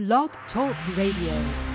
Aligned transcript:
Blog 0.00 0.30
Talk 0.50 0.74
Radio. 0.96 1.69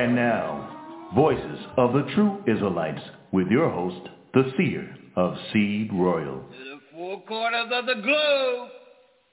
And 0.00 0.16
now, 0.16 1.10
Voices 1.14 1.58
of 1.76 1.92
the 1.92 2.08
True 2.14 2.42
Israelites 2.46 3.02
with 3.32 3.48
your 3.48 3.68
host, 3.68 4.08
the 4.32 4.50
seer 4.56 4.96
of 5.14 5.36
Seed 5.52 5.92
Royal. 5.92 6.40
To 6.40 6.64
the 6.64 6.80
four 6.90 7.22
corners 7.24 7.66
of 7.70 7.84
the 7.84 7.96
globe, 7.96 8.68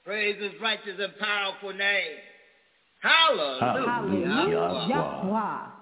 praise 0.04 0.36
his 0.38 0.52
righteous 0.60 1.00
and 1.00 1.16
powerful 1.16 1.72
name. 1.72 2.18
Hallelujah. 3.00 3.88
Hallelujah. 3.88 4.58
Hallelujah. 4.90 5.72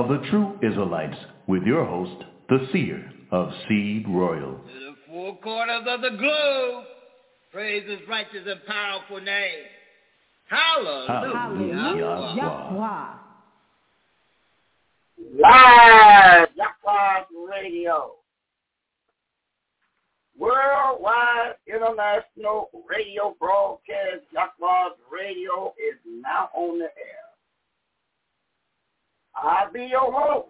of 0.00 0.08
the 0.08 0.26
True 0.30 0.58
Israelites 0.62 1.16
with 1.46 1.62
your 1.64 1.84
host, 1.84 2.24
the 2.48 2.66
seer 2.72 3.12
of 3.30 3.50
Seed 3.68 4.06
Royal. 4.08 4.52
To 4.52 4.80
the 4.80 4.94
four 5.06 5.36
corners 5.40 5.86
of 5.86 6.00
the 6.00 6.16
globe, 6.16 6.84
praise 7.52 7.86
his 7.86 8.00
righteous 8.08 8.46
and 8.46 8.64
powerful 8.66 9.20
name. 9.20 9.58
Hallelujah. 10.48 11.36
Hallelujah. 11.36 12.34
Yahweh. 12.38 13.06
Live 15.38 16.48
Yahweh 16.56 17.24
Radio. 17.50 18.12
Worldwide 20.38 21.56
International 21.66 22.70
Radio 22.88 23.36
Broadcast 23.38 24.24
Yahweh 24.32 24.94
Radio 25.12 25.74
is 25.76 25.98
now 26.06 26.48
on 26.54 26.78
the 26.78 26.84
air. 26.84 27.19
I'll 29.34 29.72
be 29.72 29.84
your 29.84 30.12
host. 30.12 30.48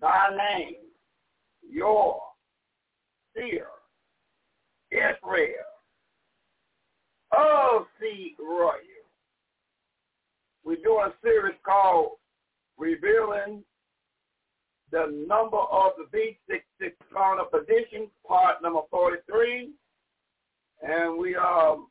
Thy 0.00 0.30
name, 0.36 0.74
your 1.68 2.20
seer, 3.34 3.66
Israel, 4.90 5.70
of 7.36 7.86
seed 8.00 8.36
royal. 8.38 8.80
We 10.64 10.76
do 10.76 10.92
a 10.92 11.12
series 11.22 11.56
called 11.64 12.12
Revealing 12.78 13.62
the 14.90 15.24
Number 15.28 15.58
of 15.58 15.92
the 15.98 16.16
B66 16.16 16.92
Corner 17.12 17.44
Position, 17.44 18.08
part 18.26 18.62
number 18.62 18.80
43. 18.90 19.70
And 20.82 21.18
we 21.18 21.34
are 21.36 21.74
um, 21.74 21.88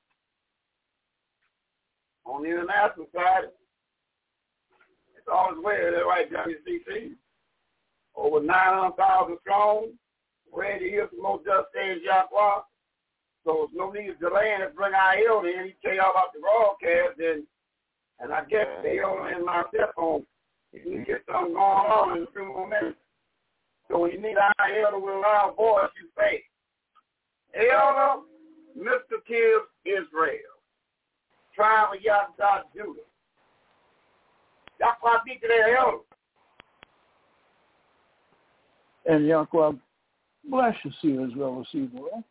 on 2.26 2.44
the 2.44 2.50
international 2.50 3.08
side, 3.14 3.50
saw 5.30 5.54
his 5.54 5.64
way 5.64 5.78
at 5.86 5.94
that 5.94 6.10
right 6.10 6.26
WCC. 6.26 7.14
Over 8.16 8.42
900,000 8.42 9.38
strong. 9.42 9.94
ready 10.52 10.90
Randy 10.90 10.92
Hill 10.92 11.08
from 11.08 11.22
Most 11.22 11.46
Just 11.46 11.70
Stage 11.70 12.02
Jaguar. 12.04 12.66
So 13.46 13.70
there's 13.70 13.78
no 13.78 13.92
need 13.94 14.08
to 14.08 14.18
delay 14.18 14.58
and 14.58 14.76
bring 14.76 14.92
IL 14.92 15.46
in. 15.46 15.70
He 15.70 15.76
tell 15.86 15.96
y'all 15.96 16.12
about 16.12 16.34
the 16.34 16.42
broadcast. 16.42 17.22
And, 17.22 17.46
and 18.20 18.34
I 18.34 18.44
guess 18.50 18.68
IL 18.84 19.30
and 19.30 19.46
myself 19.46 19.94
on. 19.98 20.26
We 20.74 21.06
get 21.06 21.24
something 21.30 21.54
going 21.54 21.58
on 21.58 22.18
in 22.18 22.24
a 22.24 22.32
few 22.34 22.46
more 22.46 22.68
minutes. 22.68 22.98
So 23.88 24.06
you 24.06 24.22
need 24.22 24.38
IL 24.38 24.92
to 24.92 24.98
allow 24.98 25.54
voice 25.56 25.90
you 25.98 26.10
say. 26.18 26.44
Elder, 27.56 28.22
Mr. 28.78 29.18
Tibbs 29.26 29.70
Israel, 29.86 30.54
trial 31.56 31.94
of 31.96 32.02
Yahweh 32.02 32.62
Judah. 32.76 33.09
That's 34.80 34.98
why 35.02 35.12
I 35.12 35.20
beat 35.26 35.42
to 35.42 35.48
their 35.48 35.78
elder. 35.78 35.98
And 39.06 39.28
Yahweh 39.28 39.72
bless 40.50 40.76
you, 40.84 40.92
see 41.02 41.12
Israel, 41.14 41.66
receive 41.74 41.90
well. 41.94 42.24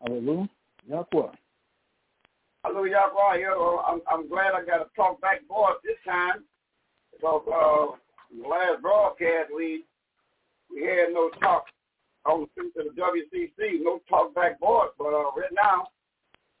Hallelujah. 0.00 0.48
Yahweh. 0.88 1.32
Hallelujah, 2.64 3.00
Yahweh. 3.14 3.82
I'm, 3.86 4.00
I'm 4.10 4.28
glad 4.28 4.54
I 4.54 4.64
got 4.64 4.80
a 4.80 4.86
talk 4.96 5.20
back 5.20 5.46
voice 5.46 5.76
this 5.84 5.96
time. 6.06 6.44
Because 7.12 7.42
uh, 7.46 7.96
the 8.42 8.48
last 8.48 8.82
broadcast, 8.82 9.50
we 9.54 9.84
we 10.70 10.82
had 10.82 11.12
no 11.12 11.30
talk 11.40 11.64
on 12.26 12.46
the 12.56 12.62
to 12.62 12.90
the 12.90 13.00
WCC, 13.00 13.82
no 13.82 14.00
talk 14.08 14.34
back 14.34 14.60
voice. 14.60 14.90
But 14.98 15.08
uh, 15.08 15.30
right 15.36 15.52
now, 15.54 15.88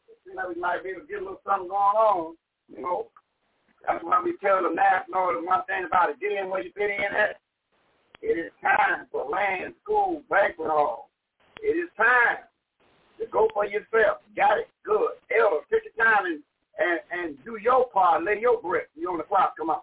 it 0.08 0.16
seems 0.24 0.36
like 0.36 0.48
we 0.48 0.60
might 0.60 0.82
be 0.82 0.90
able 0.90 1.02
to 1.02 1.06
get 1.06 1.18
a 1.18 1.20
little 1.20 1.40
something 1.46 1.68
going 1.68 1.74
on. 1.74 2.36
You 2.74 2.82
know, 2.82 3.06
that's 3.86 4.02
why 4.04 4.20
we 4.24 4.36
tell 4.38 4.62
the 4.62 4.74
national 4.74 5.34
the 5.34 5.46
one 5.46 5.64
thing 5.66 5.84
about 5.86 6.10
it: 6.10 6.20
get 6.20 6.32
in 6.32 6.50
where 6.50 6.62
you 6.62 6.72
fit 6.76 6.90
in 6.90 7.14
at. 7.16 7.36
It 8.20 8.38
is 8.38 8.52
time 8.62 9.06
for 9.12 9.28
land, 9.30 9.74
school, 9.82 10.22
banquet 10.28 10.68
hall. 10.68 11.10
It 11.62 11.76
is 11.76 11.88
time 11.96 12.38
to 13.20 13.26
go 13.26 13.48
for 13.54 13.64
yourself. 13.64 14.18
Got 14.36 14.58
it? 14.58 14.68
Good. 14.84 15.10
Elder, 15.30 15.60
take 15.70 15.82
your 15.84 16.04
time 16.04 16.26
and, 16.26 16.42
and, 16.78 17.00
and 17.12 17.44
do 17.44 17.58
your 17.62 17.88
part. 17.88 18.24
Lay 18.24 18.40
your 18.40 18.60
brick. 18.60 18.88
You 18.96 19.10
on 19.10 19.18
the 19.18 19.24
clock. 19.24 19.54
Come 19.56 19.70
on. 19.70 19.80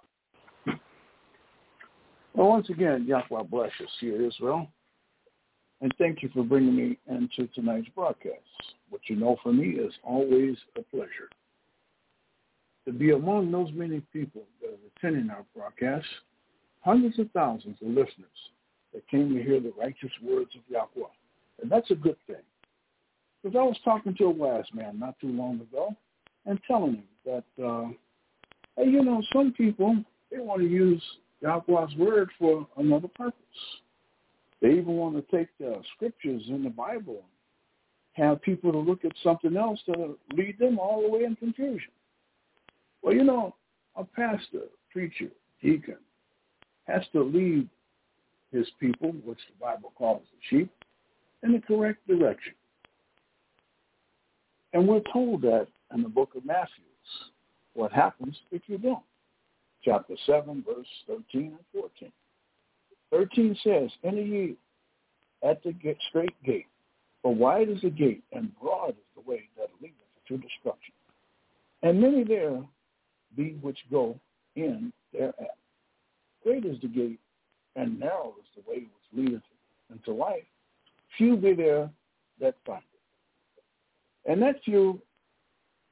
Well, 2.33 2.49
once 2.49 2.69
again, 2.69 3.05
Yahweh 3.07 3.43
bless 3.43 3.71
you, 3.79 3.87
here 4.01 4.27
Israel. 4.27 4.67
And 5.81 5.93
thank 5.97 6.21
you 6.21 6.29
for 6.33 6.43
bringing 6.43 6.75
me 6.75 6.97
into 7.09 7.47
tonight's 7.53 7.87
broadcast. 7.95 8.39
What 8.89 9.01
you 9.07 9.15
know 9.15 9.37
for 9.41 9.53
me 9.53 9.69
is 9.69 9.93
always 10.03 10.57
a 10.77 10.81
pleasure. 10.81 11.29
To 12.85 12.93
be 12.93 13.11
among 13.11 13.51
those 13.51 13.71
many 13.73 14.01
people 14.13 14.43
that 14.61 14.69
are 14.69 15.09
attending 15.09 15.31
our 15.31 15.43
broadcast, 15.55 16.05
hundreds 16.81 17.17
of 17.17 17.31
thousands 17.31 17.77
of 17.81 17.87
listeners 17.87 18.39
that 18.93 19.07
came 19.07 19.33
to 19.33 19.43
hear 19.43 19.59
the 19.59 19.73
righteous 19.77 20.11
words 20.23 20.51
of 20.55 20.61
Yahweh. 20.69 21.09
And 21.61 21.71
that's 21.71 21.89
a 21.91 21.95
good 21.95 22.17
thing. 22.27 22.43
Because 23.41 23.57
I 23.57 23.63
was 23.63 23.77
talking 23.83 24.15
to 24.15 24.25
a 24.25 24.29
wise 24.29 24.65
man 24.73 24.99
not 24.99 25.19
too 25.19 25.29
long 25.29 25.61
ago 25.61 25.95
and 26.45 26.59
telling 26.67 26.95
him 26.95 27.03
that, 27.25 27.63
uh, 27.63 27.87
hey, 28.77 28.89
you 28.89 29.03
know, 29.03 29.21
some 29.33 29.51
people, 29.51 29.97
they 30.31 30.37
want 30.39 30.61
to 30.61 30.67
use 30.67 31.01
Yahweh's 31.41 31.95
word 31.95 32.29
for 32.37 32.67
another 32.77 33.07
purpose. 33.07 33.41
They 34.61 34.69
even 34.69 34.95
want 34.95 35.15
to 35.15 35.37
take 35.37 35.49
the 35.59 35.81
scriptures 35.95 36.43
in 36.49 36.63
the 36.63 36.69
Bible 36.69 37.23
and 38.15 38.25
have 38.25 38.41
people 38.41 38.71
to 38.71 38.79
look 38.79 39.05
at 39.05 39.11
something 39.23 39.57
else 39.57 39.79
to 39.87 40.17
lead 40.35 40.57
them 40.59 40.79
all 40.79 41.01
the 41.01 41.09
way 41.09 41.23
in 41.23 41.35
confusion. 41.35 41.91
Well, 43.05 43.13
you 43.13 43.23
know, 43.23 43.53
a 43.95 44.03
pastor, 44.03 44.63
preacher, 44.91 45.29
deacon 45.61 45.99
has 46.87 47.03
to 47.13 47.21
lead 47.21 47.69
his 48.51 48.67
people, 48.79 49.11
which 49.23 49.37
the 49.47 49.63
Bible 49.63 49.93
calls 49.95 50.23
the 50.31 50.57
sheep, 50.57 50.71
in 51.43 51.51
the 51.51 51.59
correct 51.59 52.05
direction. 52.07 52.55
And 54.73 54.87
we're 54.87 55.03
told 55.13 55.43
that 55.43 55.67
in 55.93 56.01
the 56.01 56.09
book 56.09 56.31
of 56.35 56.45
Matthew, 56.45 56.83
what 57.75 57.91
happens 57.91 58.35
if 58.51 58.63
you 58.65 58.79
don't 58.79 59.03
chapter 59.83 60.15
7, 60.25 60.63
verse 60.65 60.87
13 61.05 61.23
and 61.33 61.59
14. 61.73 62.11
13 63.11 63.57
says, 63.63 63.91
Enter 64.03 64.21
ye 64.21 64.55
at 65.47 65.61
the 65.61 65.75
straight 66.09 66.43
gate, 66.43 66.65
for 67.21 67.35
wide 67.35 67.69
is 67.69 67.81
the 67.83 67.91
gate, 67.91 68.23
and 68.33 68.51
broad 68.59 68.89
is 68.89 68.95
the 69.15 69.29
way 69.29 69.43
that 69.57 69.69
leadeth 69.79 69.95
to 70.27 70.37
destruction. 70.37 70.95
And 71.83 72.01
many 72.01 72.23
there 72.23 72.63
be 73.35 73.57
which 73.61 73.79
go 73.91 74.19
in 74.55 74.91
thereat. 75.13 75.57
Great 76.43 76.65
is 76.65 76.79
the 76.81 76.87
gate, 76.87 77.19
and 77.75 77.99
narrow 77.99 78.33
is 78.39 78.47
the 78.55 78.69
way 78.69 78.79
which 78.79 79.25
leadeth 79.25 79.41
into 79.91 80.11
life. 80.11 80.43
Few 81.17 81.35
be 81.35 81.53
there 81.53 81.89
that 82.39 82.55
find 82.65 82.81
it. 82.93 84.31
And 84.31 84.41
that 84.41 84.63
few 84.63 85.01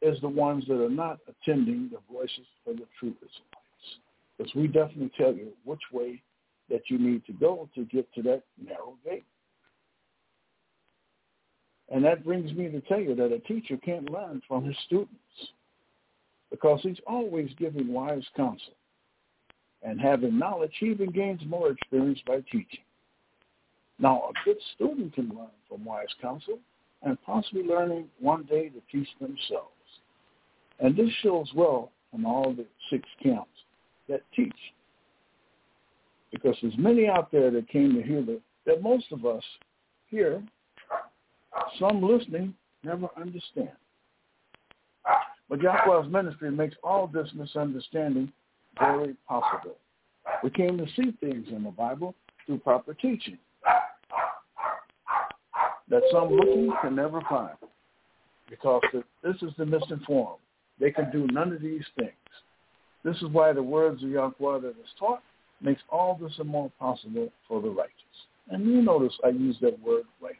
is 0.01 0.19
the 0.21 0.29
ones 0.29 0.65
that 0.67 0.83
are 0.83 0.89
not 0.89 1.19
attending 1.27 1.89
the 1.91 1.99
voices 2.11 2.45
of 2.67 2.77
the 2.77 2.85
true 2.99 3.13
Israelites. 3.17 3.99
Because 4.37 4.53
we 4.55 4.67
definitely 4.67 5.11
tell 5.17 5.33
you 5.33 5.49
which 5.63 5.81
way 5.91 6.21
that 6.69 6.81
you 6.87 6.97
need 6.97 7.25
to 7.25 7.33
go 7.33 7.69
to 7.75 7.85
get 7.85 8.11
to 8.13 8.21
that 8.23 8.43
narrow 8.61 8.95
gate. 9.05 9.23
And 11.89 12.03
that 12.05 12.25
brings 12.25 12.51
me 12.53 12.69
to 12.69 12.81
tell 12.81 12.99
you 12.99 13.15
that 13.15 13.31
a 13.31 13.39
teacher 13.39 13.77
can't 13.77 14.09
learn 14.09 14.41
from 14.47 14.65
his 14.65 14.75
students 14.85 15.09
because 16.53 16.79
he's 16.83 16.99
always 17.07 17.49
giving 17.57 17.91
wise 17.91 18.23
counsel. 18.37 18.75
And 19.81 19.99
having 19.99 20.37
knowledge, 20.37 20.71
he 20.79 20.91
even 20.91 21.09
gains 21.09 21.41
more 21.47 21.71
experience 21.71 22.19
by 22.27 22.41
teaching. 22.51 22.85
Now, 23.97 24.29
a 24.29 24.45
good 24.45 24.57
student 24.75 25.15
can 25.15 25.29
learn 25.29 25.47
from 25.67 25.83
wise 25.83 26.13
counsel 26.21 26.59
and 27.01 27.17
possibly 27.23 27.63
learning 27.63 28.05
one 28.19 28.43
day 28.43 28.69
to 28.69 28.81
teach 28.91 29.07
themselves. 29.19 29.71
And 30.79 30.95
this 30.95 31.09
shows 31.23 31.49
well 31.55 31.91
in 32.13 32.23
all 32.23 32.53
the 32.53 32.65
six 32.91 33.09
camps 33.21 33.49
that 34.07 34.21
teach. 34.35 34.53
Because 36.31 36.55
there's 36.61 36.77
many 36.77 37.07
out 37.07 37.31
there 37.31 37.49
that 37.49 37.67
came 37.67 37.95
to 37.95 38.03
hear 38.03 38.21
the, 38.21 38.39
that 38.67 38.83
most 38.83 39.05
of 39.11 39.25
us 39.25 39.43
here, 40.07 40.43
some 41.79 42.03
listening, 42.03 42.53
never 42.83 43.07
understand. 43.19 43.71
But 45.49 45.61
Yahweh's 45.61 46.11
ministry 46.11 46.51
makes 46.51 46.75
all 46.83 47.07
this 47.07 47.29
misunderstanding 47.35 48.31
very 48.79 49.15
possible. 49.27 49.75
We 50.43 50.49
came 50.49 50.77
to 50.77 50.85
see 50.95 51.11
things 51.19 51.47
in 51.49 51.63
the 51.63 51.71
Bible 51.71 52.15
through 52.45 52.59
proper 52.59 52.93
teaching 52.93 53.37
that 55.89 56.01
some 56.11 56.29
looking 56.29 56.71
can 56.81 56.95
never 56.95 57.21
find 57.29 57.55
because 58.49 58.81
this 59.23 59.35
is 59.41 59.51
the 59.57 59.65
misinformed. 59.65 60.39
They 60.79 60.91
can 60.91 61.11
do 61.11 61.27
none 61.31 61.53
of 61.53 61.61
these 61.61 61.85
things. 61.97 62.11
This 63.03 63.17
is 63.17 63.27
why 63.31 63.53
the 63.53 63.63
words 63.63 64.01
of 64.03 64.09
Yahweh 64.09 64.59
that 64.61 64.69
is 64.69 64.93
taught 64.97 65.21
makes 65.61 65.81
all 65.89 66.17
this 66.19 66.33
and 66.39 66.47
more 66.47 66.71
possible 66.79 67.29
for 67.47 67.61
the 67.61 67.69
righteous. 67.69 67.93
And 68.49 68.65
you 68.65 68.81
notice 68.81 69.13
I 69.23 69.29
use 69.29 69.57
that 69.61 69.79
word 69.81 70.03
righteous. 70.21 70.39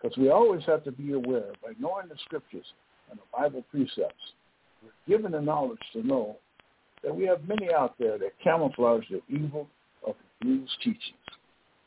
Because 0.00 0.16
we 0.16 0.30
always 0.30 0.62
have 0.66 0.84
to 0.84 0.92
be 0.92 1.12
aware 1.12 1.52
by 1.62 1.72
knowing 1.78 2.08
the 2.08 2.16
scriptures 2.24 2.66
and 3.10 3.18
the 3.18 3.36
Bible 3.36 3.64
precepts, 3.70 4.14
we're 4.82 5.16
given 5.16 5.32
the 5.32 5.40
knowledge 5.40 5.80
to 5.92 6.06
know 6.06 6.36
that 7.02 7.14
we 7.14 7.24
have 7.24 7.46
many 7.46 7.72
out 7.72 7.94
there 7.98 8.18
that 8.18 8.32
camouflage 8.42 9.04
the 9.10 9.20
evil 9.28 9.68
of 10.06 10.14
confused 10.40 10.76
teachings 10.82 11.00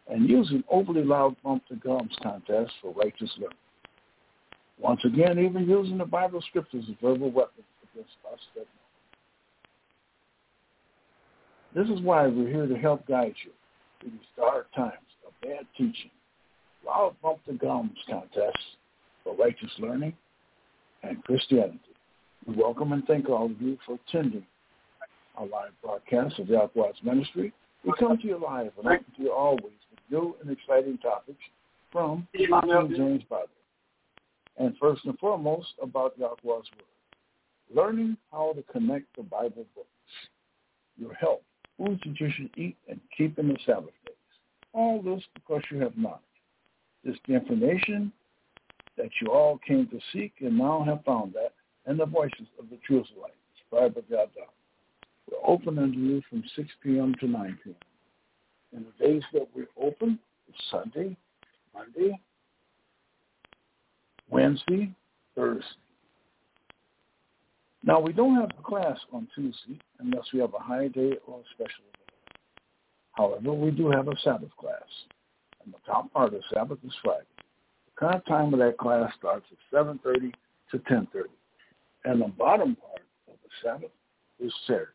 and 0.09 0.29
using 0.29 0.63
overly 0.69 1.03
loud 1.03 1.35
bump 1.43 1.63
the 1.69 1.75
gums 1.75 2.15
contests 2.21 2.73
for 2.81 2.93
righteous 2.93 3.31
learning. 3.37 3.57
Once 4.79 5.01
again, 5.03 5.39
even 5.39 5.67
using 5.67 5.97
the 5.97 6.05
Bible 6.05 6.41
scriptures 6.49 6.85
as 6.89 6.95
verbal 7.01 7.31
weapons 7.31 7.65
against 7.91 8.11
us 8.31 8.39
that 8.55 8.65
this 11.75 11.87
is 11.89 12.01
why 12.01 12.27
we're 12.27 12.47
here 12.47 12.65
to 12.65 12.77
help 12.77 13.05
guide 13.07 13.35
you 13.45 13.51
through 13.99 14.11
these 14.11 14.19
dark 14.35 14.67
times 14.73 14.93
of 15.27 15.33
bad 15.41 15.67
teaching, 15.77 16.09
loud 16.85 17.15
bump 17.21 17.39
the 17.45 17.53
gums 17.53 17.97
contests 18.09 18.77
for 19.23 19.35
righteous 19.35 19.71
learning 19.79 20.13
and 21.03 21.23
Christianity. 21.23 21.79
We 22.45 22.55
welcome 22.55 22.93
and 22.93 23.05
thank 23.05 23.29
all 23.29 23.45
of 23.45 23.61
you 23.61 23.77
for 23.85 23.99
attending 24.07 24.45
our 25.37 25.45
live 25.45 25.71
broadcast 25.81 26.39
of 26.39 26.47
the 26.47 26.53
Yahweh's 26.53 26.95
ministry. 27.03 27.53
We 27.85 27.93
come 27.97 28.17
to 28.17 28.27
you 28.27 28.37
live 28.37 28.71
and 28.77 28.87
open 28.87 29.05
to 29.17 29.23
you 29.23 29.31
always 29.31 29.63
with 29.63 29.99
new 30.09 30.35
and 30.41 30.51
exciting 30.51 30.97
topics 30.97 31.39
from 31.91 32.27
the 32.33 32.47
James 32.95 33.23
Bible. 33.29 33.47
And 34.57 34.75
first 34.77 35.05
and 35.05 35.17
foremost, 35.19 35.69
about 35.81 36.17
Yahweh's 36.19 36.37
Word. 36.43 36.63
Learning 37.73 38.17
how 38.31 38.53
to 38.53 38.63
connect 38.71 39.05
the 39.15 39.23
Bible 39.23 39.65
books. 39.75 39.87
Your 40.97 41.13
health, 41.13 41.41
foods 41.77 42.01
that 42.05 42.19
you 42.19 42.29
should 42.35 42.49
eat 42.57 42.75
and 42.89 42.99
keep 43.15 43.39
in 43.39 43.47
the 43.47 43.57
Sabbath 43.65 43.93
days. 44.05 44.15
All 44.73 45.01
this 45.01 45.23
because 45.35 45.61
you 45.71 45.79
have 45.79 45.97
knowledge. 45.97 46.19
This 47.05 47.15
information 47.29 48.11
that 48.99 49.09
you 49.21 49.31
all 49.31 49.57
came 49.65 49.87
to 49.87 49.99
seek 50.13 50.33
and 50.41 50.57
now 50.57 50.83
have 50.83 51.03
found 51.05 51.33
that 51.33 51.53
and 51.85 51.99
the 51.99 52.05
voices 52.05 52.45
of 52.59 52.69
the 52.69 52.77
true 52.85 53.01
Israelites, 53.01 53.33
inspired 53.57 53.95
by 53.95 54.01
God. 54.15 54.29
We're 55.31 55.37
open 55.47 55.79
unto 55.79 55.97
you 55.97 56.21
from 56.29 56.43
6 56.55 56.67
p.m. 56.83 57.15
to 57.19 57.27
9 57.27 57.59
p.m. 57.63 57.75
And 58.75 58.85
the 58.85 59.05
days 59.05 59.23
that 59.33 59.47
we're 59.55 59.67
open 59.81 60.19
is 60.47 60.55
Sunday, 60.69 61.17
Monday, 61.73 62.19
Wednesday, 64.29 64.93
Thursday. 65.35 65.65
Now, 67.83 67.99
we 67.99 68.11
don't 68.11 68.35
have 68.35 68.51
a 68.59 68.63
class 68.63 68.97
on 69.13 69.27
Tuesday 69.33 69.79
unless 69.99 70.25
we 70.33 70.41
have 70.41 70.53
a 70.53 70.59
high 70.59 70.89
day 70.89 71.13
or 71.25 71.39
a 71.39 71.43
special 71.53 71.85
day. 71.93 72.35
However, 73.13 73.53
we 73.53 73.71
do 73.71 73.89
have 73.89 74.09
a 74.09 74.19
Sabbath 74.23 74.55
class, 74.59 74.83
and 75.63 75.73
the 75.73 75.77
top 75.85 76.11
part 76.11 76.33
of 76.33 76.41
Sabbath 76.53 76.79
is 76.85 76.93
Friday. 77.01 77.25
The 77.99 78.05
current 78.05 78.25
time 78.27 78.53
of 78.53 78.59
that 78.59 78.77
class 78.77 79.11
starts 79.17 79.45
at 79.51 79.77
7.30 79.85 80.31
to 80.71 80.77
10.30, 80.77 81.23
and 82.05 82.21
the 82.21 82.27
bottom 82.27 82.75
part 82.75 83.01
of 83.27 83.33
the 83.43 83.49
Sabbath 83.61 83.91
is 84.39 84.53
Saturday. 84.67 84.91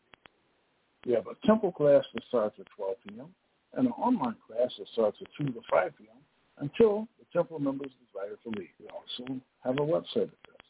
We 1.05 1.13
have 1.13 1.27
a 1.27 1.47
temple 1.47 1.71
class 1.71 2.03
that 2.13 2.23
starts 2.27 2.55
at 2.59 2.65
12 2.75 2.95
p.m. 3.07 3.27
and 3.73 3.87
an 3.87 3.93
online 3.93 4.35
class 4.47 4.71
that 4.79 4.87
starts 4.93 5.17
at 5.21 5.27
2 5.37 5.53
to 5.53 5.61
5 5.69 5.97
p.m. 5.97 6.17
until 6.57 7.07
the 7.19 7.25
temple 7.31 7.59
members 7.59 7.91
desire 8.11 8.37
to 8.43 8.59
leave. 8.59 8.69
We 8.79 8.87
also 8.87 9.39
have 9.63 9.75
a 9.75 9.81
website 9.81 10.31
address. 10.31 10.65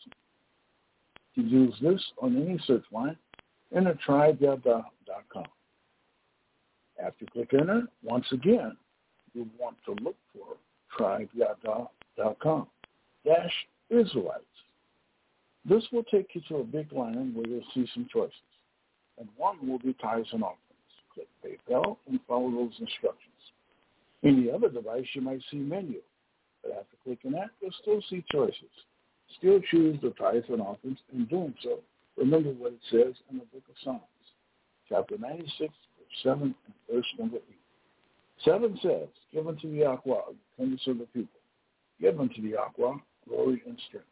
To 1.36 1.42
use 1.42 1.75
this 1.82 2.04
on 2.22 2.36
any 2.36 2.60
search 2.65 2.84
line, 2.92 3.18
enter 3.74 3.98
tribeyada.com. 4.06 5.46
After 7.01 7.18
you 7.20 7.27
click 7.32 7.54
enter, 7.54 7.84
once 8.04 8.25
again, 8.34 8.75
you 9.34 9.48
want 9.58 9.77
to 9.86 9.92
look 10.04 10.15
for 10.34 10.58
tribeyada.com 12.17 12.67
dash 13.25 13.53
Israelites. 13.89 14.43
This 15.67 15.84
will 15.91 16.03
take 16.03 16.29
you 16.34 16.41
to 16.50 16.57
a 16.57 16.63
big 16.63 16.91
line 16.91 17.34
where 17.34 17.48
you'll 17.48 17.63
see 17.74 17.88
some 17.93 18.07
choices 18.12 18.34
and 19.17 19.27
one 19.38 19.57
will 19.67 19.79
be 19.79 19.93
tithes 19.93 20.27
and 20.31 20.43
offerings. 20.43 20.60
Click 21.13 21.27
PayPal 21.43 21.98
and 22.07 22.19
follow 22.27 22.51
those 22.51 22.74
instructions. 22.79 23.22
Any 24.24 24.51
other 24.51 24.69
device, 24.69 25.05
you 25.13 25.22
might 25.22 25.41
see 25.51 25.57
menu, 25.57 26.01
but 26.62 26.72
after 26.72 26.98
clicking 27.03 27.31
that, 27.31 27.50
you'll 27.62 27.72
still 27.81 28.01
see 28.10 28.24
choices. 28.31 28.72
Still 29.38 29.60
choose 29.72 30.00
the 30.01 30.12
tithes 30.12 30.45
and 30.50 30.62
offerings. 30.62 30.98
In 31.13 31.25
doing 31.25 31.53
so, 31.63 31.79
remember 32.17 32.50
what 32.50 32.74
it 32.74 32.79
says 32.91 33.13
in 33.29 33.38
the 33.38 33.45
book 33.45 33.63
of 33.69 33.75
Psalms, 33.84 34.01
chapter 34.89 35.17
96, 35.17 35.57
verse 35.60 35.74
7 36.24 36.41
and 36.43 36.55
verse 36.91 37.05
number 37.17 37.38
8. 37.38 37.43
7 38.43 38.79
says, 38.81 39.07
Give 39.34 39.48
unto 39.48 39.72
the 39.72 39.77
Yahweh 39.77 40.00
the 40.05 40.36
tenderness 40.57 40.81
of 40.88 40.98
the 40.98 41.05
people. 41.05 41.39
Give 42.00 42.20
unto 42.20 42.42
the 42.42 42.50
Yahweh 42.50 42.98
glory 43.28 43.64
and 43.66 43.80
strength. 43.88 44.08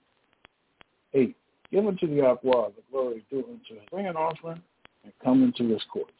8. 1.13 1.36
Give 1.72 1.86
unto 1.86 2.08
the 2.08 2.16
Yahweh 2.16 2.38
the 2.44 2.84
glory 2.92 3.25
due 3.30 3.40
unto 3.40 3.75
him. 3.75 3.86
Bring 3.92 4.08
an 4.08 4.16
offering 4.16 4.62
and 5.04 5.13
come 5.24 5.44
into 5.44 5.72
his 5.72 5.84
courts. 5.92 6.12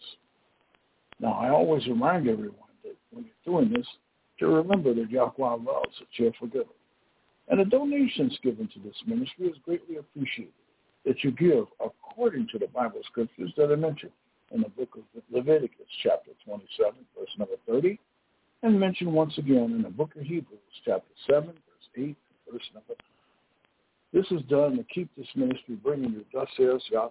Now, 1.20 1.34
I 1.34 1.50
always 1.50 1.88
remind 1.88 2.28
everyone 2.28 2.58
that 2.84 2.96
when 3.12 3.26
you're 3.26 3.60
doing 3.60 3.72
this, 3.72 3.88
to 4.40 4.48
remember 4.48 4.94
that 4.94 5.10
Yahweh 5.10 5.34
loves 5.38 5.96
a 6.02 6.06
cheerful 6.18 6.48
giver. 6.48 6.66
And 7.48 7.60
the 7.60 7.66
donations 7.66 8.38
given 8.42 8.68
to 8.70 8.80
this 8.80 8.96
ministry 9.06 9.48
is 9.48 9.58
greatly 9.64 9.98
appreciated 9.98 10.54
that 11.06 11.24
you 11.24 11.32
give 11.32 11.66
according 11.84 12.48
to 12.52 12.60
the 12.60 12.68
Bible 12.68 13.02
scriptures 13.06 13.52
that 13.58 13.72
are 13.72 13.78
mentioned 13.78 14.12
in 14.52 14.62
the 14.62 14.70
book 14.70 14.90
of 14.96 15.04
Leviticus, 15.32 15.88
chapter 16.02 16.32
27, 16.46 16.94
verse 17.18 17.30
number 17.38 17.56
30, 17.68 18.00
and 18.64 18.80
mentioned 18.80 19.12
once 19.12 19.38
again 19.38 19.74
in 19.76 19.82
the 19.84 19.90
book 19.90 20.16
of 20.16 20.24
Hebrews, 20.24 20.60
chapter 20.86 21.14
7, 21.28 21.48
verse 21.48 21.56
8, 21.98 22.18
verse 22.52 22.64
number 22.74 22.96
9. 24.14 24.22
This 24.22 24.26
is 24.32 24.46
done 24.48 24.78
to 24.78 24.84
keep 24.84 25.10
this 25.18 25.28
ministry 25.36 25.76
bringing 25.84 26.12
you 26.12 26.26
thus 26.34 26.48
says 26.58 26.82
Yahweh 26.90 27.10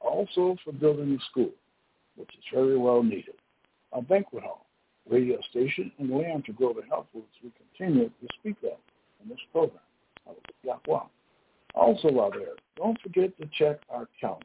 also 0.00 0.56
for 0.64 0.72
building 0.72 1.18
a 1.18 1.30
school, 1.30 1.50
which 2.16 2.28
is 2.30 2.44
very 2.52 2.76
well 2.76 3.02
needed, 3.02 3.34
a 3.92 4.02
banquet 4.02 4.42
hall, 4.42 4.66
radio 5.08 5.38
station, 5.50 5.90
and 5.98 6.10
land 6.10 6.44
to 6.44 6.52
grow 6.52 6.72
the 6.72 6.82
health 6.88 7.06
foods 7.12 7.26
we 7.42 7.50
continue 7.76 8.08
to 8.08 8.28
speak 8.38 8.56
of 8.64 8.78
in 9.22 9.28
this 9.28 9.38
program. 9.52 9.80
Also 11.74 12.10
while 12.10 12.30
there, 12.30 12.56
don't 12.76 13.00
forget 13.00 13.36
to 13.38 13.48
check 13.56 13.80
our 13.90 14.08
calendar. 14.20 14.44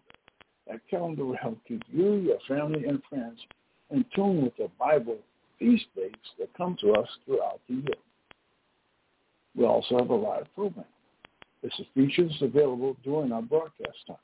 That 0.67 0.79
calendar 0.89 1.25
will 1.25 1.37
help 1.37 1.57
keep 1.67 1.83
you, 1.91 2.15
your 2.15 2.39
family, 2.47 2.85
and 2.85 3.01
friends 3.09 3.39
in 3.91 4.05
tune 4.15 4.43
with 4.43 4.55
the 4.57 4.69
Bible 4.79 5.17
feast 5.59 5.85
dates 5.95 6.29
that 6.39 6.53
come 6.55 6.77
to 6.81 6.93
us 6.93 7.07
throughout 7.25 7.59
the 7.67 7.75
year. 7.75 8.01
We 9.55 9.65
also 9.65 9.97
have 9.97 10.09
a 10.09 10.15
live 10.15 10.47
program. 10.53 10.85
This 11.63 11.73
is 11.79 11.85
features 11.93 12.35
available 12.41 12.95
during 13.03 13.31
our 13.31 13.41
broadcast 13.41 13.97
time 14.07 14.17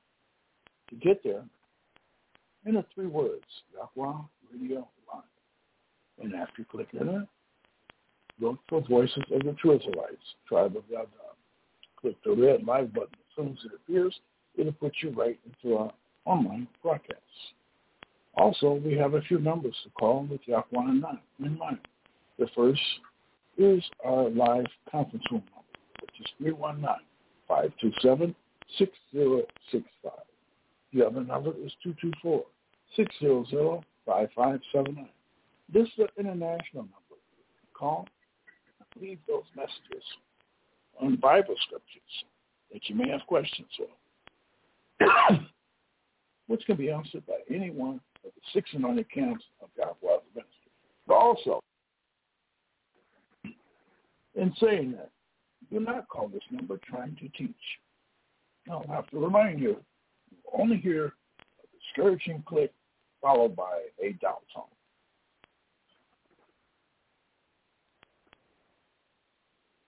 to 0.89 0.95
get 0.95 1.23
there 1.23 1.43
the 2.65 2.85
three 2.93 3.07
words, 3.07 3.45
Yahweh 3.73 4.17
Radio 4.53 4.87
Live. 5.11 5.23
And 6.21 6.35
after 6.35 6.53
you 6.59 6.65
click 6.65 6.87
enter, 6.99 7.27
look 8.39 8.59
for 8.69 8.81
Voices 8.87 9.23
of 9.31 9.43
the 9.43 9.53
True 9.53 9.77
Israelites, 9.77 10.23
Tribe 10.47 10.77
of 10.77 10.83
Yahweh. 10.89 11.05
Click 11.99 12.15
the 12.23 12.31
red 12.31 12.63
live 12.63 12.93
button. 12.93 13.09
As 13.13 13.35
soon 13.35 13.51
as 13.51 13.65
it 13.65 13.71
appears, 13.75 14.15
it'll 14.55 14.71
put 14.73 14.93
you 15.01 15.11
right 15.11 15.39
into 15.45 15.77
our 15.77 15.91
online 16.25 16.67
broadcast. 16.81 17.19
Also, 18.35 18.81
we 18.85 18.93
have 18.93 19.13
a 19.13 19.21
few 19.21 19.39
numbers 19.39 19.75
to 19.83 19.89
call 19.91 20.25
with 20.29 20.41
Yahweh 20.45 20.63
in 20.73 21.01
mind. 21.57 21.79
The 22.39 22.47
first 22.55 22.81
is 23.57 23.83
our 24.05 24.29
live 24.29 24.67
conference 24.89 25.25
room 25.29 25.43
number, 25.53 25.67
which 26.01 26.19
is 26.19 26.27
319 26.39 27.05
527 27.47 28.35
6065. 28.77 30.11
The 30.93 31.05
other 31.05 31.23
number 31.23 31.51
is 31.63 31.71
224-600-5579. 32.97 35.07
This 35.73 35.87
is 35.87 35.93
the 35.97 36.07
international 36.17 36.83
number. 36.83 37.17
Call 37.73 38.07
and 38.79 38.87
leave 39.01 39.19
those 39.27 39.43
messages 39.55 40.03
on 41.01 41.15
Bible 41.15 41.55
scriptures 41.61 42.25
that 42.71 42.87
you 42.87 42.95
may 42.95 43.09
have 43.09 43.21
questions 43.27 43.67
for, 43.77 43.87
which 46.47 46.65
can 46.65 46.77
be 46.77 46.91
answered 46.91 47.25
by 47.25 47.39
any 47.53 47.71
one 47.71 47.99
of 48.25 48.31
the 48.35 48.41
600 48.53 49.11
camps 49.11 49.43
of 49.61 49.69
Yahweh's 49.77 50.21
ministry. 50.33 50.71
But 51.07 51.15
also, 51.15 51.61
in 54.35 54.53
saying 54.59 54.93
that, 54.93 55.09
do 55.71 55.79
not 55.79 56.07
call 56.09 56.27
this 56.27 56.43
number 56.51 56.79
trying 56.85 57.15
to 57.17 57.29
teach. 57.29 57.55
I'll 58.69 58.85
have 58.87 59.09
to 59.09 59.19
remind 59.19 59.59
you 59.59 59.77
only 60.53 60.77
hear 60.77 61.05
a 61.05 61.77
discouraging 61.79 62.43
click 62.45 62.71
followed 63.21 63.55
by 63.55 63.81
a 64.03 64.13
doubt 64.13 64.43
tone. 64.53 64.63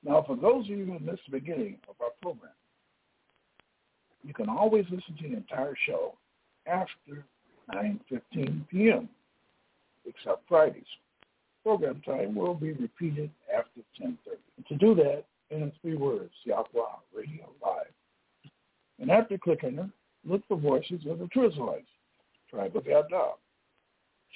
Now, 0.06 0.24
for 0.28 0.36
those 0.36 0.66
of 0.66 0.72
you 0.72 0.86
who 0.86 1.00
missed 1.00 1.24
the 1.30 1.40
beginning 1.40 1.78
of 1.88 1.96
our 2.02 2.10
program, 2.22 2.52
you 4.24 4.34
can 4.34 4.50
always 4.50 4.86
listen 4.90 5.16
to 5.22 5.30
the 5.30 5.36
entire 5.36 5.76
show 5.86 6.16
after 6.68 7.26
9.15 7.74 8.68
p.m., 8.70 9.10
except 10.06 10.48
Fridays. 10.48 10.84
Program 11.64 12.02
time 12.06 12.36
will 12.36 12.56
be 12.56 12.74
repeated 12.74 13.30
after 13.56 13.82
10.30. 14.02 14.18
To 14.68 14.76
do 14.76 14.96
that, 14.96 15.24
in 15.50 15.72
three 15.82 15.96
words, 15.96 16.32
Yahweh 16.46 16.66
Radio 17.16 17.50
Live. 17.62 17.86
And 19.00 19.12
after 19.12 19.38
clicking 19.38 19.78
it, 19.78 19.90
look 20.26 20.42
for 20.48 20.58
voices 20.58 21.02
of 21.10 21.20
the 21.20 21.26
Israelites, 21.26 21.88
tribe 22.50 22.76
of 22.76 22.86
Yada. 22.86 23.32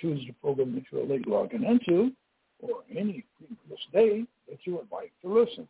Choose 0.02 0.22
the 0.28 0.34
program 0.42 0.76
that 0.76 0.84
you're 0.92 1.06
late 1.06 1.28
logging 1.28 1.64
into 1.64 2.12
or 2.60 2.84
any 2.90 3.24
previous 3.38 3.80
day 3.94 4.26
that 4.50 4.60
you 4.66 4.76
would 4.76 4.88
like 4.92 5.12
to 5.22 5.34
listen. 5.34 5.68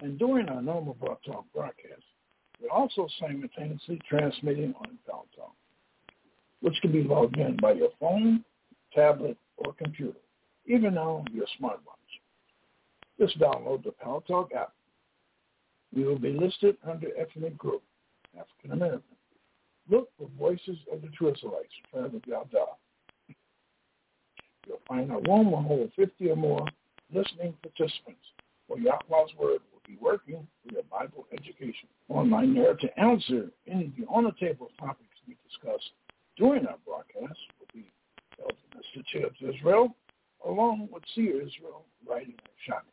And 0.00 0.18
during 0.18 0.48
our 0.48 0.62
normal 0.62 0.96
Talk 1.26 1.44
broadcast, 1.54 2.02
we're 2.60 2.70
also 2.70 3.08
simultaneously 3.20 4.00
transmitting 4.08 4.74
on 4.80 4.98
Talk, 5.06 5.26
which 6.60 6.74
can 6.80 6.92
be 6.92 7.02
logged 7.02 7.36
in 7.38 7.56
by 7.60 7.72
your 7.72 7.90
phone, 8.00 8.44
tablet, 8.94 9.36
or 9.58 9.72
computer, 9.74 10.18
even 10.66 10.94
now 10.94 11.24
your 11.32 11.46
smartwatch. 11.60 11.94
Just 13.20 13.38
download 13.38 13.84
the 13.84 13.92
Talk 14.02 14.50
app. 14.54 14.72
We 15.94 16.04
will 16.04 16.18
be 16.18 16.32
listed 16.32 16.76
under 16.86 17.08
ethnic 17.16 17.56
group 17.56 17.82
African 18.38 18.72
American. 18.72 19.16
Look 19.90 20.08
for 20.18 20.28
Voices 20.38 20.76
of 20.92 21.00
the 21.02 21.08
True 21.08 21.32
Israelites, 21.32 21.72
Tribe 21.90 22.14
of 22.14 22.26
Yada. 22.26 22.66
You'll 24.66 24.80
find 24.86 25.10
a 25.10 25.14
room 25.14 25.50
will 25.50 25.62
hold 25.62 25.90
50 25.96 26.30
or 26.30 26.36
more 26.36 26.66
listening 27.12 27.54
participants 27.62 28.20
for 28.66 28.76
Yahweh's 28.76 29.34
Word 29.38 29.60
be 29.88 29.96
working 30.00 30.46
with 30.64 30.74
your 30.74 30.82
Bible 30.84 31.26
education. 31.32 31.88
Online 32.08 32.54
there 32.54 32.74
to 32.74 33.00
answer 33.00 33.50
any 33.66 33.86
of 33.86 33.92
the 33.98 34.06
on-the-table 34.06 34.68
topics 34.78 35.08
we 35.26 35.36
discuss 35.48 35.80
during 36.36 36.66
our 36.66 36.76
broadcast 36.86 37.38
will 37.58 37.66
be 37.72 37.90
Elder 38.40 38.54
Mr. 38.76 39.02
Tibbs 39.12 39.56
Israel, 39.56 39.96
along 40.46 40.88
with 40.92 41.02
Seer 41.14 41.36
Israel, 41.36 41.84
writing 42.08 42.34
a 42.38 42.48
shotgun. 42.66 42.84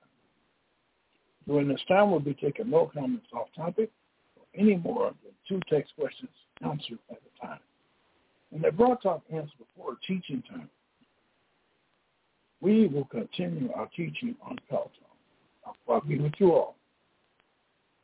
During 1.48 1.68
this 1.68 1.82
time, 1.88 2.10
we'll 2.10 2.22
be 2.22 2.34
taking 2.34 2.72
no 2.72 2.90
comments 2.92 3.28
off 3.34 3.48
topic 3.56 3.92
or 4.38 4.44
any 4.60 4.78
more 4.78 5.14
than 5.24 5.34
two 5.48 5.60
text 5.70 5.94
questions 6.00 6.32
answered 6.64 6.98
at 7.12 7.18
a 7.18 7.46
time. 7.46 7.60
And 8.52 8.64
the 8.64 8.72
Blog 8.72 9.02
Talk 9.04 9.22
ends 9.32 9.52
before 9.60 9.98
teaching 10.08 10.42
time. 10.50 10.70
We 12.62 12.88
will 12.88 13.06
continue 13.06 13.72
our 13.74 13.90
teaching 13.96 14.36
on 14.44 14.58
Paltalk. 14.72 14.90
I'll 15.88 16.02
be 16.02 16.18
with 16.18 16.34
you 16.40 16.54
all. 16.54 16.76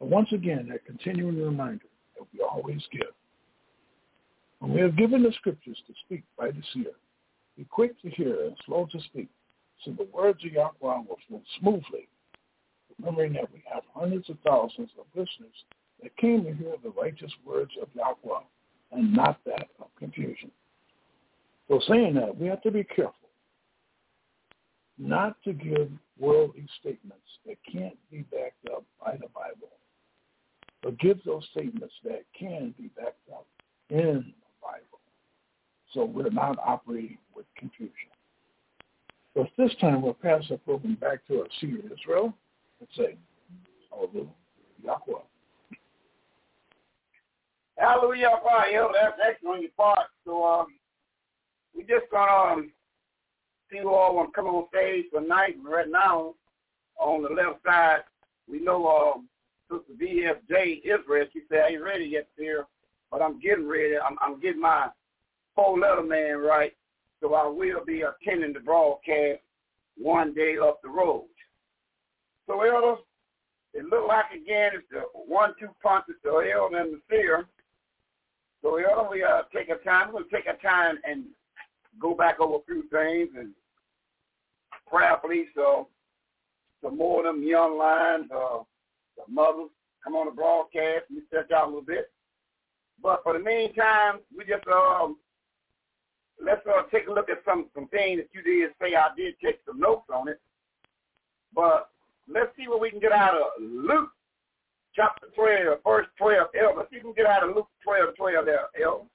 But 0.01 0.09
once 0.09 0.29
again, 0.33 0.67
that 0.71 0.83
continuing 0.83 1.39
reminder 1.39 1.85
that 2.17 2.25
we 2.33 2.41
always 2.41 2.81
give. 2.91 3.13
When 4.57 4.73
we 4.73 4.81
have 4.81 4.97
given 4.97 5.21
the 5.21 5.31
scriptures 5.33 5.77
to 5.85 5.93
speak 6.03 6.23
by 6.35 6.47
the 6.49 6.63
seer, 6.73 6.93
be 7.55 7.65
quick 7.65 8.01
to 8.01 8.09
hear 8.09 8.45
and 8.45 8.57
slow 8.65 8.87
to 8.91 8.99
speak, 9.01 9.29
so 9.85 9.91
the 9.91 10.07
words 10.11 10.43
of 10.43 10.53
Yahweh 10.53 10.71
will 10.81 11.19
flow 11.27 11.43
smoothly, 11.59 12.07
remembering 12.97 13.33
that 13.33 13.53
we 13.53 13.63
have 13.71 13.83
hundreds 13.93 14.27
of 14.31 14.37
thousands 14.43 14.89
of 14.99 15.05
listeners 15.13 15.53
that 16.01 16.17
came 16.17 16.45
to 16.45 16.53
hear 16.53 16.73
the 16.83 16.89
righteous 16.99 17.31
words 17.45 17.71
of 17.79 17.87
Yahweh 17.93 18.41
and 18.93 19.13
not 19.13 19.39
that 19.45 19.67
of 19.79 19.87
confusion. 19.99 20.49
So 21.67 21.79
saying 21.87 22.15
that, 22.15 22.35
we 22.35 22.47
have 22.47 22.63
to 22.63 22.71
be 22.71 22.83
careful 22.83 23.13
not 24.97 25.35
to 25.43 25.53
give 25.53 25.91
worldly 26.19 26.67
statements 26.79 27.21
that 27.45 27.57
can't 27.71 27.97
be 28.09 28.23
backed 28.31 28.67
up 28.73 28.83
by 28.99 29.13
the 29.13 29.27
Bible, 29.33 29.69
but 30.81 30.99
give 30.99 31.23
those 31.23 31.45
statements 31.51 31.93
that 32.03 32.23
can 32.37 32.73
be 32.77 32.89
backed 32.95 33.29
up 33.31 33.45
in 33.89 33.97
the 33.97 34.51
Bible. 34.61 34.99
So 35.93 36.05
we're 36.05 36.29
not 36.29 36.57
operating 36.59 37.17
with 37.35 37.45
confusion. 37.57 37.93
So 39.33 39.47
this 39.57 39.71
time 39.79 40.01
we'll 40.01 40.13
pass 40.13 40.43
the 40.49 40.57
program 40.57 40.95
back 40.95 41.25
to 41.27 41.41
our 41.41 41.47
seer 41.59 41.79
Israel 41.85 42.33
and 42.79 42.89
say, 42.97 43.17
Hallelujah, 43.89 44.27
Yahweh. 44.83 45.21
Hallelujah. 47.77 48.29
That's 48.93 49.17
excellent 49.27 49.55
on 49.55 49.61
your 49.61 49.71
part. 49.77 50.07
So 50.25 50.43
um, 50.43 50.67
we 51.75 51.83
just 51.83 52.11
gonna 52.11 52.53
um, 52.53 52.71
see 53.71 53.79
who 53.79 53.89
all 53.89 54.23
to 54.25 54.31
come 54.31 54.45
on 54.45 54.67
stage 54.69 55.05
tonight. 55.13 55.55
Right 55.63 55.89
now, 55.89 56.35
on 56.99 57.23
the 57.23 57.29
left 57.29 57.63
side, 57.65 58.01
we 58.49 58.59
know 58.59 58.87
um, 58.87 59.27
Sister 59.71 59.93
VFJ 59.99 60.81
Israel. 60.84 61.25
She 61.34 61.41
said, 61.49 61.62
I 61.65 61.67
ain't 61.69 61.84
ready 61.84 62.05
yet, 62.05 62.27
here, 62.38 62.65
but 63.10 63.21
I'm 63.21 63.39
getting 63.39 63.67
ready. 63.67 63.97
I'm, 63.97 64.17
I'm 64.21 64.39
getting 64.39 64.62
my 64.62 64.89
four-letter 65.55 66.03
man 66.03 66.38
right, 66.38 66.73
so 67.21 67.34
I 67.34 67.47
will 67.47 67.86
be 67.86 68.03
attending 68.03 68.53
the 68.53 68.60
broadcast 68.60 69.39
one 69.97 70.34
day 70.34 70.57
up 70.62 70.81
the 70.81 70.89
road. 70.89 71.25
So, 72.47 72.62
Elder, 72.62 73.01
it 73.73 73.86
look 73.86 74.07
like 74.07 74.25
again 74.34 74.71
it's 74.73 74.88
the 74.91 75.03
one-two 75.13 75.69
punches, 75.81 76.15
the 76.23 76.51
Elder 76.53 76.77
and 76.77 76.93
the 76.93 77.01
Seer. 77.10 77.45
So, 78.62 78.77
Elder, 78.77 79.10
we 79.10 79.23
uh, 79.23 79.43
take 79.55 79.69
a 79.69 79.77
time. 79.84 80.07
We're 80.07 80.19
going 80.19 80.29
to 80.29 80.36
take 80.36 80.47
a 80.47 80.62
time 80.62 80.97
and 81.07 81.25
go 81.99 82.13
back 82.13 82.39
over 82.39 82.55
a 82.55 82.65
few 82.65 82.84
things 82.89 83.29
and 83.38 83.51
prayerfully 84.89 85.45
so 85.55 85.88
some 86.84 86.97
more 86.97 87.19
of 87.19 87.36
them 87.36 87.43
young 87.43 87.77
lines, 87.77 88.29
uh, 88.36 88.60
the 89.27 89.34
mothers 89.34 89.69
come 90.03 90.15
on 90.15 90.25
the 90.25 90.31
broadcast 90.31 91.05
and 91.10 91.17
we 91.17 91.23
stretch 91.27 91.51
out 91.51 91.65
a 91.65 91.67
little 91.67 91.81
bit. 91.81 92.12
But 93.01 93.21
for 93.23 93.34
the 93.34 93.39
meantime, 93.39 94.19
we 94.36 94.45
just 94.45 94.67
um 94.67 95.17
let's 96.43 96.65
uh, 96.67 96.84
take 96.91 97.07
a 97.07 97.12
look 97.12 97.29
at 97.29 97.43
some 97.45 97.67
some 97.73 97.88
things 97.88 98.21
that 98.21 98.29
you 98.34 98.41
did 98.41 98.71
say. 98.81 98.95
I 98.95 99.10
did 99.15 99.36
take 99.43 99.60
some 99.65 99.79
notes 99.79 100.07
on 100.13 100.27
it, 100.27 100.39
but 101.53 101.89
let's 102.27 102.55
see 102.57 102.67
what 102.67 102.81
we 102.81 102.91
can 102.91 102.99
get 102.99 103.12
out 103.12 103.36
of 103.36 103.62
Luke 103.62 104.10
chapter 104.95 105.27
twelve, 105.36 105.79
verse 105.86 106.07
twelve. 106.17 106.47
El, 106.60 106.77
let's 106.77 106.89
see 106.89 106.97
if 106.97 107.03
we 107.03 107.13
can 107.13 107.23
get 107.23 107.31
out 107.31 107.47
of 107.47 107.55
Luke 107.55 107.69
twelve, 107.84 108.15
twelve 108.15 108.45
there, 108.45 108.67
El. 108.81 109.07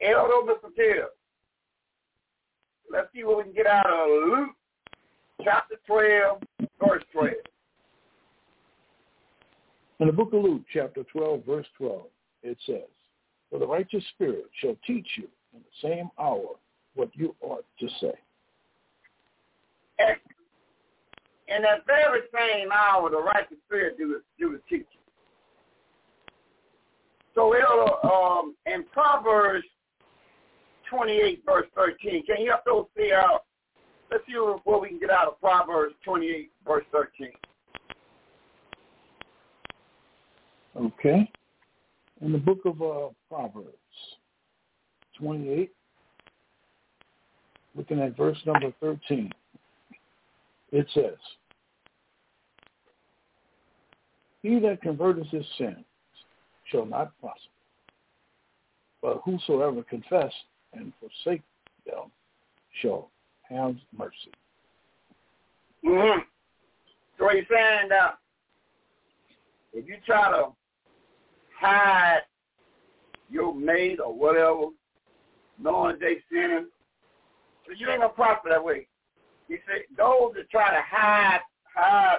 Elder 0.00 0.46
Mr. 0.46 0.70
Let's 2.90 3.08
see 3.14 3.24
what 3.24 3.38
we 3.38 3.44
can 3.44 3.52
get 3.52 3.66
out 3.66 3.86
of 3.86 4.08
Luke 4.08 4.50
chapter 5.44 5.76
12, 5.86 6.42
verse 6.86 7.02
12. 7.12 7.30
In 10.00 10.06
the 10.06 10.12
book 10.12 10.32
of 10.32 10.42
Luke, 10.42 10.62
chapter 10.72 11.02
12, 11.12 11.44
verse 11.44 11.66
12, 11.76 12.02
it 12.42 12.56
says, 12.66 12.88
For 13.50 13.58
the 13.58 13.66
righteous 13.66 14.04
spirit 14.14 14.46
shall 14.60 14.76
teach 14.86 15.06
you 15.16 15.28
in 15.54 15.60
the 15.60 15.88
same 15.88 16.10
hour 16.18 16.56
what 16.94 17.10
you 17.14 17.34
ought 17.40 17.64
to 17.80 17.88
say. 18.00 18.14
And 19.98 20.16
in 21.48 21.62
that 21.62 21.84
very 21.86 22.20
same 22.32 22.70
hour, 22.70 23.10
the 23.10 23.20
righteous 23.20 23.56
spirit 23.66 23.98
do, 23.98 24.20
do 24.38 24.52
the 24.52 24.60
teaching. 24.68 24.86
So, 27.34 27.54
um, 28.02 28.54
in 28.66 28.84
Proverbs 28.92 29.64
28, 30.90 31.42
verse 31.44 31.66
13. 31.74 32.24
Can 32.26 32.40
you 32.40 32.50
help 32.50 32.64
those 32.64 32.86
see 32.96 33.12
out? 33.12 33.44
Let's 34.10 34.24
see 34.26 34.34
what 34.36 34.80
we 34.80 34.88
can 34.88 34.98
get 34.98 35.10
out 35.10 35.28
of 35.28 35.40
Proverbs 35.40 35.94
28, 36.04 36.50
verse 36.66 36.84
13. 36.92 37.30
Okay. 40.76 41.30
In 42.20 42.32
the 42.32 42.38
book 42.38 42.60
of 42.64 42.80
uh, 42.80 43.08
Proverbs 43.28 43.68
28, 45.18 45.70
looking 47.74 48.00
at 48.00 48.16
verse 48.16 48.38
number 48.46 48.72
13, 48.80 49.30
it 50.72 50.86
says, 50.94 51.16
He 54.42 54.58
that 54.60 54.82
converteth 54.82 55.28
his 55.30 55.44
sin 55.58 55.84
shall 56.70 56.86
not 56.86 57.12
prosper, 57.20 57.38
but 59.02 59.22
whosoever 59.24 59.82
confess 59.82 60.32
and 60.72 60.92
forsake 61.00 61.42
them 61.86 62.10
shall 62.80 63.10
have 63.48 63.74
mercy. 63.96 64.32
Mm-hmm. 65.84 66.20
So 67.18 67.28
he's 67.28 67.44
saying 67.50 67.88
that 67.88 68.18
if 69.72 69.86
you 69.86 69.96
try 70.06 70.30
to 70.30 70.48
hide 71.58 72.20
your 73.30 73.54
mate 73.54 73.98
or 74.04 74.14
whatever, 74.14 74.66
knowing 75.60 75.98
they 76.00 76.16
sinning, 76.30 76.66
so 77.66 77.72
you 77.76 77.90
ain't 77.90 78.00
gonna 78.00 78.12
prosper 78.12 78.50
that 78.50 78.64
way. 78.64 78.86
He 79.48 79.56
said 79.66 79.82
those 79.96 80.32
that 80.36 80.50
try 80.50 80.70
to 80.70 80.82
hide, 80.86 81.40
hide, 81.74 82.18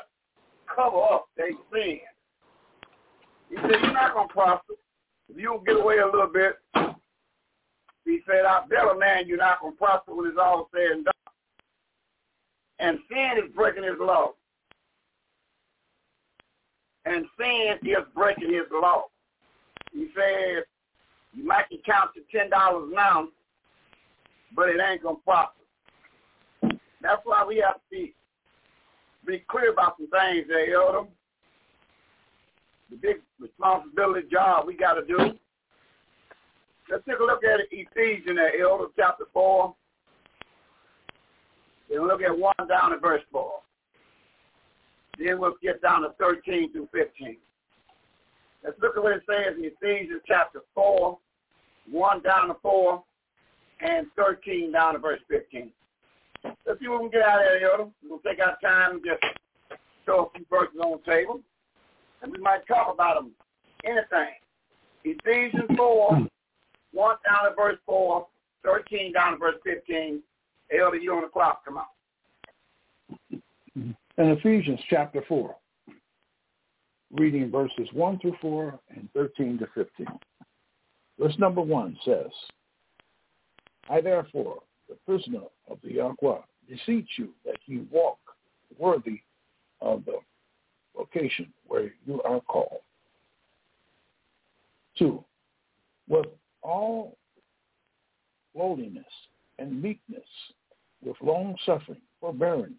cover 0.73 1.01
up 1.11 1.27
they 1.37 1.49
sin. 1.71 1.99
He 3.49 3.55
said 3.55 3.81
you're 3.81 3.93
not 3.93 4.13
gonna 4.13 4.27
prosper. 4.27 4.73
If 5.29 5.37
you 5.37 5.61
get 5.65 5.79
away 5.79 5.99
a 5.99 6.05
little 6.05 6.31
bit, 6.31 6.55
he 8.09 8.19
said, 8.25 8.45
I 8.45 8.61
bet 8.67 8.89
a 8.89 8.97
man 8.97 9.27
you're 9.27 9.37
not 9.37 9.61
going 9.61 9.73
to 9.73 9.77
prosper 9.77 10.15
when 10.15 10.27
it's 10.27 10.37
all 10.41 10.67
said 10.73 10.91
and 10.91 11.05
done. 11.05 11.13
And 12.79 12.97
sin 13.07 13.43
is 13.43 13.53
breaking 13.55 13.83
his 13.83 13.99
law. 13.99 14.31
And 17.05 17.25
sin 17.37 17.75
is 17.83 18.03
breaking 18.15 18.51
his 18.51 18.65
law. 18.71 19.03
He 19.93 20.07
said, 20.15 20.63
you 21.33 21.45
might 21.45 21.69
can 21.69 21.79
count 21.85 22.11
to 22.15 22.37
$10 22.37 22.91
now, 22.91 23.27
but 24.55 24.69
it 24.69 24.79
ain't 24.81 25.03
going 25.03 25.17
to 25.17 25.21
prosper. 25.21 25.53
That's 27.01 27.21
why 27.23 27.45
we 27.47 27.57
have 27.57 27.75
to 27.75 27.81
be, 27.91 28.13
be 29.25 29.43
clear 29.47 29.71
about 29.71 29.97
some 29.97 30.09
things 30.09 30.47
there, 30.47 30.73
Elder. 30.73 31.07
The 32.89 32.95
big 32.95 33.17
responsibility 33.39 34.27
job 34.31 34.65
we 34.65 34.75
got 34.75 34.93
to 34.95 35.05
do 35.05 35.37
Let's 36.89 37.05
take 37.07 37.19
a 37.19 37.23
look 37.23 37.43
at 37.43 37.59
Ephesians, 37.71 38.39
Elder, 38.59 38.85
chapter 38.95 39.25
4. 39.31 39.75
Then 41.89 42.07
look 42.07 42.21
at 42.21 42.37
1 42.37 42.53
down 42.67 42.91
to 42.91 42.97
verse 42.97 43.21
4. 43.31 43.51
Then 45.19 45.39
we'll 45.39 45.55
get 45.61 45.81
down 45.81 46.01
to 46.01 46.09
13 46.19 46.71
through 46.71 46.89
15. 46.93 47.37
Let's 48.63 48.77
look 48.81 48.97
at 48.97 49.03
what 49.03 49.13
it 49.13 49.23
says 49.29 49.55
in 49.57 49.65
Ephesians 49.65 50.21
chapter 50.27 50.61
4, 50.73 51.17
1 51.91 52.23
down 52.23 52.47
to 52.47 52.55
4, 52.61 53.03
and 53.81 54.07
13 54.17 54.71
down 54.71 54.93
to 54.93 54.99
verse 54.99 55.21
15. 55.29 55.71
Let's 56.43 56.79
see 56.79 56.87
what 56.87 57.03
we 57.03 57.09
can 57.09 57.19
get 57.19 57.27
out 57.27 57.39
of 57.39 57.45
there, 57.47 57.71
Elder. 57.71 57.91
We'll 58.03 58.19
take 58.19 58.39
our 58.39 58.57
time 58.63 58.95
and 58.95 59.05
just 59.05 59.21
show 60.05 60.31
a 60.33 60.37
few 60.37 60.45
verses 60.49 60.79
on 60.83 60.99
the 61.05 61.11
table. 61.11 61.39
And 62.21 62.31
we 62.31 62.39
might 62.39 62.67
talk 62.67 62.93
about 62.93 63.15
them. 63.15 63.31
Anything. 63.85 64.33
Ephesians 65.03 65.69
4, 65.77 66.27
1 66.93 67.15
down 67.27 67.49
to 67.49 67.55
verse 67.55 67.77
4, 67.85 68.27
13 68.63 69.13
down 69.13 69.33
to 69.33 69.37
verse 69.37 69.55
15. 69.63 70.21
Elder, 70.77 70.97
you 70.97 71.13
on 71.13 71.21
the 71.21 71.27
clock. 71.27 71.65
Come 71.65 71.77
on. 71.77 71.85
In 73.31 73.95
Ephesians 74.17 74.79
chapter 74.89 75.23
4, 75.27 75.55
reading 77.13 77.49
verses 77.49 77.87
1 77.93 78.19
through 78.19 78.35
4 78.41 78.79
and 78.95 79.09
13 79.13 79.57
to 79.59 79.67
15. 79.73 80.07
Verse 81.19 81.33
number 81.39 81.61
1 81.61 81.97
says, 82.05 82.31
I 83.89 84.01
therefore, 84.01 84.59
the 84.87 84.95
prisoner 85.05 85.41
of 85.69 85.77
the 85.83 85.93
Yahweh, 85.93 86.41
beseech 86.67 87.09
you 87.17 87.29
that 87.45 87.57
you 87.65 87.87
walk 87.91 88.19
worthy 88.77 89.21
of 89.81 90.05
the 90.05 90.19
vocation 90.95 91.51
where 91.67 91.91
you 92.05 92.21
are 92.23 92.41
called. 92.41 92.81
Two, 94.97 95.23
with 96.07 96.25
all 96.61 97.17
lowliness 98.55 99.05
and 99.57 99.81
meekness 99.81 100.27
with 101.03 101.15
long 101.21 101.55
suffering, 101.65 102.01
forbearing 102.19 102.75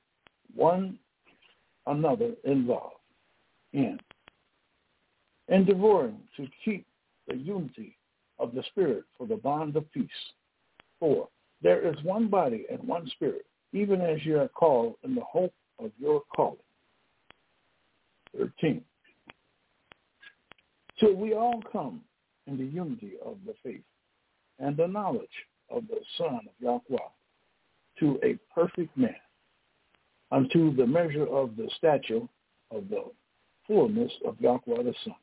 one 0.54 0.98
another 1.86 2.32
in 2.44 2.66
love, 2.66 2.92
and 3.72 4.00
endeavoring 5.48 6.18
to 6.36 6.46
keep 6.64 6.86
the 7.28 7.36
unity 7.36 7.96
of 8.38 8.54
the 8.54 8.62
Spirit 8.70 9.04
for 9.16 9.26
the 9.26 9.36
bond 9.36 9.76
of 9.76 9.90
peace. 9.92 10.08
Four, 10.98 11.28
there 11.62 11.86
is 11.86 11.96
one 12.02 12.28
body 12.28 12.66
and 12.70 12.82
one 12.86 13.08
Spirit, 13.10 13.46
even 13.72 14.00
as 14.00 14.24
you 14.24 14.38
are 14.38 14.48
called 14.48 14.94
in 15.04 15.14
the 15.14 15.22
hope 15.22 15.54
of 15.78 15.90
your 15.98 16.22
calling. 16.34 16.56
13. 18.36 18.82
Till 20.98 21.14
we 21.14 21.34
all 21.34 21.62
come 21.72 22.02
in 22.50 22.58
the 22.58 22.64
unity 22.64 23.12
of 23.24 23.36
the 23.46 23.54
faith 23.62 23.82
and 24.58 24.76
the 24.76 24.86
knowledge 24.86 25.28
of 25.70 25.84
the 25.88 26.00
Son 26.18 26.40
of 26.46 26.52
Yahweh 26.58 26.98
to 28.00 28.18
a 28.24 28.38
perfect 28.52 28.96
man, 28.96 29.14
unto 30.32 30.74
the 30.74 30.86
measure 30.86 31.26
of 31.26 31.56
the 31.56 31.70
stature 31.76 32.20
of 32.70 32.88
the 32.88 33.04
fullness 33.66 34.12
of 34.26 34.40
Yahweh 34.40 34.82
the 34.82 34.94
Son. 35.04 35.14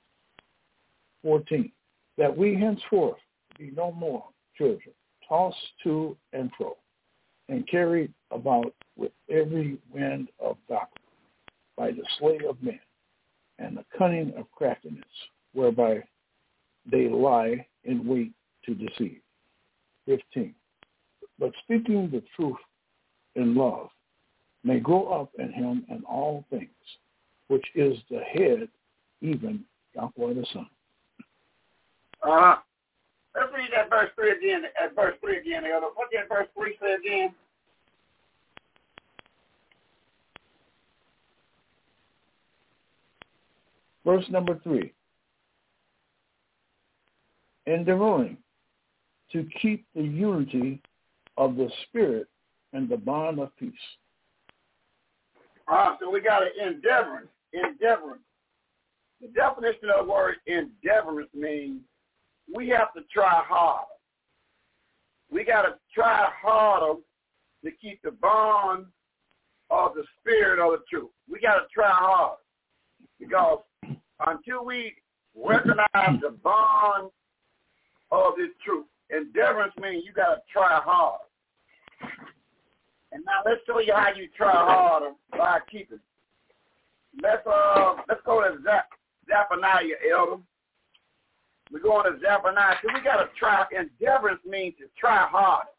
14. 1.24 1.72
That 2.18 2.36
we 2.36 2.56
henceforth 2.56 3.18
be 3.60 3.72
no 3.76 3.92
more 3.92 4.24
children, 4.58 4.94
tossed 5.28 5.58
to 5.84 6.16
and 6.34 6.50
fro, 6.58 6.78
and 7.50 7.68
carried 7.68 8.14
about 8.32 8.74
with 8.96 9.12
every 9.30 9.78
wind 9.94 10.30
of 10.40 10.58
doctrine 10.70 11.04
by 11.76 11.92
the 11.92 12.04
sway 12.18 12.40
of 12.48 12.62
men 12.64 12.80
and 13.60 13.78
the 13.78 13.86
cunning 13.98 14.34
of 14.38 14.50
craftiness, 14.52 15.04
whereby 15.54 16.02
they 16.90 17.10
lie 17.10 17.66
in 17.84 18.06
wait 18.08 18.32
to 18.66 18.74
deceive. 18.74 19.22
15. 20.06 20.54
But 21.40 21.52
speaking 21.64 22.10
the 22.12 22.24
truth 22.36 22.58
in 23.36 23.56
love 23.56 23.90
may 24.64 24.80
grow 24.80 25.08
up 25.08 25.32
in 25.38 25.52
him 25.52 25.86
in 25.90 26.04
all 26.06 26.46
things, 26.50 26.70
which 27.48 27.66
is 27.76 27.98
the 28.10 28.20
head, 28.20 28.68
even 29.22 29.64
Yahweh 29.96 30.34
the 30.34 30.46
Son. 30.54 30.68
Uh, 32.24 32.56
let's 33.36 33.52
read 33.54 33.70
that 33.76 33.90
verse 33.90 34.10
3 34.16 34.32
again, 34.32 34.64
at 34.84 34.96
verse 34.96 35.16
3 35.22 35.38
again, 35.38 35.64
Elder. 35.66 35.88
What 35.94 36.10
did 36.12 36.28
verse 36.28 36.48
3 36.58 36.76
say 36.82 36.94
again? 36.94 37.36
Verse 44.04 44.26
number 44.30 44.58
3. 44.64 44.94
Endeavoring 47.68 48.38
to 49.32 49.46
keep 49.62 49.86
the 49.94 50.04
unity 50.04 50.82
of 51.38 51.56
the 51.56 51.70
Spirit 51.84 52.28
and 52.74 52.90
the 52.90 52.98
bond 52.98 53.40
of 53.40 53.56
peace. 53.58 53.74
Uh, 55.68 55.96
so 56.00 56.10
we 56.10 56.22
got 56.22 56.44
an 56.44 56.50
endeavoring, 56.66 57.28
endeavoring. 57.54 58.22
The 59.22 59.28
definition 59.30 59.90
of 59.94 60.06
the 60.06 60.12
word 60.12 60.36
endeavoring 60.46 61.28
means 61.34 61.82
we 62.54 62.70
have 62.70 62.94
to 62.94 63.02
try 63.14 63.42
harder. 63.46 63.86
We 65.30 65.44
got 65.44 65.64
to 65.64 65.76
try 65.94 66.30
harder 66.42 67.00
to 67.66 67.72
keep 67.82 68.02
the 68.02 68.12
bond 68.12 68.86
of 69.70 69.94
the 69.96 70.04
spirit 70.20 70.60
of 70.60 70.80
the 70.80 70.86
truth. 70.90 71.10
We 71.30 71.40
got 71.40 71.56
to 71.56 71.66
try 71.74 71.90
hard 71.90 72.38
because 73.20 73.60
until 74.26 74.64
we 74.64 74.94
recognize 75.36 76.22
the 76.22 76.36
bond 76.44 77.10
of 78.12 78.34
this 78.38 78.50
truth, 78.64 78.86
endeavorance 79.12 79.74
means 79.82 80.04
you 80.06 80.14
got 80.14 80.36
to 80.36 80.42
try 80.52 80.80
hard. 80.84 81.22
And 83.12 83.24
now 83.26 83.42
let's 83.46 83.62
show 83.66 83.80
you 83.80 83.94
how 83.94 84.12
you 84.16 84.28
try 84.36 84.52
harder 84.52 85.12
by 85.32 85.60
keeping. 85.72 86.00
Let's 87.22 87.46
uh 87.48 87.96
let's 88.08 88.22
go 88.26 88.42
to 88.42 88.58
Zephaniah, 89.28 89.98
Elder. 90.12 90.42
We're 91.72 91.80
going 91.80 92.12
to 92.12 92.20
Zephaniah. 92.20 92.76
So 92.82 92.94
we 92.94 93.02
got 93.02 93.18
to 93.18 93.30
try. 93.38 93.66
Endeavorance 93.72 94.42
means 94.48 94.76
to 94.80 94.86
try 95.00 95.28
harder. 95.28 95.70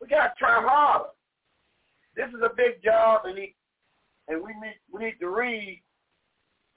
We 0.00 0.08
got 0.08 0.28
to 0.28 0.32
try 0.38 0.62
harder. 0.62 1.10
This 2.16 2.28
is 2.28 2.42
a 2.42 2.54
big 2.56 2.82
job, 2.82 3.22
and 3.24 3.38
he, 3.38 3.54
and 4.28 4.42
we 4.42 4.52
need 4.54 4.78
we 4.92 5.04
need 5.04 5.20
to 5.20 5.28
read 5.28 5.82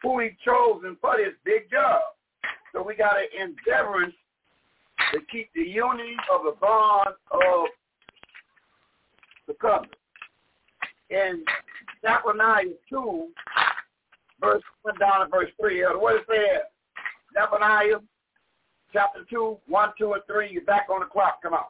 who 0.01 0.19
he 0.19 0.32
chosen 0.43 0.97
for 1.01 1.17
this 1.17 1.34
big 1.45 1.71
job. 1.71 2.01
So 2.73 2.84
we 2.84 2.95
got 2.95 3.15
an 3.17 3.27
endeavorance 3.39 4.15
to 5.13 5.19
keep 5.32 5.49
the 5.54 5.62
unity 5.62 6.15
of 6.34 6.43
the 6.43 6.56
bond 6.60 7.10
of 7.32 7.67
the 9.47 9.54
covenant. 9.62 9.93
In 11.10 11.43
Zephaniah 12.02 12.73
2, 12.89 13.28
verse 14.41 14.63
went 14.84 14.99
down 14.99 15.19
to 15.21 15.28
verse 15.28 15.49
3, 15.62 15.84
what 15.97 16.15
it 16.15 16.26
says? 16.28 16.63
Zephaniah 17.34 17.99
chapter 18.91 19.21
2, 19.30 19.58
1, 19.67 19.89
2, 19.97 20.13
and 20.13 20.21
3. 20.28 20.49
You're 20.52 20.63
back 20.63 20.88
on 20.89 21.02
the 21.02 21.06
clock. 21.08 21.41
Come 21.41 21.54
on. 21.54 21.65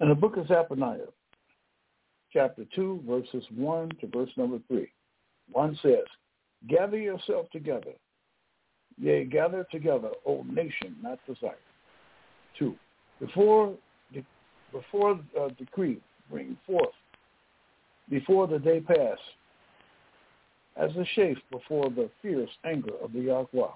In 0.00 0.08
the 0.08 0.14
book 0.14 0.36
of 0.36 0.46
Zephaniah, 0.46 1.10
chapter 2.32 2.64
2, 2.74 3.02
verses 3.06 3.44
1 3.56 3.90
to 4.00 4.06
verse 4.06 4.30
number 4.36 4.58
3, 4.68 4.88
1 5.50 5.78
says, 5.82 6.04
Gather 6.68 6.98
yourself 6.98 7.50
together. 7.50 7.92
Yea, 9.00 9.24
gather 9.24 9.66
together, 9.70 10.10
O 10.26 10.42
nation, 10.42 10.96
not 11.02 11.18
desire. 11.26 11.54
2. 12.58 12.74
Before 13.20 13.74
the, 14.12 14.24
before 14.72 15.20
uh, 15.40 15.48
decree 15.58 16.00
bring 16.30 16.56
forth, 16.66 16.88
before 18.10 18.46
the 18.46 18.58
day 18.58 18.80
pass, 18.80 19.18
as 20.76 20.90
a 20.92 21.04
chafe 21.14 21.38
before 21.50 21.90
the 21.90 22.08
fierce 22.22 22.50
anger 22.64 22.92
of 23.02 23.12
the 23.12 23.20
Yahweh 23.20 23.70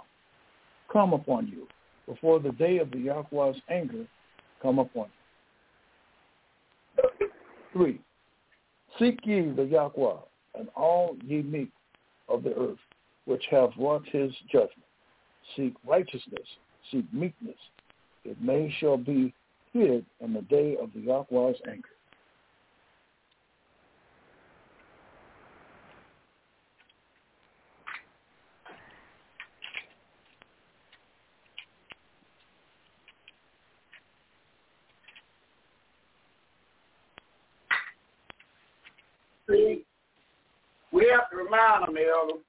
come 0.92 1.12
upon 1.12 1.48
you, 1.48 1.66
before 2.06 2.40
the 2.40 2.52
day 2.52 2.78
of 2.78 2.90
the 2.90 2.98
Yahweh's 2.98 3.60
anger 3.68 4.06
come 4.60 4.78
upon 4.78 5.08
you. 6.98 7.28
Three, 7.72 8.00
seek 8.98 9.18
ye 9.24 9.50
the 9.50 9.64
Yahweh 9.64 10.20
and 10.58 10.68
all 10.76 11.16
ye 11.24 11.42
meek 11.42 11.70
of 12.28 12.42
the 12.42 12.54
earth, 12.54 12.78
which 13.24 13.44
have 13.50 13.70
wrought 13.78 14.04
his 14.10 14.32
judgment. 14.50 14.84
Seek 15.56 15.74
righteousness, 15.86 16.46
seek 16.90 17.04
meekness. 17.12 17.56
It 18.24 18.40
may 18.40 18.74
shall 18.78 18.96
be 18.96 19.34
hid 19.72 20.04
in 20.20 20.32
the 20.32 20.42
day 20.42 20.76
of 20.80 20.90
the 20.94 21.00
Yahweh's 21.00 21.56
anger. 21.68 21.88
See, 39.50 39.84
we 40.92 41.08
have 41.10 41.28
to 41.30 41.36
remind 41.36 41.86
them, 41.86 41.96
Elder, 41.96 42.40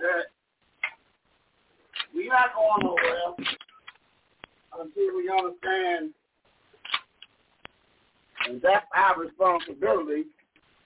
that 0.00 0.33
we're 2.24 2.32
not 2.32 2.54
going 2.54 2.86
nowhere 2.86 3.34
until 4.80 5.16
we 5.16 5.30
understand, 5.30 6.10
and 8.48 8.62
that's 8.62 8.86
our 8.94 9.20
responsibility. 9.20 10.24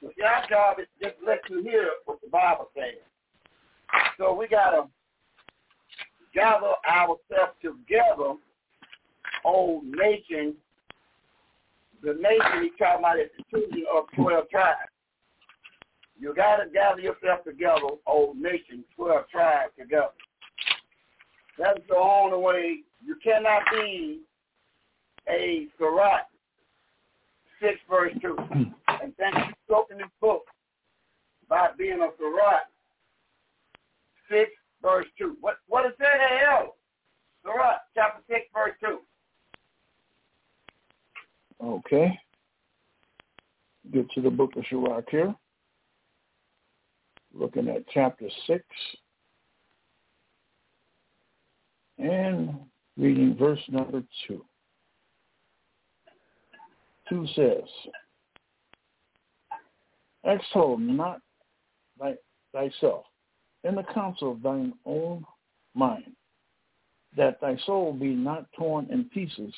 But 0.03 0.13
our 0.25 0.49
job 0.49 0.79
is 0.81 0.87
just 1.03 1.17
let 1.27 1.41
you 1.51 1.63
hear 1.63 1.91
what 2.05 2.21
the 2.21 2.29
Bible 2.29 2.69
says. 2.75 3.01
So 4.17 4.35
we 4.35 4.47
got 4.49 4.71
to 4.71 4.85
gather 6.35 6.73
ourselves 6.89 7.55
together, 7.63 8.35
old 9.45 9.85
nation. 9.85 10.55
The 12.03 12.15
nation 12.15 12.63
he's 12.63 12.73
talking 12.79 13.01
about 13.01 13.19
is 13.19 13.31
the 13.37 13.45
children 13.51 13.85
of 13.93 14.05
12 14.15 14.49
tribes. 14.51 14.79
You 16.21 16.35
got 16.35 16.57
to 16.57 16.71
gather 16.71 17.01
yourself 17.01 17.45
together, 17.45 17.95
old 18.07 18.37
nation, 18.37 18.85
12 18.97 19.29
tribes 19.31 19.73
together. 19.79 20.11
That's 21.59 21.81
the 21.89 21.97
only 21.97 22.39
way. 22.39 22.79
You 23.05 23.17
cannot 23.23 23.63
be 23.73 24.21
a 25.29 25.67
Sirach 25.77 26.27
6 27.61 27.75
verse 27.91 28.13
2. 28.23 28.37
and 28.53 29.13
then 29.19 29.33
you 29.35 29.55
spoke 29.67 29.89
in 29.91 29.99
this 29.99 30.07
book 30.21 30.45
by 31.49 31.69
being 31.77 32.01
a 32.01 32.09
Sirach 32.17 32.67
6 34.31 34.51
verse 34.83 35.07
2. 35.19 35.37
What 35.41 35.57
what 35.67 35.87
is 35.87 35.93
that 35.99 36.21
hell? 36.41 36.77
Sirach 37.43 37.81
chapter 37.95 38.23
6 38.29 38.41
verse 38.55 38.75
2. 38.81 38.99
Okay. 41.65 42.19
Get 43.93 44.09
to 44.13 44.21
the 44.21 44.31
book 44.31 44.55
of 44.57 44.65
Sirach 44.71 45.09
here. 45.11 45.35
Looking 47.35 47.69
at 47.69 47.85
chapter 47.93 48.29
6 48.47 48.65
and 51.99 52.55
reading 52.97 53.37
verse 53.39 53.61
number 53.69 54.03
2. 54.27 54.45
2 57.09 57.27
says, 57.35 57.63
Extol 60.25 60.79
not 60.79 61.21
thy, 61.99 62.15
thyself 62.53 63.05
in 63.65 63.75
the 63.75 63.85
counsel 63.95 64.33
of 64.33 64.43
thine 64.43 64.73
own 64.85 65.25
mind, 65.75 66.13
that 67.17 67.41
thy 67.41 67.57
soul 67.67 67.93
be 67.93 68.09
not 68.09 68.47
torn 68.57 68.87
in 68.91 69.05
pieces 69.05 69.53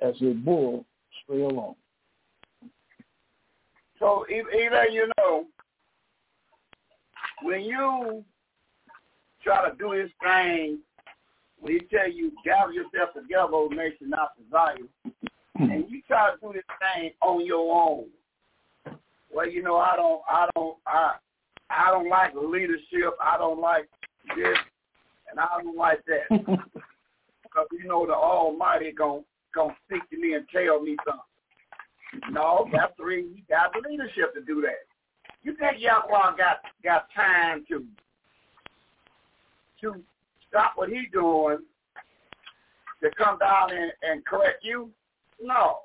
as 0.00 0.14
a 0.22 0.32
bull 0.32 0.84
stray 1.22 1.42
along. 1.42 1.74
So 3.98 4.26
even 4.28 4.92
you 4.92 5.10
know, 5.18 5.46
when 7.42 7.62
you 7.62 8.24
try 9.42 9.68
to 9.68 9.76
do 9.76 9.94
this 9.94 10.10
thing, 10.22 10.80
when 11.60 11.74
he 11.74 11.80
tell 11.86 12.10
you 12.10 12.32
gather 12.44 12.72
yourself 12.72 13.14
together, 13.14 13.52
O 13.52 13.68
nation, 13.68 14.10
not 14.10 14.32
desire, 14.42 14.76
hmm. 15.56 15.70
and 15.70 15.90
you 15.90 16.02
try 16.06 16.30
to 16.30 16.36
do 16.40 16.52
this 16.52 16.62
thing 16.78 17.10
on 17.22 17.44
your 17.44 17.74
own. 17.74 18.06
Well, 19.32 19.48
you 19.48 19.62
know, 19.62 19.76
I 19.76 19.96
don't, 19.96 20.22
I 20.28 20.48
don't, 20.54 20.76
I, 20.86 21.12
I 21.70 21.90
don't 21.90 22.08
like 22.08 22.32
leadership. 22.34 23.16
I 23.22 23.36
don't 23.38 23.60
like 23.60 23.88
this, 24.36 24.56
and 25.30 25.40
I 25.40 25.46
don't 25.62 25.76
like 25.76 26.00
that. 26.06 26.28
because 27.56 27.68
you 27.72 27.88
know 27.88 28.06
the 28.06 28.12
Almighty 28.12 28.92
gonna 28.92 29.22
gonna 29.54 29.74
speak 29.86 30.08
to 30.10 30.18
me 30.18 30.34
and 30.34 30.46
tell 30.52 30.80
me 30.82 30.96
something. 31.04 32.34
No, 32.34 32.68
that's 32.72 32.92
the 32.98 33.04
reason 33.04 33.34
you 33.36 33.42
got 33.48 33.72
the 33.72 33.88
leadership 33.88 34.34
to 34.34 34.42
do 34.42 34.60
that. 34.62 34.84
You 35.42 35.56
think 35.56 35.80
Yahweh 35.80 36.36
got 36.36 36.60
got 36.84 37.06
time 37.14 37.64
to 37.68 37.84
to 39.80 40.02
stop 40.56 40.72
what 40.76 40.88
he's 40.88 41.10
doing 41.12 41.58
to 43.02 43.10
come 43.18 43.38
down 43.38 43.70
and, 43.70 43.92
and 44.02 44.24
correct 44.24 44.64
you? 44.64 44.90
No. 45.42 45.80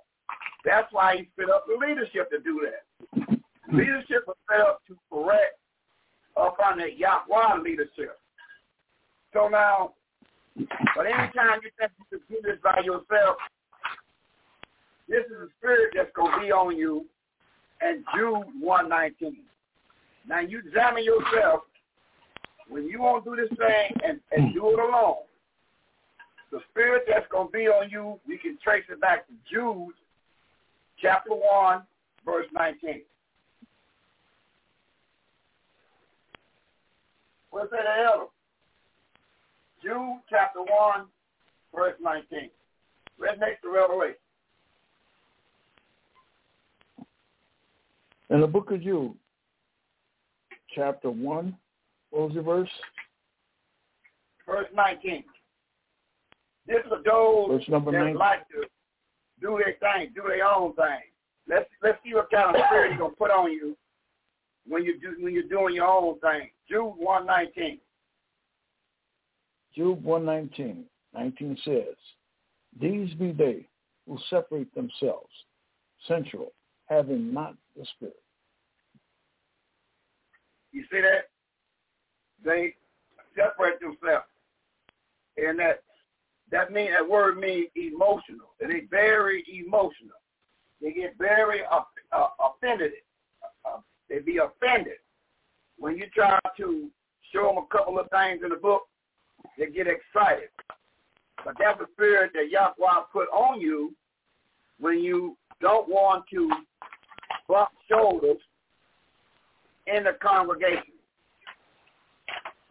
That's 0.63 0.87
why 0.91 1.17
he 1.17 1.29
set 1.37 1.49
up 1.49 1.65
the 1.67 1.85
leadership 1.85 2.29
to 2.31 2.39
do 2.39 2.65
that. 2.65 3.37
leadership 3.73 4.23
was 4.27 4.37
set 4.49 4.61
up 4.61 4.81
to 4.87 4.97
correct 5.11 5.59
up 6.37 6.55
under 6.65 6.87
Yahweh 6.87 7.61
leadership. 7.61 8.17
So 9.33 9.49
now, 9.49 9.93
but 10.95 11.05
anytime 11.05 11.59
you 11.63 11.71
think 11.77 11.91
you 11.99 12.05
can 12.17 12.21
do 12.29 12.37
this 12.43 12.57
by 12.63 12.81
yourself, 12.83 13.37
this 15.09 15.25
is 15.25 15.31
a 15.31 15.47
spirit 15.57 15.91
that's 15.95 16.11
going 16.15 16.31
to 16.31 16.45
be 16.45 16.51
on 16.51 16.77
you 16.77 17.05
in 17.81 18.05
Jude 18.15 18.45
119. 18.61 19.37
Now 20.29 20.39
you 20.39 20.59
examine 20.59 21.03
yourself 21.03 21.63
when 22.71 22.87
you 22.87 23.01
want 23.01 23.23
to 23.25 23.31
do 23.31 23.35
this 23.35 23.49
thing 23.57 23.97
and, 24.07 24.19
and 24.31 24.53
do 24.53 24.69
it 24.69 24.79
alone. 24.79 25.17
The 26.51 26.59
spirit 26.71 27.03
that's 27.07 27.25
going 27.29 27.47
to 27.47 27.51
be 27.51 27.67
on 27.67 27.89
you, 27.89 28.17
we 28.25 28.37
can 28.37 28.57
trace 28.63 28.85
it 28.89 28.99
back 29.01 29.27
to 29.27 29.33
Jude 29.49 29.93
chapter 31.01 31.31
1, 31.31 31.81
verse 32.25 32.47
19. 32.53 33.01
What's 37.49 37.71
that 37.71 37.85
elder? 38.05 38.25
Jude 39.83 40.21
chapter 40.29 40.61
1, 40.61 41.05
verse 41.75 41.95
19. 42.01 42.49
Right 43.19 43.39
next 43.39 43.61
to 43.63 43.69
Revelation. 43.69 44.15
In 48.29 48.39
the 48.39 48.47
book 48.47 48.71
of 48.71 48.81
Jude, 48.81 49.13
chapter 50.73 51.09
1, 51.09 51.57
what 52.11 52.27
was 52.27 52.35
the 52.35 52.41
verse? 52.41 52.69
Verse 54.47 54.67
19. 54.73 55.23
This 56.67 56.77
is 56.85 56.91
those 57.05 57.49
Verse 57.49 57.69
number 57.69 57.91
that 57.91 57.97
19. 57.97 58.15
like 58.17 58.47
to 58.49 58.67
do 59.41 59.59
their 59.63 59.75
thing, 59.79 60.11
do 60.13 60.23
their 60.27 60.45
own 60.45 60.75
thing. 60.75 61.01
Let's 61.47 61.69
let's 61.81 61.97
see 62.03 62.13
what 62.13 62.29
kind 62.29 62.55
of 62.55 62.61
spirit 62.67 62.91
he's 62.91 62.99
gonna 62.99 63.15
put 63.15 63.31
on 63.31 63.51
you 63.51 63.75
when 64.67 64.83
you 64.83 64.99
do 64.99 65.15
when 65.19 65.33
you're 65.33 65.43
doing 65.43 65.73
your 65.73 65.87
own 65.87 66.19
thing. 66.19 66.49
Jude 66.69 66.93
one 66.97 67.25
nineteen. 67.25 67.79
Jude 69.75 70.03
119, 70.03 70.83
19 71.13 71.57
says, 71.63 71.95
These 72.79 73.13
be 73.15 73.31
they 73.31 73.67
who 74.05 74.17
separate 74.29 74.73
themselves, 74.75 75.31
sensual, 76.07 76.51
having 76.87 77.33
not 77.33 77.55
the 77.77 77.85
Spirit. 77.95 78.21
You 80.73 80.83
see 80.91 81.01
that? 81.01 81.30
They 82.43 82.75
separate 83.35 83.79
themselves, 83.79 84.25
and 85.37 85.59
that 85.59 85.83
that 86.51 86.71
mean 86.71 86.91
that 86.91 87.07
word 87.07 87.37
means 87.37 87.67
emotional. 87.75 88.53
And 88.59 88.71
they 88.71 88.81
very 88.89 89.43
emotional. 89.49 90.17
They 90.81 90.91
get 90.91 91.17
very 91.17 91.61
uh, 91.71 91.81
uh, 92.11 92.27
offended. 92.39 92.91
Uh, 93.65 93.79
they 94.09 94.19
be 94.19 94.37
offended 94.37 94.97
when 95.77 95.97
you 95.97 96.05
try 96.13 96.39
to 96.57 96.89
show 97.33 97.47
them 97.47 97.57
a 97.57 97.75
couple 97.75 97.99
of 97.99 98.09
things 98.09 98.41
in 98.43 98.49
the 98.49 98.55
book. 98.55 98.83
They 99.57 99.67
get 99.67 99.87
excited. 99.87 100.49
But 101.43 101.55
that's 101.59 101.79
the 101.79 101.87
spirit 101.93 102.31
that 102.33 102.49
Yahweh 102.49 103.03
put 103.11 103.29
on 103.29 103.59
you 103.61 103.95
when 104.79 104.99
you 104.99 105.37
don't 105.59 105.87
want 105.87 106.25
to 106.33 106.49
bump 107.47 107.69
shoulders 107.89 108.37
in 109.87 110.03
the 110.03 110.13
congregation. 110.21 110.90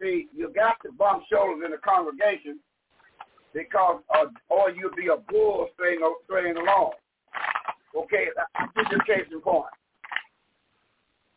See, 0.01 0.27
you 0.35 0.51
got 0.53 0.77
to 0.83 0.91
bump 0.91 1.23
shoulders 1.31 1.61
in 1.63 1.71
the 1.71 1.77
congregation 1.77 2.59
because, 3.53 4.01
uh, 4.15 4.25
or 4.49 4.71
you'll 4.71 4.95
be 4.95 5.07
a 5.07 5.17
bull 5.31 5.67
straying, 5.75 5.99
straying 6.25 6.57
along. 6.57 6.93
Okay, 7.95 8.27
I'll 8.55 8.67
give 8.75 8.85
you 8.91 8.97
a 8.97 9.05
case 9.05 9.27
in 9.31 9.41
point. 9.41 9.69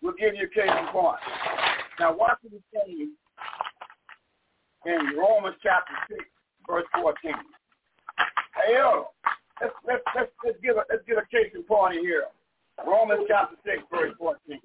We'll 0.00 0.14
give 0.14 0.34
you 0.34 0.46
a 0.46 0.54
case 0.54 0.70
in 0.70 0.86
point. 0.92 1.18
Now, 2.00 2.16
watch 2.16 2.38
what 2.42 2.54
it 2.54 2.62
says 2.72 3.08
in 4.86 5.16
Romans 5.18 5.56
chapter 5.62 5.92
6, 6.08 6.24
verse 6.66 6.84
14. 6.94 7.32
Hey, 8.66 8.74
yo, 8.74 9.08
let's, 9.60 9.74
let's, 9.86 10.02
let's, 10.16 10.30
let's, 10.44 10.58
give 10.62 10.76
a, 10.76 10.84
let's 10.88 11.02
give 11.06 11.18
a 11.18 11.26
case 11.30 11.52
in 11.54 11.64
point 11.64 11.98
here. 12.00 12.24
Romans 12.86 13.26
chapter 13.28 13.56
6, 13.64 13.82
verse 13.90 14.14
14. 14.18 14.60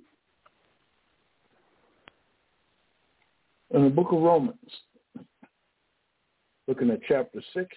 In 3.71 3.83
the 3.83 3.89
book 3.89 4.11
of 4.11 4.21
Romans, 4.21 4.57
looking 6.67 6.89
at 6.89 7.01
chapter 7.07 7.41
6, 7.53 7.67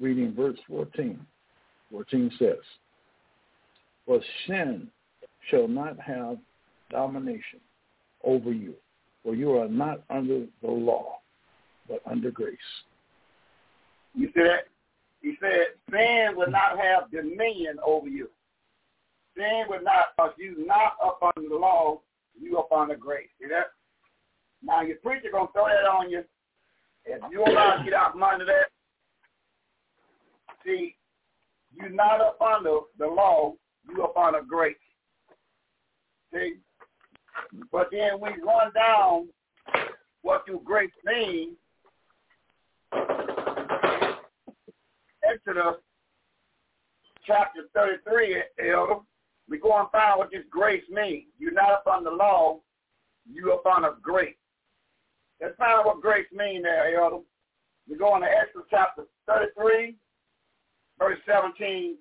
reading 0.00 0.34
verse 0.34 0.58
14. 0.68 1.24
14 1.92 2.32
says, 2.38 2.56
For 4.04 4.20
sin 4.46 4.88
shall 5.48 5.68
not 5.68 5.98
have 6.00 6.38
domination 6.90 7.60
over 8.24 8.52
you, 8.52 8.74
for 9.22 9.36
you 9.36 9.56
are 9.56 9.68
not 9.68 10.02
under 10.10 10.46
the 10.60 10.70
law, 10.70 11.20
but 11.88 12.00
under 12.04 12.32
grace. 12.32 12.56
You 14.14 14.26
see 14.34 14.42
that? 14.42 14.66
He 15.22 15.36
said, 15.40 15.66
sin 15.90 16.36
will 16.36 16.50
not 16.50 16.78
have 16.78 17.10
dominion 17.12 17.78
over 17.84 18.08
you. 18.08 18.28
Sin 19.36 19.64
will 19.68 19.82
not, 19.82 20.06
because 20.16 20.32
you 20.38 20.66
not 20.66 20.94
up 21.04 21.20
under 21.36 21.48
the 21.48 21.54
law, 21.54 22.00
you 22.40 22.58
up 22.58 22.72
under 22.72 22.96
grace. 22.96 23.28
See 23.40 23.46
that? 23.48 23.72
Now 24.62 24.82
your 24.82 24.96
preacher 24.96 25.28
gonna 25.32 25.48
throw 25.52 25.66
that 25.66 25.88
on 25.88 26.10
you. 26.10 26.24
If 27.04 27.22
you 27.30 27.44
allow 27.44 27.76
to 27.76 27.84
get 27.84 27.94
out 27.94 28.12
from 28.12 28.22
under 28.22 28.44
that, 28.44 28.66
see, 30.64 30.96
you're 31.74 31.88
not 31.88 32.20
up 32.20 32.40
under 32.40 32.80
the 32.98 33.06
law, 33.06 33.54
you 33.88 34.02
up 34.02 34.16
under 34.16 34.42
grace. 34.42 34.76
See? 36.34 36.56
But 37.70 37.88
then 37.92 38.20
we 38.20 38.30
run 38.42 38.72
down 38.74 39.28
what 40.22 40.46
do 40.46 40.60
grace 40.64 40.90
mean. 41.04 41.56
Exodus 45.22 45.76
chapter 47.24 47.62
33, 47.74 48.42
Elder. 48.70 49.00
We 49.48 49.58
go 49.58 49.78
and 49.78 49.90
find 49.90 50.18
what 50.18 50.30
this 50.30 50.42
grace 50.50 50.82
means. 50.90 51.26
You're 51.38 51.52
not 51.52 51.70
up 51.70 51.86
on 51.86 52.02
the 52.04 52.10
law, 52.10 52.58
you're 53.30 53.52
up 53.52 53.66
on 53.66 53.84
a 53.84 53.94
grace. 54.02 54.34
Let's 55.40 55.54
of 55.58 55.84
what 55.84 56.00
grace 56.00 56.26
means 56.32 56.64
there, 56.64 56.98
Elder. 56.98 57.18
We 57.88 57.96
go 57.96 58.16
into 58.16 58.28
Exodus 58.28 58.66
chapter 58.70 59.04
33, 59.26 59.94
verse 60.98 61.18
17 61.26 61.96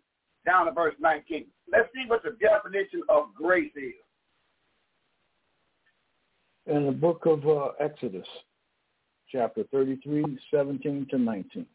down 0.46 0.68
to 0.68 0.72
verse 0.72 0.96
19. 1.00 1.46
Let's 1.72 1.90
see 1.94 2.06
what 2.08 2.24
the 2.24 2.38
definition 2.40 3.02
of 3.10 3.34
grace 3.36 3.72
is. 3.76 3.94
In 6.68 6.86
the 6.86 6.92
book 6.92 7.26
of 7.26 7.48
uh, 7.48 7.70
Exodus, 7.80 8.28
chapter 9.32 9.64
33, 9.72 10.40
17 10.52 11.08
to 11.12 11.18
19. 11.18 11.66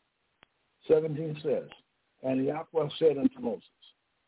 17 0.89 1.41
says, 1.43 1.69
And 2.23 2.45
Yahweh 2.45 2.89
said 2.99 3.19
unto 3.19 3.41
Moses, 3.41 3.65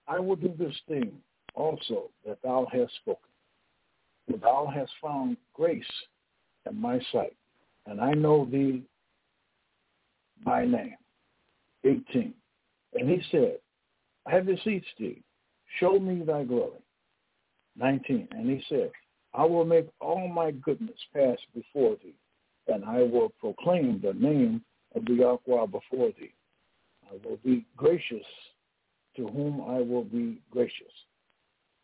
I 0.07 0.21
will 0.21 0.37
do 0.37 0.53
this 0.59 0.75
thing 0.89 1.13
also 1.55 2.11
that 2.27 2.39
thou 2.43 2.67
hast 2.73 2.95
spoken. 2.97 3.31
For 4.31 4.37
thou 4.39 4.73
hast 4.73 4.93
found 5.03 5.37
grace 5.55 5.85
in 6.69 6.81
my 6.81 7.01
sight, 7.13 7.35
and 7.87 8.01
I 8.01 8.13
know 8.13 8.47
thee 8.51 8.83
by 10.45 10.65
name. 10.65 10.97
18. 11.85 12.33
And 12.95 13.11
he 13.11 13.23
said, 13.31 13.59
I 14.27 14.35
have 14.35 14.47
beseeched 14.47 14.87
thee, 14.99 15.23
show 15.81 15.99
me 15.99 16.23
thy 16.25 16.45
glory. 16.45 16.79
19. 17.77 18.29
And 18.33 18.51
he 18.51 18.63
said, 18.69 18.91
I 19.35 19.45
will 19.45 19.65
make 19.65 19.89
all 20.01 20.29
my 20.29 20.51
goodness 20.51 20.99
pass 21.15 21.39
before 21.55 21.97
thee, 22.03 22.15
and 22.69 22.85
I 22.85 23.03
will 23.03 23.33
proclaim 23.41 24.01
the 24.03 24.13
name 24.13 24.63
of 24.95 25.05
the 25.07 25.15
Yahweh 25.15 25.67
before 25.67 26.11
thee. 26.19 26.35
I 27.11 27.15
will 27.27 27.39
be 27.45 27.65
gracious 27.77 28.27
to 29.17 29.27
whom 29.27 29.61
I 29.63 29.81
will 29.81 30.05
be 30.05 30.41
gracious, 30.51 30.93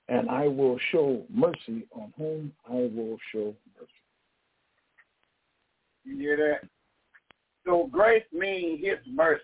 and 0.08 0.28
I 0.28 0.46
will 0.46 0.78
show 0.92 1.24
mercy 1.34 1.86
on 1.92 2.12
whom 2.16 2.52
I 2.68 2.74
will 2.94 3.18
show 3.32 3.54
mercy. 3.78 3.97
You 6.08 6.16
hear 6.16 6.36
that? 6.36 6.68
So 7.66 7.88
grace 7.92 8.24
means 8.32 8.80
his 8.82 8.96
mercy. 9.06 9.42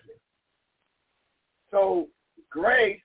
So 1.69 2.07
grace, 2.49 2.99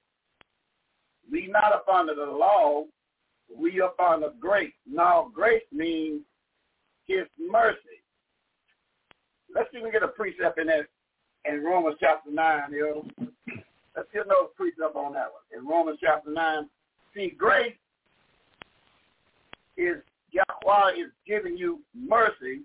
we 1.30 1.48
not 1.48 1.72
up 1.72 1.86
under 1.92 2.14
the 2.14 2.24
law, 2.24 2.84
we 3.54 3.82
up 3.82 3.96
under 4.00 4.30
grace. 4.40 4.72
Now 4.90 5.30
grace 5.34 5.62
means 5.72 6.22
his 7.06 7.26
mercy. 7.38 7.76
Let's 9.54 9.70
see 9.72 9.78
if 9.78 9.84
we 9.84 9.90
get 9.90 10.02
a 10.02 10.08
precept 10.08 10.58
in 10.58 10.68
that 10.68 10.86
in 11.44 11.62
Romans 11.62 11.96
chapter 12.00 12.30
nine, 12.30 12.70
know. 12.70 13.04
Let's 13.96 14.08
get 14.12 14.24
another 14.24 14.48
precept 14.56 14.96
on 14.96 15.12
that 15.14 15.28
one. 15.32 15.58
In 15.58 15.66
Romans 15.66 15.98
chapter 16.00 16.30
nine. 16.30 16.68
See, 17.14 17.34
grace 17.36 17.74
is 19.76 19.96
Yahweh 20.30 20.92
is 20.92 21.10
giving 21.26 21.56
you 21.56 21.80
mercy 21.94 22.60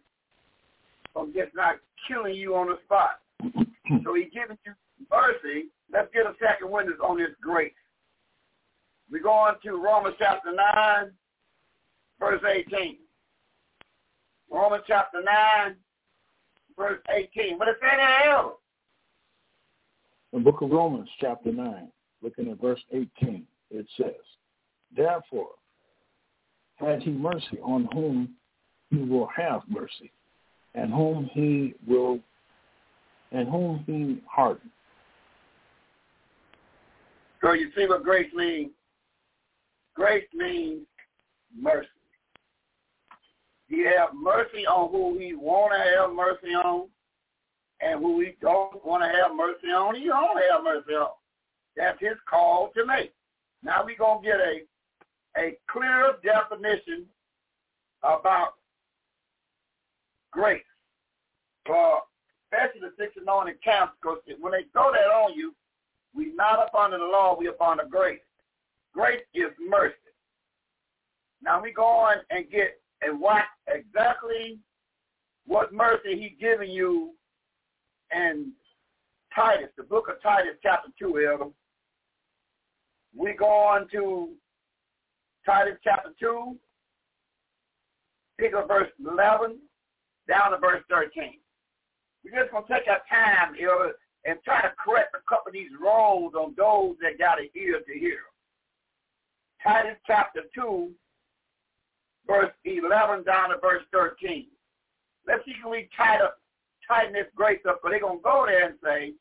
from 1.16 1.32
just 1.34 1.56
not 1.56 1.78
killing 2.08 2.36
you 2.36 2.56
on 2.56 2.68
the 2.68 2.78
spot. 2.84 3.22
so 4.04 4.14
he's 4.14 4.32
giving 4.34 4.58
you 4.66 4.74
mercy. 5.10 5.70
Let's 5.92 6.10
get 6.14 6.26
a 6.26 6.34
second 6.46 6.70
witness 6.70 6.98
on 7.02 7.18
this 7.18 7.30
grace. 7.42 7.72
We 9.10 9.22
go 9.22 9.32
on 9.32 9.56
to 9.64 9.82
Romans 9.82 10.16
chapter 10.20 10.52
9, 10.54 11.12
verse 12.20 12.42
18. 12.46 12.98
Romans 14.52 14.84
chapter 14.88 15.22
9, 15.24 15.76
verse 16.78 17.00
18. 17.10 17.58
What 17.58 17.70
is 17.70 17.76
that 17.82 18.28
else? 18.28 18.56
The 20.34 20.40
book 20.40 20.62
of 20.62 20.72
Romans, 20.72 21.08
chapter 21.22 21.54
9, 21.54 21.88
looking 22.22 22.52
at 22.52 22.60
verse 22.60 22.82
18, 22.92 23.46
it 23.72 23.86
says, 23.96 24.12
Therefore, 24.94 25.52
had 26.76 27.02
he 27.02 27.12
mercy 27.12 27.58
on 27.64 27.88
whom 27.94 28.36
he 28.90 28.98
will 28.98 29.30
have 29.34 29.62
mercy, 29.70 30.12
and 30.76 30.94
whom 30.94 31.30
he 31.34 31.74
will, 31.88 32.20
and 33.32 33.48
whom 33.48 33.84
he 33.88 34.22
hardened. 34.30 34.70
So 37.42 37.54
you 37.54 37.72
see 37.76 37.88
what 37.88 38.04
grace 38.04 38.32
means? 38.34 38.72
Grace 39.96 40.28
means 40.34 40.86
mercy. 41.58 41.88
He 43.68 43.84
have 43.84 44.10
mercy 44.14 44.66
on 44.68 44.92
who 44.92 45.18
he 45.18 45.34
want 45.34 45.74
to 45.74 46.00
have 46.00 46.12
mercy 46.14 46.54
on, 46.54 46.88
and 47.82 48.00
who 48.00 48.22
he 48.22 48.34
don't 48.42 48.86
want 48.86 49.04
to 49.04 49.10
have 49.10 49.36
mercy 49.36 49.68
on, 49.68 49.96
he 49.96 50.06
don't 50.06 50.38
have 50.52 50.64
mercy 50.64 50.94
on. 50.94 51.10
That's 51.76 52.00
his 52.00 52.18
call 52.30 52.72
to 52.76 52.86
make. 52.86 53.14
Now 53.64 53.84
we're 53.86 53.98
going 53.98 54.24
to 54.24 54.28
get 54.28 54.40
a, 54.40 54.62
a 55.38 55.58
clear 55.70 56.14
definition 56.24 57.06
about 58.04 58.54
grace. 60.36 60.62
For 61.66 61.76
uh, 61.76 62.00
especially 62.52 62.82
the 62.82 62.94
six 63.00 63.14
anointed 63.20 63.64
camps, 63.64 63.94
because 64.00 64.20
when 64.40 64.52
they 64.52 64.66
throw 64.72 64.92
that 64.92 65.10
on 65.10 65.34
you, 65.34 65.56
we 66.14 66.34
not 66.36 66.60
up 66.60 66.76
under 66.76 66.98
the 66.98 67.04
law, 67.04 67.36
we 67.38 67.48
up 67.48 67.60
under 67.62 67.86
grace. 67.90 68.20
Grace 68.94 69.24
is 69.34 69.52
mercy. 69.70 69.96
Now 71.42 71.62
we 71.62 71.72
go 71.72 71.86
on 71.86 72.18
and 72.30 72.50
get 72.52 72.80
and 73.02 73.20
watch 73.20 73.44
exactly 73.68 74.60
what 75.48 75.74
mercy 75.74 76.20
he's 76.20 76.40
giving 76.40 76.70
you 76.72 77.12
and 78.12 78.48
Titus, 79.34 79.70
the 79.78 79.84
book 79.84 80.08
of 80.10 80.22
Titus, 80.22 80.56
chapter 80.64 80.90
2, 80.98 81.28
Elder. 81.30 81.52
We 83.16 83.34
go 83.34 83.48
on 83.48 83.88
to 83.92 84.30
Titus 85.46 85.78
chapter 85.84 86.12
2, 86.20 86.56
pick 88.40 88.54
up 88.54 88.68
verse 88.68 88.90
11 89.06 89.58
down 90.28 90.52
to 90.52 90.58
verse 90.58 90.84
13. 90.90 91.40
We're 92.24 92.42
just 92.42 92.52
going 92.52 92.66
to 92.66 92.74
take 92.74 92.88
our 92.88 93.02
time 93.10 93.54
here 93.56 93.94
and 94.26 94.40
try 94.44 94.62
to 94.62 94.72
correct 94.84 95.16
a 95.16 95.30
couple 95.30 95.50
of 95.50 95.54
these 95.54 95.70
wrongs 95.80 96.34
on 96.34 96.56
those 96.58 96.96
that 97.02 97.20
got 97.20 97.40
an 97.40 97.50
ear 97.56 97.80
to 97.86 98.00
hear. 98.00 98.20
Titus 99.64 99.98
chapter 100.06 100.42
2, 100.54 100.92
verse 102.28 102.52
11 102.66 103.24
down 103.24 103.50
to 103.50 103.58
verse 103.62 103.84
13. 103.92 104.48
Let's 105.28 105.46
see 105.46 105.54
if 105.64 105.70
we 105.70 105.90
tighten, 105.96 106.28
tighten 106.88 107.14
this 107.14 107.28
grace 107.36 107.60
up, 107.68 107.80
but 107.82 107.90
they're 107.90 108.00
going 108.00 108.20
to 108.20 108.24
go 108.24 108.46
there 108.48 108.66
and 108.66 108.76
say, 108.84 109.14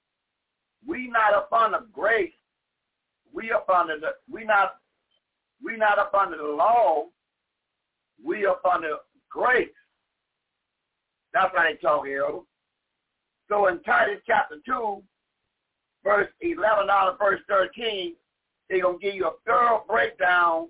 we 0.86 1.08
not 1.08 1.34
up 1.34 1.52
under 1.52 1.80
grace. 1.92 2.32
We 3.32 3.50
up 3.50 3.68
under 3.68 3.98
the, 3.98 4.12
we 4.30 4.44
not, 4.44 4.76
we 5.62 5.76
not 5.76 5.98
up 5.98 6.14
under 6.14 6.36
the 6.36 6.44
law. 6.44 7.06
We 8.22 8.46
up 8.46 8.62
under 8.70 8.96
grace. 9.30 9.68
That's 11.34 11.52
how 11.54 11.64
they 11.64 11.76
talk 11.76 12.06
here. 12.06 12.24
So 13.50 13.66
in 13.66 13.82
Titus 13.82 14.20
chapter 14.26 14.56
2, 14.64 15.02
verse 16.04 16.28
11 16.40 16.86
down 16.86 17.12
to 17.12 17.18
verse 17.18 17.40
13, 17.48 18.14
they're 18.70 18.82
going 18.82 18.98
to 18.98 19.04
give 19.04 19.14
you 19.14 19.26
a 19.26 19.32
thorough 19.44 19.84
breakdown 19.86 20.68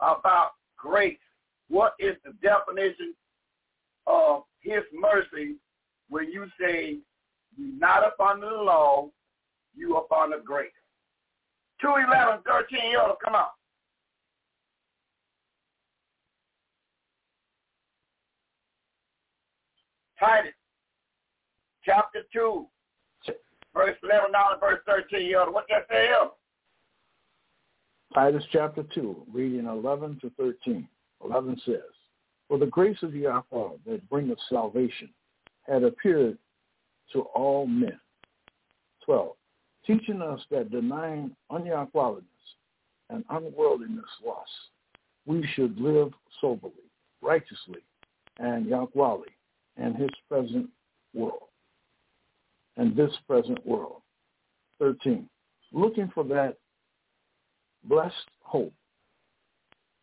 about 0.00 0.52
grace. 0.78 1.18
What 1.68 1.94
is 1.98 2.14
the 2.24 2.32
definition 2.40 3.14
of 4.06 4.44
his 4.60 4.82
mercy 4.94 5.56
when 6.08 6.30
you 6.30 6.46
say 6.58 6.98
you're 7.56 7.78
not 7.78 8.04
up 8.04 8.16
under 8.20 8.48
the 8.48 8.62
law, 8.62 9.08
you 9.74 9.96
up 9.96 10.10
under 10.12 10.38
grace? 10.38 10.70
2, 11.82 11.88
11, 12.08 12.40
13, 12.46 12.92
y'all 12.92 13.16
come 13.22 13.34
on. 13.34 13.46
Titus 20.18 20.52
chapter 21.84 22.20
2, 22.32 22.66
verse 23.74 23.96
11 24.02 24.32
down 24.32 24.54
to 24.54 24.58
verse 24.60 24.80
13. 24.86 25.30
Y'all, 25.30 25.52
what 25.52 25.66
that 25.68 25.86
say? 25.90 26.10
Titus 28.14 28.44
chapter 28.50 28.82
2, 28.94 29.26
reading 29.32 29.66
11 29.66 30.18
to 30.22 30.30
13. 30.38 30.88
11 31.24 31.60
says, 31.66 31.80
For 32.48 32.58
the 32.58 32.66
grace 32.66 32.96
of 33.02 33.14
Yahweh 33.14 33.76
that 33.86 34.08
bringeth 34.08 34.38
salvation 34.48 35.10
had 35.62 35.82
appeared 35.82 36.38
to 37.12 37.20
all 37.34 37.66
men. 37.66 37.98
12. 39.04 39.32
Teaching 39.86 40.22
us 40.22 40.40
that 40.50 40.70
denying 40.70 41.30
unyahwehliness 41.52 42.22
and 43.10 43.24
unworldliness 43.30 44.04
lust, 44.26 44.50
we 45.26 45.46
should 45.54 45.78
live 45.78 46.12
soberly, 46.40 46.72
righteously, 47.20 47.80
and 48.38 48.66
Yahwehly 48.66 49.35
in 49.76 49.94
his 49.94 50.10
present 50.28 50.68
world, 51.14 51.48
and 52.76 52.96
this 52.96 53.12
present 53.26 53.64
world. 53.66 54.02
13. 54.78 55.28
Looking 55.72 56.10
for 56.14 56.24
that 56.24 56.56
blessed 57.84 58.14
hope 58.42 58.72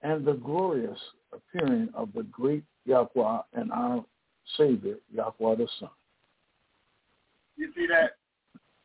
and 0.01 0.25
the 0.25 0.33
glorious 0.33 0.99
appearing 1.31 1.89
of 1.93 2.09
the 2.13 2.23
great 2.23 2.63
Yahweh 2.85 3.39
and 3.53 3.71
our 3.71 4.03
Savior, 4.57 4.95
Yahweh 5.13 5.55
the 5.55 5.67
Son. 5.79 5.89
You 7.55 7.71
see 7.75 7.87
that? 7.87 8.17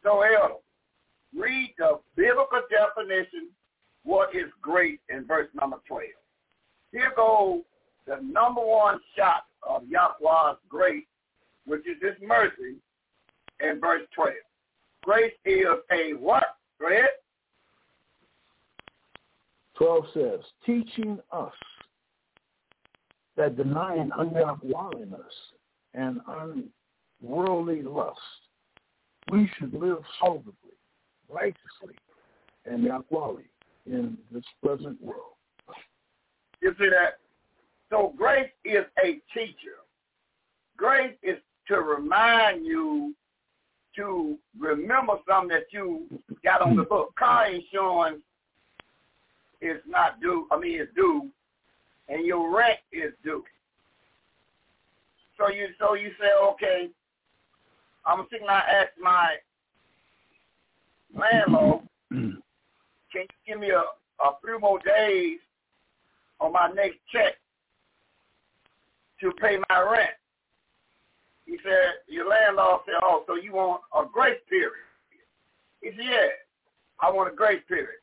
So, 0.02 0.22
Elder, 0.22 0.54
read 1.36 1.74
the 1.78 1.98
biblical 2.16 2.62
definition, 2.70 3.48
what 4.04 4.34
is 4.34 4.50
great, 4.62 5.00
in 5.08 5.26
verse 5.26 5.48
number 5.54 5.78
12. 5.88 6.02
Here 6.92 7.12
goes 7.16 7.62
the 8.06 8.16
number 8.22 8.64
one 8.64 9.00
shot 9.16 9.44
of 9.62 9.82
Yahweh's 9.88 10.58
grace, 10.68 11.04
which 11.66 11.80
is 11.80 11.96
his 12.00 12.17
mercy, 12.28 12.76
in 13.60 13.80
verse 13.80 14.02
12. 14.14 14.34
Grace 15.04 15.32
is 15.44 15.64
a 15.90 16.12
what? 16.18 16.44
Go 16.80 16.88
ahead. 16.88 17.08
12 19.76 20.04
says, 20.12 20.40
teaching 20.66 21.18
us 21.32 21.52
that 23.36 23.56
denying 23.56 24.10
ungodliness 24.18 25.22
and 25.94 26.20
unworldly 27.22 27.82
lust, 27.82 28.18
we 29.30 29.48
should 29.56 29.72
live 29.72 29.98
soberly, 30.20 30.52
righteously, 31.28 31.94
and 32.66 32.82
Yahweh 32.82 33.42
in 33.86 34.18
this 34.32 34.44
present 34.62 35.00
world. 35.00 35.22
You 36.60 36.74
see 36.78 36.88
that? 36.90 37.18
So 37.90 38.12
grace 38.16 38.50
is 38.64 38.84
a 39.04 39.20
teacher. 39.32 39.78
Grace 40.76 41.14
is 41.22 41.36
to 41.68 41.76
remind 41.80 42.66
you 42.66 43.14
to 43.96 44.38
remember 44.58 45.14
something 45.28 45.48
that 45.48 45.66
you 45.72 46.06
got 46.44 46.62
on 46.62 46.76
the 46.76 46.82
hmm. 46.82 46.88
book. 46.88 47.14
Car 47.16 47.46
insurance 47.50 48.22
is 49.60 49.78
not 49.86 50.20
due. 50.20 50.46
I 50.50 50.58
mean, 50.58 50.80
it's 50.80 50.94
due, 50.94 51.28
and 52.08 52.24
your 52.24 52.56
rent 52.56 52.78
is 52.92 53.12
due. 53.24 53.42
So 55.36 55.48
you 55.48 55.68
so 55.78 55.94
you 55.94 56.10
say, 56.20 56.28
okay, 56.52 56.88
I'm 58.06 58.26
sitting. 58.30 58.48
I 58.48 58.60
ask 58.60 58.90
my 59.00 59.36
landlord, 61.14 61.82
can 62.10 62.36
you 63.14 63.26
give 63.46 63.60
me 63.60 63.70
a, 63.70 63.82
a 64.24 64.32
few 64.44 64.58
more 64.60 64.78
days 64.80 65.38
on 66.40 66.52
my 66.52 66.70
next 66.74 66.98
check 67.12 67.34
to 69.20 69.32
pay 69.40 69.58
my 69.68 69.80
rent? 69.80 70.10
He 71.48 71.56
said, 71.64 72.04
your 72.06 72.28
landlord 72.28 72.80
said, 72.84 72.96
oh, 73.02 73.24
so 73.26 73.34
you 73.34 73.54
want 73.54 73.80
a 73.98 74.02
grace 74.12 74.36
period? 74.50 74.84
He 75.80 75.88
said, 75.96 76.04
yeah, 76.04 76.28
I 77.00 77.10
want 77.10 77.32
a 77.32 77.34
grace 77.34 77.62
period. 77.66 78.00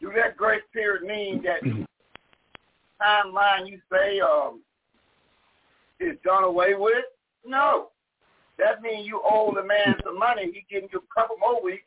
Do 0.00 0.10
that 0.16 0.38
grace 0.38 0.62
period 0.72 1.02
mean 1.02 1.42
that 1.42 1.62
timeline 3.00 3.68
you 3.68 3.78
say 3.92 4.20
um, 4.20 4.62
is 6.00 6.16
done 6.24 6.44
away 6.44 6.72
with? 6.74 7.04
No. 7.44 7.88
That 8.58 8.80
means 8.80 9.06
you 9.06 9.20
owe 9.22 9.52
the 9.54 9.62
man 9.62 9.94
some 10.02 10.18
money. 10.18 10.46
He 10.46 10.64
giving 10.70 10.88
you 10.94 11.00
a 11.00 11.20
couple 11.20 11.36
more 11.36 11.62
weeks 11.62 11.84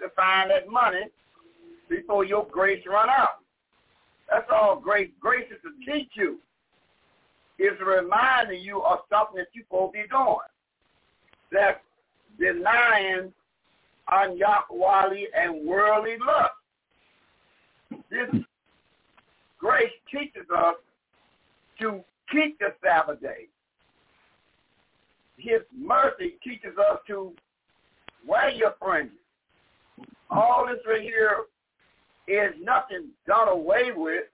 to 0.00 0.08
find 0.16 0.50
that 0.50 0.66
money 0.66 1.10
before 1.90 2.24
your 2.24 2.46
grace 2.50 2.82
run 2.88 3.10
out. 3.10 3.40
That's 4.30 4.48
all 4.50 4.80
grace. 4.80 5.10
Grace 5.20 5.46
is 5.50 5.58
to 5.62 5.92
teach 5.92 6.10
you 6.14 6.38
is 7.58 7.72
reminding 7.84 8.62
you 8.62 8.82
of 8.82 9.00
something 9.10 9.36
that 9.36 9.48
you're 9.52 9.64
supposed 9.64 9.94
to 9.94 10.02
be 10.02 10.08
doing. 10.08 10.36
That's 11.52 11.80
denying 12.38 13.32
on 14.08 14.38
unyakwali 14.38 15.24
and 15.36 15.66
worldly 15.66 16.16
lust. 16.24 18.02
This 18.10 18.42
grace 19.58 19.90
teaches 20.10 20.46
us 20.54 20.74
to 21.80 22.00
keep 22.30 22.58
the 22.58 22.74
Sabbath 22.84 23.20
day. 23.20 23.46
His 25.38 25.60
mercy 25.76 26.36
teaches 26.42 26.76
us 26.78 26.98
to 27.08 27.32
wear 28.26 28.50
your 28.50 28.74
fringes. 28.80 29.12
All 30.30 30.66
this 30.66 30.80
right 30.88 31.02
here 31.02 31.44
is 32.26 32.54
nothing 32.62 33.08
done 33.26 33.48
away 33.48 33.90
with 33.94 34.24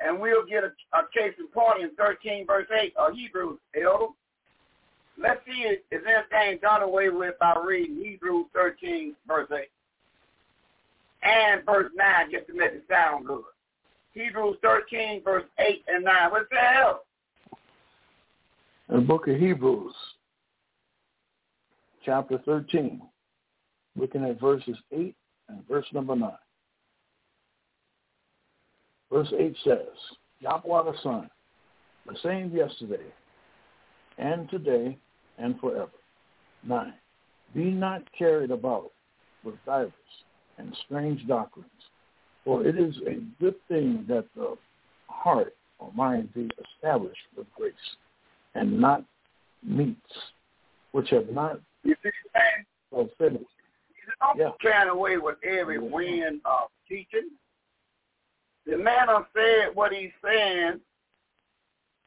and 0.00 0.20
we'll 0.20 0.46
get 0.46 0.64
a, 0.64 0.72
a 0.96 1.02
case 1.14 1.34
in 1.38 1.48
point 1.48 1.82
in 1.82 1.90
13 1.96 2.46
verse 2.46 2.66
8 2.74 2.94
of 2.96 3.14
Hebrews, 3.14 3.58
Elder. 3.74 4.12
Let's 5.18 5.40
see 5.46 5.64
if 5.66 5.80
this 5.90 6.00
anything 6.06 6.58
done 6.60 6.82
away 6.82 7.08
with 7.08 7.38
by 7.40 7.54
reading 7.64 7.96
Hebrews 7.96 8.46
13 8.54 9.14
verse 9.26 9.48
8. 9.50 9.68
And 11.22 11.64
verse 11.64 11.90
9 11.94 12.30
just 12.30 12.46
to 12.48 12.54
make 12.54 12.72
it 12.72 12.84
sound 12.88 13.26
good. 13.26 13.42
Hebrews 14.12 14.56
13 14.62 15.22
verse 15.24 15.44
8 15.58 15.84
and 15.88 16.04
9. 16.04 16.30
What's 16.30 16.48
the 16.50 16.56
hell? 16.56 17.02
The 18.88 18.98
book 18.98 19.26
of 19.26 19.36
Hebrews, 19.36 19.94
chapter 22.04 22.38
13, 22.44 23.02
looking 23.96 24.24
at 24.24 24.40
verses 24.40 24.76
8 24.92 25.14
and 25.48 25.68
verse 25.68 25.86
number 25.92 26.14
9. 26.14 26.30
Verse 29.12 29.32
8 29.38 29.56
says, 29.64 29.86
Yahweh 30.40 30.82
the 30.84 30.94
Son, 31.02 31.30
the 32.06 32.16
same 32.22 32.50
yesterday 32.54 33.04
and 34.18 34.48
today 34.50 34.96
and 35.38 35.58
forever. 35.60 35.90
9. 36.64 36.92
Be 37.54 37.64
not 37.64 38.02
carried 38.16 38.50
about 38.50 38.90
with 39.44 39.54
divers 39.64 39.92
and 40.58 40.76
strange 40.84 41.26
doctrines, 41.28 41.68
for 42.44 42.66
it 42.66 42.78
is 42.78 42.96
a 43.06 43.20
good 43.40 43.54
thing 43.68 44.04
that 44.08 44.24
the 44.34 44.56
heart 45.08 45.54
or 45.78 45.92
mind 45.94 46.32
be 46.34 46.48
established 46.74 47.20
with 47.36 47.46
grace, 47.56 47.74
and 48.54 48.80
not 48.80 49.04
meats, 49.62 50.00
which 50.92 51.10
have 51.10 51.28
not 51.30 51.60
fulfilled. 52.90 53.44
Don't 54.20 54.38
yeah. 54.38 54.50
carry 54.60 54.88
away 54.88 55.18
with 55.18 55.36
every 55.44 55.78
wind 55.78 56.40
of 56.44 56.68
teaching 56.88 57.28
the 58.66 58.76
man 58.76 59.06
said 59.32 59.74
what 59.74 59.92
he's 59.92 60.10
saying, 60.24 60.80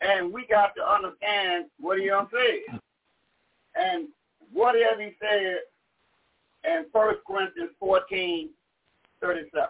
and 0.01 0.33
we 0.33 0.45
got 0.47 0.75
to 0.75 0.87
understand 0.87 1.65
what 1.79 1.99
he 1.99 2.07
done 2.07 2.27
said. 2.31 2.79
And 3.75 4.07
what 4.51 4.75
has 4.75 4.99
he 4.99 5.11
said 5.21 5.59
in 6.65 6.85
First 6.91 7.19
Corinthians 7.25 7.71
14, 7.79 8.49
37? 9.21 9.69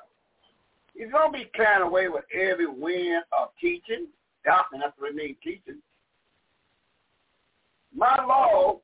He's 0.96 1.12
going 1.12 1.32
to 1.32 1.38
be 1.38 1.46
carried 1.54 1.86
away 1.86 2.10
with 2.10 2.26
every 2.34 2.68
wind 2.68 3.24
of 3.40 3.50
teaching. 3.62 4.08
Doctrine, 4.44 4.82
that's 4.82 4.98
what 4.98 5.12
it 5.12 5.16
means, 5.16 5.38
teaching. 5.44 5.82
My 7.96 8.16
law 8.26 8.80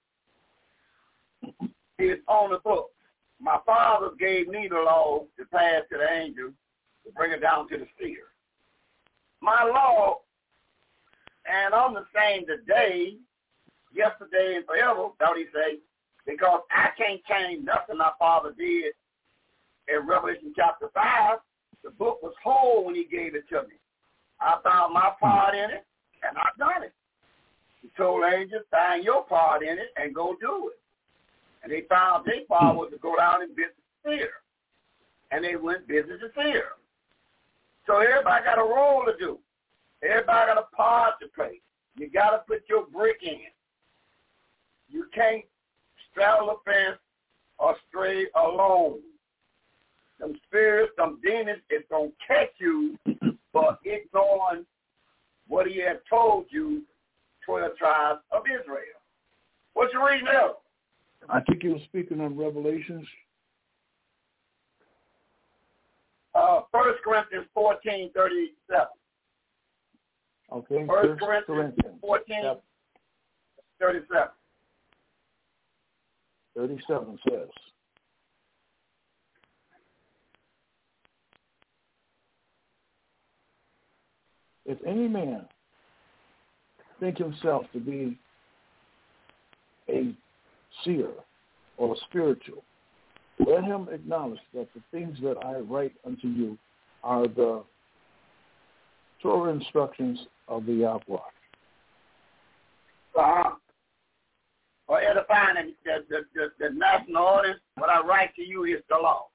is 1.97 2.19
on 2.27 2.51
the 2.51 2.59
book. 2.59 2.91
My 3.39 3.57
father 3.65 4.11
gave 4.19 4.47
me 4.47 4.67
the 4.69 4.77
law 4.77 5.23
to 5.37 5.45
pass 5.45 5.83
to 5.91 5.97
the 5.97 6.11
angels 6.11 6.53
to 7.05 7.11
bring 7.13 7.31
it 7.31 7.41
down 7.41 7.69
to 7.69 7.77
the 7.77 7.87
seer. 7.99 8.33
My 9.41 9.63
law, 9.63 10.19
and 11.45 11.73
I'm 11.73 11.93
the 11.93 12.05
same 12.15 12.45
today, 12.47 13.17
yesterday, 13.93 14.55
and 14.55 14.65
forever, 14.65 15.09
don't 15.19 15.37
he 15.37 15.45
say? 15.53 15.79
Because 16.25 16.61
I 16.71 16.89
can't 16.97 17.21
change 17.29 17.63
nothing 17.63 17.97
my 17.97 18.11
father 18.17 18.53
did 18.57 18.93
in 19.87 20.07
Revelation 20.07 20.53
chapter 20.55 20.89
5. 20.93 21.37
The 21.83 21.91
book 21.91 22.23
was 22.23 22.33
whole 22.43 22.85
when 22.85 22.95
he 22.95 23.05
gave 23.05 23.35
it 23.35 23.47
to 23.49 23.61
me. 23.63 23.75
I 24.41 24.57
found 24.63 24.93
my 24.93 25.11
part 25.19 25.53
in 25.53 25.69
it, 25.69 25.85
and 26.27 26.37
I've 26.37 26.57
done 26.57 26.83
it. 26.83 26.93
He 27.81 27.89
told 27.95 28.23
angels, 28.25 28.63
find 28.71 29.03
your 29.03 29.23
part 29.25 29.61
in 29.61 29.77
it 29.77 29.93
and 29.95 30.15
go 30.15 30.35
do 30.41 30.71
it. 30.73 30.79
And 31.61 31.71
they 31.71 31.83
found 31.87 32.25
their 32.25 32.45
part 32.47 32.75
was 32.75 32.89
to 32.91 32.97
go 32.97 33.15
down 33.15 33.43
and 33.43 33.55
visit 33.55 33.75
the 34.03 34.17
seer. 34.17 34.29
And 35.31 35.43
they 35.43 35.55
went 35.55 35.87
visit 35.87 36.19
the 36.19 36.31
seer. 36.35 36.69
So 37.87 37.97
everybody 37.97 38.43
got 38.43 38.57
a 38.57 38.63
role 38.63 39.05
to 39.05 39.13
do. 39.19 39.39
Everybody 40.03 40.53
got 40.53 40.57
a 40.57 40.75
part 40.75 41.15
to 41.21 41.27
play. 41.27 41.61
You 41.95 42.09
got 42.09 42.31
to 42.31 42.39
put 42.47 42.63
your 42.67 42.85
brick 42.87 43.17
in. 43.23 43.39
You 44.89 45.05
can't 45.13 45.43
straddle 46.11 46.49
a 46.49 46.55
fence 46.69 46.99
or 47.57 47.75
stray 47.87 48.27
alone. 48.35 48.99
Some 50.19 50.35
spirits, 50.47 50.93
some 50.97 51.19
demons, 51.23 51.59
it's 51.69 51.87
going 51.89 52.11
to 52.11 52.15
catch 52.27 52.51
you 52.57 52.97
for 53.51 53.77
ignoring 53.83 54.65
what 55.47 55.67
he 55.67 55.79
had 55.79 55.99
told 56.09 56.45
you, 56.49 56.83
12 57.45 57.77
tribes 57.77 58.19
of 58.31 58.43
Israel. 58.47 58.81
What 59.73 59.93
you 59.93 60.05
reading 60.05 60.25
now? 60.25 60.55
I 61.29 61.41
think 61.41 61.63
he 61.63 61.69
was 61.69 61.81
speaking 61.83 62.21
on 62.21 62.37
Revelations 62.37 63.05
uh, 66.35 66.61
1 66.71 66.83
Corinthians 67.03 67.45
14, 67.53 68.11
37. 68.13 68.87
Okay. 70.51 70.75
1 70.75 70.87
Corinthians, 70.87 71.43
Corinthians 71.47 71.95
14, 72.01 72.37
yep. 72.43 72.63
37. 73.79 74.27
37 76.55 77.19
says, 77.29 77.49
If 84.65 84.79
any 84.85 85.07
man 85.07 85.45
think 86.99 87.17
himself 87.19 87.65
to 87.73 87.79
be 87.79 88.17
a 89.89 90.11
seer 90.83 91.09
or 91.77 91.93
a 91.93 91.97
spiritual, 92.09 92.63
let 93.39 93.63
him 93.63 93.87
acknowledge 93.91 94.39
that 94.53 94.67
the 94.73 94.81
things 94.91 95.17
that 95.21 95.35
I 95.43 95.59
write 95.59 95.93
unto 96.05 96.27
you 96.27 96.57
are 97.03 97.27
the 97.27 97.63
Torah 99.21 99.51
instructions 99.51 100.19
of 100.47 100.65
the 100.65 100.73
Yahweh. 100.73 101.17
Uh-huh. 103.17 103.51
For 104.87 105.01
edifying 105.01 105.73
the, 105.83 106.05
the, 106.09 106.19
the, 106.35 106.47
the 106.59 106.69
national 106.75 107.23
ordinance, 107.23 107.61
what 107.75 107.89
I 107.89 108.01
write 108.01 108.35
to 108.35 108.43
you 108.43 108.65
is 108.65 108.81
the 108.89 108.97
law. 108.97 109.27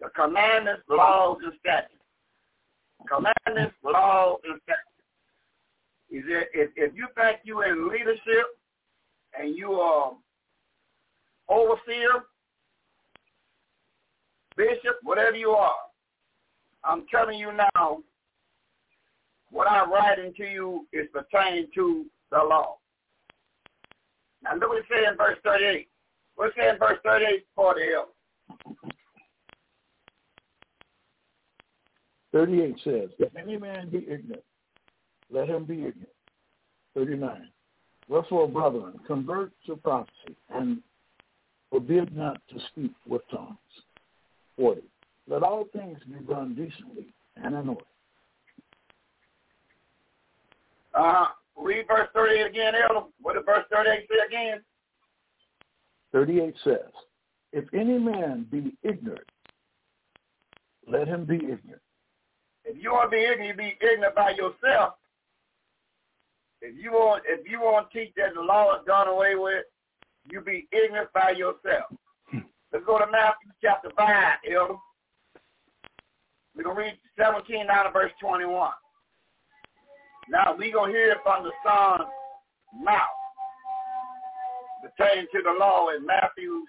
The 0.00 0.08
commandments, 0.10 0.82
laws, 0.88 1.38
and 1.42 1.52
statutes. 1.60 1.94
Commandments, 3.08 3.74
laws, 3.82 4.40
and 4.44 4.60
statutes. 4.62 4.88
Is 6.10 6.24
it, 6.26 6.48
if, 6.52 6.70
if 6.76 6.94
you 6.94 7.06
think 7.14 7.38
you're 7.44 7.66
in 7.66 7.88
leadership 7.88 8.46
and 9.40 9.56
you 9.56 9.72
are 9.72 10.12
overseer, 11.48 12.26
bishop, 14.56 14.96
whatever 15.02 15.36
you 15.36 15.50
are, 15.50 15.74
I'm 16.84 17.04
telling 17.10 17.38
you 17.38 17.52
now, 17.52 17.98
what 19.50 19.70
I'm 19.70 19.92
writing 19.92 20.32
to 20.36 20.44
you 20.44 20.86
is 20.92 21.06
pertaining 21.12 21.68
to 21.74 22.06
the 22.30 22.38
law. 22.38 22.78
Now 24.42 24.54
look 24.54 24.70
what 24.70 24.78
it 24.78 24.84
says 24.88 25.06
in 25.10 25.16
verse 25.16 25.38
38. 25.44 25.88
What's 26.36 26.56
that 26.56 26.74
in 26.74 26.78
verse 26.78 26.98
38 27.04 27.46
for 27.54 27.74
the 27.74 27.94
elder? 27.94 28.08
38 32.32 32.76
says, 32.82 33.10
If 33.18 33.36
any 33.36 33.58
man 33.58 33.90
be 33.90 33.98
ignorant, 33.98 34.42
let 35.30 35.48
him 35.48 35.64
be 35.64 35.74
ignorant. 35.74 36.08
39. 36.94 37.48
Wherefore, 38.08 38.48
brethren, 38.48 38.98
convert 39.06 39.52
to 39.66 39.76
prophecy, 39.76 40.36
and 40.50 40.78
forbid 41.70 42.14
not 42.16 42.40
to 42.48 42.56
speak 42.70 42.92
with 43.06 43.22
tongues. 43.30 43.56
40. 44.56 44.82
Let 45.28 45.42
all 45.42 45.66
things 45.72 45.98
be 46.08 46.24
done 46.24 46.54
decently 46.54 47.06
and 47.36 47.54
in 47.54 47.68
order. 47.68 47.84
Uh, 50.94 51.26
read 51.56 51.86
verse 51.88 52.08
38 52.14 52.46
again, 52.46 52.74
Elder. 52.74 53.06
What 53.20 53.34
did 53.34 53.46
verse 53.46 53.64
38 53.72 54.08
say 54.08 54.26
again? 54.26 54.60
38 56.12 56.54
says, 56.64 56.76
If 57.52 57.64
any 57.72 57.98
man 57.98 58.46
be 58.50 58.76
ignorant, 58.82 59.28
let 60.86 61.08
him 61.08 61.24
be 61.24 61.36
ignorant. 61.36 61.80
If 62.64 62.82
you 62.82 62.92
want 62.92 63.10
to 63.10 63.16
be 63.16 63.22
ignorant, 63.22 63.48
you 63.48 63.54
be 63.54 63.76
ignorant 63.80 64.14
by 64.14 64.30
yourself. 64.30 64.94
If 66.60 66.76
you 66.80 66.92
want, 66.92 67.24
if 67.26 67.48
you 67.50 67.60
want 67.60 67.90
to 67.90 67.98
teach 67.98 68.12
that 68.16 68.34
the 68.34 68.40
law 68.40 68.76
is 68.76 68.86
done 68.86 69.08
away 69.08 69.34
with, 69.34 69.64
you 70.30 70.40
be 70.40 70.68
ignorant 70.72 71.12
by 71.12 71.30
yourself. 71.30 71.90
Let's 72.72 72.86
go 72.86 72.98
to 72.98 73.06
Matthew 73.12 73.52
chapter 73.60 73.90
5, 73.94 74.08
Elder. 74.50 74.74
We're 76.56 76.64
going 76.64 76.76
to 76.76 76.82
read 76.82 76.98
17 77.20 77.66
down 77.66 77.84
to 77.84 77.90
verse 77.90 78.12
21. 78.18 78.70
Now, 80.30 80.54
we're 80.56 80.72
going 80.72 80.92
to 80.92 80.98
hear 80.98 81.16
from 81.22 81.44
the 81.44 81.52
Son's 81.62 82.08
mouth 82.82 82.96
pertaining 84.80 85.26
to 85.34 85.42
the 85.44 85.52
law 85.60 85.88
in 85.94 86.06
Matthew 86.06 86.64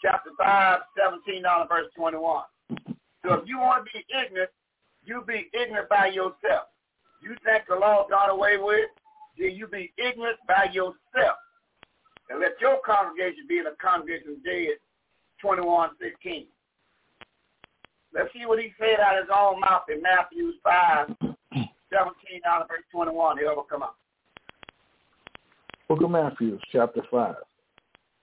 chapter 0.00 0.30
5, 0.38 0.78
17 0.96 1.42
down 1.42 1.60
to 1.60 1.66
verse 1.68 1.92
21. 1.94 2.44
So 3.22 3.34
if 3.34 3.46
you 3.46 3.58
want 3.58 3.84
to 3.84 3.90
be 3.92 4.04
ignorant, 4.08 4.50
you 5.04 5.22
be 5.26 5.50
ignorant 5.52 5.90
by 5.90 6.06
yourself. 6.06 6.72
You 7.22 7.36
think 7.44 7.64
the 7.68 7.76
law 7.76 8.06
gone 8.08 8.30
away 8.30 8.56
with, 8.56 8.88
then 9.38 9.50
you 9.52 9.66
be 9.66 9.92
ignorant 9.98 10.38
by 10.48 10.68
yourself. 10.72 11.36
And 12.30 12.38
let 12.38 12.60
your 12.60 12.78
congregation 12.86 13.44
be 13.48 13.58
in 13.58 13.64
the 13.64 13.74
congregation 13.82 14.38
of 14.38 14.44
dead, 14.44 14.78
21, 15.42 15.90
16. 16.00 16.46
Let's 18.14 18.32
see 18.32 18.46
what 18.46 18.60
he 18.60 18.72
said 18.78 19.00
out 19.00 19.18
of 19.18 19.24
his 19.24 19.32
own 19.36 19.60
mouth 19.60 19.82
in 19.92 20.00
Matthew 20.00 20.52
5, 20.62 21.08
17 21.20 22.40
down 22.44 22.60
to 22.60 22.66
verse 22.68 22.86
21. 22.92 23.38
He'll 23.38 23.66
come 23.68 23.82
up. 23.82 23.96
Book 25.88 26.02
of 26.02 26.10
Matthew, 26.10 26.58
chapter 26.70 27.02
5, 27.10 27.34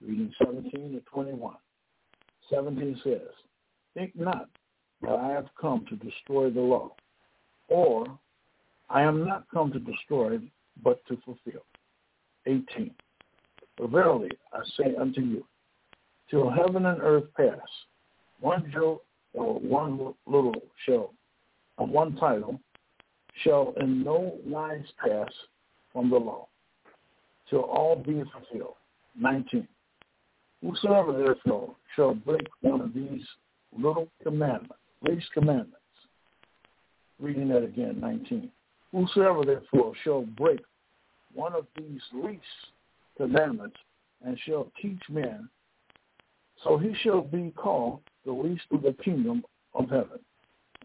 reading 0.06 0.34
17 0.42 0.72
to 0.72 1.02
21. 1.12 1.56
17 2.50 3.02
says, 3.04 3.20
Think 3.94 4.16
not 4.16 4.48
that 5.02 5.16
I 5.16 5.30
have 5.30 5.48
come 5.60 5.86
to 5.90 5.96
destroy 5.98 6.50
the 6.50 6.62
law, 6.62 6.92
or 7.68 8.06
I 8.90 9.02
am 9.02 9.26
not 9.26 9.46
come 9.54 9.74
to 9.74 9.80
destroy 9.80 10.40
but 10.82 11.06
to 11.08 11.18
fulfill. 11.26 11.66
18. 12.46 12.94
Verily 13.86 14.32
I 14.54 14.62
say 14.76 14.96
unto 14.96 15.22
you, 15.22 15.46
till 16.30 16.50
heaven 16.50 16.86
and 16.88 17.02
earth 17.02 17.26
pass, 17.36 17.60
one 18.40 18.70
jot 18.74 19.02
or 19.34 19.60
one 19.60 20.14
little 20.26 20.56
shall, 20.86 21.14
or 21.78 21.88
one 21.88 22.16
title, 22.16 22.60
shall 23.44 23.74
in 23.80 24.04
no 24.04 24.38
wise 24.46 24.86
pass 25.04 25.30
from 25.94 26.10
the 26.10 26.18
law, 26.18 26.48
till 27.50 27.62
all 27.62 27.96
be 27.96 28.24
fulfilled. 28.32 28.76
19. 29.20 29.68
Whosoever 30.62 31.14
therefore 31.14 31.76
shall 31.96 32.14
break 32.14 32.48
one 32.62 32.82
of 32.82 32.94
these 32.94 33.24
little 33.78 34.08
commandments, 34.24 34.74
least 35.02 35.32
commandments, 35.34 35.76
reading 37.20 37.48
that 37.50 37.64
again, 37.64 38.00
19. 38.00 38.52
Whosoever 38.92 39.46
therefore 39.46 39.94
shall 40.04 40.22
break 40.22 40.62
one 41.34 41.54
of 41.54 41.68
these 41.78 42.02
least 42.14 42.42
commandments 43.18 43.78
and 44.26 44.38
shall 44.46 44.72
teach 44.82 45.02
men, 45.10 45.50
so 46.64 46.78
he 46.78 46.94
shall 47.02 47.22
be 47.22 47.52
called 47.56 48.00
the 48.26 48.32
least 48.32 48.64
of 48.72 48.82
the 48.82 48.96
kingdom 49.04 49.44
of 49.74 49.90
heaven. 49.90 50.20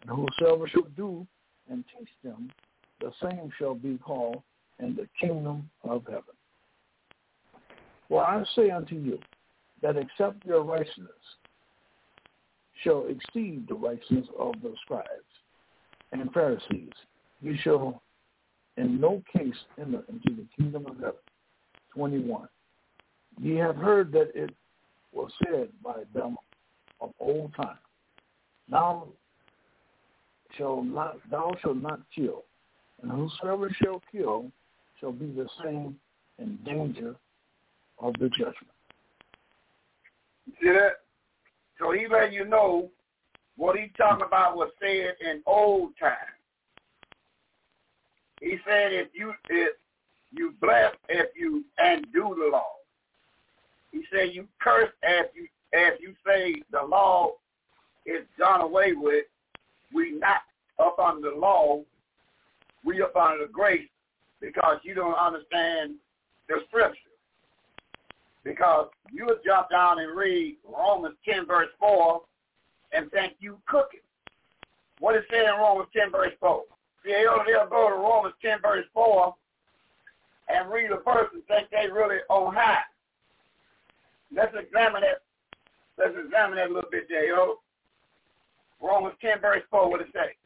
And 0.02 0.10
whosoever 0.10 0.68
shall 0.68 0.88
do 0.96 1.26
and 1.70 1.84
teach 1.98 2.08
them, 2.24 2.50
the 3.00 3.12
same 3.22 3.50
shall 3.58 3.74
be 3.74 3.98
called 3.98 4.42
in 4.78 4.94
the 4.94 5.08
kingdom 5.20 5.68
of 5.84 6.04
heaven. 6.06 6.22
For 8.08 8.22
I 8.24 8.44
say 8.54 8.70
unto 8.70 8.96
you, 8.96 9.18
that 9.80 9.96
except 9.96 10.44
your 10.46 10.62
righteousness 10.62 11.08
shall 12.82 13.06
exceed 13.06 13.66
the 13.68 13.74
righteousness 13.74 14.26
of 14.38 14.54
the 14.62 14.74
scribes 14.84 15.08
and 16.12 16.32
Pharisees, 16.32 16.92
you 17.40 17.56
shall 17.62 18.02
in 18.76 19.00
no 19.00 19.22
case 19.36 19.56
enter 19.78 20.02
into 20.08 20.36
the 20.36 20.46
kingdom 20.56 20.86
of 20.86 20.96
heaven. 20.96 21.14
21. 21.95 22.49
Ye 23.40 23.57
have 23.57 23.76
heard 23.76 24.12
that 24.12 24.30
it 24.34 24.51
was 25.12 25.30
said 25.45 25.68
by 25.82 26.03
them 26.14 26.36
of 27.01 27.11
old 27.20 27.55
time, 27.55 27.78
Thou 28.70 29.09
shalt 30.57 30.84
not, 30.84 31.18
thou 31.30 31.55
shalt 31.61 31.76
not 31.76 32.01
kill, 32.14 32.45
and 33.03 33.11
whosoever 33.11 33.70
shall 33.82 34.03
kill 34.11 34.51
shall 35.01 35.12
be 35.12 35.26
the 35.26 35.49
same 35.64 35.97
in 36.38 36.59
danger 36.64 37.14
of 37.99 38.14
the 38.14 38.28
judgment. 38.30 38.57
See 40.61 40.70
that? 40.70 41.01
So 41.78 41.93
he 41.93 42.07
let 42.09 42.32
you 42.32 42.45
know 42.45 42.90
what 43.57 43.76
he's 43.76 43.90
talking 43.97 44.26
about 44.26 44.57
was 44.57 44.70
said 44.80 45.16
in 45.20 45.43
old 45.47 45.93
time. 46.01 46.12
He 48.40 48.57
said 48.66 48.93
if 48.93 49.09
you 49.12 49.32
if 49.51 49.76
you 50.32 50.54
bless 50.60 50.92
if 51.08 51.28
you 51.36 51.64
and 51.78 52.06
do 52.12 52.34
the 52.38 52.50
law. 52.50 52.72
He 53.90 54.02
said 54.10 54.30
you 54.32 54.46
curse 54.60 54.90
if 55.02 55.26
you 55.34 55.46
if 55.72 56.00
you 56.00 56.14
say 56.26 56.62
the 56.70 56.82
law 56.82 57.32
is 58.06 58.22
done 58.38 58.60
away 58.60 58.92
with. 58.94 59.26
We 59.94 60.12
not 60.12 60.42
up 60.78 60.98
under 60.98 61.30
the 61.30 61.36
law. 61.36 61.82
We 62.84 63.02
up 63.02 63.14
under 63.14 63.46
the 63.46 63.52
grace 63.52 63.88
because 64.40 64.78
you 64.82 64.94
don't 64.94 65.14
understand 65.14 65.94
the 66.48 66.56
scripture. 66.68 66.98
Because 68.44 68.88
you 69.12 69.26
would 69.26 69.38
jump 69.44 69.70
down 69.70 70.00
and 70.00 70.16
read 70.16 70.56
Romans 70.66 71.14
10 71.28 71.46
verse 71.46 71.68
4 71.78 72.22
and 72.92 73.10
think 73.10 73.34
you 73.38 73.58
cooking. 73.66 74.00
What 74.98 75.14
it 75.14 75.24
said 75.30 75.44
in 75.44 75.60
Romans 75.60 75.88
10 75.94 76.10
verse 76.10 76.32
4? 76.40 76.62
See, 77.04 77.12
they'll 77.12 77.68
go 77.68 77.88
to 77.88 77.94
Romans 77.94 78.34
10 78.42 78.60
verse 78.62 78.86
4 78.92 79.34
and 80.49 80.70
read 80.70 80.90
a 80.90 80.97
verse 80.97 81.28
and 81.32 81.45
think 81.47 81.68
they 81.70 81.90
really 81.90 82.18
on 82.28 82.55
high. 82.55 82.82
Let's 84.34 84.55
examine 84.59 85.03
it. 85.03 85.22
Let's 85.99 86.14
examine 86.24 86.57
that 86.57 86.70
a 86.70 86.72
little 86.72 86.90
bit 86.90 87.07
yo. 87.09 87.59
Romans 88.80 89.14
10 89.20 89.40
verse 89.40 89.62
4, 89.70 89.90
what 89.90 90.01
it 90.01 90.09
say? 90.12 90.36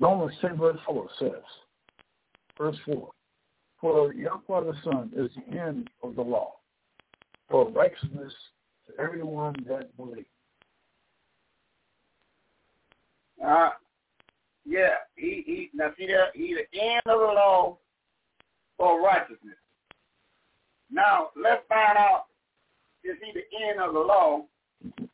Romans 0.00 0.32
10 0.40 0.56
verse 0.56 0.78
4 0.86 1.08
says, 1.18 1.30
verse 2.56 2.76
4, 2.86 3.08
For 3.80 4.14
Yahweh 4.14 4.40
the 4.60 4.74
Son 4.84 5.10
is 5.16 5.30
the 5.36 5.58
end 5.58 5.90
of 6.02 6.16
the 6.16 6.22
law, 6.22 6.54
for 7.48 7.68
righteousness 7.70 8.32
to 8.86 9.02
everyone 9.02 9.54
that 9.68 9.96
believes. 9.96 10.26
Uh, 13.44 13.70
yeah, 14.68 15.00
he, 15.16 15.42
he, 15.46 15.70
now 15.74 15.90
see 15.96 16.06
he 16.34 16.54
the 16.54 16.80
end 16.80 17.02
of 17.06 17.18
the 17.18 17.26
law 17.26 17.78
for 18.76 19.00
righteousness. 19.00 19.56
Now, 20.90 21.28
let's 21.36 21.62
find 21.68 21.96
out, 21.96 22.24
is 23.02 23.16
he 23.24 23.32
the 23.32 23.66
end 23.66 23.80
of 23.80 23.94
the 23.94 24.00
law 24.00 24.42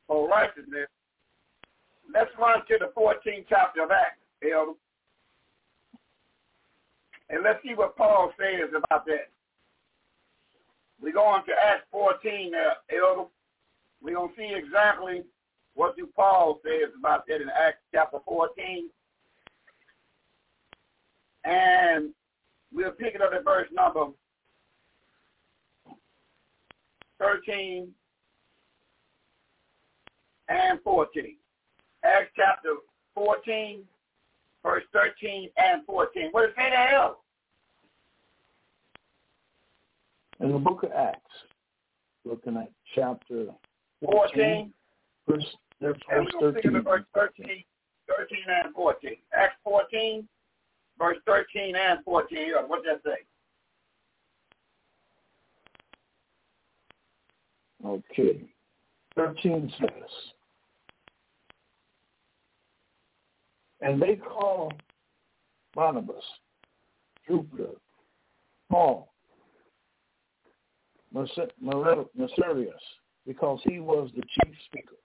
for 0.08 0.28
righteousness? 0.28 0.88
Let's 2.12 2.30
run 2.38 2.66
to 2.66 2.78
the 2.80 2.90
14th 3.00 3.46
chapter 3.48 3.84
of 3.84 3.90
Acts, 3.92 4.18
Elder. 4.42 4.72
And 7.30 7.44
let's 7.44 7.62
see 7.62 7.74
what 7.74 7.96
Paul 7.96 8.32
says 8.36 8.70
about 8.70 9.06
that. 9.06 9.30
We 11.00 11.12
go 11.12 11.22
on 11.22 11.46
to 11.46 11.52
Acts 11.52 11.86
14 11.92 12.52
uh, 12.54 12.96
Elder. 12.96 13.28
We're 14.02 14.16
going 14.16 14.30
to 14.30 14.36
see 14.36 14.52
exactly 14.54 15.22
what 15.74 15.96
do 15.96 16.08
Paul 16.14 16.60
says 16.64 16.90
about 16.98 17.26
that 17.28 17.40
in 17.40 17.48
Acts 17.50 17.78
chapter 17.92 18.18
14. 18.24 18.90
And 21.44 22.10
we'll 22.72 22.90
pick 22.92 23.14
it 23.14 23.22
up 23.22 23.32
at 23.34 23.44
verse 23.44 23.68
number 23.72 24.06
13 27.18 27.88
and 30.48 30.80
14. 30.82 31.36
Acts 32.04 32.30
chapter 32.36 32.74
14, 33.14 33.82
verse 34.62 34.82
13 34.92 35.50
and 35.56 35.84
14. 35.86 36.28
What 36.32 36.42
does 36.42 36.50
it 36.56 36.72
say? 36.72 37.08
In 40.44 40.52
the 40.52 40.58
book 40.58 40.82
of 40.82 40.90
Acts, 40.92 41.20
looking 42.24 42.56
at 42.56 42.70
chapter 42.94 43.46
14. 44.04 44.72
verse, 45.28 45.44
verse 45.80 45.98
And 46.10 46.26
we're 46.34 46.40
going 46.40 46.54
to 46.54 46.60
13. 46.60 46.72
pick 46.72 46.84
verse 46.84 47.04
13, 47.14 47.64
13 48.08 48.38
and 48.64 48.74
14. 48.74 49.10
Acts 49.36 49.56
14, 49.64 50.28
verse 50.98 51.18
13 51.26 51.74
and 51.76 52.04
14. 52.04 52.38
What 52.66 52.84
does 52.84 52.98
that 53.04 53.10
say? 53.10 53.24
Okay. 57.84 58.40
13 59.16 59.72
says, 59.78 60.10
And 63.80 64.00
they 64.00 64.16
call 64.16 64.72
Barnabas, 65.74 66.24
Jupiter, 67.28 67.70
Paul, 68.70 69.12
Mercurius, 71.12 72.74
because 73.26 73.60
he 73.64 73.78
was 73.78 74.10
the 74.16 74.22
chief 74.22 74.54
speaker. 74.64 74.96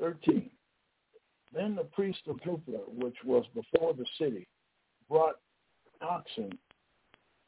13. 0.00 0.50
Then 1.54 1.74
the 1.74 1.84
priest 1.84 2.20
of 2.28 2.42
Jupiter, 2.42 2.80
which 2.98 3.16
was 3.24 3.44
before 3.54 3.92
the 3.94 4.06
city, 4.18 4.46
brought 5.08 5.36
oxen 6.00 6.58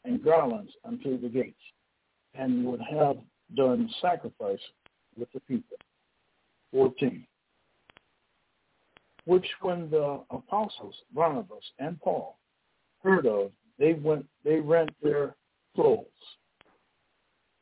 and 0.05 0.23
garlands 0.23 0.73
unto 0.85 1.19
the 1.21 1.29
gates, 1.29 1.61
and 2.35 2.65
would 2.67 2.81
have 2.81 3.17
done 3.57 3.89
sacrifice 4.03 4.61
with 5.17 5.29
the 5.33 5.41
people. 5.41 5.77
14. 6.73 7.27
Which 9.25 9.47
when 9.63 9.89
the 9.91 10.21
apostles 10.31 10.95
Barnabas 11.15 11.65
and 11.79 11.99
Paul 12.01 12.37
heard 13.03 13.27
of, 13.27 13.53
they 13.79 13.95
went 13.95 14.27
they 14.45 14.61
rent 14.61 14.91
their 15.03 15.35
clothes 15.75 16.05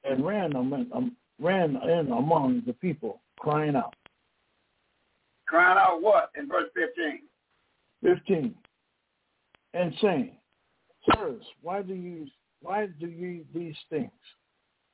and 0.05 0.27
ran 0.27 0.57
um, 0.57 1.17
ran 1.41 1.77
in 1.77 2.11
among 2.13 2.63
the 2.67 2.73
people, 2.75 3.21
crying 3.39 3.77
out. 3.77 3.95
Crying 5.53 5.77
out 5.77 6.01
what 6.01 6.31
in 6.35 6.49
verse 6.49 6.71
15? 6.75 7.21
15. 8.03 8.55
And 9.75 9.93
saying, 10.01 10.33
Sirs, 11.05 11.43
why 11.61 11.83
do 11.83 11.93
you 11.93 12.27
why 12.63 12.87
do 12.99 13.07
you 13.07 13.45
these 13.55 13.77
things? 13.91 14.11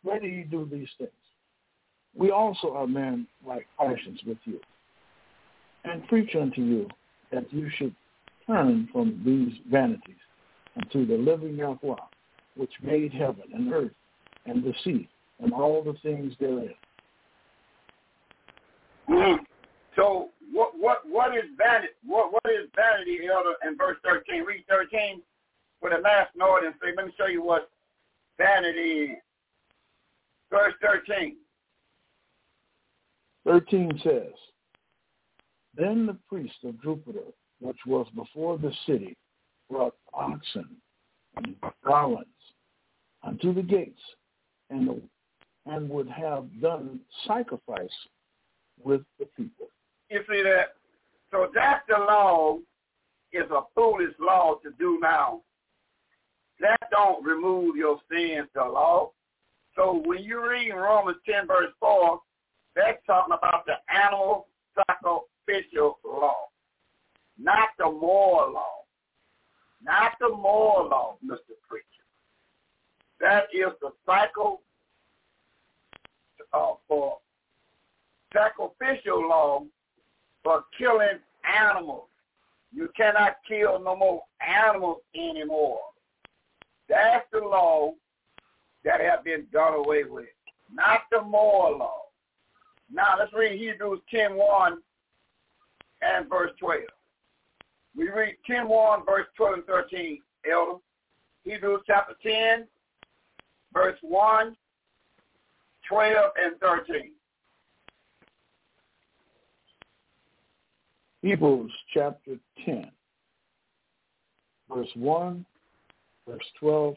Why 0.02 0.18
do 0.18 0.26
you 0.26 0.44
do 0.44 0.68
these 0.68 0.88
things? 0.98 1.10
We 2.16 2.32
also 2.32 2.74
are 2.74 2.88
men 2.88 3.28
like 3.46 3.68
passions 3.78 4.18
with 4.26 4.38
you, 4.46 4.58
and 5.84 6.04
preach 6.08 6.34
unto 6.34 6.60
you 6.60 6.88
that 7.30 7.52
you 7.52 7.70
should 7.76 7.94
turn 8.44 8.88
from 8.90 9.22
these 9.24 9.60
vanities 9.70 10.16
unto 10.76 11.06
the 11.06 11.22
living 11.22 11.54
Yahweh, 11.54 11.94
which 12.56 12.72
made 12.82 13.12
heaven 13.12 13.44
and 13.54 13.72
earth 13.72 13.92
and 14.46 14.64
the 14.64 14.74
sea 14.82 15.08
and 15.38 15.52
all 15.52 15.84
the 15.84 15.94
things 16.02 16.34
therein. 16.40 16.74
Mm-hmm. 19.08 19.44
So 19.94 20.30
what 20.58 21.00
what 21.08 21.36
is 21.36 21.44
vanity? 21.56 21.92
What 22.04 22.32
what 22.32 22.52
is 22.52 22.68
vanity, 22.74 23.18
Elder? 23.32 23.54
In 23.66 23.76
verse 23.76 23.96
thirteen, 24.04 24.44
read 24.44 24.64
thirteen 24.68 25.22
for 25.80 25.90
the 25.90 25.98
last 25.98 26.30
note 26.36 26.64
and 26.64 26.74
say, 26.82 26.88
let 26.96 27.06
me 27.06 27.12
show 27.16 27.26
you 27.26 27.42
what 27.42 27.70
vanity 28.36 28.80
is. 28.80 29.18
Verse 30.50 30.74
thirteen. 30.82 31.36
13 33.48 34.00
says, 34.04 34.32
Then 35.74 36.04
the 36.04 36.18
priest 36.28 36.56
of 36.64 36.82
Jupiter, 36.82 37.24
which 37.62 37.78
was 37.86 38.06
before 38.14 38.58
the 38.58 38.72
city, 38.84 39.16
brought 39.70 39.94
oxen 40.12 40.68
and 41.36 41.54
garlands 41.82 42.28
unto 43.22 43.54
the 43.54 43.62
gates, 43.62 44.00
and, 44.68 45.00
and 45.64 45.88
would 45.88 46.10
have 46.10 46.44
done 46.60 47.00
sacrifice 47.26 47.88
with 48.82 49.00
the 49.18 49.24
people. 49.34 49.68
You 50.10 50.20
see 50.28 50.42
that? 50.42 50.74
So 51.30 51.48
that's 51.54 51.84
the 51.88 51.98
law 51.98 52.58
is 53.32 53.50
a 53.50 53.60
foolish 53.74 54.14
law 54.18 54.54
to 54.62 54.70
do 54.78 54.98
now. 55.02 55.42
That 56.60 56.78
don't 56.90 57.24
remove 57.24 57.76
your 57.76 57.98
sins, 58.10 58.48
the 58.54 58.62
law. 58.64 59.10
So 59.76 60.02
when 60.06 60.22
you 60.22 60.48
read 60.48 60.72
Romans 60.72 61.18
10 61.28 61.46
verse 61.46 61.72
4, 61.78 62.20
that's 62.74 62.98
talking 63.06 63.34
about 63.36 63.66
the 63.66 63.74
animal 63.94 64.46
sacrificial 64.74 65.98
law, 66.04 66.34
not 67.38 67.68
the 67.78 67.84
moral 67.84 68.54
law. 68.54 68.78
Not 69.82 70.12
the 70.20 70.28
moral 70.28 70.88
law, 70.88 71.16
Mr. 71.24 71.54
Preacher. 71.68 71.84
That 73.20 73.44
is 73.52 73.72
the 73.80 73.90
cycle 74.04 74.62
uh, 76.52 76.72
for 76.88 77.18
sacrificial 78.32 79.28
law 79.28 79.64
for 80.48 80.64
killing 80.78 81.18
animals. 81.60 82.08
You 82.72 82.88
cannot 82.96 83.36
kill 83.46 83.78
no 83.84 83.94
more 83.94 84.22
animals 84.40 85.02
anymore. 85.14 85.80
That's 86.88 87.26
the 87.30 87.40
law 87.40 87.92
that 88.82 88.98
have 89.02 89.24
been 89.24 89.44
done 89.52 89.74
away 89.74 90.04
with, 90.04 90.24
not 90.72 91.00
the 91.12 91.20
moral 91.20 91.78
law. 91.78 92.00
Now 92.90 93.16
let's 93.18 93.32
read 93.34 93.58
Hebrews 93.58 94.00
10, 94.10 94.36
1 94.36 94.78
and 96.00 96.30
verse 96.30 96.52
12. 96.58 96.80
We 97.94 98.08
read 98.08 98.36
10, 98.46 98.68
1, 98.68 99.04
verse 99.04 99.26
12 99.36 99.54
and 99.54 99.64
13, 99.66 100.22
Elder. 100.50 100.78
Hebrews 101.44 101.82
chapter 101.86 102.14
10, 102.22 102.66
verse 103.74 103.98
1, 104.00 104.56
12, 105.86 106.30
and 106.42 106.58
13. 106.58 107.10
Hebrews 111.22 111.72
chapter 111.92 112.36
10, 112.64 112.90
verse 114.72 114.88
1, 114.94 115.44
verse 116.28 116.44
12, 116.60 116.94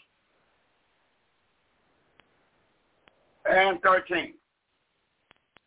and 3.49 3.81
13. 3.81 4.33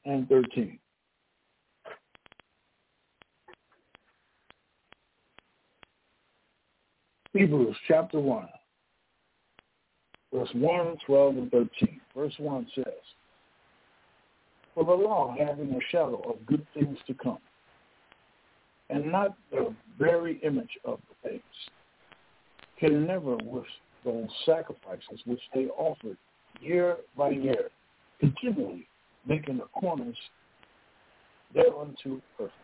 and 0.05 0.29
13. 0.29 0.79
Hebrews 7.33 7.77
chapter 7.89 8.21
1, 8.21 8.49
verse 10.33 10.49
1, 10.55 10.97
12, 11.05 11.37
and 11.37 11.51
13. 11.51 12.01
Verse 12.17 12.35
1 12.39 12.67
says, 12.77 12.85
For 14.75 14.85
the 14.85 14.93
law 14.93 15.35
having 15.37 15.73
a 15.73 15.81
shadow 15.91 16.23
of 16.31 16.47
good 16.47 16.65
things 16.75 16.97
to 17.09 17.15
come, 17.15 17.39
and 18.91 19.11
not 19.11 19.37
the 19.51 19.75
very 19.99 20.41
image 20.43 20.79
of 20.85 20.99
the 21.09 21.29
things, 21.29 21.43
can 22.79 23.07
never 23.07 23.37
with 23.37 23.65
those 24.05 24.29
sacrifices 24.45 25.21
which 25.25 25.41
they 25.55 25.67
offered 25.77 26.17
year 26.61 26.97
by 27.17 27.31
year, 27.31 27.71
continually 28.21 28.87
making 29.27 29.59
the 29.59 29.65
corners 29.81 30.17
thereunto 31.55 32.21
perfect. 32.37 32.55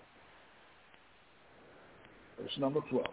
Verse 2.38 2.50
number 2.58 2.80
12. 2.90 3.06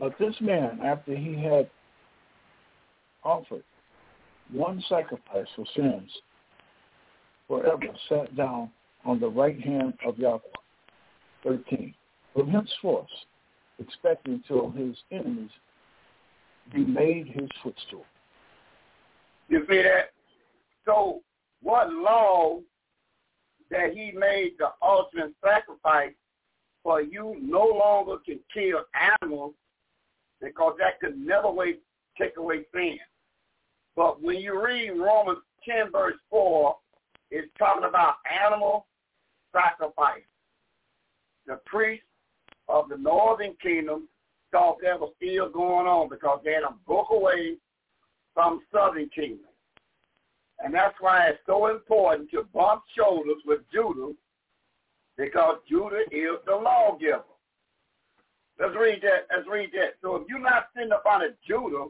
But 0.00 0.14
this 0.18 0.34
man, 0.40 0.80
after 0.84 1.16
he 1.16 1.34
had 1.42 1.68
offered 3.24 3.64
one 4.52 4.82
sacrifice 4.88 5.46
for 5.56 5.66
sins, 5.76 6.10
forever 7.46 7.86
sat 8.08 8.36
down 8.36 8.70
on 9.08 9.18
the 9.18 9.28
right 9.28 9.58
hand 9.58 9.94
of 10.06 10.18
Yahweh. 10.18 10.38
13. 11.42 11.94
From 12.34 12.50
henceforth, 12.50 13.06
expecting 13.78 14.44
till 14.46 14.70
his 14.70 14.94
enemies 15.10 15.50
be 16.74 16.84
made 16.84 17.26
his 17.28 17.48
footstool. 17.62 18.04
You 19.48 19.64
see 19.68 19.82
that? 19.82 20.10
So 20.84 21.22
what 21.62 21.90
law 21.90 22.58
that 23.70 23.94
he 23.94 24.12
made 24.12 24.52
the 24.58 24.68
ultimate 24.82 25.32
sacrifice 25.42 26.12
for 26.82 27.00
you 27.00 27.36
no 27.40 27.64
longer 27.64 28.18
can 28.26 28.40
kill 28.52 28.80
animals 29.22 29.54
because 30.42 30.74
that 30.78 31.00
could 31.00 31.18
never 31.18 31.50
way, 31.50 31.76
take 32.20 32.36
away 32.36 32.66
sin. 32.74 32.98
But 33.96 34.22
when 34.22 34.36
you 34.36 34.62
read 34.62 34.90
Romans 34.90 35.38
10 35.66 35.92
verse 35.92 36.16
4, 36.28 36.76
it's 37.30 37.48
talking 37.58 37.88
about 37.88 38.16
animal 38.44 38.86
sacrifice. 39.52 40.22
The 41.46 41.60
priests 41.66 42.04
of 42.68 42.88
the 42.88 42.96
northern 42.96 43.54
kingdom 43.62 44.08
thought 44.52 44.78
that 44.82 45.00
was 45.00 45.12
still 45.16 45.48
going 45.48 45.86
on 45.86 46.08
because 46.08 46.40
they 46.44 46.52
had 46.52 46.62
broke 46.86 47.10
away 47.10 47.56
from 48.34 48.60
southern 48.72 49.08
kingdom. 49.10 49.46
And 50.60 50.74
that's 50.74 50.94
why 51.00 51.28
it's 51.28 51.38
so 51.46 51.68
important 51.68 52.30
to 52.32 52.44
bump 52.52 52.82
shoulders 52.96 53.42
with 53.46 53.60
Judah 53.72 54.12
because 55.16 55.56
Judah 55.68 56.02
is 56.10 56.38
the 56.46 56.54
lawgiver. 56.54 57.22
Let's 58.58 58.74
read 58.74 59.02
that. 59.02 59.28
Let's 59.34 59.48
read 59.48 59.70
that. 59.74 59.94
So 60.02 60.16
if 60.16 60.28
you're 60.28 60.40
not 60.40 60.68
sitting 60.74 60.92
up 60.92 61.04
under 61.06 61.34
Judah, 61.46 61.86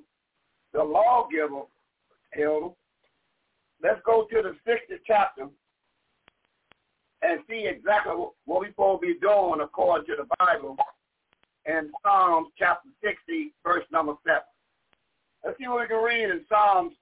the 0.72 0.82
lawgiver, 0.84 1.62
Elder. 2.36 2.74
Let's 3.82 4.00
go 4.04 4.26
to 4.30 4.42
the 4.42 4.70
60th 4.70 5.00
chapter 5.06 5.48
and 7.22 7.40
see 7.48 7.66
exactly 7.66 8.12
what 8.14 8.60
we're 8.60 8.68
supposed 8.68 9.02
to 9.02 9.14
be 9.14 9.18
doing 9.20 9.60
according 9.60 10.06
to 10.06 10.14
the 10.16 10.28
Bible 10.38 10.76
in 11.66 11.90
Psalms 12.02 12.48
chapter 12.58 12.88
60, 13.02 13.52
verse 13.64 13.84
number 13.92 14.14
7. 14.26 14.40
Let's 15.44 15.58
see 15.58 15.68
what 15.68 15.80
we 15.80 15.86
can 15.88 16.02
read 16.02 16.30
in 16.30 16.44
Psalms 16.48 16.94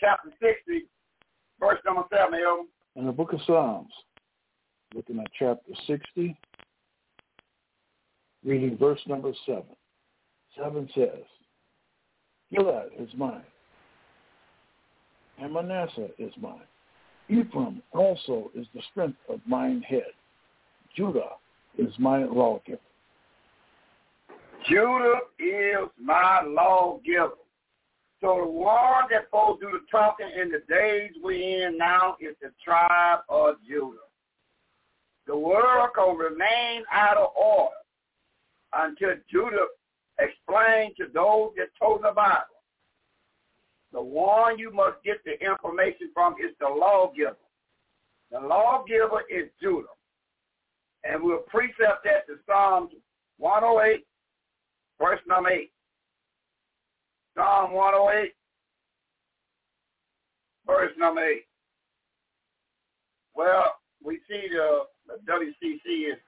chapter 0.00 0.30
60, 0.40 0.86
verse 1.60 1.78
number 1.84 2.02
7, 2.12 2.34
Elder. 2.34 2.62
In 2.96 3.06
the 3.06 3.12
book 3.12 3.32
of 3.32 3.40
Psalms, 3.46 3.92
looking 4.94 5.18
at 5.18 5.26
chapter 5.38 5.72
60, 5.86 6.36
reading 8.44 8.76
verse 8.76 9.00
number 9.06 9.32
7. 9.46 9.62
7 10.58 10.88
says, 10.94 11.24
Gilead 12.52 12.90
is 12.98 13.08
mine, 13.16 13.44
and 15.40 15.54
Manasseh 15.54 16.10
is 16.18 16.32
mine. 16.40 16.60
Ephraim 17.28 17.82
also 17.92 18.50
is 18.54 18.66
the 18.74 18.82
strength 18.90 19.18
of 19.28 19.40
mine 19.46 19.82
head. 19.82 20.12
Judah 20.96 21.30
is 21.78 21.92
my 21.98 22.24
lawgiver. 22.24 22.78
Judah 24.68 25.20
is 25.38 25.88
my 26.00 26.42
lawgiver. 26.42 27.32
So 28.20 28.36
the 28.40 28.50
one 28.50 29.04
that 29.10 29.30
to 29.32 29.56
do 29.60 29.72
the 29.72 29.80
talking 29.90 30.30
in 30.40 30.50
the 30.50 30.62
days 30.68 31.10
we're 31.22 31.66
in 31.66 31.76
now 31.76 32.16
is 32.20 32.36
the 32.40 32.50
tribe 32.64 33.20
of 33.28 33.56
Judah. 33.66 33.98
The 35.26 35.36
world 35.36 35.90
can 35.96 36.16
remain 36.16 36.84
out 36.92 37.16
of 37.16 37.30
order 37.36 37.74
until 38.74 39.14
Judah 39.30 39.66
explains 40.18 40.94
to 40.98 41.06
those 41.12 41.50
that 41.56 41.68
told 41.80 42.02
the 42.02 42.12
Bible. 42.14 42.51
The 43.92 44.02
one 44.02 44.58
you 44.58 44.72
must 44.72 45.02
get 45.04 45.18
the 45.24 45.32
information 45.32 46.10
from 46.14 46.34
is 46.34 46.54
the 46.60 46.68
lawgiver. 46.68 47.36
The 48.30 48.40
lawgiver 48.40 49.22
is 49.30 49.50
Judah. 49.60 49.86
And 51.04 51.22
we'll 51.22 51.44
precept 51.48 52.04
that 52.04 52.26
to 52.26 52.38
Psalms 52.46 52.92
108, 53.38 54.04
verse 55.00 55.20
number 55.28 55.50
8. 55.50 55.70
Psalm 57.36 57.72
108, 57.72 58.32
verse 60.66 60.92
number 60.98 61.24
8. 61.24 61.42
Well, 63.34 63.64
we 64.04 64.20
see 64.28 64.48
the, 64.50 64.82
the 65.06 65.32
WCC 65.32 66.12
is 66.12 66.18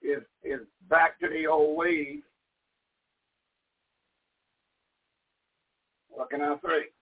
is 0.00 0.22
is 0.44 0.60
back 0.88 1.18
to 1.20 1.28
the 1.28 1.46
old 1.46 1.76
ways. 1.76 2.20
What 6.18 6.30
can 6.30 6.42
I 6.42 6.97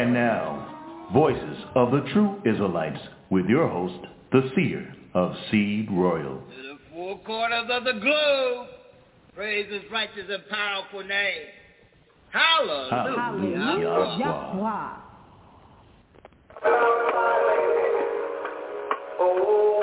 And 0.00 0.14
now, 0.14 1.10
Voices 1.12 1.58
of 1.74 1.90
the 1.90 2.00
True 2.14 2.40
Israelites 2.46 2.98
with 3.28 3.44
your 3.44 3.68
host, 3.68 4.06
the 4.32 4.50
seer 4.56 4.94
of 5.12 5.34
Seed 5.50 5.90
Royal. 5.90 6.38
To 6.38 6.62
the 6.62 6.78
four 6.90 7.18
corners 7.18 7.68
of 7.70 7.84
the 7.84 8.00
globe, 8.00 8.68
praise 9.34 9.70
his 9.70 9.82
righteous 9.92 10.24
and 10.30 10.42
powerful 10.48 11.04
name. 11.04 11.42
Hallelujah. 12.30 13.14
Hallelujah. 13.14 14.16
Yahweh. 14.20 14.96
Oh 19.20 19.79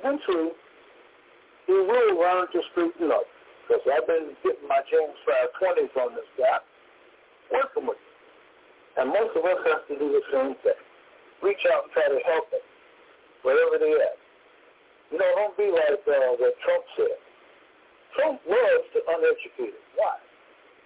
eventually, 0.00 0.56
he 1.68 1.72
will 1.72 2.16
learn 2.18 2.48
to 2.50 2.60
straighten 2.72 3.12
up. 3.12 3.28
Because 3.68 3.86
I've 3.86 4.06
been 4.08 4.34
getting 4.42 4.66
my 4.66 4.82
James 4.90 5.14
520s 5.22 5.94
on 5.94 6.18
this 6.18 6.26
guy, 6.34 6.58
working 7.54 7.86
with 7.86 8.00
him. 8.02 8.10
And 8.98 9.06
most 9.14 9.38
of 9.38 9.46
us 9.46 9.62
have 9.70 9.86
to 9.86 9.94
do 9.94 10.10
the 10.10 10.24
same 10.34 10.58
thing. 10.66 10.80
Reach 11.38 11.62
out 11.70 11.86
and 11.86 11.92
try 11.94 12.10
to 12.10 12.18
help 12.26 12.50
them, 12.50 12.64
wherever 13.46 13.78
they 13.78 13.94
at. 13.94 14.18
You 15.14 15.22
know, 15.22 15.30
don't 15.38 15.54
be 15.54 15.70
like 15.70 16.02
uh, 16.02 16.34
what 16.42 16.54
Trump 16.66 16.84
said. 16.98 17.18
Trump 18.18 18.42
loves 18.42 18.86
the 18.90 19.06
uneducated. 19.06 19.78
Why? 19.94 20.18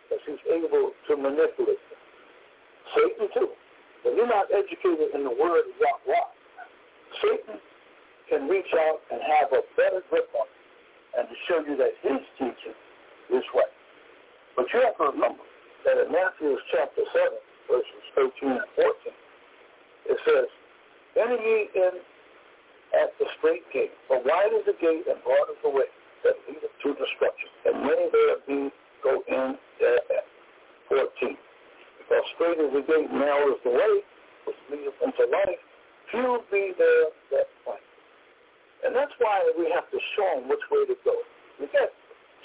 Because 0.04 0.20
he's 0.28 0.44
able 0.52 0.92
to 0.92 1.12
manipulate 1.16 1.80
them. 1.88 2.00
Satan, 2.92 3.26
too. 3.32 3.48
When 4.04 4.16
you're 4.20 4.28
not 4.28 4.52
educated 4.52 5.16
in 5.16 5.24
the 5.24 5.32
word 5.32 5.64
of 5.64 5.72
Yahweh, 5.80 6.28
Satan 7.24 7.56
can 8.28 8.48
reach 8.48 8.70
out 8.74 9.00
and 9.12 9.20
have 9.20 9.52
a 9.52 9.62
better 9.76 10.00
grip 10.10 10.28
on 10.34 10.48
you 10.48 10.64
and 11.20 11.28
to 11.28 11.36
show 11.46 11.58
you 11.62 11.76
that 11.76 11.94
his 12.02 12.20
teaching 12.38 12.76
is 13.30 13.44
right. 13.54 13.74
But 14.56 14.66
you 14.72 14.80
have 14.82 14.96
to 14.98 15.14
remember 15.14 15.44
that 15.84 15.98
in 15.98 16.08
Matthew 16.10 16.56
chapter 16.72 17.02
7, 17.12 17.38
verses 17.70 18.04
13 18.14 18.58
and 18.58 18.70
14, 18.76 20.14
it 20.14 20.18
says, 20.26 20.48
Enter 21.14 21.38
ye 21.38 21.70
in 21.74 21.94
at 22.94 23.10
the 23.18 23.26
straight 23.38 23.66
gate, 23.72 23.94
for 24.06 24.22
wide 24.22 24.54
is 24.54 24.66
the 24.66 24.76
gate 24.78 25.06
and 25.10 25.18
broad 25.22 25.50
is 25.50 25.58
the 25.62 25.70
way 25.70 25.88
that 26.22 26.34
leadeth 26.46 26.74
to 26.82 26.88
destruction, 26.94 27.50
and 27.66 27.82
many 27.82 28.06
there 28.10 28.38
be 28.46 28.70
go 29.02 29.22
in 29.28 29.58
thereat. 29.78 30.26
14. 30.88 31.36
Because 31.98 32.24
straight 32.34 32.58
is 32.60 32.70
the 32.72 32.84
gate, 32.86 33.10
narrow 33.10 33.54
is 33.54 33.60
the 33.64 33.74
way, 33.74 33.94
which 34.46 34.58
leadeth 34.70 34.94
unto 35.02 35.24
life, 35.30 35.62
few 36.10 36.38
be 36.50 36.72
there 36.78 37.10
that 37.32 37.46
find 37.64 37.82
and 38.84 38.94
that's 38.94 39.12
why 39.18 39.40
we 39.56 39.72
have 39.72 39.88
to 39.90 39.98
show 40.16 40.40
them 40.40 40.48
which 40.48 40.62
way 40.70 40.84
to 40.86 40.96
go. 41.04 41.16
You 41.58 41.66
get 41.72 41.92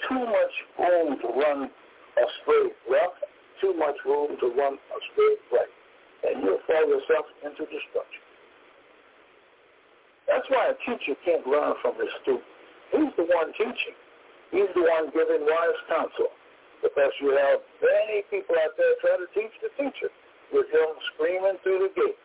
too 0.08 0.24
much 0.24 0.54
room 0.80 1.20
to 1.20 1.28
run 1.36 1.68
a 1.68 2.24
straight 2.42 2.76
left, 2.88 3.20
too 3.60 3.76
much 3.76 3.96
room 4.08 4.36
to 4.40 4.46
run 4.56 4.74
a 4.74 4.98
straight 5.12 5.40
right, 5.52 5.72
and 6.24 6.42
you'll 6.42 6.64
fall 6.64 6.88
yourself 6.88 7.28
into 7.44 7.68
destruction. 7.68 8.24
That's 10.26 10.46
why 10.48 10.72
a 10.72 10.76
teacher 10.86 11.18
can't 11.26 11.44
learn 11.46 11.74
from 11.82 11.98
his 11.98 12.08
student. 12.22 12.46
He's 12.94 13.12
the 13.18 13.26
one 13.26 13.50
teaching. 13.58 13.96
He's 14.50 14.70
the 14.74 14.82
one 14.86 15.10
giving 15.10 15.42
wise 15.42 15.80
counsel. 15.90 16.30
Because 16.82 17.12
you 17.20 17.36
have 17.36 17.60
many 17.82 18.24
people 18.32 18.56
out 18.56 18.72
there 18.78 18.94
trying 19.04 19.20
to 19.20 19.30
teach 19.36 19.52
the 19.60 19.68
teacher 19.76 20.08
with 20.54 20.66
him 20.72 20.88
screaming 21.12 21.60
through 21.62 21.86
the 21.86 21.92
gate, 21.92 22.18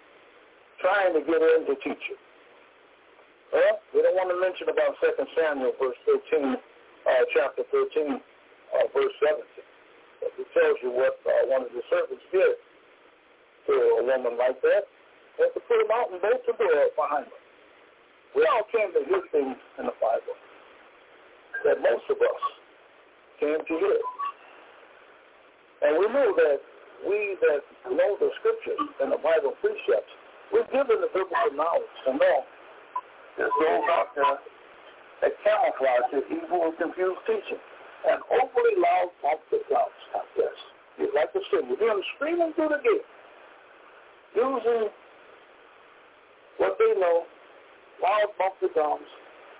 trying 0.80 1.14
to 1.14 1.22
get 1.22 1.42
in 1.42 1.68
to 1.68 1.76
teach 1.84 2.04
you. 2.08 2.18
Well, 3.54 3.80
we 3.94 4.02
don't 4.02 4.18
want 4.18 4.30
to 4.34 4.40
mention 4.42 4.70
about 4.70 4.98
2 5.02 5.14
Samuel, 5.38 5.74
verse 5.78 5.98
13, 6.06 6.56
uh, 6.56 7.24
chapter 7.34 7.64
13, 7.70 8.18
uh, 8.18 8.86
verse 8.94 9.16
17. 9.22 9.46
It 10.26 10.48
tells 10.58 10.78
you 10.82 10.90
what 10.90 11.22
uh, 11.24 11.46
one 11.48 11.62
of 11.62 11.72
the 11.72 11.86
servants 11.90 12.26
did 12.34 12.58
to 13.70 13.74
a 14.02 14.04
woman 14.04 14.38
like 14.38 14.58
that. 14.62 14.90
Had 15.38 15.52
to 15.54 15.62
put 15.68 15.78
him 15.84 15.92
out 15.92 16.10
and 16.12 16.22
bolt 16.24 16.42
the 16.48 16.56
door 16.56 16.90
behind 16.96 17.28
her. 17.28 17.42
We 18.34 18.44
all 18.48 18.66
came 18.72 18.92
to 18.96 19.02
hear 19.08 19.24
things 19.32 19.60
in 19.80 19.86
the 19.86 19.96
Bible 20.00 20.36
that 21.64 21.80
most 21.80 22.04
of 22.10 22.18
us 22.20 22.44
came 23.40 23.60
to 23.60 23.76
hear. 23.80 24.00
And 25.84 26.00
we 26.00 26.08
know 26.08 26.32
that 26.36 26.60
we 27.04 27.36
that 27.44 27.62
know 27.92 28.16
the 28.20 28.32
scriptures 28.40 28.80
and 29.04 29.12
the 29.12 29.20
Bible 29.20 29.54
precepts, 29.60 30.12
we're 30.52 30.68
given 30.72 31.04
the 31.04 31.12
biblical 31.12 31.52
knowledge 31.54 31.96
to 32.08 32.16
know 32.16 32.38
there's 33.38 33.52
those 33.60 33.88
out 33.92 34.16
there 34.16 34.40
that 35.22 35.32
camouflage 35.44 36.12
evil 36.32 36.72
and 36.72 36.76
confused 36.78 37.24
teaching. 37.28 37.62
And 38.06 38.22
overly 38.30 38.76
loud 38.78 39.10
bump 39.24 39.42
the 39.50 39.60
drums 39.66 40.02
like 40.14 40.30
this. 40.38 40.58
You 41.02 41.10
like 41.16 41.34
to 41.34 41.42
hear 41.50 41.66
them 41.66 42.02
screaming 42.16 42.54
through 42.54 42.70
the 42.70 42.82
gate, 42.86 43.08
using 44.38 44.94
what 46.62 46.78
they 46.78 46.94
know, 47.02 47.26
loud 48.00 48.30
bump 48.38 48.56
the 48.62 48.70
drums, 48.78 49.10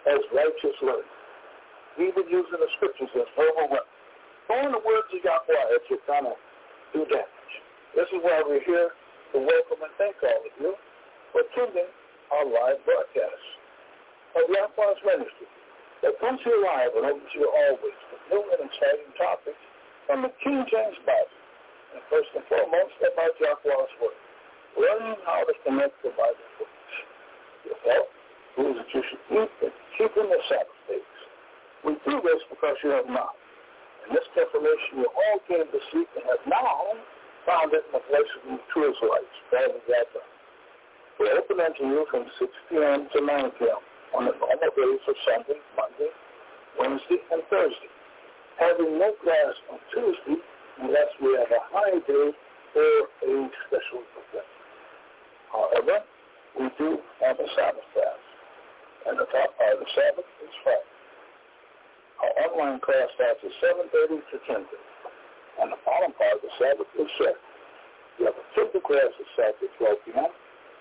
as 0.06 0.22
righteous 0.30 0.78
learning. 0.86 1.16
Even 1.98 2.30
using 2.30 2.60
the 2.62 2.70
scriptures 2.78 3.10
as 3.18 3.28
verbal 3.34 3.74
weapons. 3.74 3.98
Throwing 4.46 4.78
the 4.78 4.84
words 4.86 5.10
of 5.10 5.20
Yahweh 5.26 5.82
if 5.82 5.90
you're 5.90 6.06
trying 6.06 6.30
to 6.30 6.38
do 6.94 7.02
damage. 7.10 7.54
This 7.98 8.06
is 8.14 8.22
why 8.22 8.46
we're 8.46 8.62
here 8.62 8.94
to 9.34 9.38
welcome 9.42 9.82
and 9.82 9.94
thank 9.98 10.22
all 10.22 10.38
of 10.38 10.54
you 10.62 10.78
for 11.34 11.42
tuning 11.58 11.90
our 12.30 12.46
live 12.46 12.78
broadcast 12.86 13.65
of 14.36 14.44
Yahweh's 14.52 15.00
ministry 15.08 15.48
that 16.04 16.20
comes 16.20 16.44
to 16.44 16.52
you 16.52 16.60
live 16.60 16.92
and 17.00 17.08
open 17.08 17.24
to 17.24 17.38
you 17.40 17.48
always 17.48 17.98
with 18.12 18.24
new 18.28 18.44
and 18.52 18.68
exciting 18.68 19.12
topics 19.16 19.64
from 20.06 20.28
the 20.28 20.32
King 20.44 20.68
James 20.68 21.00
Bible. 21.08 21.40
And 21.96 22.04
first 22.12 22.28
and 22.36 22.44
foremost, 22.52 22.94
about 23.00 23.32
Yahweh's 23.40 23.94
Word. 24.04 24.20
Learning 24.76 25.16
how 25.24 25.48
to 25.48 25.56
connect 25.64 25.96
the 26.04 26.12
Bible 26.20 26.50
books. 26.60 26.94
Your 27.64 27.80
help 27.88 28.12
is 28.60 28.76
that 28.76 28.90
you 28.92 29.02
should 29.08 29.24
eat 29.40 29.52
and 29.64 29.74
keep 29.96 30.12
in 30.20 30.28
the 30.28 30.42
Sabbath 30.52 30.82
days. 30.92 31.16
We 31.88 31.96
do 32.04 32.20
this 32.20 32.44
because 32.52 32.76
you 32.84 32.92
have 32.92 33.08
not. 33.08 33.40
And 34.04 34.12
this 34.12 34.28
information 34.36 35.00
you 35.00 35.08
all 35.08 35.40
came 35.48 35.64
to 35.64 35.82
seek 35.96 36.12
and 36.20 36.28
have 36.28 36.44
now 36.44 36.92
found 37.48 37.72
it 37.72 37.88
in 37.88 37.92
the 37.96 38.04
place 38.12 38.32
of 38.44 38.60
the 38.60 38.60
true 38.76 38.92
Israelites, 38.92 39.36
rather 39.56 39.80
than 39.80 40.22
We're 41.24 41.40
open 41.40 41.64
unto 41.64 41.88
you 41.88 42.04
from 42.12 42.28
6 42.36 42.52
p.m. 42.70 43.08
to 43.16 43.18
9 43.24 43.52
p.m 43.58 43.80
on 44.14 44.26
the 44.30 44.36
normal 44.38 44.72
days 44.76 45.02
of 45.08 45.16
Sunday, 45.26 45.60
Monday, 45.74 46.12
Wednesday, 46.78 47.20
and 47.32 47.42
Thursday, 47.50 47.92
having 48.60 49.00
no 49.00 49.16
class 49.24 49.54
on 49.72 49.80
Tuesday 49.90 50.40
unless 50.84 51.10
we 51.24 51.34
have 51.40 51.50
a 51.50 51.64
high 51.72 51.98
day 52.06 52.30
or 52.76 52.92
a 53.24 53.32
special 53.68 54.04
event. 54.04 54.50
However, 55.50 56.04
we 56.60 56.68
do 56.78 57.00
have 57.24 57.40
a 57.40 57.48
Sabbath 57.56 57.88
class, 57.96 58.22
and 59.08 59.16
the 59.18 59.28
top 59.32 59.56
part 59.58 59.74
of 59.74 59.80
the 59.80 59.90
Sabbath 59.96 60.28
is 60.44 60.54
Friday. 60.64 60.94
Our 62.20 62.34
online 62.48 62.80
class 62.84 63.08
starts 63.16 63.40
at 63.44 63.54
7.30 63.64 64.20
to 64.20 64.38
10.30, 64.48 64.68
and 65.64 65.72
the 65.72 65.80
bottom 65.88 66.12
part 66.20 66.36
of 66.36 66.42
the 66.44 66.52
Sabbath 66.60 66.88
is 67.00 67.10
7. 67.20 67.34
We 68.20 68.26
have 68.28 68.36
a 68.36 68.46
typical 68.56 68.84
class 68.84 69.12
that 69.12 69.28
starts 69.36 69.60
at 69.64 69.72
12 69.80 70.06
p.m., 70.08 70.32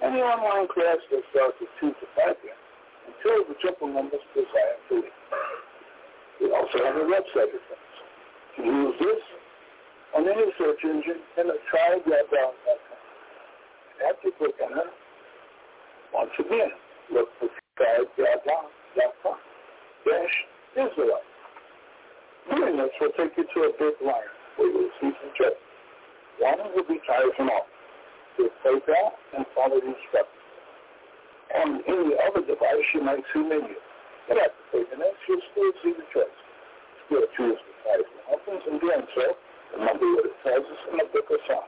and 0.02 0.10
the 0.14 0.22
online 0.22 0.66
class 0.70 0.98
that 1.10 1.22
starts 1.30 1.58
at 1.62 1.70
2 1.80 1.90
to 1.90 2.06
5 2.18 2.42
p.m 2.42 2.63
until 3.06 3.44
the 3.48 3.54
triple 3.60 3.88
numbers 3.88 4.20
desire 4.34 4.78
to 4.88 4.94
it. 5.04 5.12
We 6.40 6.52
also 6.52 6.78
have 6.84 6.96
a 6.96 7.06
website 7.06 7.52
address. 7.52 7.84
You 8.58 8.64
use 8.64 8.96
this 9.00 9.22
on 10.16 10.28
any 10.28 10.46
search 10.58 10.80
engine 10.84 11.20
and 11.38 11.50
try 11.70 11.98
yahweh.com. 12.06 12.54
After 14.08 14.28
you 14.28 14.32
click 14.38 14.54
on 14.64 14.78
it, 14.78 14.92
once 16.12 16.30
again, 16.38 16.70
look 17.12 17.28
for 17.38 17.48
tribeyahweh.com 17.78 19.38
dash 20.04 20.36
Israelite. 20.76 21.30
Doing 22.54 22.76
this 22.76 22.90
will 23.00 23.14
take 23.16 23.36
you 23.36 23.44
to 23.44 23.60
a 23.68 23.72
big 23.78 23.94
line 24.04 24.30
where 24.56 24.68
you 24.68 24.78
will 24.78 24.90
see 25.00 25.10
some 25.22 25.32
checks. 25.38 25.60
One 26.40 26.58
will 26.74 26.84
be 26.86 27.00
tires 27.06 27.32
and 27.38 27.50
off. 27.50 27.66
You'll 28.38 28.50
PayPal 28.66 29.10
and 29.36 29.46
follow 29.54 29.80
the 29.80 29.86
instructions 29.86 30.43
on 31.52 31.82
any 31.84 32.16
other 32.24 32.42
device, 32.46 32.86
you 32.94 33.02
might 33.02 33.24
see 33.32 33.44
menu. 33.44 33.76
You 34.28 34.34
have 34.40 34.54
to 34.56 34.64
take 34.72 34.88
the 34.90 34.96
next, 34.96 35.20
you'll 35.28 35.44
still 35.52 35.72
see 35.84 35.92
the 35.92 36.06
choice. 36.12 36.38
Still 37.06 37.26
choose 37.36 37.60
the 37.60 37.74
type 37.84 38.06
of 38.08 38.40
options, 38.40 38.62
and 38.70 38.80
doing 38.80 39.04
so, 39.12 39.36
Remember 39.74 40.06
what 40.14 40.26
it 40.30 40.38
tells 40.46 40.66
in 40.86 40.98
the 41.02 41.06
book 41.10 41.26
of 41.34 41.40
Psalms, 41.50 41.66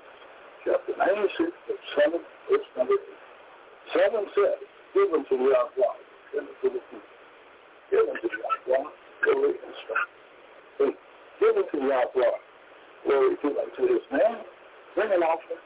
chapter 0.63 0.95
96, 0.95 1.51
verse 1.67 1.87
7, 2.07 2.23
verse 2.47 2.69
number 2.79 2.95
8. 2.95 4.15
7 4.15 4.31
says, 4.31 4.63
Give 4.95 5.11
unto 5.11 5.35
the 5.35 5.51
outlaw, 5.59 5.99
give 6.31 6.47
unto 6.47 6.67
the 6.71 6.83
people. 6.87 7.11
Give 7.91 8.07
unto 8.07 8.27
the 8.31 8.41
outlaw, 8.47 8.87
glory 9.27 9.59
and 9.59 9.75
strength. 9.83 10.15
8. 10.87 10.95
Give 11.43 11.55
unto 11.59 11.77
the 11.83 11.91
outlaw, 11.99 12.35
glory 13.03 13.35
to 13.43 13.49
unto 13.59 13.83
his 13.91 14.07
name, 14.15 14.39
bring 14.95 15.11
an 15.11 15.27
offering 15.27 15.63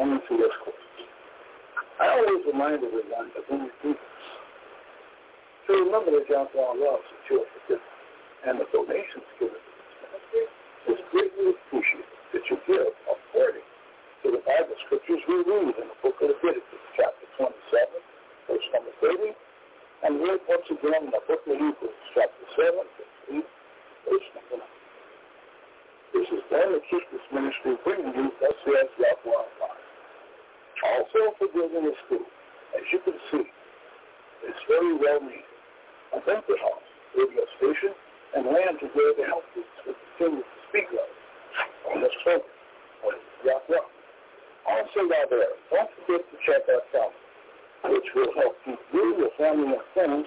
only 0.00 0.16
to 0.16 0.34
his 0.40 0.54
courts. 0.64 0.91
I 2.00 2.08
always 2.08 2.40
remind 2.48 2.80
everyone 2.80 3.28
that 3.36 3.44
when 3.52 3.68
we 3.68 3.70
do 3.82 3.92
to 3.92 5.72
remember 5.86 6.10
that 6.10 6.26
outlaw 6.34 6.72
loves 6.74 7.06
that 7.06 7.22
you 7.30 7.44
are 7.44 7.50
forgiven, 7.54 7.92
and 8.48 8.54
the 8.58 8.66
donations 8.72 9.28
given 9.38 9.60
to 9.60 10.04
this 10.32 10.50
is 10.90 10.98
greatly 11.12 11.54
appreciated 11.54 12.18
that 12.32 12.44
you 12.50 12.56
give 12.66 12.90
according 13.06 13.66
to 14.24 14.26
the 14.32 14.42
Bible 14.42 14.76
scriptures 14.86 15.22
we 15.28 15.38
read 15.46 15.74
in 15.78 15.86
the 15.86 15.98
book 16.02 16.18
of 16.18 16.34
Leviticus, 16.34 16.82
chapter 16.96 17.26
27, 17.38 17.54
verse 18.50 18.66
number 18.74 18.94
30, 18.98 19.36
and 20.02 20.12
read 20.24 20.40
once 20.48 20.66
again 20.72 21.06
in 21.06 21.12
the 21.14 21.22
book 21.28 21.44
of 21.46 21.54
Hebrews, 21.54 21.98
chapter 22.16 22.44
7, 22.58 22.82
verse 22.82 23.16
8, 23.30 23.46
verse 24.10 24.28
number 24.34 24.56
9. 24.58 24.82
This 26.12 26.28
is 26.40 26.42
then 26.50 26.68
to 26.74 26.80
keep 26.90 27.04
this 27.14 27.26
ministry 27.30 27.78
bringing 27.86 28.12
you, 28.16 28.26
thus 28.42 28.56
says 28.66 28.90
Yahweh 28.98 29.46
God. 29.62 29.81
Also 30.82 31.34
forgiving 31.38 31.86
is 31.86 32.00
good. 32.08 32.26
As 32.74 32.84
you 32.92 32.98
can 33.04 33.14
see, 33.30 33.46
it's 34.44 34.62
very 34.66 34.94
well 34.98 35.20
needed. 35.22 35.46
A 36.12 36.20
banquet 36.26 36.58
hall, 36.60 36.82
radio 37.16 37.44
station, 37.56 37.94
and 38.36 38.46
land 38.46 38.80
to 38.80 38.86
where 38.92 39.14
the 39.14 39.24
health 39.24 39.46
groups 39.54 39.70
will 39.86 39.94
continue 40.18 40.42
to 40.42 40.58
speak 40.68 40.88
of 40.92 41.08
on 41.94 42.02
this 42.02 42.12
program. 42.24 42.48
Yahweh. 43.44 43.82
Also, 44.62 45.00
while 45.10 45.26
there, 45.30 45.58
don't 45.70 45.90
forget 46.06 46.22
to 46.30 46.36
check 46.46 46.62
our 46.70 46.82
calendar, 46.94 47.98
which 47.98 48.08
will 48.14 48.32
help 48.38 48.54
keep 48.64 48.78
you, 48.94 49.18
your 49.18 49.34
family, 49.36 49.74
and 49.74 49.82
friends 49.92 50.26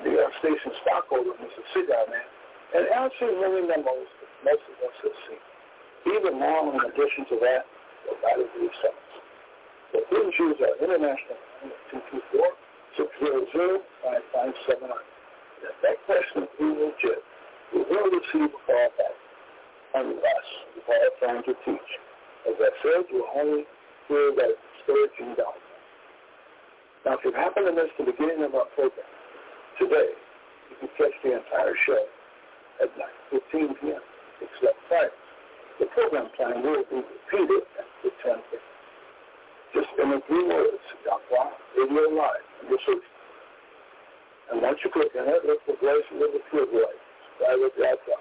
the 0.04 0.12
uh, 0.12 0.28
station 0.40 0.72
stockholder, 0.84 1.32
Mr. 1.40 1.62
Cigar 1.72 2.04
Man, 2.10 2.28
and 2.74 2.86
answering 2.88 3.40
many 3.40 3.62
memos 3.66 4.09
that 4.18 4.30
most 4.43 4.64
of 4.66 4.76
us 4.82 4.97
have 5.02 5.18
seen. 5.28 5.43
Even 6.16 6.38
now, 6.38 6.70
in 6.70 6.78
addition 6.86 7.26
to 7.30 7.36
that, 7.43 7.66
the 8.06 8.14
Bible 8.22 8.48
belief 8.55 8.74
summons. 8.82 9.14
So 9.93 10.02
please 10.10 10.34
use 10.38 10.59
our 10.62 10.74
international 10.82 11.38
number 11.62 11.78
224-600-5579. 12.98 14.94
If 15.62 15.74
that 15.82 15.97
question 16.06 16.47
is 16.47 16.72
legit, 16.78 17.22
you 17.74 17.82
will 17.90 18.09
receive 18.10 18.51
a 18.51 18.60
call 18.66 18.88
back 18.98 19.16
unless 19.94 20.47
you 20.74 20.82
are 20.86 21.10
trying 21.18 21.43
to 21.43 21.55
teach. 21.64 21.90
As 22.47 22.55
I 22.59 22.70
said, 22.82 23.10
you 23.10 23.26
only 23.34 23.66
hear 24.09 24.30
that 24.36 24.55
discouraging 24.78 25.34
down. 25.34 25.59
Now, 27.05 27.14
if 27.18 27.24
you 27.24 27.32
happen 27.32 27.64
to 27.66 27.72
miss 27.72 27.90
the 27.98 28.05
beginning 28.05 28.43
of 28.44 28.55
our 28.55 28.66
program, 28.74 29.06
today. 29.78 30.09
You 30.70 30.76
can 30.80 30.88
catch 30.97 31.16
the 31.22 31.36
entire 31.36 31.74
show 31.86 32.05
at 32.82 32.90
9.15 33.32 33.81
p.m. 33.81 34.03
except 34.40 34.78
Friday. 34.89 35.15
The 35.81 35.86
program 35.93 36.28
time 36.39 36.62
will 36.62 36.85
be 36.89 37.01
repeated 37.05 37.65
at 37.77 38.12
10 38.24 38.40
p.m. 38.51 38.65
Just 39.74 39.93
enter 40.01 40.20
three 40.24 40.47
words, 40.48 40.81
Yahweh 41.05 41.51
Radio 41.77 42.09
Live, 42.16 42.47
in 42.62 42.69
your 42.73 42.81
search. 42.86 43.05
And 44.53 44.62
once 44.62 44.78
you 44.85 44.90
click 44.90 45.12
on 45.19 45.28
it, 45.28 45.44
look 45.44 45.61
for 45.66 45.77
Grace 45.81 46.07
and 46.11 46.20
Life. 46.20 46.32
Subscribe 46.40 47.61
with 47.61 47.77
Yahweh. 47.77 48.20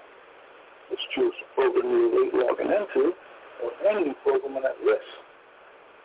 Just 0.90 1.06
choose 1.16 1.32
the 1.32 1.48
program 1.54 1.88
you're 1.88 2.44
logging 2.44 2.70
into 2.70 3.16
or 3.64 3.70
any 3.88 4.12
program 4.22 4.60
on 4.60 4.62
that 4.62 4.76
list 4.84 5.10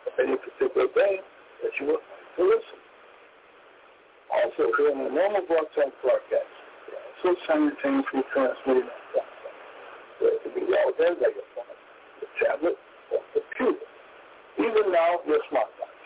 of 0.08 0.12
any 0.18 0.36
particular 0.40 0.88
day 0.94 1.20
that 1.62 1.72
you 1.78 1.86
would 1.92 2.00
like 2.00 2.32
to 2.36 2.42
listen. 2.48 2.80
Also, 4.32 4.72
during 4.80 4.98
a 5.04 5.10
normal 5.12 5.44
broadcast 5.44 5.92
broadcast, 6.00 6.54
also 7.22 7.38
simultaneously 7.46 8.22
on 8.34 8.50
broadcast. 8.66 9.34
So 10.18 10.26
it 10.26 10.42
can 10.42 10.52
be 10.54 10.62
in 10.66 11.14
by 11.22 11.30
your 11.30 11.46
phone, 11.54 11.78
your 12.18 12.30
tablet, 12.42 12.76
or 13.14 13.20
computer. 13.30 13.86
Even 14.58 14.90
now, 14.90 15.22
your 15.26 15.38
smartwatch. 15.50 16.02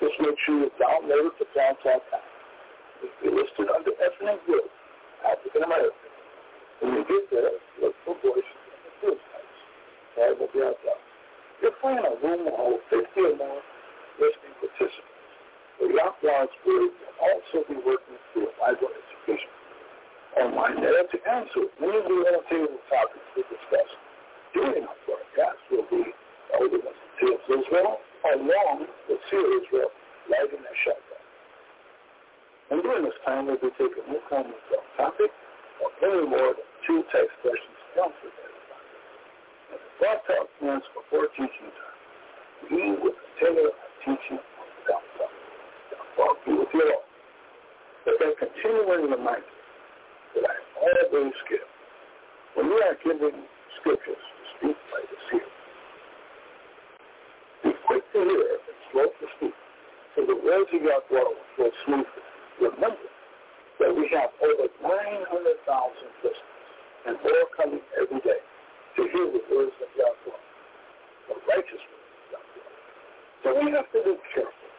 Just 0.00 0.18
make 0.20 0.36
sure 0.44 0.66
you 0.66 0.70
download 0.78 1.38
to 1.38 1.44
Downtown 1.54 2.02
Time. 2.10 2.30
If 3.02 3.10
you're 3.22 3.34
listed 3.34 3.70
under 3.70 3.94
ethnic 4.02 4.42
group, 4.46 4.66
African 5.24 5.62
American, 5.62 6.10
when 6.80 6.92
you 6.98 7.04
get 7.06 7.24
there, 7.30 7.54
look 7.80 7.94
for 8.04 8.16
voices 8.20 8.60
in 8.66 8.78
the 8.82 8.92
field 9.00 9.22
house. 9.32 9.58
That 10.18 10.34
will 10.34 10.50
be 10.52 10.60
out 10.66 10.78
there. 10.82 11.00
You'll 11.62 11.78
find 11.80 12.02
a 12.02 12.12
room 12.20 12.44
will 12.44 12.56
hold 12.56 12.80
50 12.90 13.06
or 13.22 13.36
more 13.38 13.62
listening 14.18 14.54
participants. 14.60 15.14
The 15.80 15.88
Yahweh's 15.94 16.52
Word 16.66 16.90
will 16.90 17.16
also 17.22 17.58
be 17.68 17.76
working 17.80 18.18
through 18.32 18.48
Bible 18.60 18.92
education 18.92 19.52
online 20.36 20.80
there 20.80 21.04
to 21.08 21.18
answer 21.28 21.64
many 21.80 21.96
of 21.96 22.04
the 22.04 22.18
entertainment 22.28 22.80
topics 22.92 23.24
we 23.36 23.42
discuss 23.48 23.90
during 24.52 24.84
our 24.84 24.98
broadcast 25.08 25.60
will 25.72 25.88
be 25.88 26.12
Elder 26.56 26.80
Messiah 26.80 27.36
of 27.36 27.44
Israel, 27.48 28.00
along 28.32 28.86
with 29.08 29.20
Seer 29.28 29.44
Israel, 29.60 29.90
lighting 30.28 30.60
their 30.60 30.78
shotgun. 30.84 31.24
And 32.70 32.82
during 32.82 33.04
this 33.04 33.18
time, 33.24 33.46
we'll 33.46 33.60
be 33.60 33.72
taking 33.76 34.04
no 34.08 34.20
comments 34.28 34.64
on 34.72 34.84
topic 34.96 35.32
or 35.80 35.88
any 36.04 36.24
more 36.28 36.52
than 36.56 36.68
two 36.86 37.04
text 37.12 37.32
questions 37.40 37.76
to 37.96 38.08
answer. 38.08 38.30
And 39.72 39.80
the 39.80 39.90
broadcast 40.00 40.52
ends 40.64 40.86
before 40.96 41.28
teaching 41.36 41.70
time. 41.72 42.00
We 42.72 42.82
will 42.96 43.16
continue 43.16 43.68
our 43.72 43.92
teaching 44.04 44.40
on 44.40 44.66
the 44.68 44.80
downside 44.88 45.36
walk 46.16 46.40
you 46.48 46.64
with 46.64 46.72
your 46.72 46.88
Lord. 46.88 47.06
But 48.04 48.14
then 48.20 48.32
continuing 48.40 49.10
reminder 49.10 49.55
that 50.34 50.44
I 50.48 50.56
give. 51.48 51.68
When 52.54 52.66
we 52.66 52.78
are 52.82 52.96
giving 53.04 53.44
scriptures 53.80 54.16
to 54.16 54.42
speak 54.58 54.76
by 54.90 55.00
the 55.06 55.18
seer, 55.30 55.48
be 57.62 57.70
quick 57.86 58.04
to 58.12 58.18
hear 58.18 58.48
and 58.58 58.78
slow 58.90 59.06
to 59.06 59.26
speak, 59.36 59.54
so 60.16 60.26
the 60.26 60.38
words 60.42 60.70
of 60.72 60.82
your 60.82 61.02
will 61.10 61.34
flow 61.56 61.70
smoothly. 61.84 62.24
Remember, 62.60 63.10
that 63.78 63.92
we 63.92 64.08
have 64.16 64.32
over 64.40 64.68
900,000 64.80 65.44
listeners 66.24 66.36
and 67.06 67.16
more 67.20 67.46
coming 67.56 67.84
every 68.00 68.20
day 68.24 68.40
to 68.96 69.02
hear 69.12 69.26
the 69.28 69.42
words 69.52 69.76
of 69.84 69.90
Yahweh, 69.92 70.40
the 71.28 71.36
righteous 71.44 71.84
words 71.84 72.32
of. 72.32 72.42
So 73.44 73.48
we 73.60 73.70
have 73.72 73.84
to 73.92 74.00
be 74.00 74.16
careful 74.32 74.70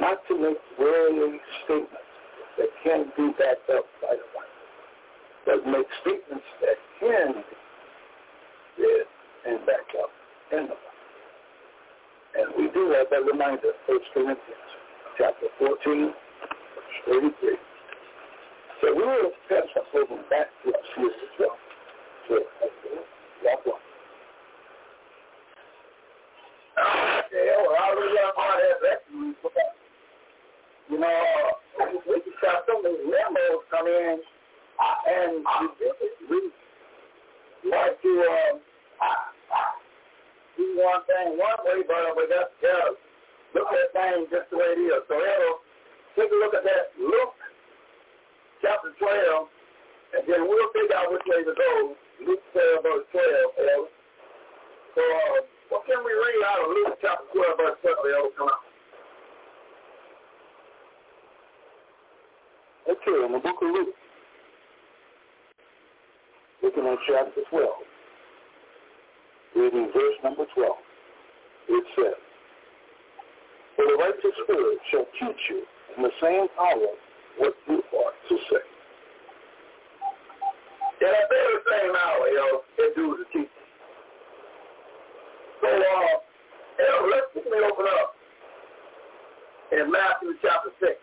not 0.00 0.18
to 0.26 0.34
make 0.34 0.58
worldly 0.78 1.38
statements 1.64 2.10
that 2.58 2.68
can't 2.82 3.08
be 3.16 3.30
backed 3.38 3.70
up 3.70 3.86
by 4.02 4.18
the 4.18 4.26
Bible, 4.34 4.53
but 5.46 5.66
make 5.66 5.86
statements 6.00 6.44
that 6.60 6.76
can 7.00 7.44
read 8.78 9.06
and 9.46 9.58
backed 9.66 9.94
up 10.02 10.10
in 10.52 10.68
the 10.68 10.74
Bible. 10.74 10.94
And 12.34 12.46
we 12.58 12.72
do 12.72 12.90
have 12.96 13.06
that 13.10 13.24
reminder, 13.30 13.72
1 13.86 13.98
Corinthians 14.12 14.70
chapter 15.18 15.46
14, 15.58 16.12
verse 16.12 16.14
33. 17.06 17.56
So 18.80 18.94
we 18.94 19.02
will 19.02 19.30
pass 19.48 19.64
over 19.94 20.16
back 20.28 20.48
to 20.64 20.74
our 20.74 20.84
series 20.96 21.14
as 21.22 21.34
well. 21.38 21.56
So, 22.28 22.34
back 23.44 23.58
You 30.90 31.00
know, 31.00 31.24
we 32.06 32.20
just 32.22 32.40
got 32.40 32.62
so 32.68 32.82
many 32.82 32.98
memos 33.02 33.64
come 33.70 33.86
in, 33.86 34.20
and 34.80 35.44
we, 36.30 36.38
like 37.70 37.96
to 38.02 38.12
um, 38.20 38.60
do 40.56 40.64
one 40.76 41.02
thing 41.08 41.38
one 41.38 41.60
way, 41.64 41.80
but 41.86 42.16
we 42.16 42.28
got 42.28 42.50
to 42.60 42.96
look 43.54 43.70
at 43.70 43.88
things 43.94 44.28
just 44.30 44.50
the 44.50 44.58
way 44.58 44.74
it 44.74 44.80
is. 44.80 45.02
So, 45.08 45.14
Errol, 45.14 45.62
take 46.16 46.30
a 46.30 46.38
look 46.42 46.54
at 46.54 46.64
that 46.64 46.92
Luke 46.98 47.38
chapter 48.60 48.92
12, 48.98 49.48
and 50.18 50.22
then 50.28 50.42
we'll 50.46 50.70
figure 50.74 50.96
out 50.96 51.12
which 51.12 51.26
way 51.26 51.42
to 51.44 51.54
go. 51.54 51.72
Luke 52.26 52.44
12, 52.52 52.82
verse 52.82 53.06
12, 53.12 53.64
Errol. 53.64 53.88
So, 54.94 55.02
uh, 55.02 55.38
what 55.70 55.82
can 55.86 56.04
we 56.04 56.12
read 56.12 56.40
out 56.46 56.60
of 56.62 56.68
Luke 56.70 56.94
chapter 57.00 57.26
12, 57.32 57.58
verse 57.58 57.78
12, 57.82 58.12
Errol? 58.12 58.30
Come 58.36 58.50
on. 58.50 58.62
Okay, 62.84 63.16
in 63.24 63.32
the 63.32 63.40
book 63.40 63.56
of 63.64 63.72
Luke, 63.72 63.96
looking 66.64 66.86
at 66.86 66.96
chapter 67.06 67.42
12, 67.50 67.68
reading 69.54 69.90
verse 69.92 70.16
number 70.24 70.46
12, 70.54 70.72
it 71.68 71.84
says, 71.92 72.20
For 73.76 73.84
the 73.84 73.96
righteous 74.00 74.32
spirit 74.44 74.78
shall 74.90 75.04
teach 75.20 75.42
you 75.50 75.60
in 75.96 76.02
the 76.04 76.10
same 76.22 76.48
hour 76.56 76.88
what 77.36 77.52
you 77.68 77.82
ought 77.92 78.16
to 78.16 78.36
say. 78.48 78.64
Yeah, 81.02 81.12
that 81.12 81.28
very 81.28 81.58
same 81.68 81.92
hour, 81.92 82.28
yo, 82.32 82.46
they 82.78 82.88
do 82.96 83.12
the 83.20 83.26
teaching. 83.28 83.68
So, 85.60 85.68
uh, 85.68 86.16
yo, 86.80 87.08
let's 87.12 87.28
let 87.36 87.44
me 87.44 87.60
open 87.60 87.84
up 88.00 88.16
in 89.72 89.92
Matthew 89.92 90.32
chapter 90.40 90.72
6, 90.80 90.96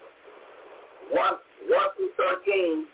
1, 1.11 1.21
1 1.21 1.37
through 1.97 2.09
13, 2.17 2.85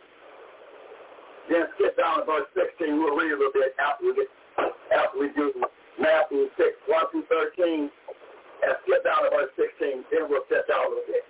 then 1.50 1.64
skip 1.76 1.98
down 1.98 2.20
to 2.20 2.26
verse 2.26 2.48
16. 2.56 3.00
We'll 3.00 3.16
read 3.16 3.32
a 3.32 3.40
little 3.40 3.56
bit 3.56 3.76
after 3.80 4.06
we 4.06 4.14
get, 4.16 4.30
after 4.92 5.20
we 5.20 5.32
do 5.36 5.54
Matthew 6.00 6.48
6, 6.58 6.68
1 6.88 7.06
through 7.12 7.28
13, 7.32 7.90
and 7.90 8.74
skip 8.84 9.04
down 9.04 9.24
to 9.24 9.30
verse 9.32 9.52
16. 9.56 10.04
Then 10.12 10.28
we'll 10.30 10.44
sit 10.52 10.68
down 10.68 10.86
a 10.86 10.90
little 10.92 11.08
bit. 11.08 11.24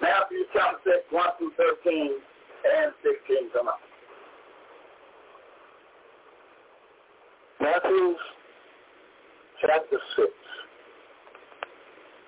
Matthew 0.00 0.44
chapter 0.52 1.00
6, 1.08 1.10
1 1.10 1.26
through 1.38 1.52
13, 1.56 2.20
and 2.64 2.92
16 3.02 3.50
come 3.56 3.68
up. 3.68 3.80
Matthew 7.60 8.14
chapter 9.60 9.98
6, 10.16 10.28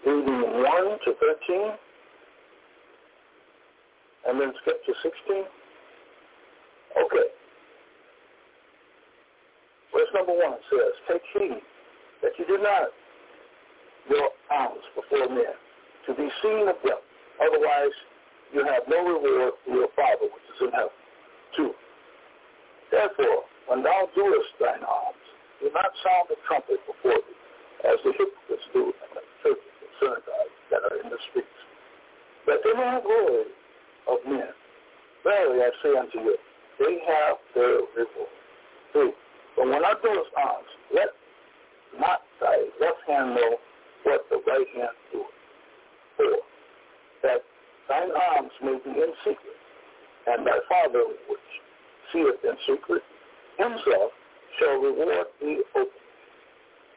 reading 0.07 0.43
1 0.65 0.99
to 1.05 1.11
13, 1.21 1.73
and 4.27 4.41
then 4.41 4.53
skip 4.63 4.85
to 4.87 4.93
16. 5.03 5.45
Okay. 6.97 7.29
Verse 9.93 10.11
number 10.15 10.33
1 10.33 10.55
says, 10.71 10.93
Take 11.09 11.23
heed 11.35 11.63
that 12.23 12.33
you 12.39 12.47
do 12.47 12.59
not 12.63 12.89
your 14.09 14.31
alms 14.51 14.83
before 14.95 15.29
men 15.29 15.55
to 16.07 16.15
be 16.15 16.29
seen 16.43 16.67
of 16.69 16.77
them 16.85 16.99
Otherwise, 17.41 17.97
you 18.53 18.61
have 18.69 18.85
no 18.85 19.01
reward 19.01 19.57
for 19.65 19.73
your 19.73 19.89
Father 19.97 20.29
which 20.29 20.47
is 20.53 20.69
in 20.69 20.73
heaven. 20.77 20.93
Two. 21.57 21.73
Therefore, 22.93 23.49
when 23.67 23.83
thou 23.83 24.09
doest 24.13 24.53
thine 24.61 24.85
alms, 24.85 25.25
do 25.65 25.73
not 25.73 25.89
sound 26.05 26.29
the 26.29 26.37
trumpet 26.45 26.85
before 26.85 27.17
thee, 27.17 27.41
as 27.89 27.97
the 28.05 28.13
hypocrites 28.13 28.67
do 28.77 28.93
in 28.93 29.11
the 29.17 29.25
churches 29.41 29.77
and 29.81 29.93
synagogues 29.97 30.57
that 30.69 30.85
are 30.85 30.97
in 31.01 31.09
the 31.09 31.21
streets, 31.33 31.61
that 32.45 32.61
they 32.61 32.75
may 32.77 32.89
have 32.93 33.05
glory 33.09 33.49
of 34.09 34.19
men. 34.29 34.53
Verily 35.25 35.65
I 35.65 35.71
say 35.81 35.97
unto 35.97 36.21
you, 36.21 36.37
they 36.81 36.99
have 37.07 37.37
their 37.55 37.85
reward. 37.95 38.35
Three. 38.93 39.13
But 39.57 39.69
when 39.69 39.83
thou 39.83 39.95
doest 40.03 40.33
alms, 40.37 40.73
let 40.95 41.09
not 42.01 42.23
thy 42.41 42.57
left 42.81 43.05
hand 43.07 43.37
know 43.37 43.57
what 44.05 44.25
the 44.31 44.41
right 44.47 44.67
hand 44.75 44.97
doeth. 45.13 45.27
Four 46.17 46.41
that 47.23 47.45
thine 47.89 48.11
arms 48.33 48.53
may 48.63 48.79
be 48.85 48.91
in 48.91 49.13
secret, 49.25 49.59
and 50.27 50.47
thy 50.47 50.59
Father 50.69 51.05
which 51.29 51.49
seeth 52.13 52.41
in 52.45 52.57
secret 52.67 53.03
himself 53.59 54.11
shall 54.59 54.81
reward 54.81 55.27
thee 55.41 55.63
openly. 55.77 56.09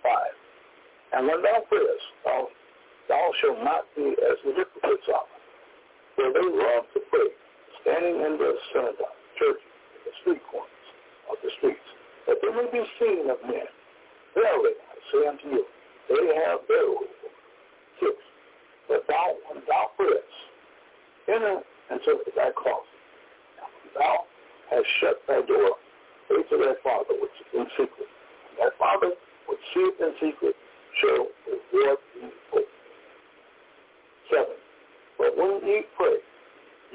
Five. 0.02 0.36
And 1.14 1.28
when 1.28 1.42
thou 1.44 1.62
prayest, 1.70 2.08
thou, 2.24 2.40
um, 2.40 2.48
thou 3.08 3.32
shalt 3.42 3.64
not 3.64 3.84
be 3.96 4.16
as 4.16 4.38
the 4.44 4.54
hypocrites 4.56 5.08
are, 5.14 5.30
for 6.16 6.32
they 6.34 6.48
love 6.48 6.86
to 6.94 7.00
pray, 7.12 7.30
standing 7.82 8.16
in 8.22 8.38
the 8.38 8.52
synagogue, 8.74 9.20
churches, 9.38 9.73
street 10.22 10.42
corners 10.52 10.88
of 11.32 11.38
the 11.44 11.50
streets, 11.58 11.88
that 12.28 12.38
they 12.42 12.52
may 12.52 12.68
be 12.72 12.84
seen 13.00 13.30
of 13.30 13.38
men. 13.48 13.68
Verily, 14.34 14.76
I 14.78 14.96
say 15.12 15.28
unto 15.28 15.48
you, 15.50 15.66
they 16.10 16.26
have 16.46 16.60
their 16.68 16.86
reward. 16.86 17.34
Six. 18.00 18.16
But 18.88 19.06
thou, 19.08 19.36
when 19.50 19.64
thou 19.68 19.92
prayest, 19.96 20.38
enter 21.28 21.62
into 21.92 22.20
thy 22.36 22.52
closet. 22.58 23.00
When 23.60 23.94
thou 23.96 24.26
hast 24.70 24.88
shut 25.00 25.22
thy 25.28 25.42
door, 25.46 25.78
pray 26.28 26.44
to 26.44 26.58
thy 26.58 26.76
Father 26.84 27.16
which 27.22 27.36
is 27.40 27.50
in 27.54 27.66
secret. 27.78 28.10
And 28.50 28.58
thy 28.60 28.70
Father 28.78 29.12
which 29.48 29.60
seeth 29.74 30.00
in 30.00 30.14
secret 30.20 30.56
shall 31.02 31.28
reward 31.48 31.98
thee 32.16 32.32
openly. 32.52 32.68
Seven. 34.30 34.58
But 35.18 35.38
when 35.38 35.62
ye 35.68 35.84
pray, 35.96 36.18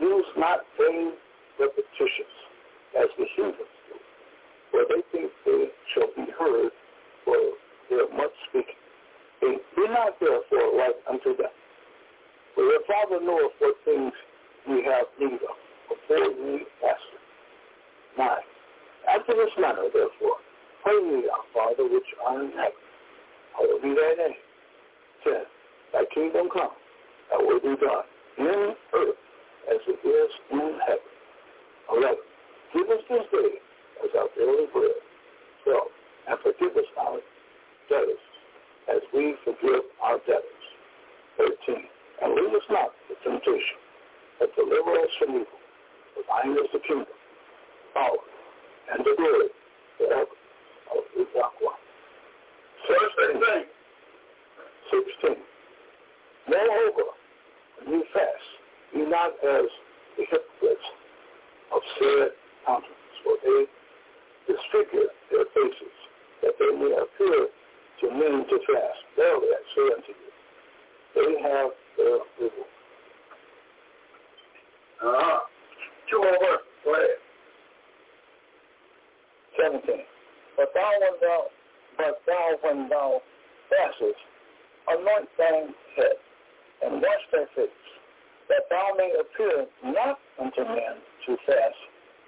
use 0.00 0.26
not 0.36 0.60
vain 0.78 1.12
repetitions, 1.58 2.36
as 2.96 3.08
the 3.18 3.26
humans, 3.36 3.56
do, 3.88 3.94
where 4.72 4.86
they 4.88 5.02
think 5.12 5.32
they 5.44 5.68
shall 5.94 6.08
be 6.16 6.30
heard 6.38 6.70
for 7.24 7.36
their 7.90 8.08
much 8.16 8.32
speaking. 8.48 8.78
They 9.40 9.56
be 9.76 9.88
not 9.88 10.18
therefore 10.20 10.76
like 10.76 10.96
unto 11.08 11.36
them. 11.36 11.52
For 12.54 12.64
your 12.64 12.80
Father 12.86 13.24
knoweth 13.24 13.52
what 13.58 13.76
things 13.84 14.12
we 14.68 14.82
have 14.84 15.06
need 15.20 15.40
of 15.42 15.56
before 15.88 16.30
we 16.44 16.66
ask 16.84 17.04
him. 17.12 17.22
9. 18.18 18.28
After 19.14 19.34
this 19.34 19.52
manner, 19.60 19.88
therefore, 19.92 20.36
pray 20.82 21.00
me, 21.00 21.24
our 21.28 21.44
Father 21.54 21.84
which 21.88 22.08
art 22.26 22.44
in 22.44 22.50
heaven. 22.52 22.72
Hallowed 23.56 23.82
be 23.82 23.94
thy 23.94 24.14
name. 24.18 24.34
10. 25.24 25.32
Thy 25.92 26.04
kingdom 26.14 26.48
come, 26.52 26.70
thy 27.30 27.38
will 27.38 27.60
be 27.60 27.76
done, 27.80 28.04
in 28.38 28.74
earth 28.94 29.16
as 29.70 29.80
it 29.86 30.00
is 30.06 30.30
in 30.50 30.78
heaven. 30.86 31.08
11. 31.92 32.16
Give 32.72 32.88
us 32.90 33.02
dead 33.08 33.24
as 34.04 34.10
our 34.18 34.28
daily 34.36 34.66
bread. 34.72 34.98
So, 35.64 35.88
and 36.28 36.38
forgive 36.42 36.76
us 36.76 36.88
our 37.00 37.18
debtors 37.88 38.24
as 38.88 39.00
we 39.12 39.34
forgive 39.44 39.84
our 40.02 40.18
debtors. 40.26 40.64
13. 41.38 41.54
And 42.22 42.34
lead 42.34 42.54
us 42.54 42.66
not 42.70 42.90
to 43.08 43.14
temptation, 43.22 43.78
but 44.38 44.54
deliver 44.56 44.92
us 44.98 45.12
from 45.18 45.30
evil. 45.30 45.60
For 46.14 46.22
thine 46.26 46.52
is 46.52 46.68
the 46.72 46.80
kingdom, 46.80 47.06
power, 47.94 48.18
and 48.92 49.00
the 49.04 49.14
glory 49.16 49.48
forever. 49.96 50.34
Of 50.88 51.04
Isakwa. 51.20 51.72
16. 52.88 53.68
16. 54.90 55.36
Moreover, 56.48 57.12
when 57.76 57.94
you 57.94 58.04
fast, 58.12 58.48
be 58.94 59.00
not 59.00 59.32
as 59.44 59.68
the 60.16 60.24
hypocrites 60.30 60.88
of 61.74 61.82
countenance, 62.68 63.16
for 63.24 63.40
they 63.40 63.64
disfigure 64.44 65.08
their 65.32 65.48
faces, 65.56 65.96
that 66.44 66.52
they 66.60 66.72
may 66.76 66.92
appear 66.92 67.48
to 67.48 68.04
men 68.12 68.44
to 68.44 68.56
fast. 68.68 69.00
Verily 69.16 69.48
I 69.48 69.60
say 69.72 69.86
unto 69.96 70.12
you, 70.12 70.30
they 71.16 71.30
have 71.48 71.70
their 71.96 72.18
reward. 72.36 72.72
Uh-huh. 75.00 75.40
Two 76.10 76.18
more 76.20 76.58
words. 76.86 77.22
17. 79.58 79.82
But 80.56 80.68
thou 80.74 80.90
when 81.00 81.16
thou, 81.20 81.40
but 81.96 82.22
thou 82.26 82.46
when 82.62 82.88
thou 82.88 83.22
fastest, 83.70 84.20
anoint 84.88 85.28
thine 85.38 85.74
head, 85.96 86.18
and 86.82 87.02
wash 87.02 87.24
thy 87.32 87.44
face, 87.56 87.68
that 88.48 88.62
thou 88.70 88.94
may 88.96 89.12
appear 89.18 89.66
not 89.84 90.18
unto 90.40 90.62
men 90.62 90.98
to 91.26 91.36
fast, 91.46 91.78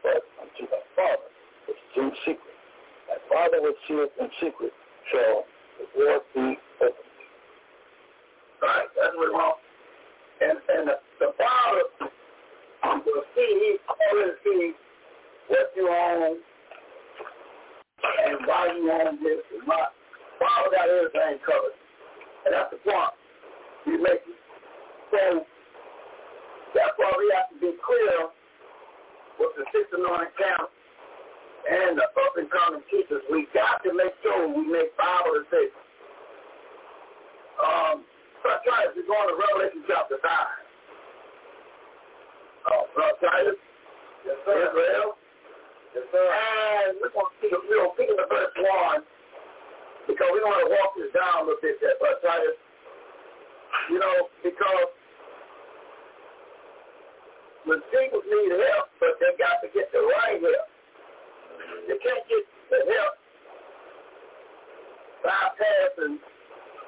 but 0.02 0.22
unto 0.40 0.70
thy 0.70 0.82
Father, 0.96 1.28
which 1.68 1.76
is 1.76 1.96
in 1.96 2.10
secret. 2.24 2.56
Thy 3.08 3.18
Father 3.28 3.58
which 3.62 3.76
seeth 3.88 4.14
in 4.20 4.28
secret 4.40 4.72
shall 5.10 5.44
reward 5.96 6.22
thee 6.34 6.56
openly. 6.80 7.24
Right, 8.62 8.88
that's 8.96 9.16
what 9.16 9.32
want. 9.32 9.58
And 10.40 10.56
and 10.56 10.88
the, 10.88 10.96
the 11.18 11.32
Father 11.36 12.10
will 13.04 13.24
see, 13.34 13.50
he 13.60 13.76
already 13.88 14.32
see 14.44 14.72
what 15.48 15.72
you 15.76 15.88
own 15.88 16.36
and 18.24 18.46
why 18.46 18.72
you 18.76 18.90
own 18.90 19.22
this 19.22 19.40
and 19.56 19.66
what. 19.66 19.92
Father 20.38 20.70
got 20.72 20.88
everything 20.88 21.36
covered. 21.44 21.76
And 22.46 22.54
that's 22.54 22.72
the 22.72 22.80
point 22.80 23.12
you 23.86 24.02
make 24.02 24.24
it. 24.24 24.40
So 25.12 25.44
that's 26.74 26.96
why 26.96 27.12
we 27.18 27.28
have 27.36 27.52
to 27.52 27.56
be 27.60 27.76
clear 27.84 28.32
with 29.40 29.56
the 29.56 29.64
six 29.72 29.88
anointed 29.96 30.36
camp 30.36 30.68
and 31.64 31.96
the 31.96 32.04
up 32.04 32.36
and 32.36 32.52
coming 32.52 32.84
teachers. 32.92 33.24
We 33.32 33.48
got 33.56 33.80
to 33.88 33.96
make 33.96 34.12
sure 34.20 34.44
we 34.52 34.68
make 34.68 34.92
Bible 35.00 35.40
decisions. 35.40 35.80
Um, 37.60 38.04
Brother 38.44 38.60
Titus, 38.68 38.92
we're 38.96 39.08
going 39.08 39.28
to 39.32 39.36
Revelation 39.36 39.84
chapter 39.88 40.20
5. 40.20 40.28
Oh, 42.68 42.84
Brother 42.92 43.16
Titus? 43.20 43.58
Yes, 44.28 44.36
sir. 44.44 44.60
Israel? 44.68 45.16
Yes, 45.96 46.04
sir. 46.12 46.24
And 46.24 47.00
we're 47.00 47.12
going 47.12 47.28
to 47.28 47.36
pick, 47.40 47.52
we're 47.52 47.80
going 47.80 47.92
to 47.92 47.96
pick 47.96 48.08
in 48.12 48.16
the 48.20 48.28
verse 48.28 48.52
1 48.56 49.00
because 50.08 50.28
we 50.32 50.40
want 50.44 50.60
to 50.64 50.70
walk 50.72 50.96
this 50.96 51.12
down 51.16 51.44
a 51.44 51.52
little 51.52 51.60
bit 51.60 51.80
there, 51.80 51.96
Brother 52.00 52.20
Titus. 52.24 52.56
You 53.88 53.98
know, 54.00 54.28
because 54.44 54.88
when 57.70 57.78
people 57.94 58.18
need 58.26 58.50
help, 58.50 58.90
but 58.98 59.14
they 59.22 59.30
got 59.38 59.62
to 59.62 59.70
get 59.70 59.86
the 59.94 60.02
right 60.02 60.42
help. 60.42 60.68
They 61.86 61.94
can't 62.02 62.26
get 62.26 62.42
the 62.66 62.82
help 62.82 63.14
bypassing 65.22 66.18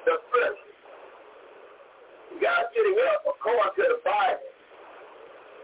the 0.03 0.15
first. 0.27 0.63
You 2.35 2.41
got 2.43 2.67
to 2.67 2.83
get 2.83 2.83
up 3.15 3.23
according 3.31 3.79
to 3.79 3.83
the 3.95 3.99
Bible. 4.03 4.51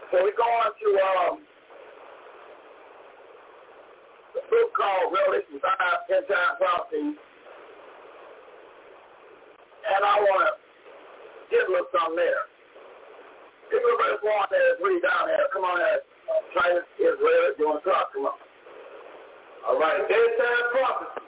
So 0.08 0.24
we're 0.24 0.40
going 0.40 0.72
to 0.72 0.88
um, 1.04 1.44
the 4.32 4.40
book 4.48 4.72
called 4.72 5.12
Revelation 5.12 5.60
5, 5.60 5.68
10 6.16 6.32
times 6.32 6.56
prophecy. 6.56 7.12
And 9.84 10.00
I 10.00 10.16
want 10.16 10.48
to 10.48 10.52
get 11.52 11.68
a 11.68 11.70
little 11.70 11.92
something 11.92 12.16
there. 12.16 12.48
Give 13.70 13.82
me 13.82 13.92
verse 14.02 14.20
1 14.22 14.50
there, 14.50 14.82
read 14.82 15.02
down. 15.02 15.30
Come 15.54 15.64
on 15.64 15.78
you 17.58 17.66
want 17.70 17.82
to 17.82 17.90
talk? 17.90 18.10
Come 18.12 18.26
on. 18.26 18.36
All 19.68 19.78
right. 19.78 20.00
Prophecy. 20.74 21.22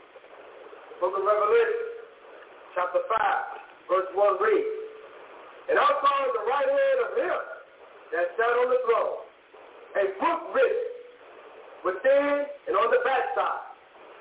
Book 0.99 1.19
of 1.19 1.25
Revelation, 1.27 1.83
chapter 2.79 3.03
5, 3.05 3.91
verse 3.91 4.11
1 4.15 4.43
reads. 4.43 4.83
And 5.71 5.79
I 5.79 5.87
saw 5.87 6.15
in 6.27 6.33
the 6.35 6.47
right 6.47 6.71
hand 6.71 6.99
of 7.07 7.11
him 7.19 7.41
that 8.15 8.27
sat 8.39 8.55
on 8.63 8.69
the 8.71 8.81
throne 8.87 9.23
a 9.93 10.05
book 10.17 10.41
written 10.55 10.89
within 11.85 12.47
and 12.71 12.75
on 12.79 12.89
the 12.89 13.03
backside, 13.05 13.67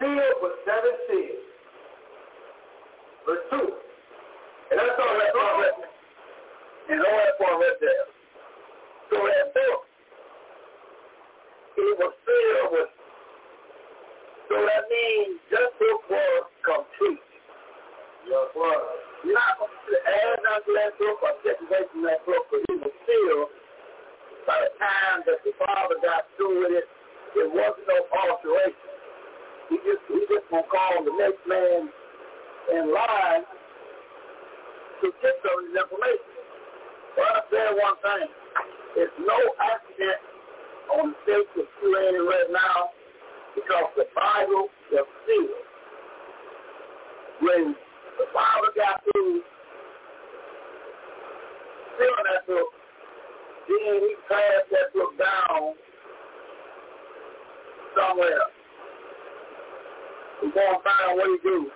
sealed 0.02 0.38
with 0.44 0.56
seven 0.68 0.94
seals. 1.08 1.46
Verse 3.26 3.46
2. 3.56 3.72
And 4.72 4.78
I 4.82 4.88
saw 5.00 5.08
that 5.16 5.32
written. 5.64 5.86
You 6.90 6.96
know 6.98 7.14
there. 7.80 8.11
So 9.12 9.20
that 9.20 9.52
book, 9.52 9.82
it 11.76 11.94
was 12.00 12.14
filled 12.24 12.70
with, 12.72 12.92
so 14.48 14.56
that 14.56 14.84
means 14.88 15.36
that 15.52 15.68
book 15.76 16.00
was 16.08 16.44
complete. 16.64 17.20
Yes, 18.24 18.48
was. 18.56 18.80
Not 19.28 19.60
going 19.60 19.68
to 19.68 19.98
add 20.00 20.40
unto 20.48 20.72
that 20.80 20.96
book 20.96 21.20
or 21.20 21.36
take 21.44 21.60
away 21.60 21.84
from 21.92 22.08
that 22.08 22.24
book, 22.24 22.48
but 22.56 22.64
it 22.72 22.80
was 22.80 22.96
still, 23.04 23.52
by 24.48 24.56
the 24.64 24.72
time 24.80 25.28
that 25.28 25.44
the 25.44 25.52
Father 25.60 26.00
got 26.00 26.32
through 26.40 26.64
with 26.64 26.80
it, 26.80 26.88
there 27.36 27.52
wasn't 27.52 27.84
no 27.92 28.00
alteration. 28.16 28.92
He 29.70 29.76
just 29.84 30.04
he 30.08 30.24
just 30.32 30.48
gonna 30.48 30.68
call 30.72 31.04
the 31.04 31.16
next 31.20 31.44
man 31.48 31.92
in 32.76 32.84
line 32.96 33.44
to 35.04 35.08
get 35.20 35.36
some 35.44 35.60
information. 35.68 36.32
But 37.20 37.44
understand 37.52 37.76
one 37.76 38.00
thing. 38.00 38.81
There's 38.96 39.10
no 39.20 39.40
accident 39.56 40.20
on 40.92 41.12
the 41.12 41.16
state 41.24 41.48
that 41.56 41.68
you're 41.82 42.28
right 42.28 42.52
now 42.52 42.92
because 43.56 43.88
the 43.96 44.04
Bible 44.12 44.68
is 44.92 45.08
sealed. 45.24 45.66
When 47.40 47.76
the 48.20 48.26
Father 48.34 48.72
got 48.76 49.02
through 49.04 49.42
sealing 51.98 52.28
that 52.36 52.46
book, 52.48 52.70
then 53.70 53.96
he 54.04 54.16
passed 54.28 54.68
that 54.72 54.92
book 54.94 55.16
down 55.18 55.74
somewhere. 57.96 58.52
We're 60.44 60.52
going 60.52 60.76
to 60.76 60.84
find 60.84 61.06
out 61.08 61.16
what 61.16 61.30
he 61.32 61.38
do. 61.48 61.72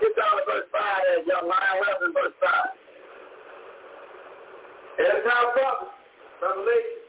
Get 0.00 0.12
down 0.16 0.38
to 0.38 0.42
verse 0.46 0.68
5 0.70 0.80
there, 1.02 1.26
young 1.26 1.48
lion. 1.48 1.74
What 1.82 2.14
verse 2.14 2.36
5? 2.38 2.83
End 4.94 5.26
time 5.26 5.50
prophecy, 5.58 5.90
Revelation 6.38 7.02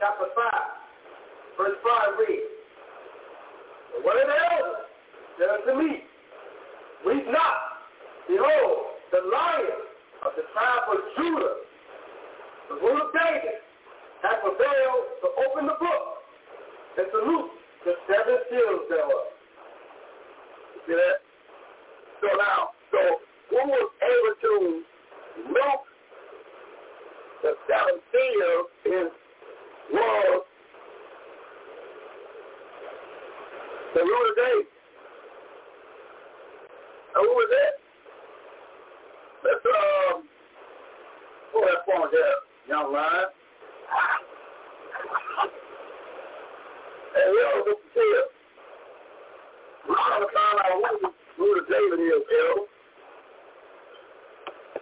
chapter 0.00 0.32
5, 0.32 1.60
verse 1.60 1.76
5 1.84 2.24
reads, 2.24 2.52
The 3.92 4.00
word 4.00 4.16
of 4.16 4.28
the 4.32 4.38
elders 4.48 4.88
said 5.36 5.50
unto 5.60 5.72
me, 5.76 6.08
Weep 7.04 7.28
not, 7.28 7.84
behold, 8.32 8.96
the 9.12 9.20
lion 9.28 9.80
of 10.24 10.32
the 10.40 10.44
tribe 10.56 10.88
of 10.88 11.04
Judah, 11.20 11.54
the 12.72 12.76
root 12.80 12.96
of 12.96 13.12
David, 13.12 13.60
hath 14.24 14.40
prevailed 14.40 15.04
to 15.20 15.28
open 15.44 15.68
the 15.68 15.76
book 15.76 16.04
and 16.96 17.12
to 17.12 17.18
loose 17.28 17.52
the 17.84 17.92
seven 18.08 18.36
seals 18.48 18.88
thereof. 18.88 19.28
You 20.72 20.80
see 20.88 20.96
that? 20.96 21.20
So 22.24 22.28
now, 22.40 22.72
so 22.88 23.00
who 23.52 23.60
was 23.68 23.88
able 24.00 24.34
to 24.48 24.52
look 25.52 25.82
the 27.42 27.54
seven 27.68 28.00
seals 28.10 28.66
is 28.84 29.10
was 29.92 30.42
the 33.94 34.00
root 34.00 34.30
of 34.30 34.36
David. 34.36 34.66
And 37.14 37.22
who 37.24 37.30
was 37.30 37.48
that? 37.50 37.74
Let's 39.44 39.64
um 39.66 40.28
pull 41.52 41.62
that 41.62 41.86
phone 41.86 42.08
there, 42.12 42.38
young 42.68 42.92
lion. 42.92 43.28
And 47.16 47.34
all 47.42 47.64
look 47.66 47.78
to 47.78 47.88
see. 47.94 48.22
We're 49.88 49.94
going 49.94 50.20
to 50.20 50.28
find 50.34 50.58
out 50.60 51.14
who, 51.36 51.46
the 51.54 51.64
David 51.72 52.00
is, 52.00 52.22
Bill. 52.28 52.77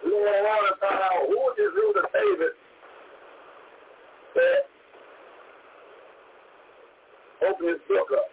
We 0.05 0.11
want 0.11 0.73
to 0.73 0.79
find 0.79 1.01
out 1.01 1.27
who 1.27 1.39
is 1.57 1.71
the 1.93 2.03
David 2.13 2.53
that 4.35 4.61
open 7.47 7.67
his 7.67 7.81
book 7.87 8.07
up. 8.13 8.29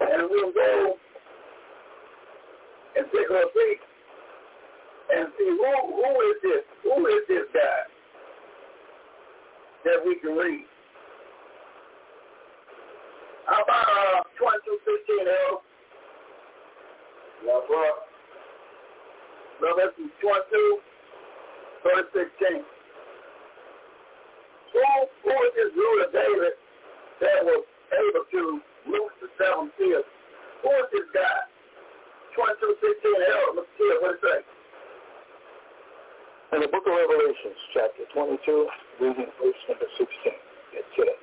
And 0.00 0.28
we'll 0.30 0.52
go 0.52 0.94
and 2.96 3.06
take 3.12 3.30
a 3.30 3.42
seat 3.54 3.80
and 5.16 5.28
see 5.38 5.48
who 5.48 5.72
who 5.96 6.10
is 6.30 6.36
this? 6.42 6.64
Who 6.84 7.06
is 7.06 7.22
this 7.28 7.46
guy 7.54 7.80
that 9.84 10.04
we 10.04 10.16
can 10.20 10.36
read? 10.36 10.66
How 13.46 13.62
about 13.62 13.88
uh, 13.88 14.22
2215, 14.36 15.24
L? 15.24 15.62
Yeah, 17.46 17.60
bro. 17.66 18.07
Revelation 19.58 20.06
22, 20.22 20.78
verse 21.82 22.08
16. 22.14 22.62
Who, 24.70 24.84
who 25.26 25.34
is 25.34 25.52
this 25.58 25.70
ruler 25.74 26.08
David 26.14 26.54
that 27.18 27.42
was 27.42 27.64
able 27.90 28.24
to 28.30 28.42
loose 28.86 29.14
the 29.18 29.28
seven 29.34 29.74
seals? 29.74 30.06
Who 30.62 30.70
is 30.70 30.88
this 30.94 31.08
guy? 31.10 31.38
22, 32.38 32.70
16, 33.02 33.34
L, 33.34 33.58
let's 33.58 33.72
see 33.74 33.90
what 33.98 34.14
it 34.14 34.22
says. 34.22 34.46
In 36.54 36.62
the 36.62 36.70
book 36.70 36.86
of 36.86 36.94
Revelations, 36.94 37.58
chapter 37.74 38.06
22, 38.14 38.38
reading 39.02 39.26
verse 39.42 39.62
number 39.66 39.90
16, 39.98 40.06
it 40.78 40.86
says, 40.94 41.18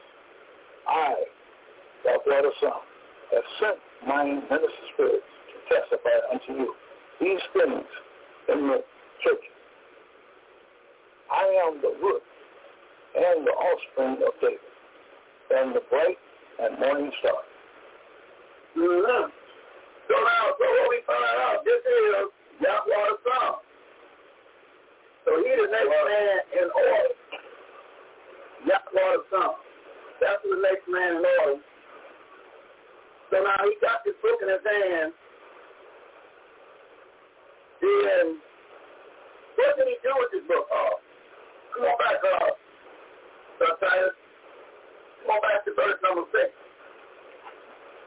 I, 0.92 1.24
Yahweh 2.04 2.42
the 2.44 2.52
Son, 2.60 2.84
has 3.32 3.46
sent 3.64 3.80
mine 4.04 4.44
minister 4.52 4.86
spirits 4.92 5.32
to 5.50 5.56
testify 5.72 6.20
unto 6.36 6.52
you 6.52 6.76
these 7.22 7.42
things 7.56 7.88
in 8.50 8.68
the 8.68 8.84
church. 9.24 9.46
I 11.32 11.46
am 11.68 11.82
the 11.82 11.94
root 12.02 12.24
and 13.16 13.48
the 13.48 13.52
offspring 13.52 14.20
of 14.22 14.34
David, 14.42 14.60
and 15.52 15.76
the 15.76 15.82
bright 15.90 16.20
and 16.60 16.80
morning 16.80 17.12
star. 17.20 17.42
Mm-hmm. 18.78 19.32
So 20.06 20.16
now, 20.20 20.44
so 20.60 20.66
what 20.68 20.90
we 20.92 21.00
find 21.08 21.40
out, 21.48 21.64
this 21.64 21.80
is 21.80 22.28
Yahweh 22.62 23.06
the 23.10 23.18
Son. 23.24 23.54
So 25.26 25.32
he 25.42 25.50
the 25.50 25.68
next 25.72 25.90
man 25.90 26.38
in 26.60 26.68
order. 26.70 27.14
Yahweh 28.68 29.12
the 29.16 29.24
Son. 29.32 29.54
That's 30.22 30.44
the 30.44 30.60
next 30.62 30.86
man 30.92 31.12
in 31.18 31.26
order. 31.26 31.64
So 33.32 33.36
now 33.42 33.60
he 33.66 33.74
got 33.82 34.04
this 34.06 34.14
book 34.22 34.38
in 34.44 34.50
his 34.52 34.62
hand. 34.62 35.16
Then 37.86 38.42
what 39.56 39.78
did 39.78 39.86
he 39.86 39.98
do 40.02 40.10
with 40.18 40.32
this 40.34 40.46
book? 40.50 40.66
Uh, 40.74 40.98
come 41.78 41.86
on 41.86 41.98
back, 42.02 42.18
uh, 42.18 42.50
Titus. 43.78 44.18
Come 45.22 45.38
on 45.38 45.42
back 45.46 45.62
to 45.66 45.72
verse 45.78 46.00
number 46.02 46.26
six. 46.34 46.50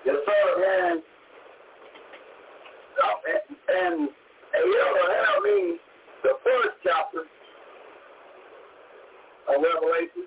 Yes, 0.04 0.18
sir. 0.26 0.42
And, 0.66 0.98
uh, 2.98 3.16
and, 3.30 3.54
and, 3.70 3.96
you 4.66 4.78
know, 4.82 4.92
help 5.14 5.42
me 5.46 5.78
the 6.26 6.34
first 6.42 6.74
chapter 6.82 7.22
of 9.46 9.62
Revelation. 9.62 10.26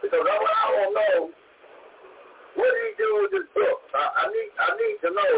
Because 0.00 0.24
I, 0.24 0.32
I 0.32 0.64
don't 0.80 0.94
know 0.96 1.30
what 2.56 2.72
did 2.72 2.82
he 2.88 2.92
do 2.96 3.08
with 3.20 3.30
this 3.36 3.48
book? 3.52 3.78
I, 3.94 4.04
I 4.16 4.24
need 4.32 4.50
I 4.58 4.68
need 4.80 4.96
to 5.04 5.10
know 5.12 5.36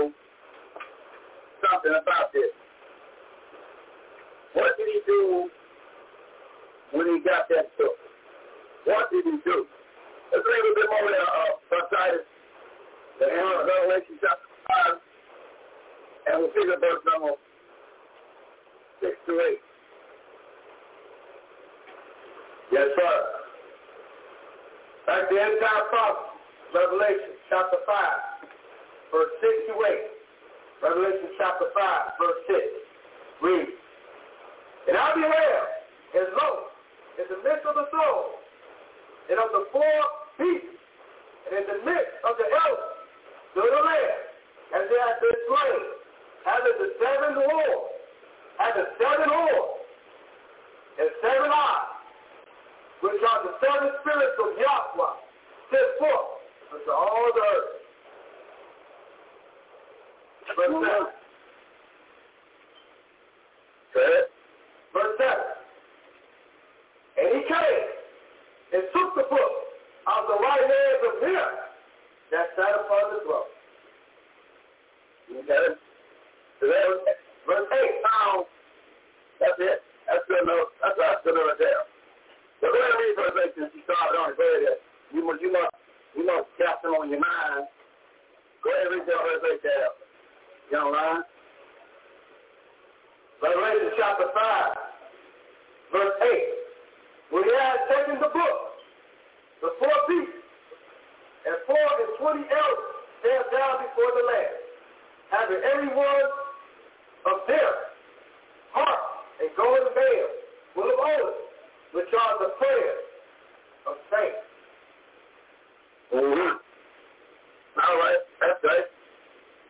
something 1.66 1.92
about 1.98 2.32
this. 2.32 2.61
What 4.54 4.76
did 4.76 4.86
he 4.88 5.00
do 5.06 5.48
when 6.92 7.06
he 7.08 7.20
got 7.24 7.48
that 7.48 7.76
book? 7.78 7.96
What 8.84 9.10
did 9.10 9.24
he 9.24 9.38
do? 9.44 9.66
Let's 10.32 10.44
read 10.44 10.64
a 10.64 10.74
bit 10.74 10.88
more 10.88 11.10
there, 11.12 11.28
uh, 11.28 11.88
Titus, 11.92 12.26
the 13.20 13.26
end 13.28 13.40
of 13.40 13.66
Revelation 13.68 14.16
chapter 14.20 14.48
5, 14.88 16.32
and 16.32 16.34
we'll 16.40 16.52
pick 16.56 16.68
up 16.72 16.80
verse 16.80 17.04
number 17.04 17.36
6 19.00 19.12
to 19.26 19.32
8. 19.40 19.60
Yes, 22.72 22.88
sir. 22.96 23.16
That's 25.06 25.28
the 25.28 25.36
entire 25.36 25.84
prophecy. 25.92 26.32
Revelation 26.72 27.36
chapter 27.50 27.76
5, 27.84 28.48
verse 29.12 29.32
6 29.40 29.52
to 29.68 29.74
8. 29.84 30.12
Revelation 30.82 31.28
chapter 31.36 31.68
5, 31.76 32.16
verse 32.16 32.40
6. 32.48 32.58
Read. 33.42 33.81
And 34.88 34.96
I 34.98 35.14
beheld, 35.14 35.68
and 36.18 36.26
lo, 36.34 36.48
in 37.18 37.26
the 37.30 37.38
midst 37.46 37.64
of 37.66 37.74
the 37.78 37.86
throne, 37.90 38.34
and 39.30 39.38
of 39.38 39.50
the 39.54 39.64
four 39.70 39.98
beasts, 40.38 40.82
and 41.46 41.52
in 41.54 41.64
the 41.70 41.78
midst 41.86 42.14
of 42.26 42.34
the 42.34 42.46
elders, 42.50 42.98
stood 43.54 43.70
a 43.70 43.82
lamb, 43.82 44.20
as 44.74 44.82
they 44.90 44.98
had 44.98 45.16
been 45.22 45.38
slain, 45.46 45.84
having 46.42 46.76
the 46.82 46.88
seven 46.98 47.32
horns, 47.38 47.86
and 48.58 48.72
the 48.74 48.86
seven 48.98 49.28
horns, 49.30 49.86
and 50.98 51.08
seven 51.22 51.50
eyes, 51.52 51.94
which 53.06 53.22
are 53.22 53.40
the 53.46 53.54
seven 53.62 53.90
spirits 54.02 54.36
of 54.42 54.50
Yahweh, 54.58 55.14
sent 55.70 55.90
forth 56.02 56.30
unto 56.74 56.90
all 56.90 57.30
the 57.34 57.44
earth. 57.54 57.82
Verse 60.56 61.12
7. 63.94 64.31
Verse 64.92 65.16
7. 65.16 65.32
And 67.16 67.26
he 67.36 67.40
came 67.48 67.84
and 68.72 68.82
took 68.92 69.10
the 69.16 69.26
book 69.28 69.52
out 70.08 70.24
of 70.24 70.36
the 70.36 70.38
right 70.40 70.64
hand 70.64 71.00
of 71.08 71.14
him 71.20 71.48
that 72.32 72.46
sat 72.56 72.72
upon 72.76 73.04
the 73.12 73.18
throne. 73.24 73.52
Okay? 75.32 75.66
So 76.60 76.64
that 76.68 76.84
was 76.88 77.00
verse 77.48 77.68
8. 77.68 78.04
Now, 78.04 78.46
that's 79.40 79.58
it. 79.60 79.80
That's 80.08 80.24
good 80.28 80.44
enough. 80.44 80.72
That's, 80.80 80.96
that's 80.96 81.20
good 81.24 81.36
enough 81.36 81.58
there. 81.60 81.84
So 82.60 82.70
go 82.70 82.76
ahead 82.76 82.92
and 82.92 83.00
read 83.00 83.14
verse 83.16 83.36
8 83.48 83.58
since 83.58 83.70
you 83.76 83.82
started 83.88 84.16
on 84.16 84.32
it. 84.32 84.36
Go. 84.36 84.46
You 85.12 85.24
must, 85.26 85.40
you 85.42 85.52
must, 85.52 85.74
you 86.16 86.24
must 86.24 86.48
cast 86.56 86.80
them 86.84 86.96
on 86.96 87.08
your 87.08 87.20
mind. 87.20 87.68
Go 88.64 88.70
ahead 88.70 88.88
and 88.88 88.94
read 88.96 89.08
that 89.08 89.20
verse 89.24 89.44
8 89.56 89.64
there. 89.64 89.92
You 90.70 90.78
online? 90.78 91.24
Revelation 93.42 93.90
chapter 93.98 94.30
5, 94.30 94.38
verse 95.92 96.16
8. 96.24 96.62
When 97.30 97.44
he 97.44 97.54
had 97.54 97.78
taken 97.88 98.16
the 98.20 98.32
book, 98.32 98.58
the 99.60 99.70
four 99.78 99.96
beasts, 100.08 100.42
and 101.46 101.56
four 101.66 101.76
and 101.80 102.10
twenty 102.18 102.44
elders 102.48 102.92
stand 103.20 103.44
down 103.52 103.84
before 103.86 104.10
the 104.16 104.24
Lamb, 104.26 104.56
having 105.30 105.60
every 105.62 105.90
one 105.94 106.28
of 107.30 107.36
them 107.46 107.72
harp 108.72 109.00
and 109.40 109.48
golden 109.56 109.92
veil 109.94 110.28
full 110.74 110.88
of 110.88 110.98
oil, 110.98 111.32
which 111.94 112.10
are 112.12 112.34
the 112.42 112.50
prayers 112.58 113.04
of 113.86 113.94
saints. 114.10 114.46
Mm-hmm. 116.14 116.52
All 117.80 117.96
right, 117.96 118.20
that's 118.40 118.60
right. 118.64 118.86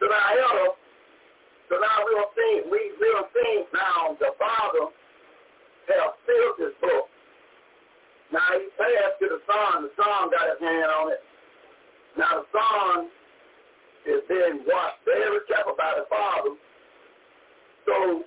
So 0.00 0.06
now, 0.10 0.24
hello. 0.34 0.74
So 1.70 1.78
now 1.78 2.04
we 2.04 2.12
will 2.18 2.32
see, 2.34 2.52
we 2.68 2.80
will 2.98 3.28
see 3.32 3.64
now 3.72 4.18
the 4.18 4.34
Father 4.36 4.90
has 5.88 6.12
sealed 6.26 6.56
this 6.58 6.74
book. 6.80 7.06
Now 8.32 8.46
he 8.56 8.68
passed 8.78 9.18
to 9.20 9.26
the 9.28 9.40
Son. 9.44 9.86
The 9.86 9.92
Son 9.98 10.30
got 10.32 10.48
his 10.52 10.60
hand 10.60 10.88
on 10.88 11.12
it. 11.12 11.22
Now 12.16 12.42
the 12.42 12.46
Son 12.52 13.08
is 14.06 14.22
being 14.28 14.64
watched 14.66 15.04
very 15.04 15.40
careful 15.46 15.74
by 15.76 15.94
the 15.96 16.06
Father. 16.08 16.56
So 17.86 18.24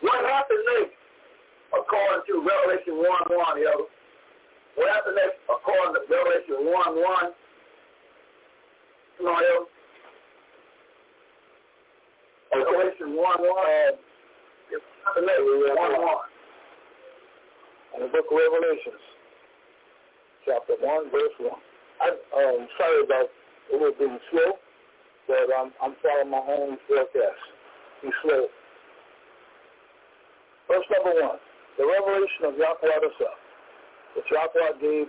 what 0.00 0.24
happened 0.24 0.64
next, 0.78 0.96
according 1.74 2.24
to 2.28 2.34
Revelation 2.44 2.96
1 2.96 3.04
1, 3.04 3.62
yo? 3.62 3.86
What 4.76 4.92
happened 4.92 5.16
next, 5.16 5.40
according 5.48 5.94
to 5.96 6.02
Revelation 6.08 6.68
1 6.68 6.72
1? 6.72 7.32
Come 9.18 9.26
on, 9.26 9.42
yo. 9.42 9.56
Revelation 12.52 13.16
1 13.16 13.20
1. 13.20 13.26
Uh, 13.26 13.96
it's 14.70 14.84
1 15.16 15.24
1. 15.24 16.35
In 17.96 18.02
the 18.02 18.08
book 18.12 18.28
of 18.28 18.36
Revelations, 18.36 19.00
chapter 20.44 20.76
1, 20.84 21.10
verse 21.10 21.32
1. 21.40 21.48
I, 21.96 22.08
um, 22.12 22.68
sorry 22.76 23.00
about 23.08 23.32
it 23.72 23.80
was 23.80 23.96
being 23.98 24.20
slow, 24.30 24.60
but 25.26 25.48
I'm, 25.48 25.72
I'm 25.80 25.96
following 26.04 26.28
my 26.28 26.44
own 26.44 26.76
forecast. 26.84 27.40
Be 28.04 28.12
slow. 28.20 28.52
Verse 30.68 30.84
number 30.92 31.24
1. 31.24 31.40
The 31.80 31.88
revelation 31.88 32.44
of 32.44 32.60
Yahweh 32.60 33.16
Son, 33.16 33.36
which 34.12 34.28
Yahweh 34.28 34.76
gave 34.76 35.08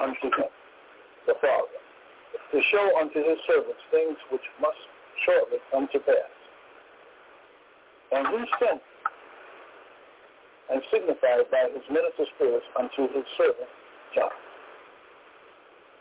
unto 0.00 0.28
him, 0.40 0.52
the 1.28 1.36
Father, 1.36 1.80
to 2.48 2.58
show 2.72 2.96
unto 2.96 3.20
his 3.20 3.36
servants 3.44 3.84
things 3.92 4.16
which 4.32 4.48
must 4.56 4.80
shortly 5.28 5.60
come 5.70 5.88
to 5.92 6.00
pass. 6.00 6.32
And 8.12 8.24
he 8.32 8.40
sent 8.56 8.80
and 10.70 10.80
signified 10.92 11.50
by 11.50 11.68
his 11.72 11.82
minister 11.90 12.24
spirits 12.36 12.66
unto 12.78 13.12
his 13.12 13.24
servant 13.36 13.70
John. 14.14 14.30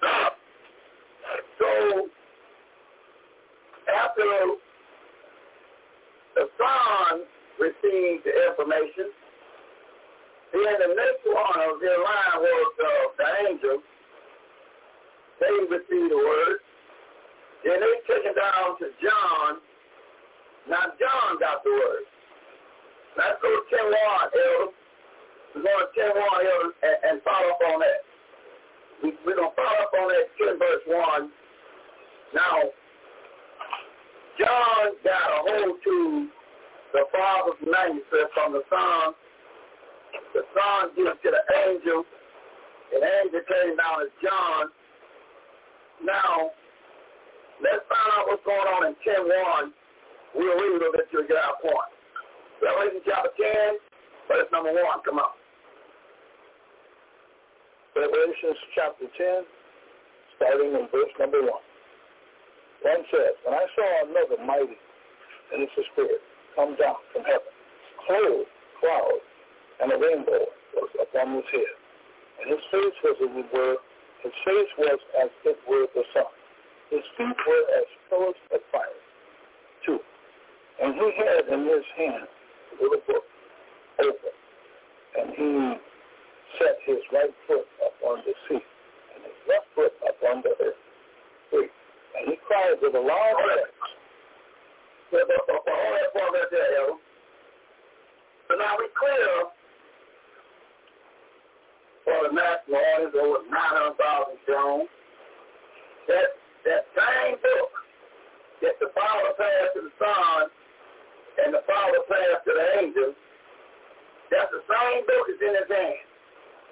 So 1.60 2.10
after 3.88 4.26
the 6.36 6.46
son 6.58 7.24
received 7.60 8.26
the 8.26 8.34
information, 8.50 9.14
then 10.54 10.76
the 10.78 10.94
next 10.94 11.26
one 11.26 11.60
of 11.70 11.80
their 11.82 11.98
line 11.98 12.38
was 12.38 12.74
uh, 12.78 12.90
the 13.18 13.50
angel. 13.50 13.78
They 15.40 15.54
received 15.66 16.12
the 16.12 16.18
word. 16.18 16.58
Then 17.66 17.80
they 17.80 17.96
took 18.06 18.24
it 18.26 18.36
down 18.36 18.78
to 18.80 18.88
John. 19.02 19.58
Now 20.70 20.94
John 21.00 21.40
got 21.40 21.64
the 21.64 21.72
word. 21.72 22.06
Let's 23.14 23.38
go 23.42 23.50
to 23.50 23.62
10 23.70 23.94
1, 23.94 23.94
Elder. 23.94 24.74
We're 25.54 25.62
going 25.62 25.86
to 25.86 25.90
10 25.94 26.18
1, 26.18 26.18
Elder, 26.18 26.72
and, 26.82 26.98
and 27.06 27.16
follow 27.22 27.54
up 27.54 27.62
on 27.70 27.78
that. 27.86 28.02
We, 29.06 29.14
we're 29.22 29.38
going 29.38 29.54
to 29.54 29.58
follow 29.58 29.80
up 29.86 29.94
on 29.94 30.08
that 30.10 30.26
10 30.42 30.58
verse 30.58 30.84
1. 30.90 31.30
Now, 32.34 32.58
John 34.42 34.98
got 35.06 35.30
a 35.30 35.40
hold 35.46 35.78
to 35.78 36.28
the 36.94 37.04
Father's 37.14 37.62
manuscript 37.62 38.34
from 38.34 38.58
the 38.58 38.66
Son. 38.66 39.14
The 40.34 40.42
Son 40.58 40.82
gives 40.98 41.22
to 41.22 41.30
the 41.30 41.44
angel. 41.70 42.02
And 42.98 43.02
angel 43.06 43.46
came 43.46 43.78
down 43.78 44.10
as 44.10 44.12
John. 44.26 44.74
Now, 46.02 46.50
let's 47.62 47.86
find 47.86 48.10
out 48.18 48.26
what's 48.26 48.42
going 48.42 48.70
on 48.74 48.90
in 48.90 48.98
10.1. 49.06 49.70
We'll 50.34 50.58
read 50.58 50.82
it 50.82 50.92
that 50.98 51.06
you'll 51.14 51.30
get 51.30 51.38
our 51.38 51.62
point. 51.62 51.93
Revelation 52.64 53.04
chapter 53.04 53.28
10, 53.36 54.32
verse 54.32 54.48
number 54.56 54.72
1. 54.72 54.80
Come 55.04 55.20
on. 55.20 55.36
Revelation 57.92 58.56
chapter 58.72 59.04
10, 59.20 59.44
starting 60.40 60.72
in 60.72 60.88
verse 60.88 61.12
number 61.20 61.44
1. 61.44 61.52
One 61.52 63.04
says, 63.12 63.36
And 63.44 63.52
I 63.52 63.68
saw 63.76 63.88
another 64.08 64.40
mighty, 64.48 64.80
and 65.52 65.60
it's 65.60 65.76
a 65.76 65.84
spirit, 65.92 66.24
come 66.56 66.80
down 66.80 67.04
from 67.12 67.28
heaven, 67.28 67.52
clothed, 68.08 68.48
cloud, 68.80 69.20
and 69.84 69.92
a 69.92 69.98
rainbow 70.00 70.48
was 70.80 70.92
upon 71.04 71.36
his 71.36 71.48
head. 71.52 71.76
And 72.40 72.48
his 72.48 72.64
face 72.72 72.98
was 73.04 73.18
as 73.28 73.44
it 73.44 73.50
were, 73.52 73.76
his 74.24 74.36
face 74.48 74.72
was 74.80 75.00
as 75.20 75.32
it 75.44 75.60
were 75.68 75.88
the 75.92 76.04
sun. 76.16 76.32
His 76.96 77.04
feet 77.20 77.40
were 77.44 77.66
as 77.76 77.88
pillars 78.08 78.40
of 78.56 78.64
fire. 78.72 79.04
Two. 79.86 80.00
And 80.80 80.96
he 80.96 81.08
had 81.20 81.52
in 81.52 81.68
his 81.68 81.88
hand 82.00 82.28
a 82.80 82.84
little 82.84 83.02
book 83.08 83.26
open, 84.00 84.34
and 85.20 85.28
he 85.36 85.50
set 86.60 86.78
his 86.86 87.02
right 87.12 87.34
foot 87.48 87.68
upon 87.82 88.24
the 88.26 88.34
sea, 88.50 88.62
and 89.16 89.24
his 89.24 89.40
left 89.48 89.68
foot 89.76 89.94
upon 90.10 90.42
the 90.42 90.54
earth. 90.64 90.82
Three. 91.50 91.70
And 92.18 92.30
he 92.30 92.36
cried 92.48 92.78
with 92.82 92.96
a 92.96 93.00
loud 93.00 93.36
voice. 93.38 93.74
So 98.48 98.56
now 98.58 98.76
we 98.78 98.88
clear 98.98 99.34
for 102.04 102.18
the 102.28 102.34
national 102.34 102.78
audience 102.78 103.16
over 103.18 103.46
900,000 103.50 104.38
strong. 104.44 104.86
That, 106.08 106.36
that 106.66 106.84
same 106.98 107.36
book 107.40 107.72
that 108.62 108.76
the 108.82 108.90
Father 108.94 109.32
passed 109.38 109.74
to 109.76 109.82
the 109.88 109.94
Son 110.00 110.50
and 111.42 111.54
the 111.54 111.64
Father 111.66 112.02
passed 112.06 112.46
to 112.46 112.52
the 112.54 112.68
angels, 112.84 113.16
that's 114.30 114.52
the 114.54 114.64
same 114.66 115.02
book 115.06 115.26
is 115.30 115.40
in 115.42 115.54
his 115.54 115.70
hand. 115.70 116.06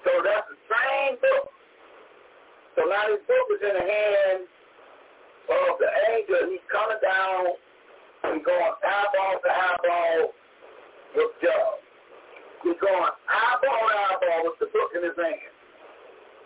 So 0.06 0.12
that's 0.22 0.48
the 0.50 0.60
same 0.70 1.18
book. 1.22 1.50
So 2.78 2.82
now 2.90 3.04
this 3.10 3.22
book 3.26 3.48
is 3.58 3.62
in 3.62 3.74
the 3.78 3.86
hand 3.86 4.42
of 5.50 5.72
the 5.78 5.90
angel. 6.14 6.50
He's 6.50 6.66
coming 6.72 7.02
down. 7.02 7.58
and 8.24 8.44
going 8.46 8.74
eyeball 8.86 9.36
to 9.44 9.50
eyeball 9.50 10.34
with 11.16 11.34
Job. 11.42 11.82
He's 12.64 12.78
going 12.80 13.10
eyeball 13.30 13.82
to 13.90 13.94
eyeball 13.98 14.42
with 14.46 14.58
the 14.62 14.70
book 14.70 14.94
in 14.96 15.04
his 15.04 15.18
hand. 15.18 15.54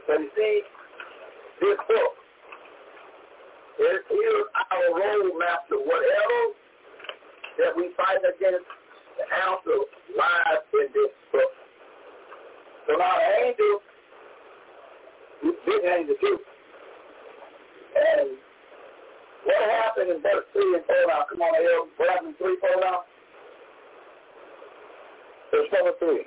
So 0.07 0.11
you 0.19 0.29
see, 0.35 0.61
this 1.61 1.79
book, 1.87 2.13
it 3.79 4.03
is 4.07 4.45
our 4.55 4.87
roadmap 4.95 5.67
to 5.69 5.75
whatever 5.83 6.39
that 7.57 7.75
we 7.75 7.91
fight 7.95 8.19
against 8.19 8.67
the 9.17 9.23
answer 9.23 9.79
lies 10.17 10.63
in 10.73 10.87
this 10.91 11.13
book. 11.31 11.51
So 12.87 12.91
now 12.99 13.15
the 13.15 13.29
angel, 13.47 13.73
big 15.65 15.81
angel 15.85 16.15
too. 16.19 16.37
And 17.95 18.37
what 19.45 19.61
happened 19.71 20.11
in 20.11 20.21
verse 20.21 20.45
3 20.53 20.75
and 20.75 20.85
4 20.85 20.95
now? 21.07 21.23
Come 21.31 21.41
on, 21.41 21.55
El, 21.55 21.87
what 21.97 22.09
happened 22.09 22.35
in 22.35 22.43
3 22.43 22.57
4 22.59 22.81
now? 22.81 23.07
Verse 25.51 25.69
number 25.71 25.95
3. 25.99 26.25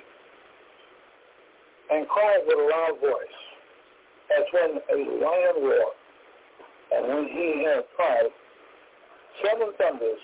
And 1.91 2.07
cried 2.07 2.41
with 2.45 2.57
a 2.57 2.67
loud 2.69 2.99
voice, 3.01 3.39
as 4.33 4.45
when 4.53 4.71
a 4.77 4.97
lion 5.21 5.55
roared. 5.61 5.97
And 6.91 7.07
when 7.07 7.25
he 7.29 7.65
had 7.65 7.85
cried, 7.95 8.29
seven 9.45 9.73
thunders 9.77 10.19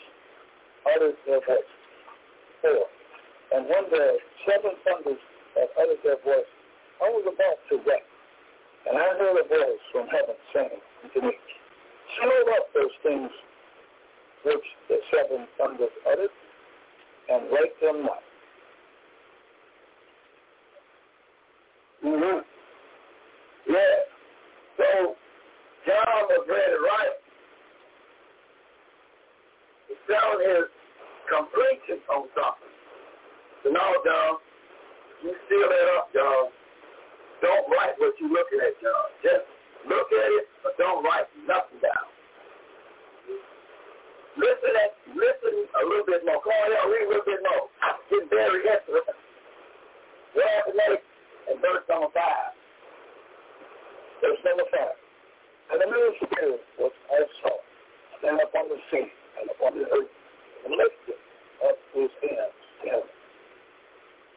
uttered 0.93 1.17
their 1.25 1.41
voice. 1.41 1.71
Four. 2.61 2.85
And 3.53 3.65
when 3.65 3.85
the 3.89 4.17
seven 4.45 4.71
thunders 4.83 5.21
had 5.55 5.69
uttered 5.79 6.01
their 6.03 6.19
voice, 6.23 6.49
I 7.01 7.09
was 7.09 7.25
about 7.27 7.57
to 7.69 7.75
weep. 7.77 8.05
And 8.87 8.97
I 8.97 9.17
heard 9.17 9.37
a 9.37 9.47
voice 9.47 9.83
from 9.91 10.07
heaven 10.07 10.35
saying 10.53 10.81
unto 11.03 11.21
me, 11.25 11.33
Seal 12.15 12.53
up 12.55 12.69
those 12.73 12.95
things 13.03 13.29
which 14.45 14.65
the 14.89 14.97
seven 15.11 15.47
thunders 15.57 15.89
uttered, 16.11 16.29
and 17.29 17.51
write 17.51 17.73
them 17.81 18.03
not. 18.03 18.21
Mm-hmm. 22.05 22.39
Yeah. 23.73 23.97
So 24.77 25.15
John 25.87 26.21
was 26.29 26.45
ready 26.47 26.71
to 26.71 26.81
write. 26.85 27.17
He's 29.87 29.97
telling 30.05 30.45
his 30.45 30.69
completion 31.29 32.01
on 32.11 32.29
something. 32.33 32.73
So 33.63 33.73
now, 33.73 33.89
John, 34.05 34.37
you 35.25 35.33
seal 35.49 35.67
that 35.67 35.87
up, 35.97 36.13
John. 36.13 36.53
Don't 37.41 37.65
write 37.69 37.97
what 37.97 38.13
you're 38.21 38.31
looking 38.31 38.61
at, 38.61 38.77
John. 38.81 39.05
Just 39.25 39.45
look 39.89 40.09
at 40.13 40.29
it, 40.37 40.45
but 40.61 40.77
don't 40.77 41.01
write 41.03 41.29
nothing 41.45 41.81
down. 41.81 42.07
Listen 44.35 44.71
at, 44.83 44.91
listen 45.15 45.55
a 45.63 45.83
little 45.87 46.05
bit 46.05 46.21
more. 46.27 46.43
Come 46.43 46.51
on, 46.51 46.67
y'all, 46.75 46.91
read 46.91 47.07
a 47.07 47.09
little 47.09 47.27
bit 47.27 47.39
more. 47.39 47.71
Get 48.11 48.27
very 48.29 48.59
interesting. 48.67 49.17
What 50.35 50.45
happened 50.51 50.75
next 50.75 51.07
in 51.47 51.55
verse 51.63 51.87
number 51.87 52.11
five? 52.11 52.51
Verse 54.19 54.41
number 54.43 54.67
five. 54.75 54.99
And 55.71 55.81
the 55.81 55.87
middle 55.87 56.13
spirit 56.19 56.61
was 56.77 56.91
also 57.09 57.63
stand 58.19 58.43
upon 58.43 58.69
the 58.69 58.77
sea 58.91 59.07
and 59.39 59.49
upon 59.49 59.79
the 59.79 59.87
earth, 59.87 60.11
and 60.67 60.75
lifted 60.75 61.14
up 61.63 61.77
his. 61.93 62.09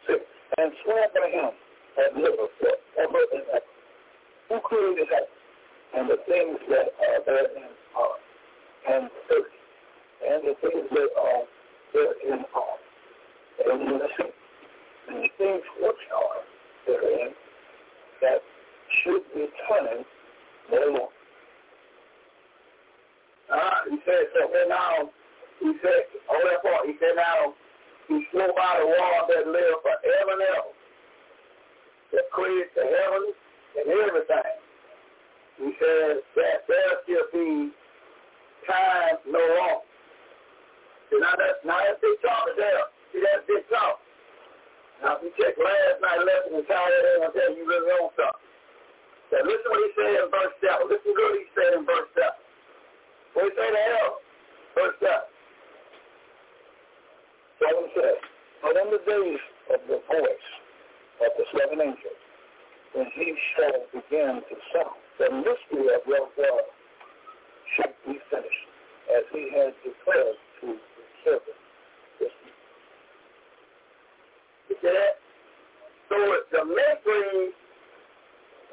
Six. 0.07 0.21
And 0.59 0.73
swore 0.83 1.07
by 1.15 1.29
him 1.29 1.51
that 1.97 2.17
liveth 2.17 2.51
forever 2.59 3.23
and 3.33 3.43
ever, 3.53 3.61
who 4.49 4.61
created 4.61 5.09
heaven, 5.09 5.29
and 5.95 6.11
the 6.11 6.17
things 6.29 6.59
that 6.71 6.95
are 7.09 7.21
therein 7.27 7.71
are, 7.97 8.19
and 8.95 9.11
the 9.29 9.35
earth, 9.37 9.53
and 10.27 10.43
the 10.45 10.55
things 10.61 10.87
that 10.91 11.11
are 11.21 11.43
therein 11.93 12.45
are, 12.55 12.79
and 13.71 14.01
the 14.01 14.09
sea, 14.17 14.33
and 15.09 15.17
the 15.25 15.29
things 15.37 15.63
which 15.81 16.03
are 16.15 16.41
therein 16.87 17.35
that 18.23 18.43
should 19.03 19.23
be 19.35 19.47
turning 19.69 20.05
no 20.73 20.81
longer. 20.87 21.13
Uh, 23.51 23.71
he 23.91 23.97
said, 24.05 24.25
so 24.35 24.49
then 24.53 24.69
now, 24.69 25.11
he 25.61 25.75
said, 25.83 26.03
oh, 26.31 26.39
hold 26.39 26.45
that 26.47 26.63
part, 26.63 26.87
he 26.87 26.95
said 27.03 27.19
now, 27.19 27.55
he 28.09 28.25
flew 28.33 28.49
by 28.57 28.81
the 28.81 28.87
wall 28.89 29.19
that 29.29 29.45
live 29.45 29.77
forever 29.85 30.33
and 30.33 30.45
ever, 30.57 30.73
that 32.17 32.25
created 32.33 32.73
the 32.73 32.87
heavens 32.89 33.37
and 33.77 33.87
everything. 33.93 34.57
He 35.59 35.69
says 35.77 36.25
that 36.39 36.65
there 36.71 36.95
shall 37.05 37.29
be 37.35 37.75
time 38.65 39.19
no. 39.29 39.85
See, 41.11 41.21
now 41.21 41.35
that's, 41.37 41.61
now 41.67 41.83
that's 41.83 42.01
big 42.01 42.17
talk 42.23 42.49
there. 42.57 42.89
See, 43.13 43.21
that's 43.21 43.45
big 43.45 43.67
talk. 43.69 44.01
Now, 45.03 45.19
if 45.19 45.29
you 45.29 45.31
check 45.37 45.55
last 45.59 45.99
night 46.01 46.23
lesson 46.23 46.59
and 46.59 46.67
tie 46.67 46.79
that 46.79 47.05
in, 47.13 47.27
I'll 47.27 47.35
tell 47.35 47.53
you 47.55 47.65
really 47.67 47.93
on 47.99 48.11
something. 48.17 48.47
Now, 49.31 49.45
listen 49.45 49.69
what 49.69 49.85
he 49.85 49.91
said 49.95 50.17
in 50.17 50.29
verse 50.33 50.55
7. 50.65 50.89
Listen 50.89 51.13
good 51.13 51.29
what 51.29 51.43
he 51.43 51.47
said 51.53 51.71
in 51.77 51.85
verse 51.85 52.11
7. 52.17 52.25
What 53.37 53.45
he 53.47 53.53
say 53.53 53.69
to 53.69 53.83
hell? 53.93 54.11
Verse 54.79 54.97
7. 55.03 55.29
Says, 57.99 58.23
But 58.63 58.77
in 58.79 58.91
the 58.95 59.03
days 59.11 59.43
of 59.75 59.81
the 59.91 59.99
voice 60.07 60.49
of 61.19 61.31
the 61.35 61.45
seven 61.51 61.81
angels, 61.83 62.23
when 62.95 63.07
he 63.11 63.35
shall 63.57 63.91
begin 63.91 64.39
to 64.39 64.55
sound, 64.71 65.03
the 65.19 65.31
mystery 65.35 65.91
of 65.91 66.07
your 66.07 66.31
God 66.39 66.63
should 67.75 67.95
be 68.07 68.21
finished, 68.31 68.69
as 69.11 69.25
he 69.35 69.51
has 69.51 69.75
declared 69.83 70.39
to 70.61 70.67
the 70.79 71.05
servant 71.25 71.59
this 72.21 72.31
that? 74.83 75.19
So 76.09 76.17
the 76.53 76.65
mystery 76.71 77.51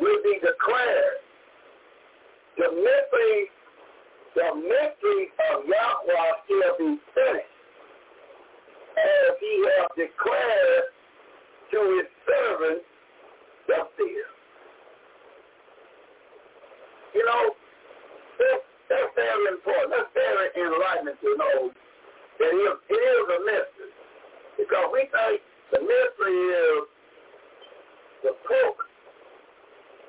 will 0.01 0.21
be 0.21 0.35
declared. 0.37 1.17
The 2.61 2.69
mystery, 2.77 3.49
the 4.35 4.49
mystery 4.53 5.33
of 5.49 5.65
Yahweh 5.65 6.31
shall 6.45 6.77
be 6.77 6.99
finished 7.15 7.54
as 8.97 9.31
he 9.39 9.53
has 9.75 9.87
declared 9.95 10.85
to 11.71 11.79
his 11.99 12.07
servant 12.23 12.81
the 13.67 13.79
fear. 13.97 14.27
You 17.15 17.23
know, 17.25 17.43
this, 18.37 18.59
that's 18.89 19.11
very 19.15 19.45
important. 19.55 19.91
That's 19.91 20.11
very 20.13 20.47
enlightening 20.55 21.15
to 21.19 21.29
know 21.39 21.59
that 22.39 22.51
it 22.51 22.59
is, 22.59 22.77
it 22.91 23.01
is 23.01 23.25
a 23.31 23.39
mystery. 23.43 23.91
Because 24.59 24.87
we 24.91 25.07
think 25.11 25.41
the 25.71 25.81
mystery 25.83 26.35
is 26.35 26.83
the 28.23 28.33
Pope, 28.47 28.81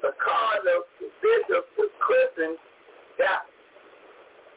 the 0.03 0.13
Cardinal, 0.19 0.83
the 1.01 1.09
Bishop, 1.23 1.65
the 1.77 1.89
Christian, 1.99 2.57
That 3.19 3.47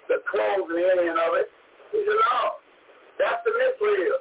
the 0.10 0.22
closing 0.26 0.81
in 0.81 1.14
of 1.14 1.34
it 1.38 1.49
is 1.93 2.06
the 2.06 2.18
law. 2.18 2.57
That's 3.19 3.43
the 3.43 3.51
mystery. 3.51 4.15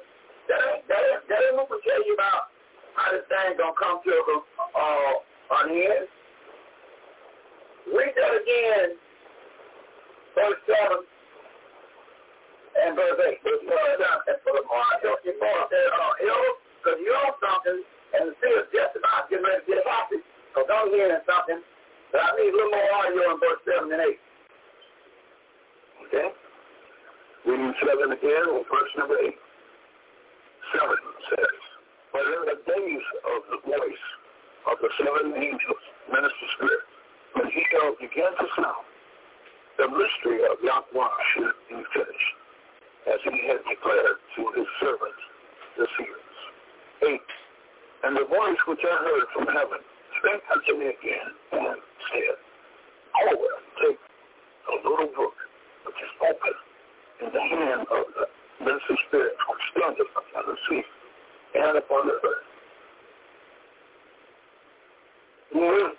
That 0.51 0.59
ain't 0.59 0.83
that 0.91 0.99
ain't 0.99 1.23
that 1.31 1.39
ain't 1.39 1.55
we 1.55 1.77
tell 1.87 2.03
you 2.03 2.13
about 2.19 2.51
how 2.99 3.15
this 3.15 3.23
thing 3.31 3.55
gonna 3.55 3.71
come 3.79 4.03
to 4.03 4.11
a 4.11 4.35
uh 4.75 5.13
an 5.63 5.71
end. 5.71 6.05
Read 7.95 8.11
that 8.11 8.33
again, 8.35 8.99
verse 10.35 10.59
seven 10.67 11.07
and 12.75 12.91
verse 12.99 13.17
eight. 13.23 13.39
Verse 13.39 13.63
seven. 13.63 14.03
And 14.27 14.37
put 14.43 14.59
a 14.59 14.63
mark 14.67 14.99
on 15.07 15.17
your 15.23 15.39
mark 15.39 15.71
there, 15.71 15.89
uh, 15.95 16.13
because 16.19 16.99
you 16.99 17.15
own 17.15 17.33
something, 17.39 17.79
and 18.19 18.21
the 18.29 18.35
fear 18.43 18.67
is 18.67 18.69
just 18.75 18.99
about 18.99 19.31
getting 19.31 19.47
ready 19.47 19.63
to 19.63 19.79
get 19.79 19.87
happy. 19.87 20.19
Because 20.51 20.67
I'm 20.67 20.91
hearing 20.91 21.23
something, 21.23 21.63
but 22.11 22.19
I 22.19 22.29
need 22.35 22.51
a 22.51 22.55
little 22.57 22.73
more 22.75 22.89
audio 22.99 23.23
in 23.31 23.37
verse 23.39 23.63
seven 23.63 23.95
and 23.95 24.03
eight. 24.03 24.19
Okay? 26.03 26.48
Reading 27.49 27.73
seven 27.81 28.13
again, 28.13 28.45
or 28.53 28.61
verse 28.69 28.93
number 28.95 29.17
eight. 29.25 29.41
Seven 30.69 31.01
says, 31.33 31.57
But 32.13 32.21
in 32.21 32.41
the 32.45 32.61
days 32.61 33.05
of 33.25 33.41
the 33.49 33.59
voice 33.65 34.05
of 34.69 34.77
the 34.77 34.89
seven 35.01 35.33
angels, 35.33 35.83
minister 36.13 36.47
spirit, 36.53 36.85
when 37.33 37.49
he 37.49 37.65
shall 37.73 37.97
begin 37.97 38.29
to 38.37 38.47
sound, 38.53 38.85
the 39.81 39.89
mystery 39.89 40.45
of 40.45 40.61
Yahweh 40.61 41.17
should 41.33 41.57
be 41.73 41.81
finished, 41.89 42.33
as 43.09 43.17
he 43.25 43.33
had 43.49 43.65
declared 43.65 44.21
to 44.37 44.41
his 44.53 44.69
servants, 44.77 45.23
the 45.73 45.87
seers. 45.97 46.37
Eight. 47.09 47.29
And 48.05 48.13
the 48.13 48.29
voice 48.29 48.61
which 48.69 48.85
I 48.85 48.93
heard 48.93 49.25
from 49.33 49.49
heaven 49.49 49.81
spake 50.21 50.45
unto 50.53 50.77
me 50.77 50.93
again, 50.93 51.33
and 51.57 51.81
said, 52.13 52.37
Go, 53.17 53.41
take 53.81 53.97
a 54.69 54.75
little 54.85 55.09
book 55.17 55.33
which 55.89 55.97
is 55.97 56.13
open 56.29 56.53
in 57.21 57.29
the 57.33 57.43
hand 57.43 57.81
of 57.91 58.03
the 58.15 58.25
minister 58.63 58.95
spirit 59.07 59.35
which 59.47 59.63
standeth 59.71 60.11
upon 60.15 60.43
the 60.47 60.57
sea 60.69 60.83
and 61.55 61.77
upon 61.77 62.07
the 62.07 62.15
earth. 62.19 62.47
Mm-hmm. 65.55 65.89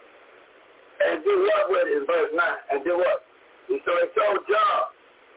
And 1.01 1.25
do 1.25 1.33
what 1.33 1.65
with 1.73 1.89
it 1.89 2.07
verse 2.07 2.33
9? 2.35 2.45
And 2.71 2.85
do 2.85 2.97
what? 2.97 3.25
So 3.71 3.91
he 3.97 4.07
told 4.13 4.43
John, 4.51 4.83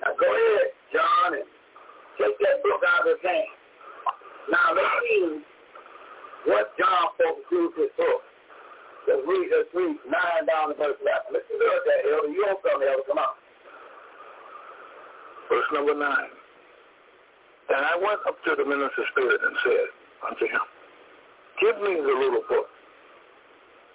now 0.02 0.12
go 0.20 0.28
ahead, 0.28 0.68
John, 0.92 1.40
and 1.40 1.48
take 2.20 2.36
that 2.40 2.60
book 2.66 2.82
out 2.84 3.08
of 3.08 3.16
his 3.16 3.22
hand. 3.24 3.52
Now 4.52 4.76
let's 4.76 4.96
see 5.08 5.40
what 6.52 6.76
John 6.76 7.14
to 7.16 7.60
his 7.78 7.92
book. 7.96 8.22
Let's 9.08 9.24
read, 9.28 9.48
let's 9.52 9.72
read 9.76 10.00
9 10.04 10.48
down 10.48 10.72
to 10.72 10.76
verse 10.76 11.00
11. 11.00 11.36
Listen 11.36 11.56
to 11.60 11.68
that, 11.68 12.00
Elder. 12.08 12.32
You 12.32 12.44
don't 12.48 12.60
tell 12.64 12.80
me, 12.80 12.88
Elder. 12.88 13.08
Come 13.08 13.20
on. 13.20 13.36
Verse 15.49 15.65
number 15.74 15.94
9. 15.94 16.03
And 17.70 17.86
I 17.86 17.95
went 17.95 18.20
up 18.28 18.38
to 18.44 18.56
the 18.57 18.65
minister 18.65 19.03
spirit 19.11 19.40
and 19.41 19.56
said 19.64 19.88
unto 20.30 20.45
him, 20.45 20.65
Give 21.61 21.78
me 21.80 21.95
the 21.95 22.15
little 22.15 22.44
book. 22.49 22.68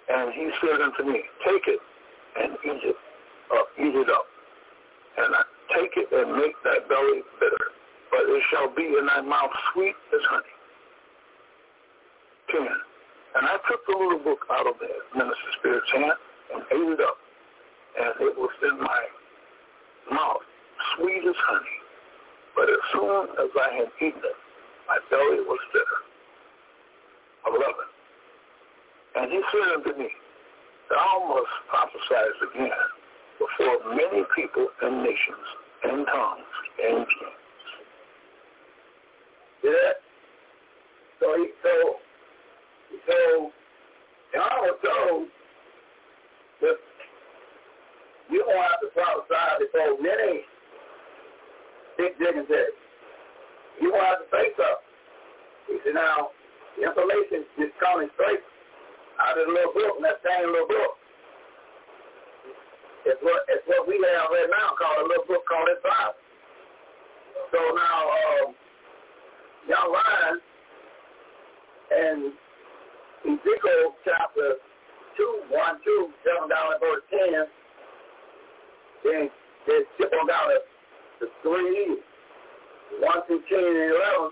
And 0.09 0.33
he 0.33 0.49
said 0.61 0.81
unto 0.81 1.03
me, 1.05 1.21
Take 1.45 1.67
it 1.67 1.79
and 2.41 2.53
eat 2.65 2.81
it 2.83 2.97
up, 3.53 3.67
eat 3.77 3.93
it 3.93 4.09
up. 4.09 4.25
And 5.17 5.35
I 5.35 5.43
take 5.75 5.93
it 5.97 6.09
and 6.11 6.33
make 6.33 6.55
thy 6.63 6.79
belly 6.87 7.21
bitter, 7.39 7.65
but 8.09 8.21
it 8.25 8.43
shall 8.49 8.73
be 8.73 8.85
in 8.97 9.05
thy 9.05 9.21
mouth 9.21 9.51
sweet 9.73 9.95
as 10.13 10.23
honey. 10.29 10.55
Ten. 12.49 12.73
And 13.35 13.45
I 13.45 13.57
took 13.69 13.85
the 13.85 13.93
little 13.93 14.19
book 14.19 14.45
out 14.49 14.65
of 14.65 14.73
the 14.81 14.89
minister 15.13 15.49
spirit's 15.59 15.91
hand 15.93 16.17
and 16.53 16.61
ate 16.73 16.89
it 16.97 17.01
up, 17.01 17.17
and 18.01 18.13
it 18.25 18.35
was 18.37 18.49
in 18.63 18.81
my 18.81 19.01
mouth 20.11 20.41
sweet 20.95 21.23
as 21.27 21.35
honey. 21.37 21.77
But 22.55 22.69
as 22.69 22.83
soon 22.91 23.27
as 23.39 23.49
I 23.55 23.69
had 23.77 23.89
eaten 24.01 24.21
it, 24.23 24.39
my 24.87 24.97
belly 25.09 25.39
was 25.45 25.59
bitter. 25.73 25.99
Eleven. 27.47 27.87
And 29.15 29.31
he 29.31 29.41
said 29.51 29.73
unto 29.75 29.99
me, 29.99 30.09
Thou 30.89 31.25
must 31.29 31.53
prophesy 31.69 32.25
again 32.51 32.71
before 33.39 33.95
many 33.95 34.23
people 34.35 34.67
and 34.81 35.03
nations 35.03 35.47
and 35.83 36.05
tongues 36.07 36.55
and 36.83 37.05
kings. 37.07 37.39
See 39.61 39.69
that? 39.69 39.95
So 41.19 41.35
he 41.37 41.47
so 41.63 41.95
so 43.07 43.51
John 44.33 44.57
was 44.61 44.79
told 44.83 45.27
that 46.61 46.77
you 48.29 48.39
don't 48.39 48.55
have 48.57 48.79
to 48.81 48.87
prophesy 48.93 49.65
before 49.65 50.01
many 50.01 50.43
big 51.99 52.15
dignitaries. 52.15 52.79
You 53.83 53.91
won't 53.91 54.07
have 54.07 54.23
to 54.23 54.27
say 54.31 54.55
something. 54.55 54.87
He 55.67 55.75
said, 55.83 55.99
now, 55.99 56.31
the 56.79 56.87
information 56.87 57.43
is 57.59 57.75
coming 57.83 58.07
straight 58.15 58.39
out 59.19 59.35
of 59.35 59.43
the 59.43 59.51
little 59.51 59.75
book, 59.75 59.99
and 59.99 60.07
that 60.07 60.23
same 60.23 60.47
little 60.47 60.71
book. 60.71 60.95
It's 63.03 63.19
what 63.23 63.43
it's 63.47 63.63
what 63.67 63.87
we 63.87 63.95
have 63.95 64.31
right 64.31 64.51
now 64.51 64.75
called 64.75 65.03
a 65.03 65.07
little 65.07 65.27
book 65.27 65.43
called 65.47 65.67
the 65.67 65.79
Bible. 65.83 66.19
So 67.51 67.59
now, 67.75 67.99
um, 68.11 68.47
lion 69.67 70.35
and 71.89 72.19
Ezekiel 73.23 73.95
chapter 74.03 74.59
2, 75.17 75.51
1, 75.51 75.79
2, 75.83 76.09
7 76.27 76.49
down 76.49 76.65
to 76.71 76.77
verse 76.79 77.03
10, 77.09 77.47
then 79.03 79.29
they 79.65 79.79
skip 79.95 80.11
on 80.13 80.27
down 80.27 80.47
to 80.53 80.59
the 81.19 81.27
three, 81.43 81.97
1 82.99 83.21
through 83.27 83.41
10 83.49 83.59
and 83.59 83.91
11, 83.91 84.31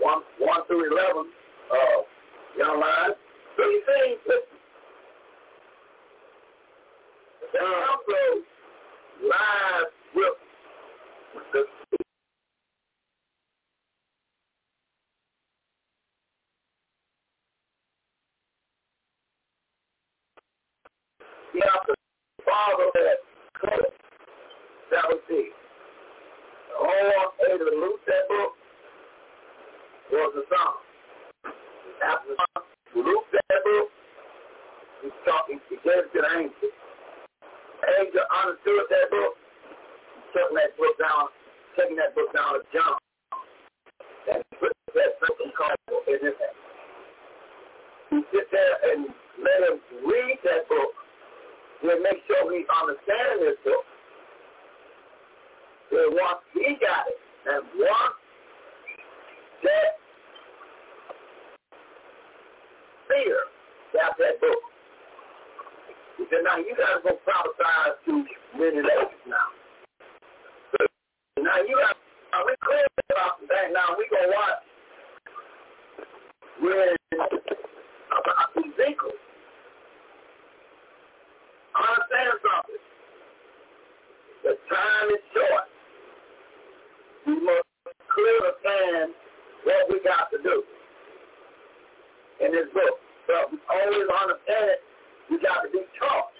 1, 0.00 0.22
1 0.38 0.66
through 0.66 0.92
11, 0.92 1.26
uh, 1.70 1.76
young 2.58 2.80
lions. 2.80 3.16
So 3.56 3.62
you 3.64 3.82
see, 3.86 4.16
listen, 4.26 4.58
the 7.52 7.60
also 7.60 8.42
lies 9.22 9.90
with 10.14 10.34
the 11.52 11.64
Father 22.44 22.90
that 22.94 23.18
17. 24.90 25.63
Lord 26.94 27.30
able 27.50 27.66
to 27.66 27.76
loose 27.76 28.02
that 28.06 28.24
book 28.28 28.52
was 30.12 30.30
the 30.38 30.44
song. 30.46 30.74
After 32.04 32.28
the 32.30 32.36
song, 32.38 32.64
that 32.94 33.60
book, 33.64 33.88
he, 35.02 35.08
taught, 35.26 35.44
he, 35.50 35.58
gave 35.82 36.06
it 36.06 36.12
to 36.14 36.22
angel. 36.38 36.70
Angel 37.98 38.24
understood 38.30 38.86
that 38.88 39.10
book, 39.10 39.34
taking 40.32 40.56
that 40.56 40.72
book 40.78 40.94
down, 41.02 41.28
taking 41.76 41.96
that 41.98 42.14
book 42.14 42.30
down 42.32 42.56
to 42.56 42.62
John, 42.72 42.96
and 44.30 44.40
put 44.60 44.72
that 44.94 45.18
something 45.20 45.52
in 46.08 46.18
his 46.22 46.36
hand. 46.38 46.58
He 48.10 48.18
sit 48.30 48.46
there 48.52 48.76
and 48.94 49.10
let 49.42 49.58
him 49.68 49.76
read 50.06 50.38
that 50.44 50.68
book, 50.68 50.92
and 51.82 52.02
make 52.02 52.22
sure 52.30 52.48
he 52.54 52.64
understands 52.70 53.40
this 53.42 53.58
book. 53.64 53.84
So 55.94 56.10
once 56.10 56.42
he 56.52 56.74
got 56.82 57.06
it, 57.06 57.18
and 57.46 57.62
once 57.78 58.18
that 59.62 59.94
fear 63.06 63.38
got 63.94 64.18
that 64.18 64.40
book, 64.40 64.58
he 66.18 66.24
said, 66.30 66.42
now 66.42 66.58
you 66.58 66.74
got 66.74 66.98
to 66.98 67.00
go 67.06 67.14
prophesy 67.22 67.94
to 68.06 68.12
many 68.58 68.82
ladies 68.82 69.22
now. 69.30 69.54
Now 71.38 71.62
you 71.62 71.78
got 71.78 71.94
now 72.32 72.42
we 72.44 72.54
clear 72.58 72.86
about 73.12 73.38
thing. 73.38 73.72
Now 73.72 73.94
we 73.96 74.10
gonna 74.10 74.34
watch 74.34 74.66
when 76.58 76.96
about 78.10 78.50
Ezekiel. 78.58 79.14
Understand 81.78 82.34
something. 82.42 82.82
The 84.42 84.58
time 84.66 85.08
is 85.14 85.22
short. 85.30 85.73
We 87.26 87.40
must 87.40 87.68
clearly 88.12 88.40
understand 88.44 89.14
what 89.64 89.82
we 89.88 89.96
got 90.04 90.30
to 90.30 90.38
do 90.42 90.62
in 92.44 92.52
this 92.52 92.68
book. 92.72 93.00
So 93.26 93.34
we 93.52 93.58
always 93.72 94.08
understand 94.12 94.66
it. 94.76 94.80
We 95.30 95.40
got 95.40 95.64
to 95.64 95.70
be 95.72 95.80
taught 95.96 96.32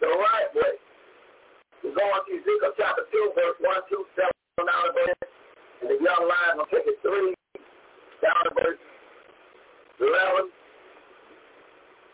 the 0.00 0.08
right 0.08 0.48
way. 0.56 0.74
We're 1.84 1.92
going 1.92 2.22
to 2.24 2.32
Ezekiel 2.32 2.72
chapter 2.80 3.04
2, 3.12 3.36
verse 3.36 3.58
1, 3.60 3.92
2, 3.92 4.04
7, 4.16 4.32
9, 4.64 4.66
verse, 4.96 5.20
and 5.84 5.88
the 5.92 5.98
young 6.00 6.22
lion 6.24 6.56
will 6.56 6.70
take 6.72 6.88
it 6.88 6.96
3, 7.04 7.36
down 8.24 8.40
to 8.48 8.52
verse 8.56 8.80
11, 10.00 10.50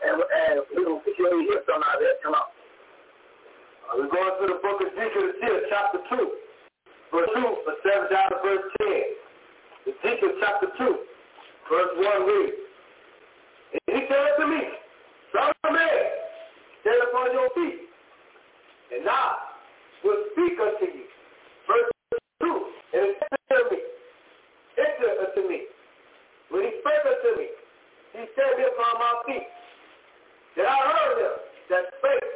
and, 0.03 0.15
and 0.19 0.55
we 0.75 0.83
will 0.83 1.01
securely 1.07 1.47
hear 1.47 1.63
something 1.63 1.87
out 1.87 1.95
of 1.95 2.03
that 2.03 2.19
come 2.19 2.35
on. 2.35 2.47
Uh, 3.87 4.03
we're 4.03 4.11
going 4.11 4.33
through 4.39 4.51
the 4.51 4.61
book 4.61 4.83
of 4.83 4.91
Ezekiel, 4.91 5.31
chapter 5.71 5.99
2 6.11 6.42
verse 7.13 7.29
2, 7.37 7.45
but 7.65 7.77
seven 7.85 8.09
down 8.09 8.29
to 8.33 8.37
verse 8.41 8.65
10. 8.81 9.93
Ezekiel 9.93 10.33
chapter 10.41 10.67
2, 10.81 10.97
verse 11.69 11.93
1 11.93 12.25
reads, 12.25 12.57
And 13.73 13.81
he 13.93 14.01
said 14.09 14.33
to 14.41 14.45
me, 14.49 14.61
Son 15.29 15.53
of 15.53 15.71
man, 15.71 16.01
stand 16.81 17.01
upon 17.05 17.29
your 17.37 17.49
feet, 17.53 17.85
and 18.97 19.05
I 19.05 19.37
will 20.03 20.25
speak 20.33 20.57
unto 20.57 20.85
you. 20.89 21.05
Verse 21.69 21.89
2, 22.41 22.65
and 22.97 23.01
he 23.05 23.13
said 23.21 23.37
unto 23.53 23.75
me, 23.75 23.81
Enter 24.73 25.09
unto 25.21 25.41
me. 25.47 25.59
When 26.49 26.61
he 26.65 26.71
spake 26.81 27.05
unto 27.05 27.29
me, 27.37 27.47
he 28.17 28.21
set 28.33 28.57
me 28.57 28.63
upon 28.73 28.93
my 28.97 29.13
feet, 29.29 29.47
that 30.57 30.65
I 30.65 30.79
heard 30.81 31.17
him 31.21 31.35
that 31.69 31.83
spake 32.01 32.33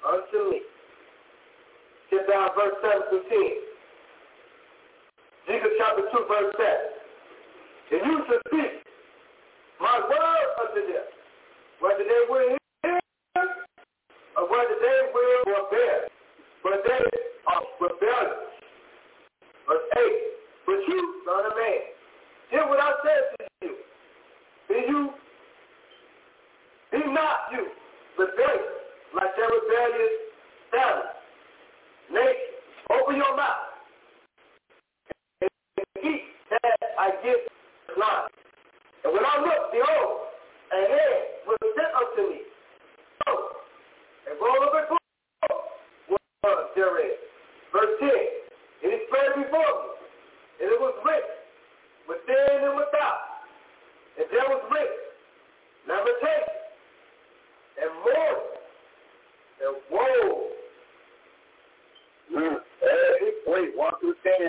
unto 0.00 0.38
me. 0.50 0.60
Get 2.10 2.28
down 2.28 2.50
verse 2.56 2.76
7 2.80 3.20
to 3.20 3.28
10. 3.28 3.73
Jesus 5.46 5.68
chapter 5.76 6.04
2, 6.08 6.24
verse 6.24 6.54
seven. 6.56 7.04
And 7.92 8.00
you 8.10 8.16
shall 8.24 8.40
speak 8.48 8.72
my 9.78 10.00
word 10.08 10.48
unto 10.64 10.80
them, 10.88 11.04
whether 11.80 12.00
they 12.00 12.22
will 12.30 12.48
hear 12.48 13.00
or 14.36 14.48
whether 14.48 14.76
they 14.80 14.98
will 15.12 15.44
forbear. 15.44 16.08
But 16.62 16.80
they 16.88 17.04
are 17.44 17.62
rebellious. 17.78 18.56
Verse 19.68 19.84
8. 19.98 20.12
But 20.64 20.80
you, 20.88 21.22
son 21.26 21.44
of 21.44 21.52
man, 21.60 21.80
hear 22.50 22.66
what 22.66 22.80
I 22.80 22.92
said 23.04 23.22
to 23.36 23.66
you. 23.66 23.74
Be 24.68 24.74
you, 24.88 25.10
be 26.90 26.98
not 27.12 27.52
you, 27.52 27.68
rebellious, 28.18 28.64
like 29.14 29.36
their 29.36 29.48
rebellious 29.52 30.14
family. 30.72 31.12
Nation, 32.10 32.96
open 32.96 33.16
your 33.16 33.36
mouth 33.36 33.73
I 37.04 37.10
give 37.20 37.36
Islam. 37.92 38.32
And 39.04 39.12
when 39.12 39.20
I 39.20 39.36
look, 39.44 39.72
behold, 39.76 40.24
a 40.72 40.80
head 40.88 41.20
was 41.44 41.58
sent 41.76 41.92
unto 41.92 42.32
me. 42.32 42.40
Oh, 43.28 43.60
and 44.24 44.40
roll 44.40 44.64
of 44.64 44.72
a 44.72 44.88
book 44.88 45.04
was 46.08 46.70
therein. 46.74 47.12
Verse 47.72 47.92
10, 48.00 48.08
and 48.08 48.92
it 48.96 49.02
spread 49.08 49.36
before 49.36 49.60
me, 49.60 49.88
and 50.64 50.68
it 50.72 50.80
was 50.80 50.96
written, 51.04 51.36
within 52.08 52.72
and 52.72 52.76
without. 52.76 53.20
And 54.16 54.26
there 54.32 54.48
was 54.48 54.64
written, 54.72 55.04
lamentation, 55.84 56.56
and 57.84 57.92
more, 58.00 58.40
and 59.60 59.76
woe. 59.92 60.48
Mm. 62.32 62.56
Wait, 63.46 63.76
one 63.76 63.92
through 64.00 64.14
ten. 64.24 64.48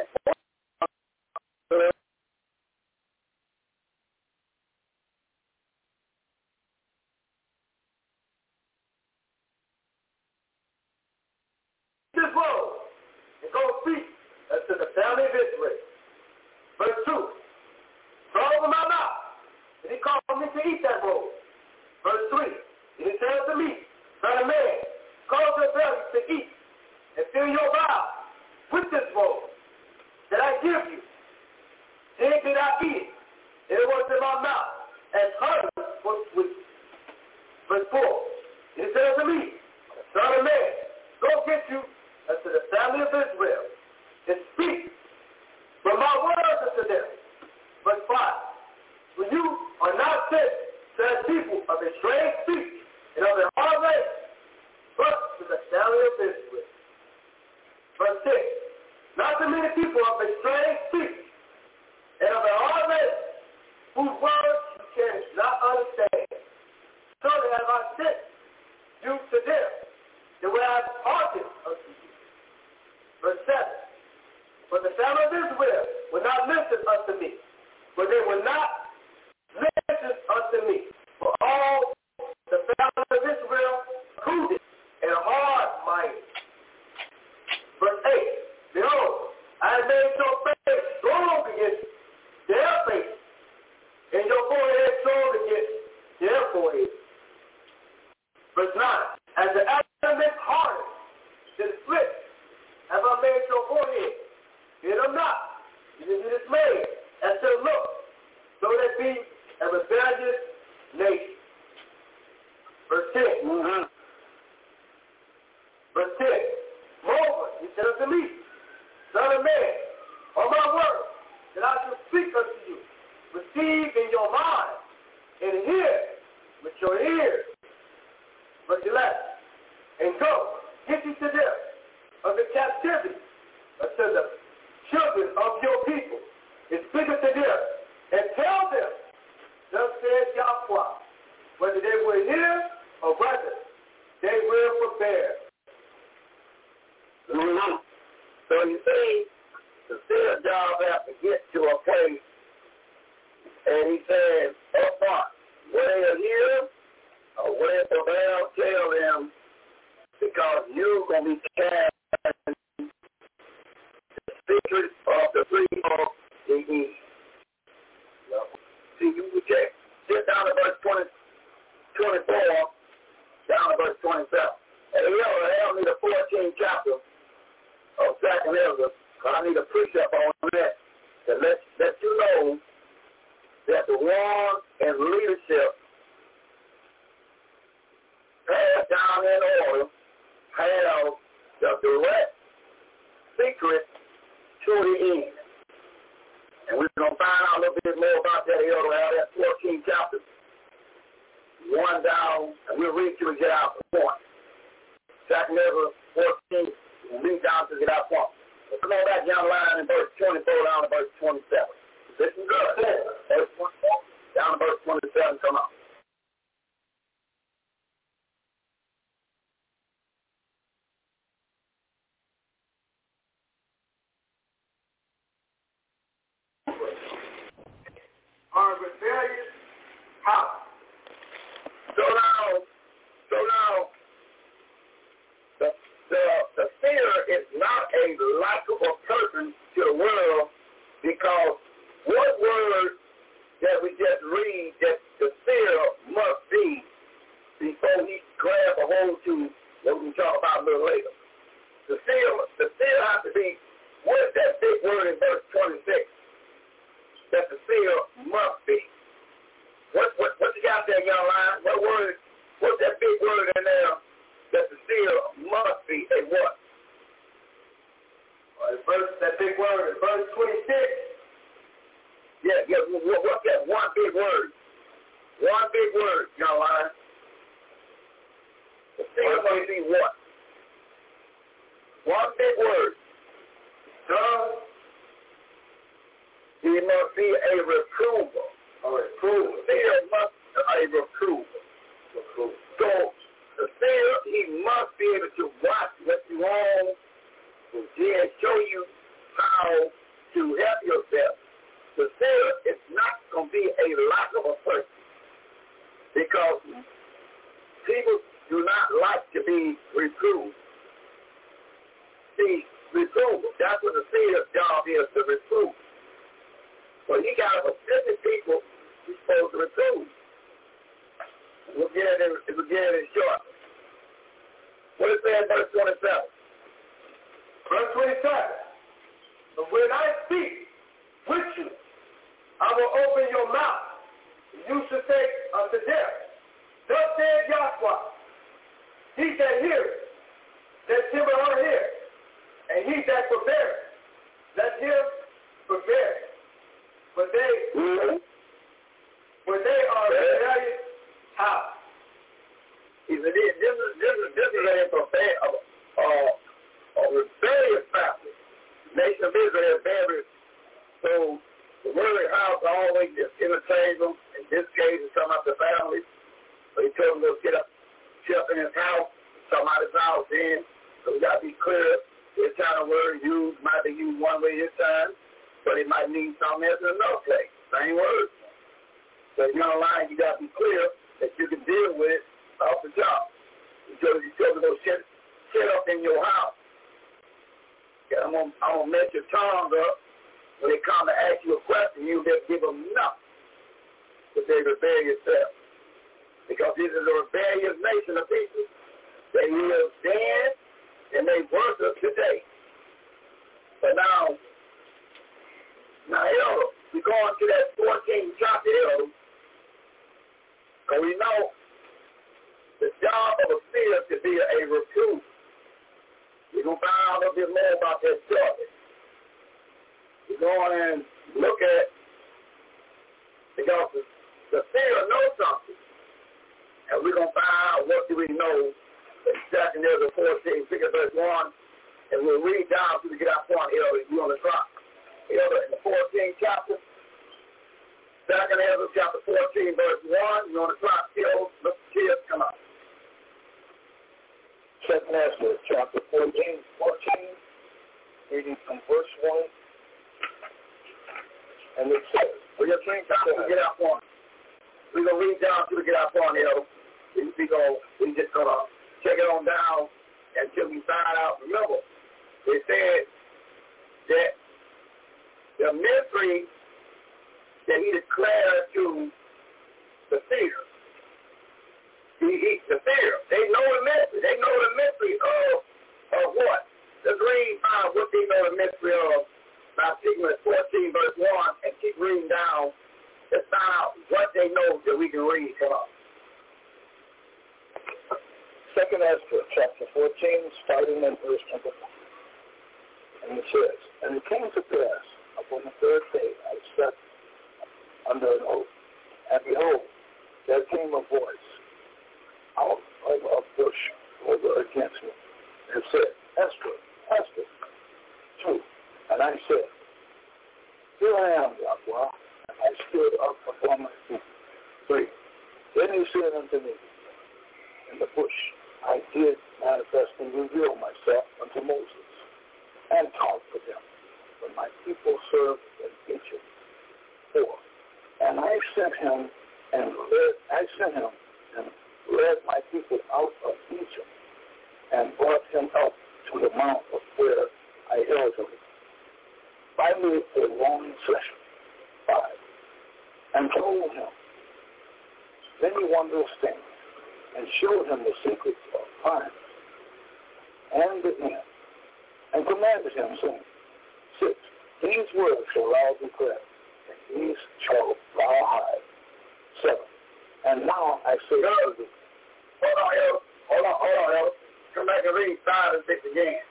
And 565.05 565.13
read 565.13 565.37
five 565.45 565.77
and 565.77 565.85
six 565.85 566.01
again. 566.01 566.41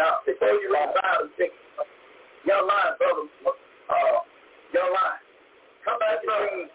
Now, 0.00 0.24
before 0.24 0.48
you 0.48 0.72
read 0.72 0.96
five 0.96 1.28
and 1.28 1.32
six, 1.36 1.52
young 2.48 2.64
line, 2.64 2.96
brother, 2.96 3.28
uh, 3.44 4.20
young 4.72 4.90
line, 4.96 5.20
come 5.84 6.00
back 6.00 6.24
and 6.24 6.40
read 6.40 6.72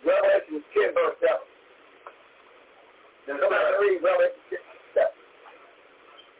Revelation 0.00 0.64
10, 0.72 0.96
verse 0.96 1.16
7. 1.20 1.28
Then 3.28 3.36
come 3.36 3.52
back 3.52 3.68
and 3.68 3.76
read 3.84 4.00
Revelation 4.00 4.40
10, 4.48 4.64
verse 4.64 5.12
7. 5.12 5.12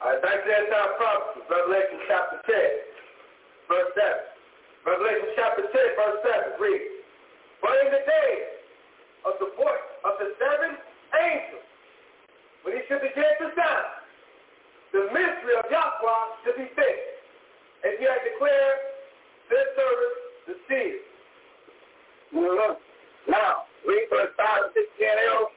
All 0.00 0.16
right, 0.16 0.20
back 0.24 0.38
to 0.40 0.48
that 0.48 0.64
time 0.72 0.92
prophecy, 0.96 1.40
Revelation 1.52 1.98
chapter 2.08 2.40
10, 2.40 3.68
verse 3.68 3.90
7. 4.00 4.88
Revelation 4.88 5.28
chapter 5.36 5.64
10, 5.68 5.76
verse 5.76 6.18
7, 6.56 6.64
read. 6.64 6.84
But 7.60 7.76
in 7.84 7.88
the 8.00 8.00
day 8.00 8.32
of 9.28 9.36
the 9.44 9.52
voice 9.60 9.88
of 10.08 10.16
the 10.24 10.32
seven 10.40 10.80
angels, 11.20 11.65
when 12.66 12.74
he 12.74 12.82
should 12.90 12.98
begin 12.98 13.30
to 13.38 13.46
sound, 13.54 13.88
the 14.90 15.06
mystery 15.14 15.54
of 15.54 15.70
Yahweh 15.70 16.26
should 16.42 16.58
be 16.58 16.66
fixed. 16.74 17.14
And 17.86 17.94
he 17.94 18.04
had 18.10 18.26
declared 18.26 18.78
this 19.46 19.66
service 19.78 20.18
the 20.50 20.54
seal. 20.66 20.98
Mm-hmm. 22.34 23.30
Now, 23.30 23.70
read 23.86 24.10
verse 24.10 24.34
5 24.34 24.66
and 24.66 24.72
6 24.74 24.98
again, 24.98 25.18
else. 25.30 25.54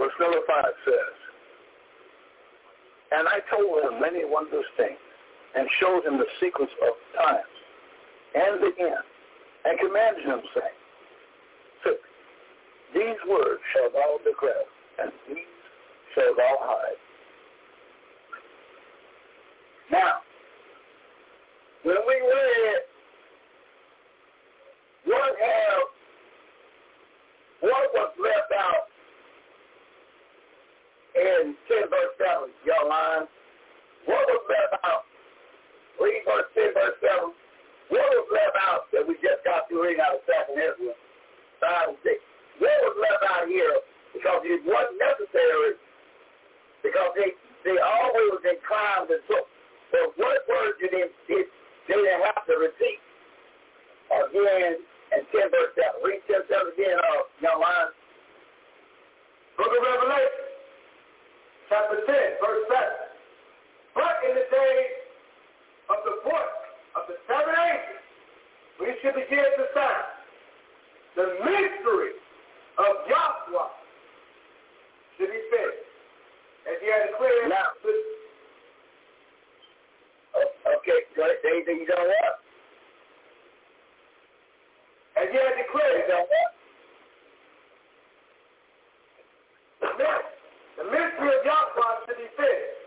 Verse 0.00 0.16
number 0.16 0.40
5 0.48 0.64
says, 0.88 1.16
And 3.12 3.28
I 3.28 3.44
told 3.52 3.84
him 3.84 4.00
many 4.00 4.24
wondrous 4.24 4.64
things, 4.80 4.96
and 5.52 5.68
showed 5.84 6.08
him 6.08 6.16
the 6.16 6.28
secrets 6.40 6.72
of 6.80 6.96
times 7.12 7.56
and 8.32 8.62
the 8.64 8.72
end, 8.80 9.04
and 9.68 9.76
commanded 9.76 10.24
him, 10.24 10.40
saying, 10.56 10.79
these 12.94 13.20
words 13.28 13.60
shall 13.74 13.90
thou 13.92 14.18
declare, 14.24 14.66
and 15.00 15.12
these 15.28 15.44
shall 16.14 16.34
thou 16.36 16.56
hide. 16.60 17.00
Now, 19.90 20.22
when 21.82 21.96
we 22.06 22.14
read 22.14 22.80
what 25.04 25.32
have 25.40 25.86
what 27.60 27.86
was 27.94 28.12
left 28.22 28.52
out 28.56 28.86
in 31.14 31.54
10 31.68 31.90
verse 31.90 32.14
7, 32.18 32.50
your 32.64 32.88
line? 32.88 33.26
What 34.06 34.24
was 34.28 34.44
left 34.48 34.84
out? 34.84 35.04
Read 36.00 36.22
verse 36.24 36.48
10 36.54 36.74
verse 36.74 36.96
7. 37.02 37.34
What 37.90 38.06
was 38.06 38.28
left 38.32 38.56
out 38.70 38.86
that 38.92 39.04
we 39.06 39.14
just 39.20 39.42
got 39.44 39.68
through 39.68 39.84
reading 39.84 40.00
out 40.00 40.14
of 40.14 40.22
second 40.24 40.56
Ezra 40.56 40.94
5 41.60 41.88
and 41.88 41.98
6? 42.02 42.14
What 42.60 42.76
was 42.84 42.96
left 43.00 43.24
out 43.24 43.48
here 43.48 43.80
because 44.12 44.44
it 44.44 44.60
wasn't 44.68 45.00
necessary 45.00 45.80
because 46.84 47.10
they 47.16 47.32
they 47.64 47.76
always 47.76 48.40
inclined 48.44 49.08
to 49.12 49.20
took. 49.28 49.46
But 49.92 50.16
what 50.16 50.38
words 50.48 50.78
did 50.80 50.94
they, 50.94 51.10
did, 51.28 51.44
they 51.88 51.98
didn't 51.98 52.24
have 52.24 52.46
to 52.46 52.56
repeat? 52.56 53.00
Again, 54.08 54.80
and 55.12 55.22
10 55.28 55.50
verse 55.50 55.72
7. 55.76 56.00
Read 56.06 56.22
10 56.30 56.46
7 56.48 56.72
again, 56.72 56.96
uh, 56.96 57.26
young 57.42 57.60
line. 57.60 57.90
Book 59.58 59.70
of 59.76 59.82
Revelation, 59.82 60.46
chapter 61.68 62.00
10, 62.06 62.40
verse 62.40 62.64
7. 62.70 63.10
But 63.92 64.14
in 64.24 64.32
the 64.38 64.46
days 64.48 64.92
of 65.90 65.98
the 66.06 66.14
voice 66.24 66.60
of 66.96 67.02
the 67.10 67.16
seven 67.26 67.52
angels, 67.52 68.04
we 68.78 68.88
should 69.02 69.18
begin 69.18 69.44
to 69.44 69.64
sound 69.74 70.08
the 71.18 71.26
mystery 71.44 72.19
of 72.80 72.96
Yahweh 73.08 73.70
should 75.18 75.28
be 75.28 75.42
finished. 75.52 75.88
As 76.64 76.76
he 76.80 76.88
had 76.88 77.12
declared 77.12 77.48
Now, 77.48 77.76
oh, 80.36 80.76
okay, 80.80 81.00
good. 81.16 81.36
Anything 81.44 81.84
you 81.84 81.86
done 81.86 82.08
what? 82.08 82.40
as 85.20 85.28
he 85.28 85.36
had 85.36 85.56
declared 85.60 86.00
You 86.00 86.08
done 86.08 86.24
what? 86.24 86.50
the 90.80 90.84
mystery, 90.88 91.28
the 91.28 91.40
of 91.40 91.44
Yahweh 91.44 91.92
should 92.08 92.16
be 92.16 92.28
finished. 92.36 92.80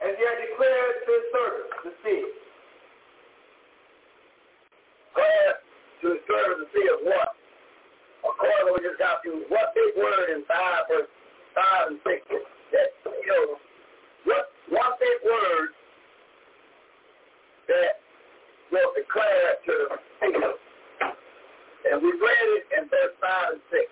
As 0.00 0.12
he 0.16 0.24
had 0.24 0.38
declared 0.40 0.94
to 1.04 1.10
his 1.12 1.26
servant, 1.32 1.68
the 1.84 1.92
seal. 2.04 2.28
Prayer 5.12 5.52
to 6.00 6.06
the 6.08 6.20
servant 6.24 6.58
to 6.60 6.66
see 6.72 6.86
of 6.88 7.00
what? 7.04 7.36
According 8.24 8.66
to 8.66 8.72
what 8.72 8.82
just 8.82 8.98
got 8.98 9.20
through, 9.20 9.44
what 9.52 9.76
big 9.76 9.92
word 10.00 10.32
in 10.32 10.44
5 10.48 10.88
verse 10.88 11.10
5 11.54 11.92
and 11.92 12.00
6 12.02 12.24
that, 12.72 12.88
you 13.04 13.28
know, 13.28 13.60
what 14.24 14.50
one 14.72 14.92
big 14.98 15.18
word 15.22 15.68
that 17.68 18.00
will 18.72 18.90
declare 18.96 19.60
to 19.66 19.74
the 19.92 19.98
people. 20.24 20.54
And 21.84 22.00
we 22.00 22.10
read 22.16 22.48
it 22.58 22.64
in 22.80 22.88
verse 22.88 23.14
5 23.20 23.52
and 23.52 23.62
6. 23.70 23.84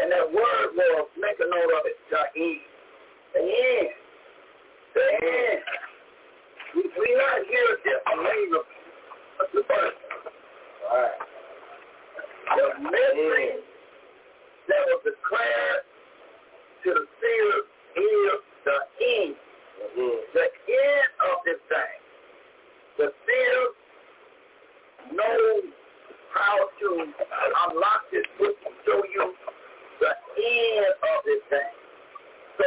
And 0.00 0.10
that 0.10 0.26
word 0.32 0.72
was, 0.72 1.08
make 1.20 1.36
a 1.36 1.44
note 1.44 1.72
of 1.76 1.84
it, 1.84 1.96
the 2.08 2.24
end. 2.40 2.64
The 3.36 3.40
end. 3.44 3.92
The 4.96 5.06
end. 5.20 5.60
We, 6.74 6.82
we 6.88 7.08
not 7.20 7.44
here 7.44 7.76
just 7.84 8.02
to 8.08 8.14
name 8.16 8.48
the, 8.56 8.62
the 9.52 9.62
verse. 9.68 9.98
All 10.90 10.96
right. 10.96 11.31
The 12.50 12.66
mystery 12.82 13.62
that 14.68 14.82
was 14.90 15.00
declared 15.04 15.82
to 16.84 16.90
the 16.90 17.06
seer 17.22 17.54
is 18.02 18.40
the 18.64 18.78
end. 19.02 19.34
Mm-hmm. 19.82 20.18
The 20.34 20.46
end 20.46 21.08
of 21.30 21.36
this 21.44 21.60
thing. 21.70 21.98
The 22.98 23.08
seer 23.26 23.60
knows 25.14 25.64
how 26.34 26.56
to 26.80 26.88
unlock 27.68 28.02
this 28.12 28.26
book 28.38 28.56
and 28.66 28.74
show 28.84 29.00
you 29.14 29.34
the 30.00 30.12
end 30.12 30.86
of 30.98 31.18
this 31.24 31.42
thing. 31.48 31.72
So 32.58 32.66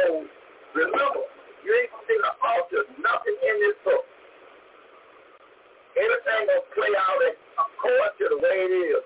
remember, 0.74 1.24
you 1.64 1.70
ain't 1.74 1.90
gonna 1.90 2.06
see 2.08 2.18
the 2.20 2.32
alter 2.42 2.82
nothing 3.02 3.36
in 3.36 3.56
this 3.60 3.76
book. 3.84 4.04
Everything 5.96 6.42
gonna 6.46 6.74
play 6.74 6.92
out 6.96 7.20
according 7.56 8.16
to 8.18 8.24
the 8.30 8.38
way 8.40 8.56
it 8.68 8.72
is. 8.72 9.04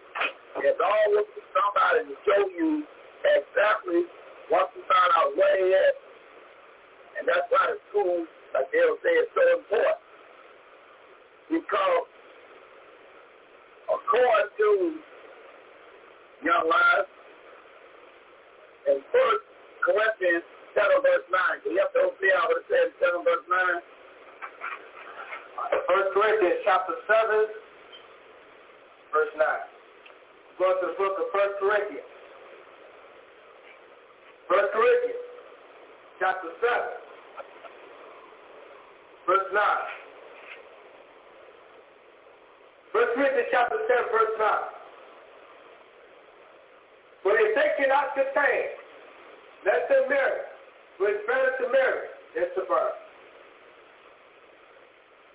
It's 0.58 0.82
always 0.82 1.30
somebody 1.54 2.10
to 2.10 2.14
show 2.26 2.42
you 2.50 2.82
exactly 3.22 4.02
once 4.50 4.66
you 4.74 4.82
find 4.90 5.10
out 5.14 5.30
where 5.38 5.54
it 5.54 5.70
is. 5.70 5.96
And 7.18 7.28
that's 7.28 7.46
why 7.54 7.70
the 7.70 7.78
school, 7.90 8.26
like 8.54 8.66
they'll 8.74 8.98
say, 9.06 9.14
is 9.22 9.30
so 9.30 9.44
important. 9.62 10.02
Because 11.46 12.06
according 13.86 14.50
to 14.58 14.70
young 16.42 16.66
lives, 16.66 17.10
in 18.90 18.98
First 19.14 19.44
Corinthians 19.86 20.46
7 20.74 20.86
verse 21.02 21.26
9, 21.30 21.62
can 21.62 21.70
you 21.76 21.80
have 21.84 21.94
to 21.94 22.10
open 22.10 22.26
out 22.38 22.50
what 22.50 22.58
it 22.58 22.66
says 22.66 22.90
7 22.98 23.22
verse 23.22 23.46
9? 23.46 23.86
First 25.86 26.10
Corinthians 26.14 26.62
chapter 26.64 26.96
7, 27.06 27.46
verse 29.12 29.34
9. 29.36 29.79
Go 30.60 30.68
to 30.76 30.92
the 30.92 30.96
book 31.00 31.16
of 31.16 31.24
First 31.32 31.56
Corinthians. 31.56 32.04
First 34.44 34.68
Corinthians 34.76 35.24
chapter 36.20 36.52
7, 36.52 36.68
verse 39.24 39.48
9. 39.56 39.56
First 42.92 43.10
Corinthians 43.16 43.48
chapter 43.48 43.80
7, 43.88 44.12
verse 44.12 44.36
9. 44.36 44.52
For 47.24 47.32
if 47.40 47.56
they 47.56 47.70
cannot 47.80 48.12
contain, 48.12 48.76
let 49.64 49.88
them 49.88 50.12
marry. 50.12 50.44
For 51.00 51.08
it's 51.08 51.24
better 51.24 51.56
to 51.56 51.72
marry 51.72 52.04
than 52.36 52.52
to 52.52 52.68
burn. 52.68 52.92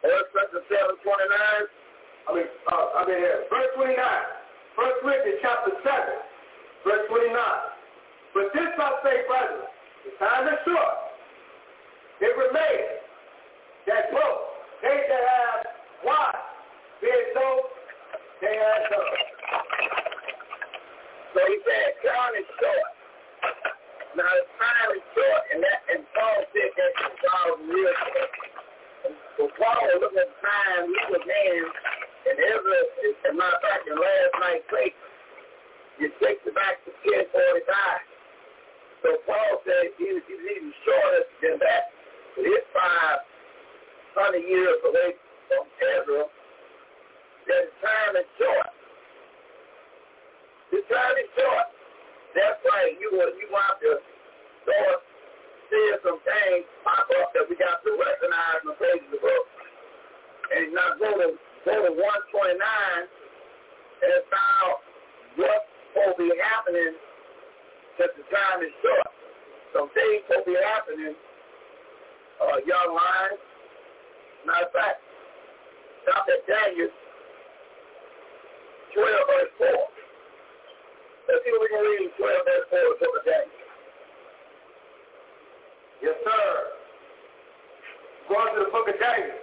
First 0.05 0.29
Corinthians 0.37 0.69
7, 0.69 1.01
29. 1.01 1.17
I 2.29 2.29
mean, 2.29 2.45
uh, 2.69 2.85
I 2.93 3.09
mean 3.09 3.17
here. 3.17 3.49
Verse 3.49 3.73
29. 3.73 3.97
First 4.75 4.97
Corinthians 5.01 5.39
chapter 5.41 5.71
7, 5.71 5.87
verse 6.83 7.05
29. 7.07 7.31
But 8.35 8.51
this 8.51 8.71
I 8.75 8.89
say, 9.07 9.23
brethren, 9.23 9.63
the 10.03 10.11
time 10.19 10.51
is 10.51 10.59
short. 10.67 10.95
It 12.19 12.35
remains 12.35 12.99
that 13.87 14.11
both 14.11 14.55
they 14.83 14.99
that 15.07 15.23
have 15.23 15.61
wives, 16.03 16.43
being 16.99 17.27
so, 17.33 17.45
they 18.43 18.55
have 18.59 18.83
done. 18.91 19.15
So 21.33 21.39
he 21.47 21.55
said, 21.63 21.87
time 22.03 22.35
is 22.35 22.47
short. 22.59 22.91
Now, 24.19 24.27
the 24.27 24.45
time 24.59 24.89
is 24.95 25.03
short, 25.15 25.41
and 25.55 25.59
that, 25.63 25.79
and 25.91 26.03
Paul 26.15 26.39
said 26.51 26.71
that 26.75 26.91
was 27.47 27.59
real 27.67 27.95
short. 28.11 28.31
So 29.39 29.43
Paul 29.55 29.79
was 29.87 29.99
looking 30.03 30.19
at 30.19 30.31
time, 30.43 30.83
he 30.91 31.01
was 31.11 31.23
in, 31.23 31.63
and 32.25 32.37
Ezra, 32.41 32.77
as 33.05 33.15
a 33.29 33.33
matter 33.37 33.53
of 33.53 33.61
fact, 33.61 33.85
in 33.85 33.93
last 33.93 34.33
night's 34.41 34.65
paper, 34.69 35.05
it 36.01 36.11
takes 36.19 36.41
it 36.43 36.55
back 36.57 36.81
to 36.83 36.91
1045. 37.05 37.61
So 39.05 39.09
Paul 39.29 39.61
said 39.63 39.93
he 40.01 40.17
was, 40.17 40.25
even 40.25 40.73
shorter 40.81 41.23
than 41.45 41.55
that. 41.61 41.93
But 42.33 42.49
his 42.49 42.65
500 42.73 44.41
years 44.41 44.81
away 44.81 45.13
from 45.47 45.63
Ezra, 45.77 46.25
that 46.25 47.65
time 47.85 48.13
is 48.17 48.29
short. 48.41 48.73
The 50.73 50.81
time 50.89 51.15
is 51.21 51.29
short. 51.37 51.67
That's 52.33 52.59
right. 52.65 52.97
You 52.97 53.13
will 53.13 53.31
you 53.37 53.47
want 53.53 53.77
to 53.85 54.01
start 54.65 54.99
seeing 55.69 55.99
some 56.01 56.19
things 56.25 56.65
pop 56.81 57.05
up 57.21 57.31
that 57.37 57.45
we 57.45 57.55
got 57.55 57.85
to 57.85 57.91
recognize 57.93 58.59
in 58.65 58.73
the 58.73 58.77
pages 58.81 59.05
of 59.07 59.13
the 59.13 59.21
book. 59.21 59.45
And 60.51 60.73
now 60.73 60.97
go 60.97 61.09
to 61.15 61.27
go 61.65 61.73
to 61.81 61.91
129 61.97 62.61
and 64.05 64.13
about 64.21 64.85
what's 65.41 65.69
going 65.97 66.13
to 66.13 66.17
be 66.21 66.29
happening 66.37 66.93
since 67.97 68.13
the 68.13 68.25
time 68.29 68.61
is 68.61 68.71
short. 68.85 69.09
Some 69.73 69.89
things 69.97 70.23
will 70.29 70.45
be 70.45 70.55
happening, 70.61 71.17
uh, 72.39 72.57
young 72.69 72.89
lions. 72.93 73.41
Matter 74.45 74.69
of 74.69 74.73
fact, 74.77 75.01
stop 76.05 76.29
Daniel 76.29 76.93
12 78.93 79.09
verse 79.27 79.53
4. 79.57 79.67
Let's 81.27 81.41
see 81.43 81.51
what 81.51 81.61
we 81.65 81.69
can 81.73 81.81
read 81.81 82.13
12 82.13 82.29
verse 82.45 82.65
4 82.69 82.93
of 82.93 82.97
the 83.01 83.21
Daniel. 83.25 83.59
Yes, 86.05 86.15
sir. 86.21 86.45
Going 88.29 88.53
to 88.53 88.59
the 88.63 88.71
book 88.71 88.87
of 88.87 88.95
Daniel. 89.01 89.34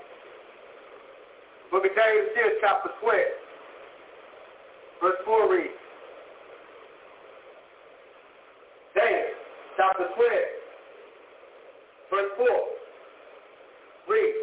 Book 1.72 1.88
of 1.88 1.96
Daniel 1.96 2.28
chapter 2.60 2.90
12. 3.00 3.16
Verse 5.00 5.16
4 5.24 5.48
reads. 5.48 5.72
Daniel 8.94 9.32
chapter 9.80 10.04
12. 10.04 10.20
Verse 12.12 12.30
4. 12.36 12.46
Read. 14.04 14.34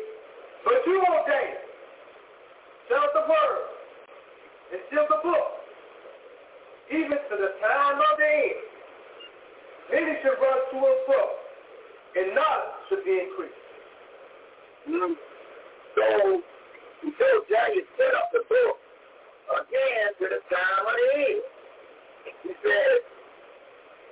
But 0.65 0.81
you, 0.89 0.97
O 1.05 1.21
Daniel, 1.29 1.61
tell 2.89 3.05
the 3.13 3.21
word 3.29 3.61
and 4.73 4.81
seal 4.89 5.05
the 5.05 5.21
book, 5.21 5.47
even 6.89 7.13
to 7.13 7.35
the 7.37 7.53
time 7.61 7.97
of 8.09 8.13
the 8.17 8.25
end. 8.25 8.57
Many 9.93 10.17
should 10.25 10.33
run 10.41 10.59
to 10.73 10.77
and 10.81 11.01
fro, 11.05 11.21
and 12.17 12.33
knowledge 12.33 12.73
should 12.89 13.05
be 13.05 13.21
increased. 13.21 13.53
Mm. 14.89 15.13
So 15.93 16.41
told 17.19 17.43
set 17.99 18.13
up 18.15 18.31
the 18.31 18.41
book 18.47 18.79
again 19.59 20.07
to 20.23 20.25
the 20.31 20.39
time 20.47 20.83
of 20.87 20.95
the 20.95 21.07
end. 21.19 21.43
He 22.47 22.51
said 22.63 23.03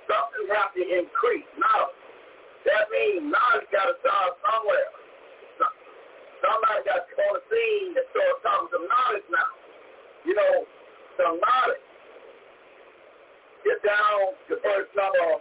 something 0.04 0.44
have 0.52 0.76
to 0.76 0.84
increase. 0.84 1.48
That 2.68 2.84
means 2.92 3.32
knowledge 3.32 3.64
got 3.72 3.88
to 3.88 3.96
start 4.04 4.36
somewhere. 4.44 4.92
Somebody 6.44 6.84
got 6.84 7.08
to 7.08 7.14
on 7.16 7.32
the 7.40 7.42
scene 7.48 7.96
and 7.96 8.06
start 8.12 8.36
talking 8.44 8.68
some 8.76 8.84
knowledge 8.84 9.24
now. 9.32 9.50
You 10.28 10.34
know, 10.36 10.68
some 11.16 11.40
knowledge. 11.40 11.86
Get 13.64 13.80
down 13.82 14.36
to 14.52 14.54
verse 14.60 14.90
number 14.92 15.40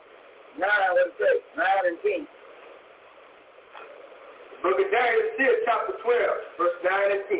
9, 0.56 0.64
what 0.64 1.12
it 1.12 1.20
say? 1.20 1.36
9 1.60 1.68
and 1.92 2.00
10. 2.02 2.37
Book 4.68 4.84
of 4.84 4.92
Daniel 4.92 5.24
still 5.40 5.56
chapter 5.64 5.96
12, 6.04 6.60
verse 6.60 6.76
9 6.84 6.92
and 6.92 7.24
10. 7.32 7.40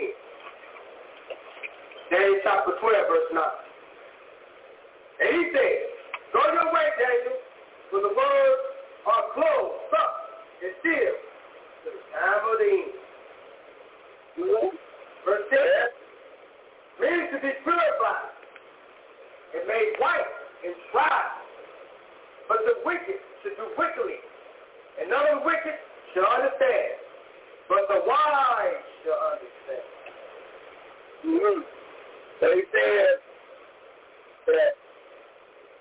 Daniel 2.08 2.40
chapter 2.40 2.72
12, 2.80 2.88
verse 2.88 3.30
9. 3.36 3.44
And 5.20 5.30
he 5.36 5.44
said, 5.52 5.78
Go 6.32 6.40
your 6.40 6.72
way, 6.72 6.88
Daniel, 6.96 7.36
for 7.92 8.00
the 8.00 8.16
words 8.16 8.62
are 9.12 9.28
closed 9.36 9.92
up 9.92 10.14
and 10.64 10.72
sealed 10.80 11.20
to 11.84 11.88
the 12.00 12.04
time 12.16 12.48
of 12.48 12.56
the 12.64 12.72
end. 12.80 12.96
Verse 15.28 15.46
10. 15.52 15.60
Meaning 17.04 17.28
to 17.36 17.44
be 17.44 17.52
purified 17.60 18.32
and 19.52 19.68
made 19.68 20.00
white 20.00 20.32
and 20.64 20.80
tried. 20.96 21.44
But 22.48 22.64
the 22.64 22.88
wicked 22.88 23.20
should 23.44 23.60
do 23.60 23.68
wickedly, 23.76 24.16
and 24.96 25.12
none 25.12 25.28
of 25.28 25.44
the 25.44 25.46
wicked 25.46 25.76
shall 26.16 26.32
understand, 26.32 27.04
but 27.68 27.84
the 27.92 28.00
wise 28.08 28.84
shall 29.04 29.22
understand. 29.36 29.88
Mm-hmm. 31.28 31.60
So 32.40 32.46
he 32.56 32.64
said 32.72 33.14
that 34.48 34.74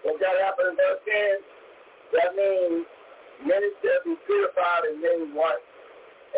what 0.02 0.18
got 0.18 0.34
happened 0.42 0.74
in 0.74 0.76
verse 0.76 1.02
10, 1.06 2.18
that 2.18 2.30
means 2.34 2.86
many 3.46 3.68
shall 3.82 4.02
be 4.02 4.14
purified 4.26 4.82
and 4.90 4.98
many 5.02 5.30
white 5.30 5.66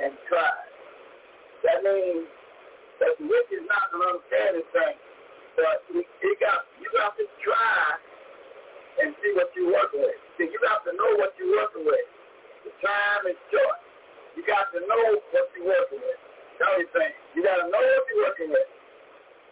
and 0.02 0.12
tried. 0.28 0.68
That 1.64 1.82
means 1.82 2.28
that 3.00 3.16
the 3.18 3.26
wicked 3.26 3.62
is 3.62 3.66
not 3.70 3.88
going 3.94 4.04
to 4.04 4.08
understand 4.18 4.50
this 4.58 4.68
thing, 4.74 4.96
but 5.56 5.76
you, 5.90 6.02
you 6.02 6.32
got 6.38 6.66
you 6.78 6.86
got 6.94 7.14
to 7.18 7.24
try 7.42 7.98
and 9.02 9.14
see 9.22 9.32
what 9.34 9.50
you're 9.54 9.70
working 9.70 10.02
with. 10.02 10.18
See, 10.38 10.50
you 10.50 10.58
got 10.62 10.82
to 10.86 10.92
know 10.94 11.18
what 11.18 11.34
you're 11.38 11.54
working 11.54 11.86
with. 11.86 12.06
The 12.66 12.72
time 12.82 13.30
is 13.30 13.38
short. 13.50 13.87
You 14.38 14.46
got 14.46 14.70
to 14.70 14.78
know 14.86 15.18
what 15.18 15.50
you're 15.50 15.66
working 15.66 15.98
with. 15.98 16.20
What 16.62 16.78
he's 16.78 16.86
saying. 16.94 17.10
You 17.34 17.42
got 17.42 17.58
to 17.58 17.66
know 17.74 17.82
what 17.82 18.06
you're 18.06 18.22
working 18.22 18.54
with 18.54 18.70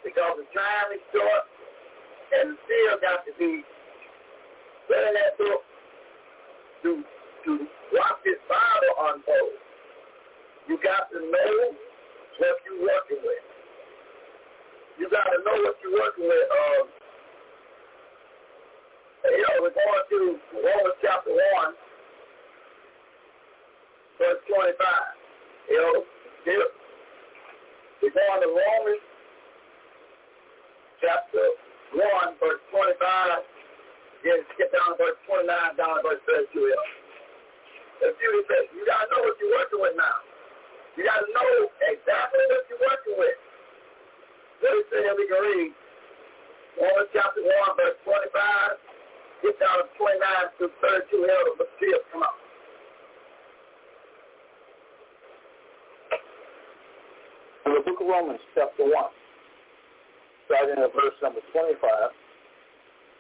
because 0.07 0.39
the 0.39 0.47
time 0.55 0.95
is 0.95 1.03
short 1.11 1.43
and 2.31 2.55
still 2.55 2.95
got 3.03 3.27
to 3.27 3.35
be 3.35 3.67
studying 4.87 5.19
that 5.19 5.35
book 5.43 5.67
to 6.87 6.91
to 7.03 7.53
watch 7.99 8.19
this 8.23 8.39
Bible 8.47 8.95
unfold. 9.11 9.59
You 10.71 10.79
got 10.79 11.11
to 11.11 11.19
know 11.19 11.55
what 12.39 12.55
you're 12.63 12.87
working 12.87 13.27
with. 13.27 13.45
You 15.03 15.11
got 15.11 15.27
to 15.35 15.39
know 15.43 15.67
what 15.67 15.83
you're 15.83 15.99
working 15.99 16.31
with. 16.31 16.47
Um, 16.47 16.85
you 19.35 19.43
know, 19.51 19.67
we're 19.67 19.75
going 19.75 20.07
to 20.15 20.19
Romans 20.63 20.99
chapter 21.03 21.35
1, 21.35 21.75
verse 24.19 24.41
25. 24.49 24.77
You 25.69 25.79
know, 25.83 25.97
we're 28.03 28.15
going 28.15 28.41
to 28.45 28.51
Romans 28.55 29.05
chapter 31.03 31.45
1, 31.93 32.41
verse 32.41 32.63
25. 32.71 33.43
Then 34.25 34.43
skip 34.55 34.73
down 34.73 34.95
to 34.95 34.97
verse 34.99 35.19
29, 35.27 35.49
down 35.77 36.01
to 36.01 36.03
verse 36.07 36.23
32. 36.29 36.55
Let's 38.01 38.17
see 38.21 38.29
what 38.29 38.47
says. 38.49 38.67
You 38.77 38.85
got 38.85 39.07
to 39.07 39.17
know 39.17 39.21
what 39.25 39.35
you're 39.41 39.55
working 39.57 39.81
with 39.81 39.97
now. 39.97 40.19
You 40.97 41.05
got 41.05 41.21
to 41.25 41.29
know 41.33 41.69
exactly 41.93 42.45
what 42.53 42.65
you're 42.69 42.85
working 42.85 43.17
with. 43.21 43.39
Let 44.65 44.71
me 44.73 44.83
see 44.89 45.03
if 45.05 45.17
we 45.17 45.27
can 45.29 45.41
read. 45.41 45.73
Romans 46.81 47.11
chapter 47.13 47.41
1, 47.41 47.81
verse 47.81 47.99
25. 48.05 49.45
Get 49.45 49.57
down 49.61 49.85
to 49.85 49.87
29 50.01 50.61
to 50.61 50.65
32 50.81 51.29
held 51.29 51.47
of 51.53 51.57
the 51.61 51.69
field. 51.77 52.05
Come 52.13 52.25
on. 52.25 52.46
The 57.77 57.85
book 57.85 58.01
of 58.01 58.09
Romans, 58.09 58.41
chapter 58.57 58.89
1, 58.89 58.89
starting 60.49 60.81
at 60.81 60.89
verse 60.97 61.13
number 61.21 61.45
25, 61.53 61.77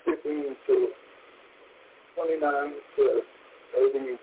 15 0.08 0.56
to 0.64 0.76
29 2.16 2.72
to 2.96 3.04
32. 3.76 4.16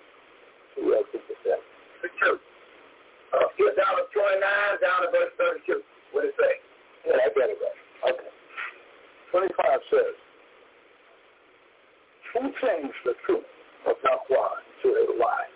32. 0.74 0.90
I 0.90 1.06
think 1.14 1.22
it's 1.30 2.42
Uh, 3.30 3.46
here 3.62 3.78
down 3.78 3.94
to 3.94 4.06
29, 4.10 4.42
down 4.82 5.06
to 5.06 5.10
verse 5.14 5.34
32. 5.38 5.86
What 6.18 6.26
does 6.26 6.34
it 6.34 6.42
say? 6.42 6.54
Yeah, 7.06 7.22
I 7.22 7.30
got 7.30 7.54
it 7.54 7.58
right. 7.62 8.18
Okay. 8.18 8.34
25 9.30 9.82
says, 9.94 10.18
Who 12.34 12.42
changed 12.58 12.98
the 13.06 13.14
truth 13.30 13.46
of 13.86 14.02
Yahweh 14.02 14.54
to 14.82 14.88
a 14.98 15.06
lie, 15.14 15.50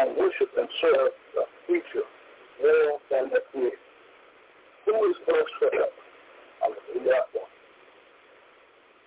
and 0.00 0.16
worship 0.16 0.48
and 0.56 0.68
serve 0.80 1.12
the 1.36 1.44
creature 1.66 2.08
more 2.64 3.00
than 3.12 3.28
the 3.28 3.44
creator? 3.52 3.76
Who 4.88 5.04
is 5.04 5.16
first 5.28 5.52
for 5.60 5.68
help? 5.76 5.92
Hallelujah. 6.64 7.20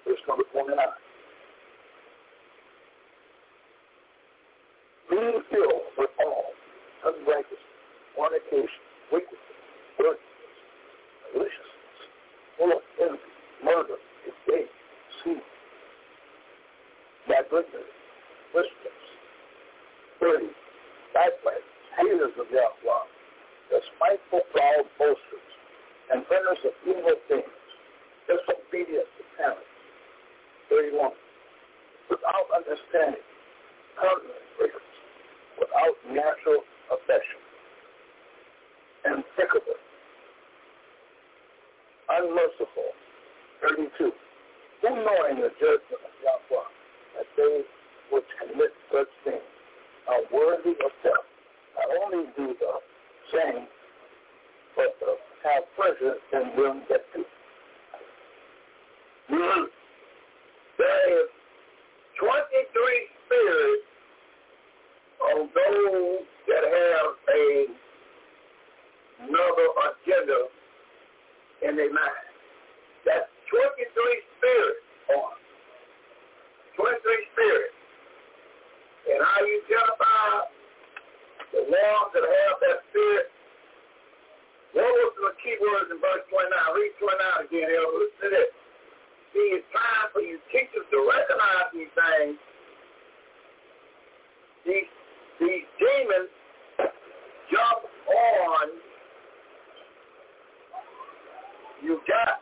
Verse 0.06 0.22
number 0.28 0.44
29. 0.54 0.78
Being 5.10 5.42
filled 5.50 5.82
with 5.98 6.10
all 6.22 6.54
unrighteousness, 7.02 7.66
fornication, 8.16 8.82
wickedness, 9.12 9.42
wickedness, 9.98 10.22
maliciousness, 11.34 11.98
full 12.62 12.72
of 12.78 12.84
envy, 13.02 13.34
murder, 13.66 13.98
debate, 14.22 14.70
deceit, 15.26 15.44
malignity, 17.26 17.90
wickedness, 18.54 19.02
thirty, 20.22 20.54
backbiters, 21.18 21.66
haters 21.98 22.38
of 22.38 22.46
Yahweh, 22.54 23.06
despiteful, 23.74 24.46
proud 24.54 24.86
boasters, 25.00 25.50
and 26.12 26.24
vendors 26.28 26.62
of 26.68 26.74
evil 26.84 27.16
things, 27.28 27.56
disobedient 28.28 29.08
to 29.18 29.24
parents. 29.38 29.72
31. 30.70 31.12
Without 32.10 32.48
understanding, 32.52 33.24
breakers, 34.60 34.92
without 35.60 35.96
natural 36.12 36.64
affection, 36.92 37.40
impeccable, 39.06 39.80
unmerciful. 42.10 42.92
32. 43.62 44.12
Who 44.82 44.90
knowing 44.90 45.38
the 45.38 45.54
judgment 45.62 46.02
of 46.02 46.14
Yahweh, 46.26 46.68
that 47.16 47.28
they 47.38 47.62
which 48.12 48.26
commit 48.42 48.74
such 48.92 49.08
things 49.24 49.46
are 50.10 50.26
worthy 50.34 50.72
of 50.72 50.92
death, 51.06 51.26
not 51.78 51.90
only 52.04 52.26
do 52.36 52.56
the 52.60 52.74
same, 53.32 53.68
but 54.76 54.98
uh, 55.06 55.14
have 55.44 55.64
pleasure 55.76 56.16
in 56.34 56.56
them 56.56 56.84
that 56.90 57.02
do. 57.14 57.26
There 60.78 61.24
is 61.24 61.30
23 62.20 63.08
spirits 63.26 63.88
of 65.22 65.50
those 65.54 66.26
that 66.48 66.64
have 66.66 67.10
a, 67.30 67.66
another 69.24 69.68
agenda 69.88 70.40
in 71.64 71.76
their 71.76 71.94
mind. 71.94 72.28
That's 73.06 73.30
23 73.50 73.88
spirits 74.38 74.86
on. 75.16 75.38
23 76.76 76.98
spirits. 77.34 77.78
And 79.10 79.20
how 79.22 79.46
you 79.46 79.62
identify 79.66 80.52
the 81.54 81.62
ones 81.62 82.10
that 82.14 82.26
have 82.26 82.56
that 82.62 82.78
spirit. 82.90 83.41
What 84.74 84.88
was 84.88 85.14
the 85.20 85.32
key 85.44 85.56
words 85.60 85.92
in 85.92 86.00
verse 86.00 86.24
29? 86.32 86.48
Read 86.76 86.94
29 87.00 87.48
again, 87.48 87.68
Elder. 87.76 87.98
Listen 88.00 88.20
to 88.24 88.28
this. 88.32 88.52
See, 89.36 89.48
it's 89.56 89.68
time 89.72 90.08
for 90.12 90.20
you 90.20 90.40
teachers 90.52 90.88
to 90.92 90.98
recognize 91.08 91.72
these 91.72 91.94
things. 91.96 92.38
These, 94.68 94.92
these 95.40 95.66
demons 95.80 96.32
jump 97.52 97.82
on. 97.88 98.66
You 101.84 102.00
got 102.08 102.40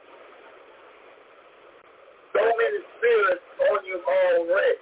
so 2.34 2.43
many 2.43 2.80
spirits 2.97 3.45
on 3.69 3.80
you 3.85 3.97
already. 4.01 4.77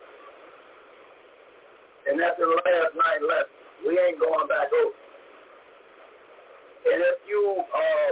And 2.07 2.19
that's 2.19 2.39
the 2.39 2.47
last 2.47 2.95
night 2.95 3.21
lesson. 3.21 3.51
We 3.85 3.99
ain't 3.99 4.19
going 4.19 4.47
back 4.47 4.71
over. 4.71 4.95
And 6.87 7.03
if 7.03 7.19
you 7.27 7.43
uh, 7.59 8.11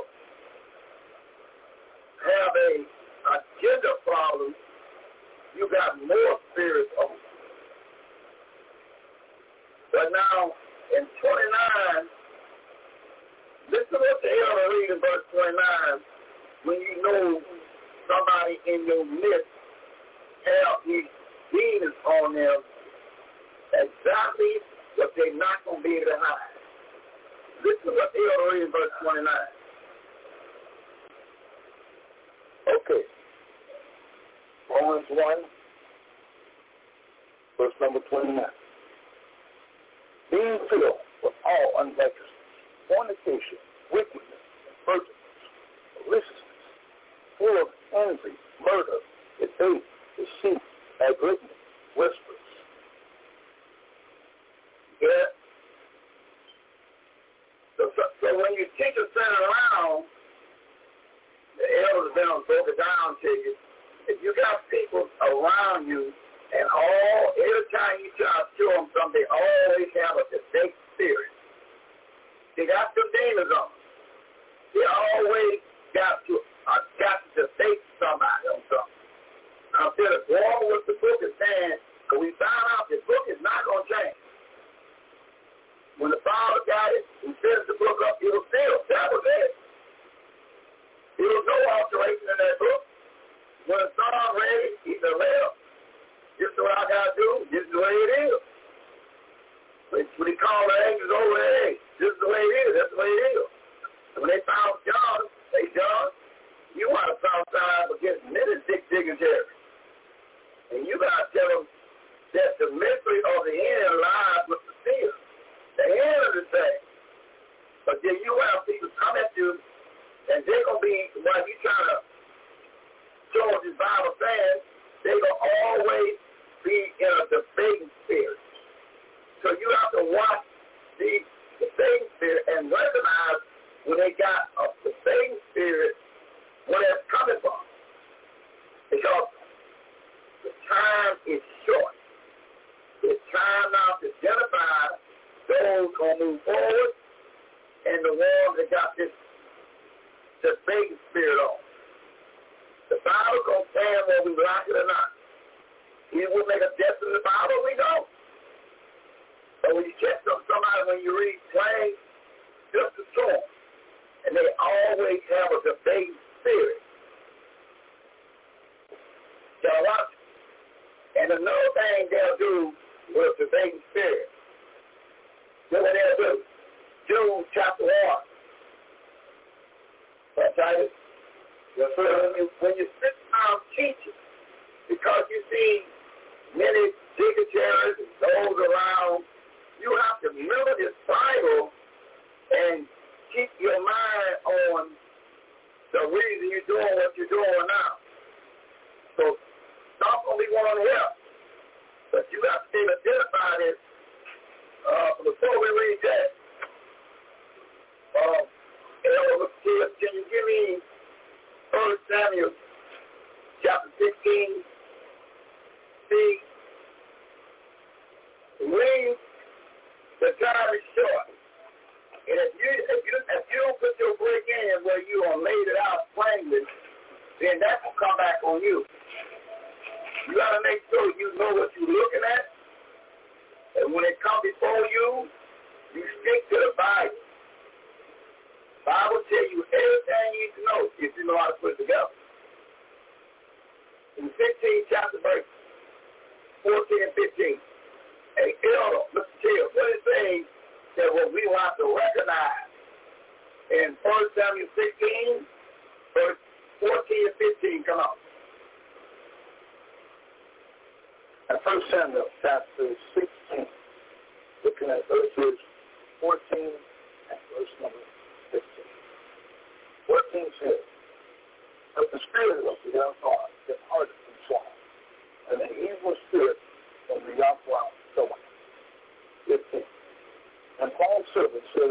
have 2.28 2.52
a 2.54 2.72
agenda 3.26 3.94
problem, 4.04 4.54
you 5.56 5.70
got 5.72 5.98
more 6.04 6.36
spirits 6.52 6.92
on 7.00 7.16
you. 7.16 7.26
But 9.96 10.12
now, 10.12 10.52
in 10.92 11.08
29, 11.08 12.12
listen 13.72 13.96
what 13.96 14.20
the 14.20 14.28
hell 14.28 14.56
I 14.60 14.66
read 14.76 14.90
in 14.92 15.00
verse 15.00 15.26
29 15.32 16.04
when 16.68 16.78
you 16.84 17.00
know 17.00 17.40
somebody 18.12 18.60
in 18.68 18.86
your 18.86 19.06
midst 19.08 19.48
have 20.44 20.84
these 20.86 21.08
demons 21.56 21.96
on 22.04 22.36
them 22.36 22.60
exactly 23.74 24.54
what 24.96 25.12
they're 25.16 25.36
not 25.36 25.64
going 25.66 25.82
to 25.82 25.84
be 25.84 25.96
able 25.96 26.12
to 26.12 26.20
hide. 26.20 26.54
Listen 27.64 27.92
to 27.92 27.98
what 27.98 28.12
the 28.14 28.20
hell 28.20 28.40
I 28.40 28.54
read 28.54 28.64
in 28.68 28.72
verse 28.72 28.94
29. 29.02 29.26
Okay. 32.66 33.04
Romans 34.70 35.08
1, 35.10 35.20
verse 37.58 37.74
number 37.80 38.00
29. 38.16 38.40
Uh, 38.40 38.55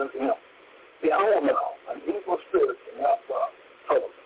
servant 0.04 0.12
said 0.12 0.18
unto 0.18 0.18
him, 0.18 0.34
Behold 1.02 1.44
now, 1.44 1.92
an 1.92 2.00
evil 2.06 2.38
spirit 2.48 2.76
from 2.84 2.96
the 2.96 3.02
young 3.02 3.18
God 3.28 3.50
troubled 3.86 4.10
me. 4.10 4.24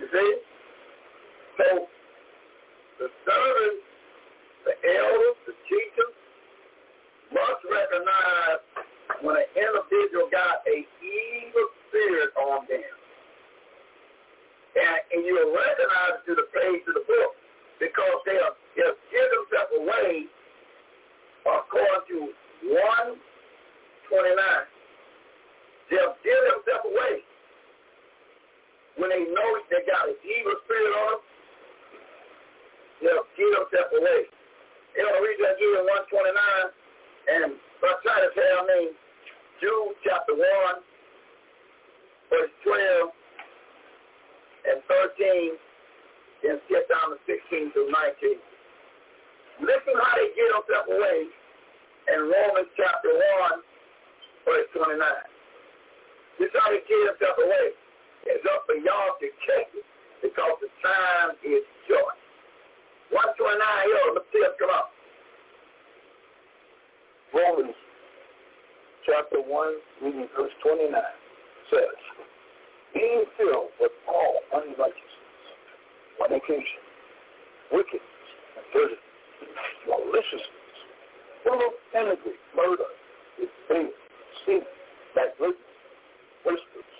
You 0.00 0.06
see? 0.12 0.30
So 1.58 1.86
the 2.98 3.08
servants, 3.24 3.84
the 4.64 4.74
elders, 4.88 5.38
the 5.46 5.54
teachers 5.68 6.14
must 7.32 7.60
recognize 7.68 8.60
when 9.22 9.36
an 9.36 9.48
individual 9.52 10.28
got 10.32 10.64
a 10.66 10.76
evil 10.80 11.68
spirit 11.88 12.30
on 12.40 12.64
them. 12.68 12.96
And, 14.70 14.98
and 15.12 15.20
you'll 15.26 15.52
recognize 15.52 16.14
it 16.14 16.24
through 16.24 16.40
the 16.40 16.48
page 16.54 16.82
of 16.88 16.94
the 16.94 17.04
book 17.04 17.32
because 17.82 18.18
they'll, 18.24 18.54
they'll 18.78 18.96
give 19.10 19.28
themselves 19.28 19.72
away 19.76 20.30
according 21.46 22.04
to 22.08 22.18
129. 22.68 23.16
They'll 25.90 26.16
give 26.22 26.42
themselves 26.54 26.86
away 26.86 27.24
when 29.00 29.10
they 29.10 29.24
know 29.26 29.48
they 29.72 29.82
got 29.88 30.08
an 30.08 30.18
evil 30.22 30.56
spirit 30.66 30.92
on 30.92 31.08
them. 31.16 31.22
They'll 33.00 33.28
give 33.34 33.50
themselves 33.56 33.92
away. 33.96 34.28
You 34.94 35.02
know, 35.06 35.12
the 35.16 35.22
reason 35.24 35.42
I 35.46 35.54
give 35.56 35.70
you 35.72 35.82
129, 36.12 36.36
and 37.30 37.56
I 37.56 37.90
try 38.04 38.18
to 38.20 38.30
say, 38.36 38.44
I 38.44 38.62
mean, 38.66 38.92
Jude 39.62 39.96
chapter 40.04 40.34
1, 40.36 40.42
verse 42.28 42.52
12 42.62 43.10
and 44.60 44.78
13, 45.40 45.56
then 46.42 46.56
skip 46.66 46.88
down 46.88 47.16
to 47.16 47.18
16 47.24 47.72
through 47.72 47.88
19. 47.88 48.36
Listen 49.60 49.94
how 49.96 50.16
they 50.16 50.32
get 50.32 50.48
themselves 50.52 50.88
away 50.88 51.28
in 52.08 52.18
Romans 52.28 52.70
chapter 52.76 53.12
1, 53.12 53.60
verse 54.48 54.68
29. 54.72 54.96
This 56.40 56.48
is 56.48 56.56
how 56.56 56.72
they 56.72 56.80
get 56.88 57.00
themselves 57.12 57.40
away. 57.44 57.66
It's 58.24 58.44
up 58.48 58.64
for 58.64 58.76
y'all 58.80 59.16
to 59.20 59.28
check 59.44 59.68
it 59.76 59.84
because 60.24 60.56
the 60.64 60.72
time 60.80 61.36
is 61.44 61.64
short. 61.88 62.16
129, 63.12 63.36
yo, 63.36 64.00
let's 64.16 64.28
see 64.32 64.40
us 64.44 64.56
come 64.56 64.72
up. 64.72 64.92
Romans 67.36 67.76
chapter 69.04 69.40
1, 69.44 69.48
reading 70.02 70.28
verse 70.36 70.52
29, 70.64 70.88
says, 71.68 72.00
Being 72.94 73.24
filled 73.36 73.76
with 73.80 73.92
all 74.08 74.40
unrighteousness, 74.56 75.19
fornication, 76.20 76.84
wickedness, 77.72 78.04
perversion, 78.72 79.00
maliciousness, 79.88 80.76
full 81.42 81.56
of 81.56 81.72
envy, 81.96 82.36
murder, 82.52 82.92
disdain, 83.40 83.88
sin, 84.44 84.60
backwardness, 85.16 85.56
whispers. 86.44 86.92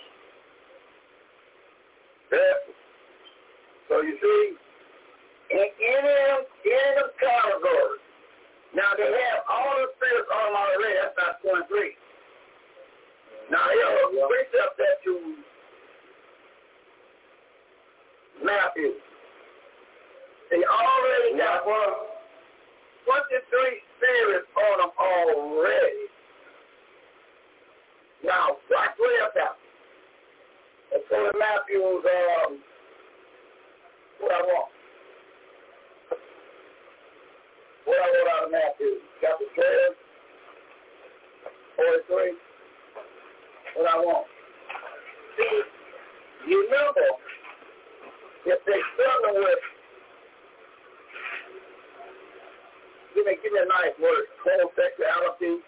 Yeah. 2.33 2.73
So 3.89 4.01
you 4.01 4.17
see, 4.23 4.57
in 5.53 5.69
any 5.69 6.15
of 6.33 6.49
any 6.65 6.97
of 7.05 7.13
categories, 7.21 8.01
now 8.73 8.97
they 8.97 9.05
have 9.05 9.45
all 9.53 9.85
the 9.85 9.93
spirits 10.01 10.31
on 10.33 10.49
them 10.49 10.57
already. 10.57 10.97
That's 10.97 11.45
not 11.45 11.69
23. 11.69 11.93
Now 13.51 13.69
yeah. 13.69 14.25
switch 14.25 14.55
up 14.65 14.79
that 14.79 15.05
to 15.05 15.35
Matthew. 18.45 19.10
They 20.51 20.59
already 20.67 21.39
got 21.39 21.65
one, 21.65 21.95
23 23.07 23.83
spirits 23.97 24.51
on 24.59 24.79
them 24.83 24.91
already. 24.99 26.11
Now, 28.25 28.59
watch 28.69 28.91
what 28.99 29.23
else 29.23 29.35
happens. 29.39 29.71
Let's 30.91 31.05
go 31.09 31.31
to 31.31 31.39
Matthew's, 31.39 32.03
um, 32.03 32.59
what 34.19 34.33
I 34.35 34.43
want. 34.43 34.71
What 37.85 37.97
I 37.97 38.07
wrote 38.11 38.31
out 38.35 38.45
of 38.47 38.51
Matthew, 38.51 38.99
chapter 39.23 39.47
12, 39.55 39.95
43. 42.11 42.35
What 43.77 43.87
I 43.87 43.99
want. 44.03 44.27
See, 45.39 45.63
you 46.51 46.67
remember, 46.67 47.07
if 48.47 48.59
they 48.67 48.81
struggle 48.99 49.41
with, 49.47 49.80
give 53.21 53.29
me, 53.29 53.37
give 53.45 53.53
a 53.53 53.69
nice 53.69 53.93
word, 54.01 54.25
homosexuality, 54.41 55.61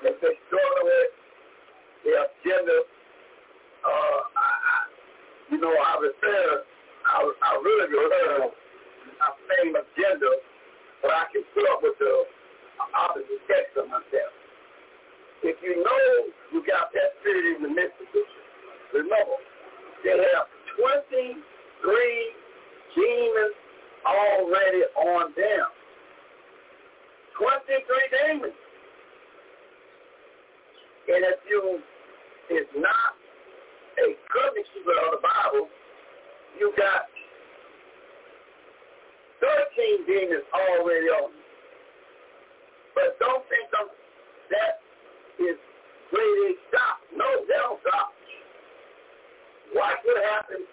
they 0.00 0.32
struggle 0.48 0.84
with 0.88 1.12
their 2.08 2.24
gender, 2.40 2.80
uh, 3.84 4.20
I, 4.32 4.48
I, 4.48 4.76
you 5.52 5.60
know, 5.60 5.72
I 5.76 5.92
refer, 6.00 6.64
I, 7.04 7.18
I 7.20 7.50
really 7.60 7.88
refer, 7.92 8.48
I'm 8.48 9.36
saying 9.44 9.76
of 9.76 9.84
gender, 9.92 10.40
but 11.04 11.12
I 11.12 11.28
can 11.32 11.44
put 11.52 11.68
up 11.68 11.84
with 11.84 12.00
the 12.00 12.24
opposite 12.96 13.42
sex 13.44 13.76
of 13.76 13.92
myself. 13.92 14.32
If 15.44 15.60
you 15.60 15.84
know 15.84 16.32
you 16.52 16.64
got 16.64 16.96
that 16.96 17.12
spirit 17.20 17.60
in 17.60 17.62
the 17.62 17.68
you, 17.68 18.24
remember, 18.94 19.36
they 20.00 20.16
have 20.16 20.48
23 20.80 21.44
demons 22.96 23.56
already 24.06 24.82
on 24.96 25.32
them. 25.36 25.75
23 27.38 27.76
demons. 28.10 28.56
And 31.08 31.22
if 31.22 31.38
you 31.48 31.80
is 32.50 32.66
not 32.76 33.12
a 33.98 34.16
covenant 34.32 34.66
keeper 34.72 34.96
of 35.06 35.18
the 35.18 35.22
Bible, 35.22 35.68
you 36.58 36.72
got 36.76 37.06
13 39.40 40.06
demons 40.06 40.46
already 40.54 41.06
on 41.12 41.30
you. 41.30 41.44
But 42.94 43.18
don't 43.20 43.44
think 43.52 43.68
of 43.82 43.92
that 44.50 44.80
is 45.38 45.58
where 46.10 46.32
they 46.42 46.54
stop. 46.70 46.96
No, 47.14 47.26
they 47.46 47.58
don't 47.60 47.80
stop. 47.84 48.12
Watch 49.74 50.00
what 50.04 50.22
happens 50.24 50.66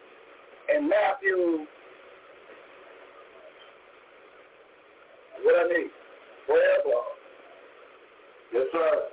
in 0.76 0.88
Matthew, 0.88 1.68
what 5.44 5.56
I 5.56 5.68
12. 6.48 6.60
Yes, 8.54 8.68
sir. 8.72 9.10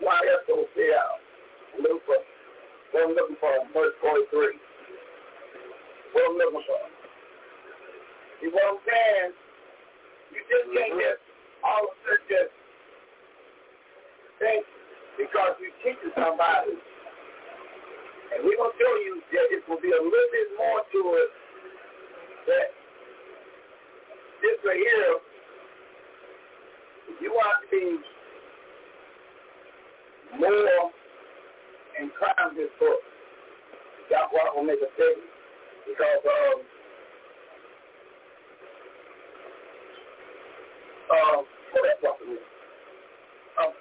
Why 0.00 0.20
else 0.30 0.44
don't 0.46 0.68
stay 0.72 0.92
out? 0.92 1.18
For 1.74 2.20
what 2.92 3.08
I'm 3.08 3.14
looking 3.16 3.36
for, 3.40 3.50
verse 3.72 3.94
43. 4.00 4.60
What 6.12 6.30
I'm 6.30 6.36
looking 6.38 6.62
for. 6.68 6.82
You 8.42 8.52
know 8.52 8.60
what 8.60 8.76
I'm 8.76 8.84
saying? 8.84 9.32
You 10.34 10.40
just 10.46 10.66
can't 10.76 10.92
mm-hmm. 10.92 11.00
just 11.00 11.22
all 11.64 11.88
of 11.88 11.96
sudden 12.04 12.28
just 12.28 12.52
think 14.38 14.62
because 15.16 15.56
you 15.62 15.72
teaching 15.80 16.12
somebody. 16.12 16.76
And 18.34 18.44
we're 18.44 18.58
going 18.58 18.74
to 18.74 18.78
show 18.78 18.94
you 19.06 19.22
that 19.32 19.46
it 19.54 19.62
will 19.64 19.80
be 19.80 19.94
a 19.94 20.02
little 20.02 20.30
bit 20.34 20.48
more 20.58 20.84
to 20.84 21.00
it 21.24 21.30
that 22.52 22.68
this 24.44 24.60
right 24.60 24.76
here, 24.76 25.16
if 27.08 27.16
you 27.24 27.32
want 27.32 27.64
to 27.64 27.66
be 27.72 27.96
more 30.36 30.92
inclined 31.96 32.52
to 32.52 32.60
this 32.60 32.72
book, 32.76 33.00
that's 34.12 34.28
going 34.28 34.52
to 34.52 34.62
make 34.68 34.84
a 34.84 34.90
statement. 35.00 35.32
Because 35.88 36.20
um, 36.28 36.56
um, 41.08 41.40
what 41.72 41.82
that 41.88 41.96
fucking 42.04 42.36
is. 42.36 42.44
Um, 43.60 43.72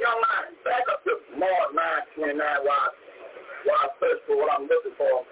young 0.00 0.20
man, 0.24 0.56
back 0.64 0.84
up 0.88 1.04
to 1.04 1.12
Mark 1.36 1.76
9, 1.76 2.32
29 2.32 2.40
while, 2.40 2.92
while 3.68 3.84
I 3.84 3.88
search 4.00 4.20
for 4.24 4.36
what 4.40 4.48
I'm 4.52 4.64
looking 4.64 4.96
for. 4.96 5.28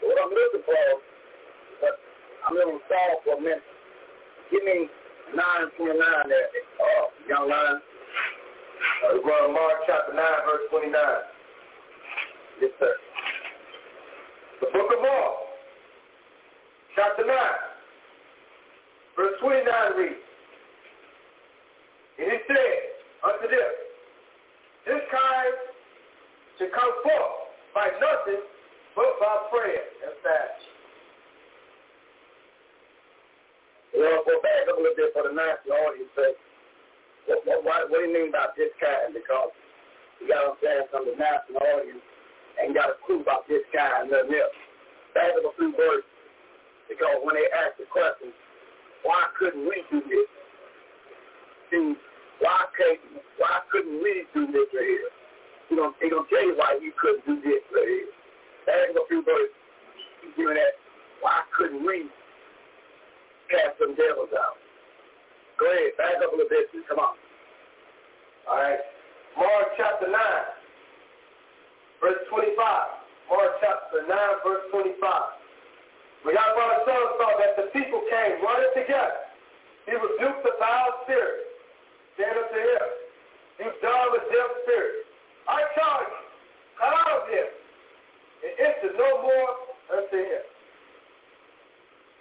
What 0.00 0.16
I'm 0.16 0.32
looking 0.32 0.64
for, 0.64 0.84
but 1.82 1.98
I'm 2.46 2.54
going 2.54 2.72
to 2.72 2.80
stall 2.86 3.20
for 3.24 3.36
a 3.36 3.40
minute. 3.40 3.77
Give 4.50 4.64
me 4.64 4.88
9, 5.34 5.44
29 5.76 6.00
there, 6.28 6.48
uh, 6.80 7.04
young 7.28 7.48
man. 7.48 7.80
Uh, 9.04 9.52
Mark 9.52 9.84
chapter 9.86 10.14
9, 10.14 10.24
verse 10.46 10.64
29. 10.70 10.92
Yes, 12.62 12.70
sir. 12.80 12.94
The 14.60 14.66
book 14.72 14.88
of 14.88 15.02
Mark, 15.02 15.34
chapter 16.96 17.26
9, 17.26 17.36
verse 19.16 19.36
29 19.40 19.68
reads, 19.98 20.14
And 22.18 22.32
he 22.32 22.38
said 22.48 22.80
unto 23.28 23.46
them, 23.52 23.72
This 24.86 25.02
kind 25.12 25.54
should 26.58 26.72
come 26.72 26.92
forth 27.04 27.52
by 27.74 27.92
nothing 28.00 28.42
but 28.96 29.12
by 29.20 29.34
prayer 29.52 29.84
and 30.08 30.14
fasting. 30.24 30.77
Well, 33.96 34.20
go 34.26 34.36
back 34.44 34.68
up 34.68 34.76
a 34.76 34.82
little 34.82 34.98
bit 34.98 35.12
for 35.16 35.24
the 35.24 35.32
national 35.32 35.80
audience. 35.88 36.12
Say, 36.12 36.32
what, 37.28 37.40
what, 37.44 37.64
what, 37.64 37.80
what 37.88 37.98
do 38.00 38.04
you 38.08 38.12
mean 38.12 38.32
by 38.32 38.52
this 38.56 38.72
kind? 38.76 39.16
Because 39.16 39.52
you 40.20 40.28
got 40.28 40.44
to 40.44 40.46
understand 40.52 40.88
some 40.92 41.08
of 41.08 41.12
the 41.12 41.18
national 41.18 41.62
audience 41.62 42.04
ain't 42.58 42.74
got 42.74 42.90
a 42.90 42.96
clue 43.06 43.22
about 43.22 43.46
this 43.46 43.62
guy 43.70 44.02
and 44.02 44.10
nothing 44.10 44.34
else. 44.34 44.56
Back 45.14 45.30
up 45.38 45.46
a 45.46 45.52
few 45.56 45.72
words, 45.72 46.04
because 46.90 47.22
when 47.22 47.38
they 47.38 47.46
ask 47.54 47.78
the 47.78 47.86
question, 47.88 48.34
why 49.06 49.30
couldn't 49.38 49.64
we 49.64 49.78
do 49.90 50.02
this? 50.04 50.28
See, 51.70 51.94
why 52.40 52.66
couldn't 52.74 53.22
why 53.38 53.62
couldn't 53.70 54.02
we 54.02 54.26
do 54.34 54.46
this 54.50 54.68
right 54.74 54.88
here? 54.88 55.10
You 55.70 55.76
know, 55.76 55.94
they 56.00 56.08
gonna 56.10 56.26
tell 56.28 56.44
you 56.44 56.56
why 56.56 56.78
you 56.80 56.92
couldn't 56.98 57.24
do 57.26 57.38
this 57.40 57.62
right 57.70 57.88
here. 57.88 58.10
Back 58.66 58.90
up 58.90 59.04
a 59.04 59.08
few 59.08 59.22
words, 59.22 59.52
you 60.22 60.28
doing 60.36 60.56
that. 60.56 60.74
Why 61.20 61.42
couldn't 61.56 61.84
we 61.84 62.10
cast 63.48 63.80
some 63.80 63.96
devils 63.96 64.32
out? 64.36 64.60
Go 65.58 65.66
ahead, 65.66 65.96
back 65.98 66.22
up 66.22 66.30
a 66.30 66.36
little 66.36 66.48
bit. 66.48 66.70
Come 66.86 67.02
on. 67.02 67.18
All 68.46 68.56
right. 68.56 68.80
Mark 69.36 69.74
chapter 69.76 70.06
9, 70.06 70.14
verse 72.00 72.22
25. 72.30 72.54
Mark 73.28 73.52
chapter 73.60 74.06
9, 74.06 74.46
verse 74.46 74.64
25. 74.70 74.96
When 76.24 76.34
our 76.36 76.52
brother 76.54 76.80
son 76.86 77.04
saw 77.18 77.30
that 77.38 77.54
the 77.58 77.66
people 77.74 78.02
came 78.10 78.42
running 78.42 78.72
together, 78.74 79.28
he 79.86 79.94
rebuked 79.94 80.42
the 80.44 80.54
foul 80.58 81.06
spirit, 81.06 81.48
saying 82.18 82.34
unto 82.34 82.58
him, 82.58 82.86
You 83.62 83.68
dumb 83.80 84.10
and 84.14 84.26
deaf 84.30 84.50
spirit, 84.66 85.06
I 85.46 85.58
charge 85.74 86.10
you, 86.12 86.24
come 86.76 86.94
out 86.94 87.12
of 87.22 87.24
him, 87.30 87.48
and 88.44 88.52
enter 88.58 88.90
no 88.98 89.10
more 89.22 89.50
unto 89.96 90.18
him. 90.18 90.44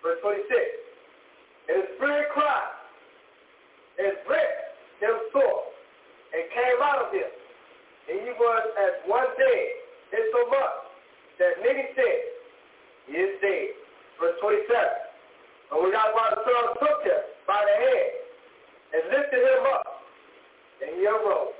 Verse 0.01 0.19
26. 0.21 0.86
And 1.67 1.83
spirit 1.95 2.27
cried, 2.31 2.71
and 3.99 4.13
rent 4.29 4.55
him 5.03 5.15
sore, 5.33 5.63
and 6.33 6.43
came 6.53 6.79
out 6.81 7.07
of 7.07 7.09
him. 7.11 7.27
And 8.07 8.23
he 8.23 8.31
was 8.39 8.63
as 8.79 8.93
one 9.09 9.27
dead, 9.35 9.67
insomuch 10.15 10.87
that 11.39 11.59
many 11.61 11.91
said, 11.91 12.19
He 13.07 13.13
is 13.19 13.35
dead. 13.41 13.67
Verse 14.19 14.37
27. 14.41 14.63
And 15.71 15.83
we 15.83 15.91
got 15.91 16.15
why 16.15 16.31
the 16.31 16.41
son 16.41 16.65
took 16.79 16.99
him 17.03 17.21
by 17.45 17.59
the 17.59 17.75
hand 17.75 18.11
and 18.95 19.01
lifted 19.11 19.43
him 19.43 19.63
up, 19.67 20.07
and 20.81 20.95
he 20.95 21.03
arose. 21.05 21.53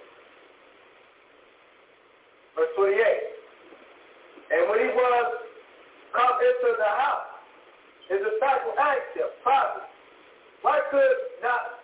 Verse 2.55 2.71
28. 2.79 2.95
And 4.47 4.69
when 4.71 4.79
he 4.79 4.89
was 4.95 5.27
come 6.15 6.35
into 6.39 6.69
the 6.79 6.91
house, 6.95 7.27
his 8.07 8.23
disciples 8.23 8.75
asked 8.79 9.13
him, 9.13 9.27
Father, 9.43 9.83
why 10.61 10.79
could 10.91 11.17
not 11.43 11.76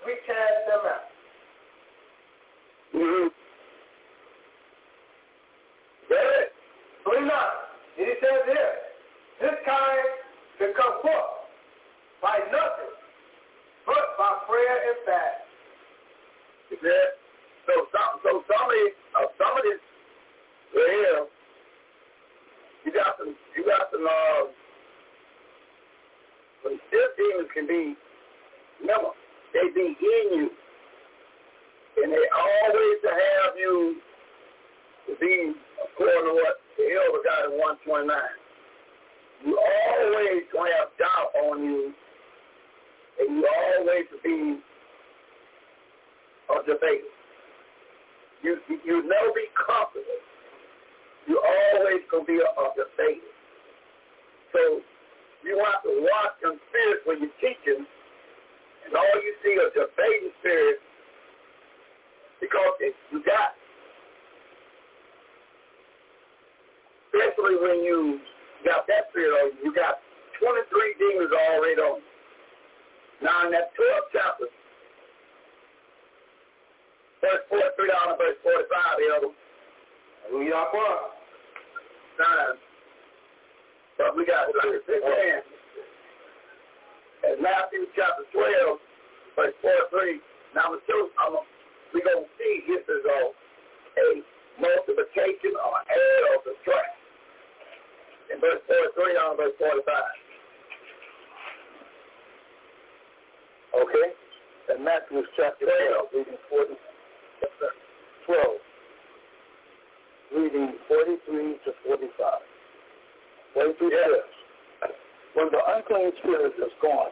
spirits 116.24 116.56
is 116.58 116.72
gone. 116.82 117.12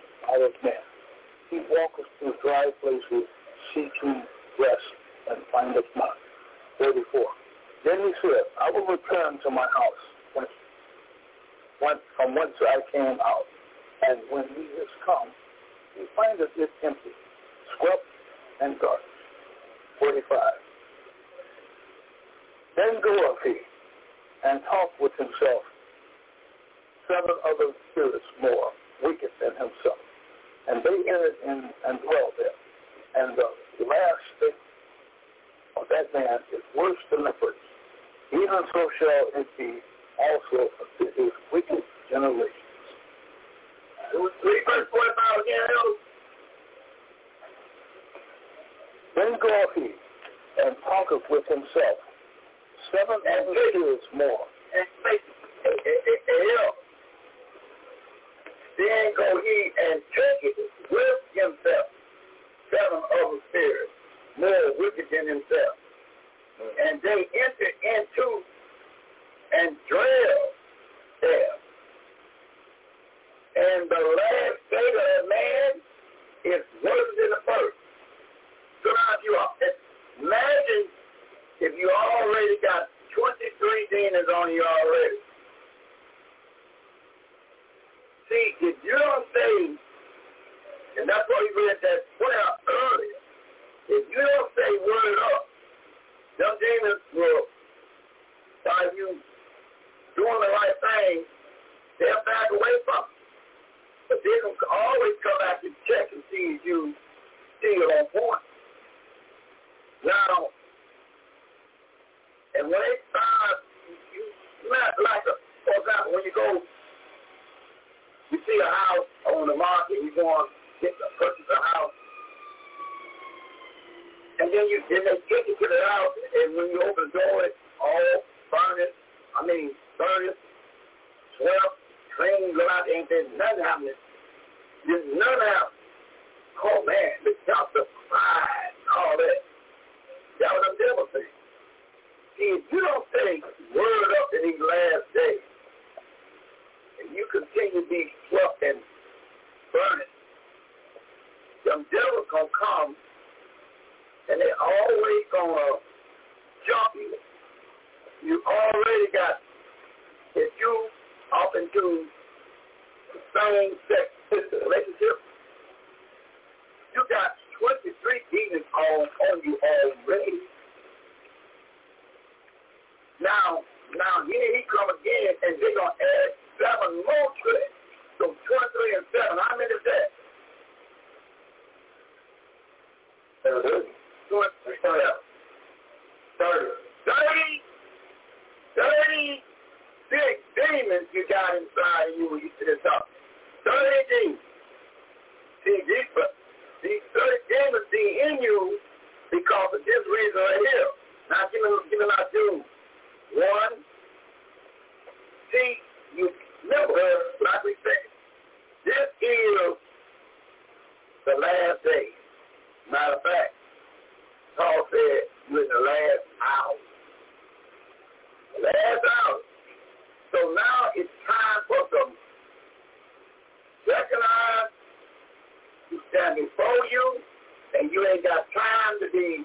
be 229.12 229.44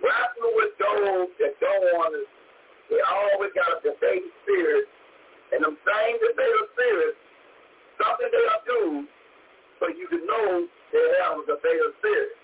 wrestling 0.00 0.54
with 0.56 0.72
those 0.78 1.28
that 1.40 1.56
don't 1.60 1.86
want 1.96 2.14
to. 2.16 2.22
We 2.92 3.00
always 3.02 3.52
got 3.56 3.68
a 3.74 3.78
debating 3.82 4.32
spirit. 4.44 4.86
And 5.50 5.66
them 5.66 5.74
same 5.82 6.16
debating 6.22 6.68
spirits, 6.78 7.18
something 7.98 8.30
they'll 8.30 8.64
do 8.70 9.10
but 9.80 9.96
you 9.96 10.06
can 10.12 10.20
know 10.28 10.68
they 10.92 11.00
have 11.24 11.40
a 11.40 11.44
debating 11.48 11.96
spirit. 11.98 12.36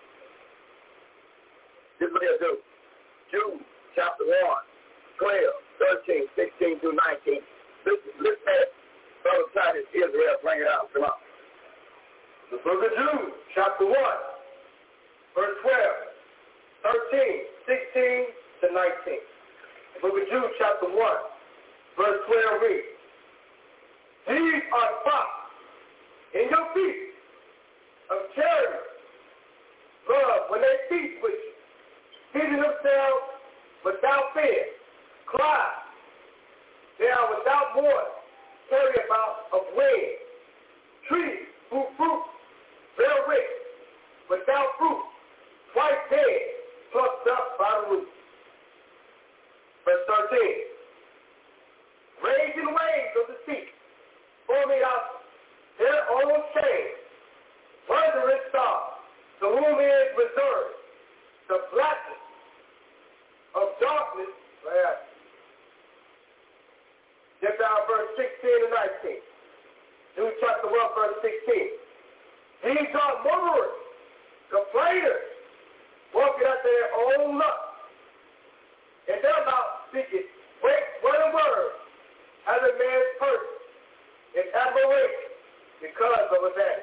This 2.00 2.08
is 2.08 2.12
what 2.12 2.24
they'll 2.24 2.40
do. 2.40 2.54
Jude 3.30 3.60
chapter 3.92 4.24
1, 4.24 4.32
12, 5.20 6.08
13, 6.08 6.24
16 6.32 6.80
through 6.80 6.96
19. 6.96 7.44
Listen, 7.84 8.12
listen 8.24 8.48
at 8.48 8.68
Brother 9.20 9.48
Titus 9.52 9.88
Israel 9.92 10.40
bring 10.40 10.64
it 10.64 10.68
out. 10.68 10.88
Come 10.96 11.04
on. 11.04 11.16
The 12.50 12.58
book 12.64 12.80
of 12.80 12.92
Jude, 12.92 13.32
chapter 13.52 13.84
1 13.84 13.96
verse 15.36 15.52
12, 15.60 16.16
13, 17.12 17.44
16 17.68 18.24
to 18.64 18.66
19. 18.72 19.20
Book 20.00 20.16
of 20.16 20.24
Jude, 20.32 20.52
chapter 20.56 20.88
1, 20.88 20.96
verse 20.96 22.20
12 22.24 22.62
reads, 22.64 22.88
These 24.32 24.64
are 24.72 24.92
thoughts 25.04 25.52
in 26.32 26.48
your 26.48 26.66
feet 26.72 27.12
of 28.08 28.18
charity, 28.32 28.80
love, 30.08 30.48
when 30.48 30.60
they 30.64 30.76
feast 30.88 31.20
with 31.20 31.36
you, 31.36 31.52
feeding 32.32 32.60
themselves 32.64 33.28
without 33.84 34.32
fear, 34.32 34.72
cry, 35.26 35.68
they 36.98 37.12
are 37.12 37.28
without 37.36 37.76
warning, 37.76 38.16
carry 38.70 39.04
about 39.04 39.52
of 39.52 39.68
wind, 39.76 40.16
trees 41.08 41.44
who 41.68 41.84
fruit, 41.96 42.24
bear 42.96 43.20
witness, 43.28 43.66
without 44.30 44.72
fruit, 44.78 45.04
twice 45.76 46.00
dead, 46.08 46.40
plucked 46.88 47.28
up 47.28 47.60
by 47.60 47.68
the 47.84 47.90
root. 47.92 48.08
Verse 49.84 50.00
13. 50.32 50.40
Raging 52.24 52.72
waves 52.72 53.12
of 53.20 53.28
the 53.28 53.36
sea, 53.44 53.68
forming 54.48 54.80
out 54.80 55.20
their 55.76 56.00
own 56.16 56.32
shame, 56.56 56.96
wondrous 57.92 58.40
stars, 58.48 59.04
to 59.44 59.52
whom 59.52 59.76
is 59.76 60.08
reserved 60.16 60.80
the 61.52 61.60
blackness 61.76 62.24
of 63.52 63.68
darkness 63.76 64.32
forever. 64.64 65.04
Down 67.56 67.88
verse 67.88 68.10
16 68.16 68.48
and 68.52 68.72
19. 69.08 69.16
Jude 70.16 70.36
chapter 70.40 70.68
1, 70.68 70.76
verse 70.76 71.16
16. 71.24 71.72
These 72.68 72.92
are 72.92 73.14
murderers, 73.24 73.76
complainers, 74.52 75.35
walking 76.14 76.46
after 76.46 76.70
their 76.70 76.90
own 76.94 77.38
lust. 77.38 77.66
And 79.06 79.22
their 79.22 79.40
mouth 79.46 79.86
speaking 79.90 80.26
great 80.60 80.86
word 81.04 81.30
word, 81.30 81.72
as 82.50 82.60
a 82.62 82.72
man's 82.74 83.12
person 83.22 83.56
in 84.34 84.46
admiration 84.50 85.30
because 85.78 86.26
of 86.30 86.40
a 86.42 86.52
man. 86.58 86.80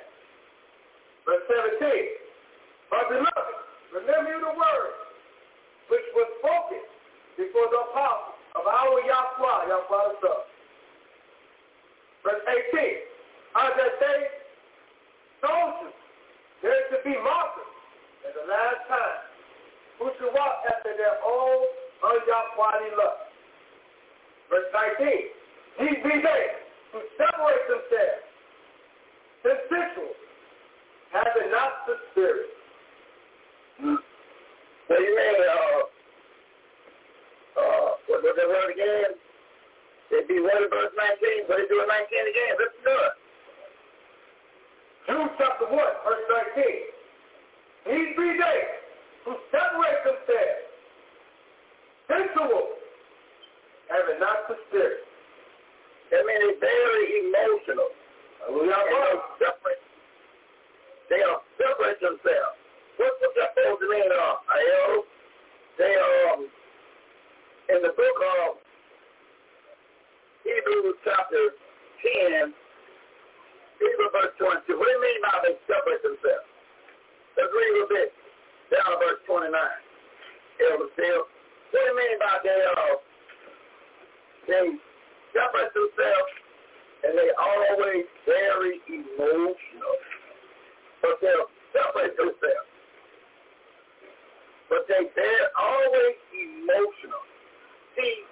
Verse 1.27 1.43
17. 1.81 1.83
But 2.91 3.09
beloved, 3.09 3.57
remember 3.91 4.39
the 4.39 4.53
word 4.55 4.95
which 5.91 6.07
was 6.15 6.27
spoken 6.39 6.83
before 7.35 7.67
the 7.71 7.81
apostle 7.91 8.35
of 8.55 8.63
our 8.67 8.97
Yahweh, 9.03 9.59
Yahweh 9.67 10.03
the 10.07 10.17
Son. 10.23 10.41
Verse 12.23 12.43
18. 12.71 13.03
As 13.53 13.73
I 13.77 13.89
say, 13.99 14.17
soldiers, 15.43 15.95
there 16.61 16.73
is 16.73 16.87
to 16.95 16.99
be 17.03 17.15
martyrs 17.19 17.72
in 18.23 18.31
the 18.31 18.45
last 18.47 18.81
time, 18.87 19.19
who 19.99 20.09
should 20.17 20.33
walk 20.33 20.63
after 20.67 20.95
their 20.95 21.19
own 21.23 21.67
ungodly 22.03 22.91
lust. 22.95 23.31
Verse 24.49 24.69
19. 24.99 25.07
These 25.79 25.99
be 26.03 26.13
they 26.21 26.43
who 26.93 26.99
separate 27.17 27.65
themselves, 27.67 28.23
sensual, 29.43 30.13
having 31.11 31.49
not 31.51 31.87
the 31.87 31.95
spirit. 32.11 32.49
What 34.87 34.99
do 34.99 35.03
you 35.03 35.15
mean, 35.15 35.37
uh, 35.41 35.79
uh, 37.57 37.89
what 38.07 38.21
was 38.21 38.35
the 38.37 38.45
word 38.45 38.69
again? 38.71 39.17
They 40.11 40.21
be 40.29 40.39
what 40.39 40.61
in 40.61 40.69
verse 40.69 40.93
19? 40.93 41.49
What 41.49 41.57
they 41.57 41.67
do 41.67 41.81
in 41.81 41.87
19 41.89 42.29
again? 42.29 42.53
Let's 42.61 42.77
do 42.85 42.93
it. 42.93 43.15
Jude 45.09 45.33
chapter 45.41 45.65
1, 45.65 45.75
verse 45.75 46.25
19. 46.55 46.92
These 47.85 48.15
be 48.15 48.27
they 48.39 48.59
who 49.25 49.35
separate 49.51 49.99
themselves, 50.07 50.63
sensual, 52.07 52.79
having 53.91 54.19
not 54.19 54.47
the 54.47 54.55
spirit. 54.69 55.03
That 56.11 56.23
means 56.23 56.59
they're 56.59 56.59
very 56.59 57.27
emotional. 57.27 57.89
We 58.55 58.71
are 58.71 59.19
separate. 59.39 59.83
They 61.09 61.19
are 61.23 61.39
separate 61.59 61.99
themselves. 61.99 62.55
What's 62.97 63.17
what 63.19 63.33
that 63.35 63.51
supposed 63.57 63.81
to 63.81 63.87
mean, 63.89 64.07
uh, 64.11 64.35
Io? 64.47 65.03
They 65.79 65.95
are 65.95 66.37
um, 66.37 66.47
in 67.69 67.81
the 67.81 67.93
book 67.97 68.17
of 68.39 68.61
Hebrews 70.45 70.95
chapter 71.03 71.57
10, 72.29 72.53
Hebrews 73.81 74.11
verse 74.13 74.33
22. 74.37 74.77
What 74.77 74.85
do 74.85 74.91
you 74.93 75.01
mean 75.01 75.19
by 75.25 75.41
they 75.41 75.57
separate 75.65 76.03
themselves? 76.03 76.52
Let's 77.37 77.49
read 77.49 77.69
a 77.69 77.73
little 77.73 77.89
bit 77.89 78.09
down 78.69 78.87
to 78.93 78.97
verse 79.01 79.21
29. 79.25 79.49
Elder 79.53 80.89
Phil. 80.95 81.21
What 81.25 81.73
do 81.73 81.77
you 81.77 81.95
mean 81.97 82.15
by 82.21 82.37
they, 82.45 82.61
uh, 82.69 82.95
they 84.45 84.65
separate 85.33 85.73
themselves 85.73 86.33
and 87.03 87.17
they 87.17 87.29
always 87.35 88.05
very 88.25 88.79
emotional. 88.87 89.95
But 91.01 91.17
they'll 91.19 91.49
separate 91.73 92.15
themselves. 92.15 92.69
But 94.69 94.87
they, 94.87 95.09
they're 95.17 95.51
always 95.57 96.15
emotional. 96.31 97.23
See, 97.97 98.23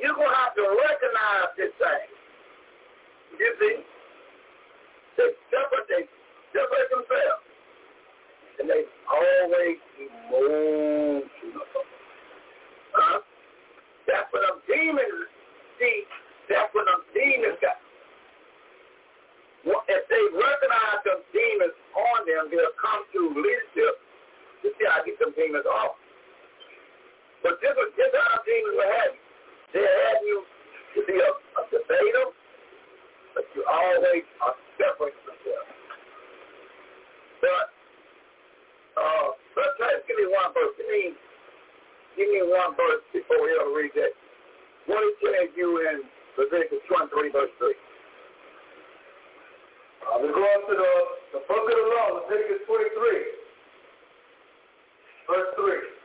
you're 0.00 0.14
going 0.14 0.30
to 0.30 0.38
have 0.38 0.54
to 0.54 0.64
recognize 0.64 1.50
this 1.58 1.74
thing. 1.76 2.08
You 3.38 3.50
see? 3.60 3.76
They 5.16 5.28
separate, 5.52 5.86
they 5.88 6.02
separate 6.54 6.88
themselves. 6.94 7.44
And 8.58 8.70
they 8.70 8.84
always 9.10 9.78
emotional. 10.00 11.84
Huh? 12.92 13.20
That's 14.06 14.32
what 14.32 14.42
them 14.48 14.58
demons 14.64 15.28
see. 15.78 16.04
That's 16.48 16.72
what 16.72 16.86
them 16.86 17.02
demons 17.12 17.58
got. 17.60 17.76
Well, 19.66 19.82
if 19.90 20.06
they 20.08 20.24
recognize 20.30 21.02
them 21.02 21.20
demons 21.34 21.74
on 21.92 22.18
them, 22.24 22.48
they'll 22.54 22.78
come 22.78 23.02
to 23.12 23.20
leadership 23.34 23.98
to 24.62 24.70
see 24.78 24.86
how 24.86 25.02
to 25.02 25.10
get 25.10 25.18
them 25.18 25.34
demons 25.34 25.66
off. 25.66 25.98
But 27.42 27.60
this 27.60 27.74
is 27.74 27.90
this 27.98 28.14
how 28.14 28.40
demons 28.46 28.74
will 28.78 28.88
have 28.88 29.12
you. 29.12 29.22
They'll 29.74 30.00
have 30.06 30.22
you 30.22 30.38
to 30.96 31.00
be 31.04 31.16
a, 31.18 31.30
a 31.34 31.62
debater, 31.68 32.26
but 33.34 33.44
you 33.52 33.62
always 33.68 34.24
are 34.40 34.56
separate 34.80 35.18
yourself. 35.26 35.66
But 37.42 37.75
uh, 38.96 39.28
let's 39.56 39.76
try, 39.76 39.92
give 40.08 40.16
me 40.16 40.26
one 40.32 40.50
verse. 40.56 40.72
Give 40.80 40.88
me, 40.88 41.12
give 42.16 42.28
me 42.32 42.40
one 42.48 42.72
verse 42.72 43.04
before 43.12 43.44
we 43.44 43.52
ever 43.60 43.72
read 43.76 43.92
that. 43.92 44.12
What 44.88 45.04
he 45.04 45.12
tells 45.20 45.52
you 45.52 45.68
in 45.84 46.08
Leviticus 46.40 46.80
23, 46.88 47.32
verse 47.32 47.52
3. 47.60 47.76
Uh, 50.00 50.16
we 50.24 50.28
go 50.32 50.40
up 50.40 50.62
to 50.70 50.74
the, 50.80 50.92
the 51.36 51.40
book 51.44 51.64
of 51.68 51.76
the 51.76 51.86
law, 51.92 52.24
Leviticus 52.24 52.64
23, 52.64 53.36
verse 55.28 55.50
3. 55.60 55.96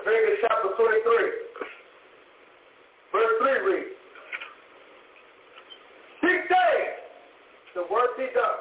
Leviticus 0.00 0.38
chapter 0.40 0.70
23, 0.72 1.04
verse 3.12 3.34
3 3.44 3.68
reads, 3.68 3.92
Six 6.24 6.38
days 6.48 6.92
the 7.74 7.84
work 7.92 8.16
be 8.16 8.30
done, 8.32 8.60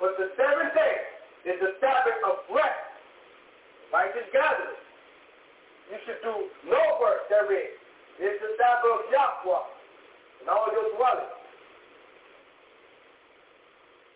but 0.00 0.18
the 0.20 0.34
seventh 0.36 0.74
day 0.74 1.15
is 1.46 1.58
the 1.62 1.78
Sabbath 1.78 2.18
of 2.26 2.42
rest, 2.50 2.82
righteous 3.94 4.26
gathering. 4.34 4.82
You 5.86 5.98
should 6.02 6.18
do 6.26 6.34
no 6.66 6.82
work 6.98 7.30
therein. 7.30 7.70
It's 8.18 8.42
the 8.42 8.50
Sabbath 8.58 8.90
of 8.90 9.02
Yahweh 9.14 9.64
and 10.42 10.46
all 10.50 10.66
your 10.74 10.90
dwellings. 10.98 11.38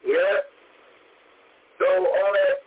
Yes. 0.02 0.42
So 1.78 1.86
on 1.86 2.30
that 2.34 2.58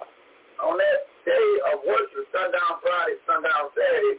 on 0.63 0.77
that 0.79 0.99
day 1.27 1.49
of 1.73 1.83
worship, 1.83 2.23
sundown 2.31 2.79
Friday, 2.79 3.19
sundown 3.27 3.67
Saturday, 3.75 4.15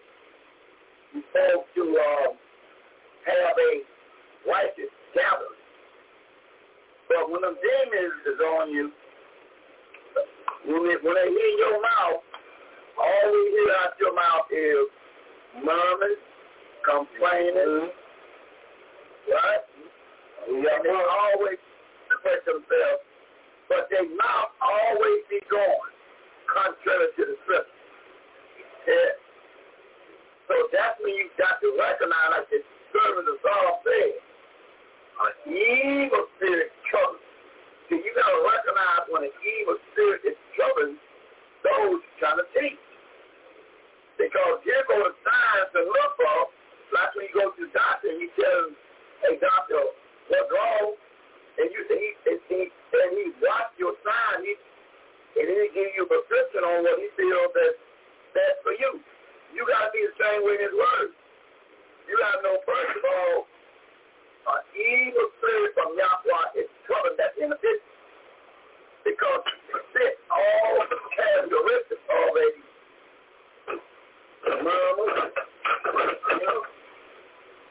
you're 1.17 1.25
supposed 1.33 1.73
to 1.73 1.85
um, 1.97 2.37
have 3.25 3.57
a 3.57 3.73
righteous 4.45 4.93
gathering. 5.17 5.63
But 7.09 7.33
when 7.33 7.41
them 7.41 7.57
demons 7.57 8.21
is 8.29 8.41
on 8.61 8.69
you, 8.75 8.93
when 10.67 10.89
they, 10.89 10.97
when 11.03 11.15
they 11.15 11.29
hear 11.29 11.53
your 11.61 11.81
mouth, 11.81 12.23
all 12.99 13.27
we 13.33 13.43
hear 13.53 13.71
out 13.83 13.93
your 14.01 14.15
mouth 14.15 14.47
is 14.51 14.87
murmuring, 15.61 16.21
complaining, 16.85 17.91
right? 19.29 19.65
And 20.49 20.65
they 20.65 20.91
always 20.93 21.59
separate 22.09 22.45
themselves, 22.45 23.03
but 23.69 23.89
their 23.91 24.05
mouth 24.05 24.51
always 24.61 25.25
be 25.31 25.41
going 25.51 25.95
contrary 26.55 27.09
to 27.17 27.23
the 27.25 27.37
scripture. 27.43 27.83
Yeah. 28.87 29.17
So 30.47 30.55
that's 30.71 31.01
when 31.01 31.17
you 31.17 31.33
got 31.41 31.57
to 31.65 31.69
recognize, 31.73 32.31
like 32.37 32.49
the 32.53 32.61
servant 32.93 33.27
of 33.33 33.37
Saul 33.41 33.81
said, 33.81 34.13
an 35.25 35.33
evil 35.49 36.29
spirit 36.37 36.69
troubles. 36.93 37.24
See, 37.89 38.01
you 38.01 38.13
got 38.17 38.29
to 38.29 38.41
recognize 38.43 39.05
when 39.13 39.23
an 39.29 39.35
evil 39.45 39.77
spirit 39.93 40.25
is 40.25 40.37
troubling 40.57 40.97
those 41.65 42.01
trying 42.21 42.41
to 42.41 42.47
teach. 42.57 42.81
Because 44.17 44.63
here 44.63 44.85
go 44.87 45.03
the 45.03 45.13
signs 45.27 45.69
to 45.75 45.81
look 45.85 46.11
for, 46.17 46.39
like 46.95 47.11
when 47.19 47.27
you 47.29 47.35
go 47.35 47.51
to 47.51 47.61
the 47.67 47.73
doctor 47.75 48.09
and 48.09 48.23
you 48.23 48.31
tell 48.39 48.71
him, 48.71 48.73
hey, 49.27 49.35
doctor, 49.43 49.83
what's 50.31 50.49
wrong? 50.55 50.95
and 51.59 51.71
you 51.71 51.81
and 51.87 52.01
he, 52.01 52.11
and 52.27 52.39
he, 52.51 52.61
and 52.67 53.11
he 53.15 53.25
watch 53.39 53.71
your 53.79 53.95
sign, 54.03 54.43
he, 54.43 54.55
and 55.39 55.45
then 55.47 55.59
he 55.67 55.69
give 55.75 55.91
you 55.95 56.03
a 56.07 56.11
prescription 56.11 56.63
on 56.67 56.83
what 56.83 56.99
he 56.99 57.09
feels 57.15 57.51
that 57.55 57.75
that's 58.35 58.59
for 58.67 58.75
you. 58.75 58.99
You 59.55 59.63
got 59.71 59.87
to 59.87 59.91
be 59.95 60.03
the 60.03 60.15
same 60.19 60.43
way 60.43 60.59
in 60.59 60.63
his 60.67 60.75
word. 60.75 61.15
You 62.11 62.19
got 62.19 62.39
to 62.39 62.41
know, 62.43 62.57
first 62.67 62.95
of 62.99 63.05
all, 63.07 63.47
an 64.47 64.63
evil 64.77 65.29
spirit 65.41 65.73
from 65.75 65.97
Yahweh 65.97 66.61
is 66.61 66.69
coming 66.85 67.17
that 67.17 67.33
in 67.41 67.49
the 67.51 67.59
business 67.59 67.95
because 69.05 69.45
you 69.69 69.77
fit 69.93 70.15
all 70.29 70.85
the 70.89 70.99
characteristics 71.17 72.07
already. 72.09 72.63
Murmur, 74.65 75.33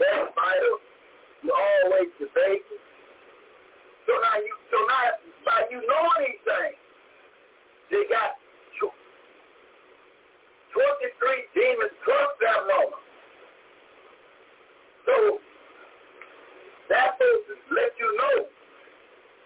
backbiter, 0.01 0.75
you 1.45 1.51
always 1.53 2.09
debating. 2.17 2.81
So 4.05 4.13
now 4.17 4.37
you, 4.41 4.53
so 4.73 4.77
now 4.89 5.05
by 5.45 5.59
you 5.69 5.79
knowing 5.85 6.21
these 6.25 6.41
things, 6.45 6.79
they 7.89 8.03
got 8.09 8.37
23 10.73 11.53
demons 11.53 11.93
plus 12.01 12.29
that 12.41 12.65
woman. 12.65 13.01
So 15.05 15.13
supposed 16.87 17.45
to 17.49 17.55
let 17.73 17.91
you 17.99 18.09
know 18.17 18.37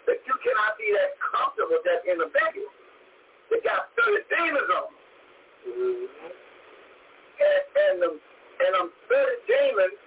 that 0.07 0.19
you 0.24 0.35
cannot 0.40 0.74
be 0.80 0.88
that 0.95 1.19
comfortable 1.19 1.77
with 1.77 1.85
that 1.85 2.01
individual. 2.07 2.72
They 3.51 3.59
got 3.64 3.91
30 3.95 4.27
demons 4.32 4.69
on 4.72 4.83
them. 4.88 4.95
Mm-hmm. 5.67 6.32
And, 7.38 7.61
and, 7.77 7.95
them, 8.01 8.16
and 8.17 8.72
them 8.74 8.88
30 9.11 9.51
demons, 9.51 9.98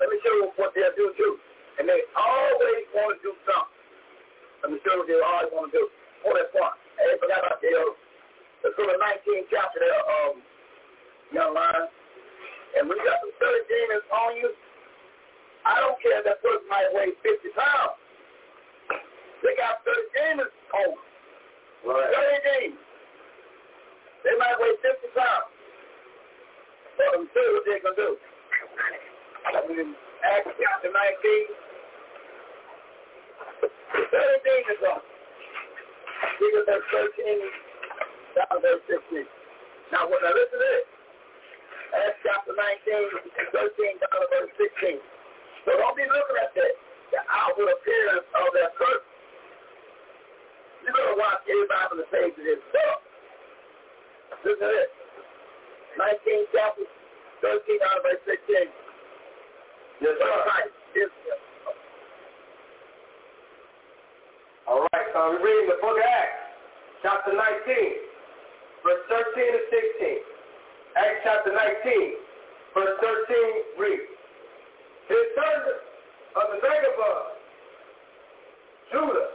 let 0.00 0.08
me 0.12 0.16
show 0.24 0.34
you 0.40 0.48
what 0.56 0.72
they'll 0.76 0.96
do 0.96 1.12
too. 1.16 1.34
And 1.78 1.88
they 1.88 2.00
always 2.16 2.84
want 2.96 3.16
to 3.16 3.18
do 3.20 3.32
something. 3.44 3.76
Let 4.64 4.72
me 4.72 4.78
show 4.84 4.96
you 4.96 5.00
what 5.04 5.08
they 5.08 5.20
always 5.20 5.52
want 5.52 5.66
to 5.72 5.74
do. 5.76 5.84
Oh, 6.26 6.32
that 6.32 6.48
part. 6.52 6.80
Hey, 6.96 7.12
forgot 7.20 7.44
about 7.44 7.60
the 7.60 7.70
other. 7.76 7.96
Let's 8.64 8.74
go 8.74 8.88
to 8.88 8.96
the 8.96 9.00
19th 9.00 9.46
chapter 9.52 9.78
there, 9.78 10.00
um, 10.00 10.40
young 11.30 11.52
man. 11.52 11.86
And 12.76 12.88
you 12.88 13.04
got 13.04 13.20
some 13.20 13.32
30 13.40 13.68
demons 13.68 14.04
on 14.10 14.30
you, 14.36 14.48
I 15.66 15.82
don't 15.82 15.98
care 15.98 16.22
if 16.22 16.24
that 16.30 16.38
person 16.46 16.62
might 16.70 16.86
weigh 16.94 17.10
50 17.26 17.42
pounds. 17.58 17.98
They 19.42 19.58
got 19.58 19.82
30 19.82 19.98
demons 20.14 20.54
on 20.70 20.94
them. 20.94 21.02
Right. 21.82 22.06
30 22.06 22.70
demons. 22.70 22.86
They 24.22 24.34
might 24.38 24.54
weigh 24.62 24.78
50 24.78 25.10
pounds. 25.10 25.50
So 26.94 27.02
them 27.18 27.26
see 27.34 27.46
what 27.50 27.62
they're 27.66 27.82
going 27.82 27.98
to 27.98 28.06
do. 28.06 28.10
I 29.46 29.58
mean, 29.66 29.90
Acts 30.22 30.54
chapter 30.54 30.90
19, 30.94 30.94
30 33.66 34.46
demons 34.46 34.82
on 34.86 35.02
them. 35.02 35.14
Look 36.40 36.54
at 36.62 36.66
that 36.70 36.82
13 36.94 38.38
down 38.38 38.54
to 38.54 38.58
verse 38.62 38.82
15. 38.86 39.26
Now, 39.90 40.06
when 40.06 40.22
I 40.22 40.30
listen 40.30 40.54
to 40.54 40.62
this, 40.62 40.86
Acts 42.06 42.22
chapter 42.22 42.54
19, 42.54 43.34
13 43.50 43.98
down 43.98 44.14
to 44.14 44.26
verse 44.30 44.54
16. 44.62 45.15
So 45.66 45.74
don't 45.74 45.98
be 45.98 46.06
looking 46.06 46.38
at 46.38 46.54
that, 46.54 46.74
the 47.10 47.20
outward 47.26 47.74
appearance 47.74 48.26
of 48.30 48.48
that 48.54 48.72
person. 48.78 49.10
You 50.86 50.94
better 50.94 51.18
watch 51.18 51.42
everybody 51.50 51.84
on 51.90 51.98
the 51.98 52.08
page 52.14 52.38
of 52.38 52.46
book. 52.46 53.00
Listen 54.46 54.62
to 54.62 54.68
this. 54.70 54.90
19 55.98 56.54
chapter 56.54 56.86
13 57.42 57.82
down 57.82 57.98
to 57.98 58.00
verse 58.06 58.22
16. 58.30 58.70
Yes, 60.00 60.14
sir. 60.22 60.30
All 64.66 64.82
right, 64.82 65.06
so 65.14 65.18
we're 65.34 65.42
reading 65.42 65.70
the 65.70 65.78
book 65.82 65.98
of 65.98 66.06
Acts, 66.06 66.54
chapter 67.02 67.34
19 67.34 68.06
verse 68.86 69.02
13 69.10 69.34
to 69.34 69.60
16. 69.66 70.22
Acts 70.94 71.20
chapter 71.26 71.50
19, 71.50 72.22
verse 72.70 72.94
13 73.02 73.82
reads, 73.82 74.15
His 75.08 75.26
servant 75.38 75.80
of 76.34 76.44
the 76.50 76.58
vagabond, 76.58 77.26
Judah, 78.90 79.28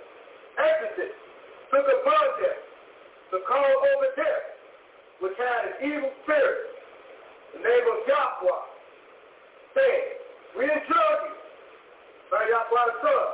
Exodus, 0.60 1.16
took 1.72 1.88
upon 1.88 2.26
them 2.44 2.60
to 3.32 3.38
call 3.48 3.72
over 3.96 4.08
death, 4.20 4.46
which 5.24 5.38
had 5.40 5.72
an 5.72 5.76
evil 5.80 6.12
spirit, 6.24 6.76
the 7.56 7.60
name 7.64 7.86
of 7.88 7.98
Yahweh, 8.04 8.64
saying, 9.80 10.08
We 10.60 10.64
enjoy 10.68 11.12
you 11.24 11.36
by 12.28 12.44
Yahweh 12.52 12.86
the 12.92 12.96
Son, 13.00 13.28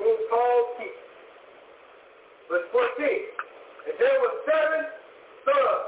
whom 0.00 0.16
Paul 0.32 0.58
keeps. 0.80 1.04
Verse 2.48 2.64
14, 2.72 3.04
And 3.92 3.96
there 4.00 4.18
were 4.24 4.34
seven 4.48 4.82
sons, 5.44 5.84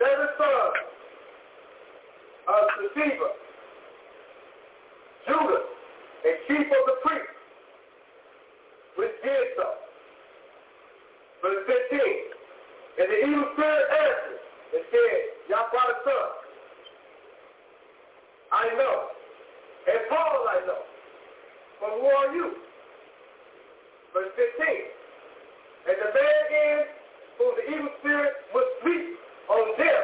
seven 0.00 0.28
sons 0.40 0.76
of 2.48 2.64
Sceva, 2.96 3.47
Judah, 5.28 5.62
and 6.24 6.34
chief 6.48 6.66
of 6.66 6.82
the 6.88 6.96
priests, 7.04 7.36
which 8.96 9.12
did 9.22 9.46
so. 9.60 9.68
Verse 11.44 11.62
15, 11.68 12.00
and 12.98 13.06
the 13.12 13.18
evil 13.28 13.46
spirit 13.52 13.86
answered 13.92 14.40
and 14.74 14.82
said, 14.90 15.20
Yahweh 15.52 15.86
the 15.86 15.96
Son, 16.02 16.28
I 18.50 18.64
know, 18.74 18.96
and 19.86 20.00
Paul 20.08 20.48
I 20.48 20.58
know, 20.66 20.82
but 21.80 21.90
who 22.00 22.06
are 22.08 22.34
you? 22.34 22.48
Verse 24.16 24.32
15, 24.34 24.66
and 25.92 25.96
the 26.00 26.10
man 26.10 26.44
is 26.56 26.84
whom 27.36 27.52
the 27.54 27.66
evil 27.76 27.92
spirit 28.00 28.32
was 28.52 28.66
weak 28.84 29.14
on 29.48 29.76
them 29.76 30.02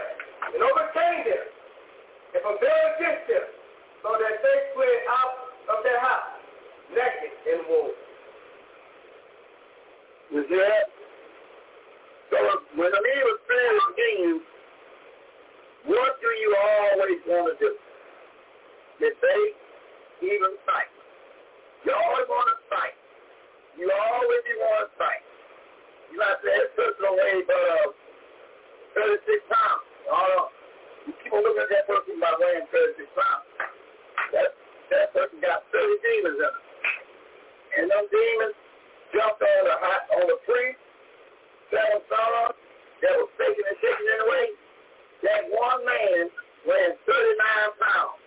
and 0.54 0.60
overcame 0.62 1.24
them 1.26 1.44
and 2.36 2.40
prevailed 2.44 2.92
against 3.00 3.26
them 3.26 3.53
so 4.04 4.12
that 4.20 4.36
they 4.44 4.58
fled 4.76 5.00
out 5.08 5.34
of 5.72 5.78
their 5.80 5.96
house 5.96 6.36
naked 6.92 7.32
and 7.48 7.60
wounded. 7.72 8.04
See 10.28 10.60
that? 10.60 10.92
So 12.28 12.36
when 12.76 12.92
an 12.92 13.04
evil 13.16 13.36
spirit 13.48 13.76
is 13.80 13.96
in 13.96 14.16
you, 14.20 14.34
what 15.88 16.20
do 16.20 16.28
you 16.28 16.50
always 16.52 17.20
want 17.24 17.48
to 17.48 17.54
do? 17.56 17.72
Debate, 19.00 19.56
even 20.20 20.52
fight. 20.68 20.92
You 21.88 21.96
always 21.96 22.28
want 22.28 22.48
to 22.52 22.58
fight. 22.68 22.96
You 23.80 23.88
always 23.88 24.44
want 24.60 24.78
to 24.84 24.88
fight. 25.00 25.24
You 26.12 26.20
might 26.20 26.36
say 26.44 26.52
that 26.52 26.76
person 26.76 27.08
weigh 27.08 27.40
about 27.40 27.96
uh, 29.00 29.16
36 29.16 29.48
pounds. 29.48 29.86
Uh, 30.08 30.42
you 31.08 31.12
keep 31.24 31.32
on 31.32 31.40
looking 31.40 31.64
at 31.64 31.70
that 31.72 31.84
person 31.88 32.20
by 32.20 32.32
weighing 32.36 32.68
36 32.68 33.08
pounds. 33.16 33.73
That, 34.34 34.50
person 35.14 35.38
got 35.38 35.62
30 35.70 35.86
demons 36.02 36.38
in 36.38 36.50
him. 36.50 36.56
And 37.78 37.84
those 37.90 38.08
demons 38.10 38.56
jumped 39.14 39.42
on 39.42 39.62
the 39.66 39.76
on 40.18 40.24
the 40.26 40.38
priest, 40.46 40.82
seven 41.70 42.02
sons 42.10 42.54
that 43.02 43.12
was 43.14 43.30
shaking 43.38 43.66
and 43.66 43.78
shaking 43.78 44.08
in 44.10 44.18
the 44.22 44.28
way. 44.30 44.46
That 45.22 45.42
one 45.50 45.80
man 45.86 46.22
weighing 46.66 46.98
39 47.06 47.82
pounds 47.82 48.20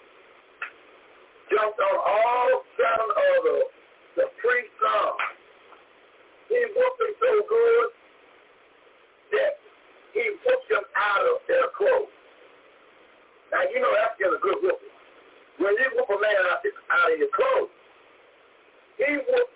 jumped 1.52 1.80
on 1.80 1.98
all 2.00 2.52
seven 2.76 3.08
of 3.08 3.38
the, 3.44 3.58
the 4.20 4.26
priest's 4.42 4.76
sons 4.80 5.38
he 6.50 6.60
whooped 6.72 7.00
them 7.00 7.14
so 7.20 7.32
good 7.44 7.88
that 9.36 9.52
he 10.16 10.24
whooped 10.44 10.70
them 10.72 10.86
out 10.96 11.24
of 11.28 11.44
their 11.48 11.68
clothes. 11.76 12.12
Now, 13.52 13.64
you 13.68 13.80
know 13.80 13.92
that's 13.96 14.16
still 14.16 14.36
a 14.36 14.40
good 14.40 14.60
whooping. 14.64 14.87
When 15.58 15.74
you 15.74 15.90
whoop 15.98 16.10
a 16.10 16.18
man 16.22 16.44
out, 16.54 16.62
of 16.62 17.18
your 17.18 17.34
clothes, 17.34 17.74
he 19.02 19.10
whooped 19.10 19.56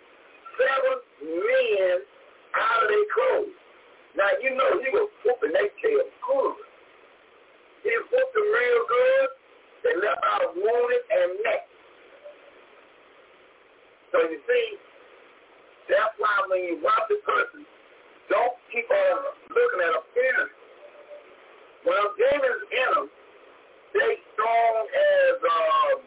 seven 0.58 0.98
men 1.22 1.96
out 2.58 2.84
of 2.84 2.90
their 2.90 3.08
clothes. 3.14 3.58
Now, 4.18 4.30
you 4.42 4.58
know 4.58 4.82
he 4.82 4.90
was 4.90 5.10
whooping 5.24 5.54
their 5.54 5.70
tail 5.78 6.10
good. 6.26 6.58
He 7.84 7.94
whooped 7.94 8.34
them 8.34 8.48
real 8.50 8.82
good. 8.90 9.30
They 9.84 9.94
left 9.98 10.22
out 10.26 10.54
wounded 10.58 11.04
and 11.10 11.30
neck. 11.46 11.64
So 14.12 14.18
you 14.26 14.40
see, 14.46 14.68
that's 15.90 16.14
why 16.18 16.34
when 16.50 16.62
you 16.66 16.82
watch 16.84 17.10
a 17.10 17.20
person, 17.24 17.66
don't 18.30 18.58
keep 18.74 18.90
on 18.90 19.18
looking 19.50 19.82
at 19.86 19.94
appearance. 20.02 20.56
A 21.82 21.94
demon's 22.16 22.64
in 22.72 22.90
them, 22.94 23.08
they 23.94 24.12
strong 24.34 24.76
as 24.88 25.38
um, 25.44 25.98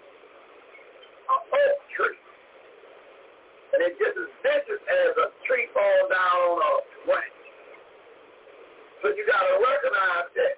a 1.29 1.37
oak 1.37 1.79
tree. 1.97 2.21
And 3.75 3.83
it's 3.87 3.99
just 3.99 4.17
as 4.17 4.31
vicious 4.43 4.83
as 4.83 5.13
a 5.19 5.27
tree 5.47 5.67
falls 5.75 6.09
down 6.11 6.59
on 6.59 6.59
a 6.63 6.75
branch. 7.07 7.45
So 9.03 9.11
you 9.13 9.25
got 9.27 9.43
to 9.43 9.55
recognize 9.61 10.31
that. 10.37 10.57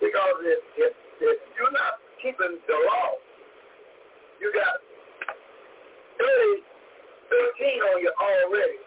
Because 0.00 0.38
if, 0.46 0.60
if, 0.78 0.92
if 1.20 1.38
you're 1.58 1.74
not 1.74 1.98
keeping 2.22 2.58
the 2.66 2.78
law, 2.86 3.18
You 4.40 4.52
got 4.54 4.78
30, 6.22 6.62
13 7.26 7.90
on 7.90 7.96
you 8.02 8.12
already. 8.14 8.78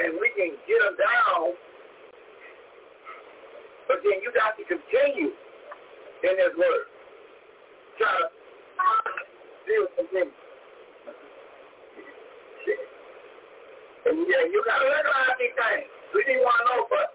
And 0.00 0.16
we 0.20 0.32
can 0.32 0.56
get 0.64 0.80
them 0.80 0.96
down. 0.96 1.52
But 3.88 4.00
then 4.02 4.20
you 4.24 4.32
got 4.32 4.56
to 4.56 4.64
continue 4.64 5.32
in 6.24 6.34
His 6.40 6.52
word. 6.56 6.86
Try 7.98 8.08
to 8.08 8.26
still 9.64 9.86
continue. 9.96 10.32
And 14.04 14.20
yeah, 14.28 14.44
you 14.52 14.60
got 14.68 14.84
to 14.84 14.88
recognize 14.88 15.36
these 15.40 15.56
things. 15.56 15.88
We 16.12 16.20
didn't 16.28 16.44
want 16.44 16.60
to 16.60 16.64
know, 16.68 16.80
but, 16.92 17.08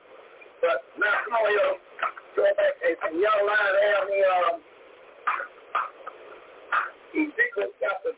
but 0.61 0.77
now 0.97 1.13
come 1.25 1.37
on, 1.37 1.49
yo. 1.53 1.67
Go 2.35 2.41
back 2.57 2.73
and 2.81 2.97
some 2.97 3.13
young 3.13 3.41
line 3.45 3.73
there 3.77 3.95
on 4.01 4.05
the, 4.09 4.19
um, 4.25 4.55
Ezekiel 7.13 7.69
chapter. 7.77 8.13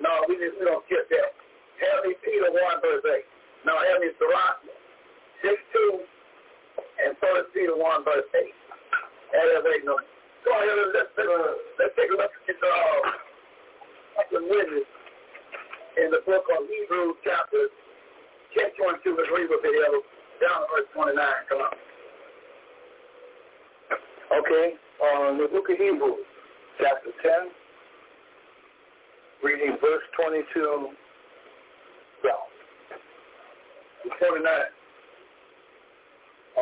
No, 0.00 0.24
we 0.28 0.40
just, 0.40 0.56
we 0.56 0.64
don't 0.64 0.84
get 0.88 1.04
there. 1.12 1.28
Heavenly 1.80 2.16
Peter 2.24 2.48
1 2.48 2.80
verse 2.80 3.04
8. 3.04 3.39
Now 3.64 3.76
help 3.76 4.00
me, 4.00 4.08
Sirach 4.16 4.64
6, 5.42 5.52
2 5.52 6.00
and 7.04 7.12
1 7.20 7.52
Peter 7.52 7.76
1, 7.76 8.04
verse 8.04 8.24
8. 8.32 8.40
Elevate 9.30 9.84
no. 9.84 9.96
Go 10.44 10.50
ahead 10.56 10.72
let's, 10.96 11.12
uh, 11.20 11.52
let's 11.78 11.94
take 11.96 12.08
a 12.08 12.16
look 12.16 12.32
at 12.32 12.56
uh, 12.56 14.24
the 14.32 14.40
witness 14.40 14.88
in 16.00 16.10
the 16.10 16.24
book 16.24 16.44
of 16.48 16.64
Hebrews 16.64 17.16
chapter, 17.24 17.68
chapter 18.56 18.96
22 19.04 19.20
and 19.20 19.28
3 19.28 19.46
with 19.52 19.60
it, 19.60 20.04
down 20.40 20.64
to 20.64 20.68
verse 20.72 20.88
29. 20.96 21.20
Come 21.48 21.60
on. 21.60 21.76
Okay, 24.40 24.66
um, 25.04 25.36
the 25.36 25.48
book 25.52 25.68
of 25.68 25.76
Hebrews, 25.76 26.24
chapter 26.80 27.12
10, 27.20 27.52
reading 29.44 29.76
verse 29.82 30.06
22 30.16 30.96
29. 34.08 34.44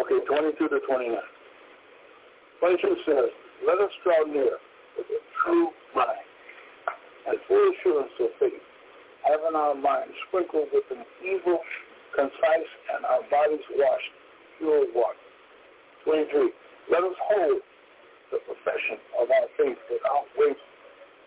Okay, 0.02 0.18
22 0.26 0.68
to 0.68 0.78
29. 0.86 1.16
22 2.60 2.96
says, 3.06 3.30
Let 3.66 3.78
us 3.78 3.90
draw 4.02 4.24
near 4.26 4.58
with 4.98 5.06
a 5.06 5.20
true 5.42 5.70
mind 5.94 6.26
and 7.28 7.38
full 7.46 7.62
assurance 7.72 8.12
of 8.20 8.30
faith, 8.40 8.62
having 9.22 9.54
our 9.54 9.74
minds 9.74 10.14
sprinkled 10.28 10.68
with 10.72 10.84
an 10.90 11.04
evil, 11.22 11.60
concise, 12.16 12.72
and 12.96 13.04
our 13.06 13.22
bodies 13.30 13.62
washed 13.76 14.12
pure 14.58 14.86
water. 14.94 15.22
23. 16.04 16.50
Let 16.90 17.04
us 17.04 17.18
hold 17.28 17.60
the 18.32 18.38
profession 18.48 18.98
of 19.20 19.30
our 19.30 19.48
faith 19.56 19.78
without 19.92 20.26
wavering, 20.36 20.72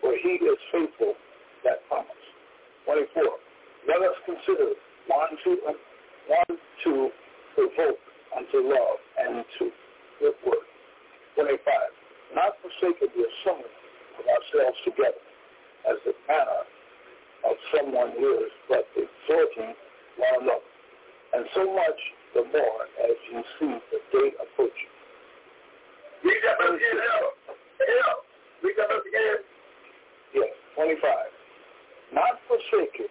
for 0.00 0.12
he 0.20 0.42
is 0.42 0.58
faithful 0.70 1.14
that 1.64 1.86
promise. 1.88 2.10
24. 2.84 3.22
Let 3.86 4.02
us 4.02 4.16
consider 4.26 4.74
one 5.06 5.32
to, 5.44 5.50
one 6.28 6.58
to 6.84 7.10
provoke 7.54 8.02
unto 8.36 8.58
love 8.62 8.98
and 9.18 9.44
to 9.58 9.70
good 10.20 10.34
work. 10.46 10.66
25. 11.34 11.58
Not 12.34 12.56
forsaking 12.62 13.12
the 13.16 13.24
assembling 13.26 13.76
of 14.18 14.24
ourselves 14.24 14.78
together 14.84 15.24
as 15.88 15.96
the 16.04 16.14
manner 16.28 16.62
of 17.44 17.54
someone 17.74 18.12
is, 18.16 18.50
but 18.68 18.86
exhorting 18.96 19.74
one 20.16 20.42
another. 20.42 20.70
And 21.34 21.44
so 21.54 21.64
much 21.74 22.00
the 22.34 22.44
more 22.44 22.82
as 23.04 23.16
you 23.32 23.42
see 23.58 23.74
the 23.90 24.00
day 24.12 24.28
approaching. 24.40 24.92
Read 26.24 26.40
that 26.44 26.56
verse 26.60 26.76
again, 26.76 26.98
L. 27.02 27.28
L. 27.50 28.16
Read 28.62 28.76
that 28.78 28.88
verse 28.88 29.06
again. 29.08 29.40
Yes, 30.34 30.52
25. 30.76 31.02
Not 32.14 32.38
forsaking 32.46 33.10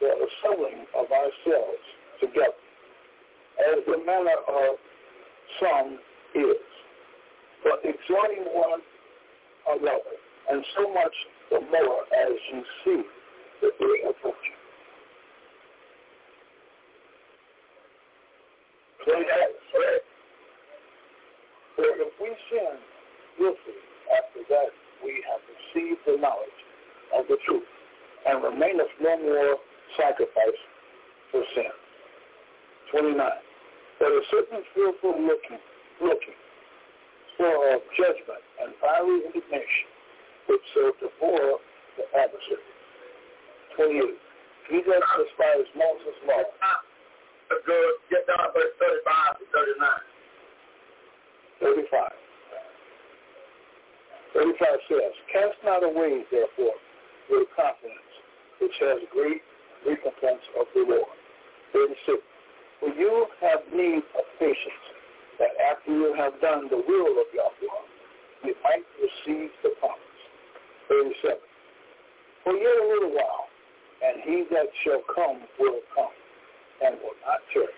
the 0.00 0.10
assembling 0.10 0.88
of 0.96 1.06
ourselves 1.12 1.84
together, 2.20 2.60
as 3.58 3.84
the 3.86 3.98
manner 4.04 4.36
of 4.48 4.76
some 5.60 5.98
is, 6.34 6.62
but 7.64 7.80
exhorting 7.84 8.44
one 8.52 8.80
another, 9.68 10.16
and 10.50 10.64
so 10.76 10.92
much 10.92 11.14
the 11.50 11.60
more 11.60 12.02
as 12.26 12.32
you 12.52 12.62
see 12.84 13.02
the 13.60 13.70
day 13.78 14.08
approaching. 14.08 14.56
So 21.76 21.82
if 21.82 22.12
we 22.20 22.28
sin 22.50 22.76
willfully 23.38 23.80
after 24.12 24.40
that 24.50 24.70
we 25.02 25.24
have 25.28 25.40
received 25.48 26.00
the 26.06 26.16
knowledge 26.20 26.60
of 27.16 27.24
the 27.28 27.36
truth, 27.46 27.64
and 28.26 28.42
remaineth 28.44 28.92
no 29.00 29.16
more 29.18 29.56
sacrifice 29.96 30.60
for 31.32 31.42
sin. 31.54 31.72
29. 32.90 33.16
But 33.98 34.08
a 34.08 34.22
certain 34.30 34.62
fearful 34.74 35.14
looking, 35.20 35.60
looking 36.00 36.38
for 37.36 37.52
of 37.76 37.80
judgment 37.96 38.44
and 38.60 38.72
fiery 38.80 39.24
indignation, 39.28 39.88
which 40.48 40.60
serve 40.74 40.96
to 41.00 41.08
bore 41.20 41.60
the 41.96 42.04
adversary. 42.16 42.68
28. 43.76 44.16
He 44.68 44.78
that 44.86 45.02
despised 45.18 45.72
Moses' 45.74 46.20
law. 46.28 46.44
Go 47.66 47.78
get 48.10 48.26
down 48.26 48.46
verse 48.54 48.72
35 48.78 49.38
to 49.38 49.44
39. 49.50 49.90
35. 51.60 52.20
35 54.32 54.68
says, 54.88 55.12
Cast 55.32 55.58
not 55.64 55.82
away, 55.82 56.22
therefore, 56.30 56.78
your 57.28 57.44
confidence, 57.50 58.14
which 58.62 58.72
has 58.80 59.02
great 59.10 59.42
recompense 59.82 60.44
of 60.54 60.66
the 60.74 60.86
Lord. 60.86 61.18
36. 61.74 62.22
For 62.80 62.88
you 62.88 63.26
have 63.40 63.60
need 63.72 64.02
of 64.16 64.24
patience, 64.38 64.84
that 65.38 65.50
after 65.70 65.92
you 65.92 66.14
have 66.16 66.40
done 66.40 66.68
the 66.68 66.80
will 66.80 67.12
of 67.20 67.28
Yahweh, 67.32 67.80
you 68.44 68.54
might 68.64 68.84
receive 68.96 69.50
the 69.62 69.70
promise. 69.78 70.00
37. 70.88 71.36
For 72.44 72.54
yet 72.56 72.76
a 72.80 72.86
little 72.88 73.12
while, 73.12 73.46
and 74.02 74.22
he 74.24 74.44
that 74.50 74.66
shall 74.82 75.02
come 75.14 75.44
will 75.58 75.80
come, 75.94 76.16
and 76.82 76.96
will 77.04 77.16
not 77.26 77.40
tarry. 77.52 77.68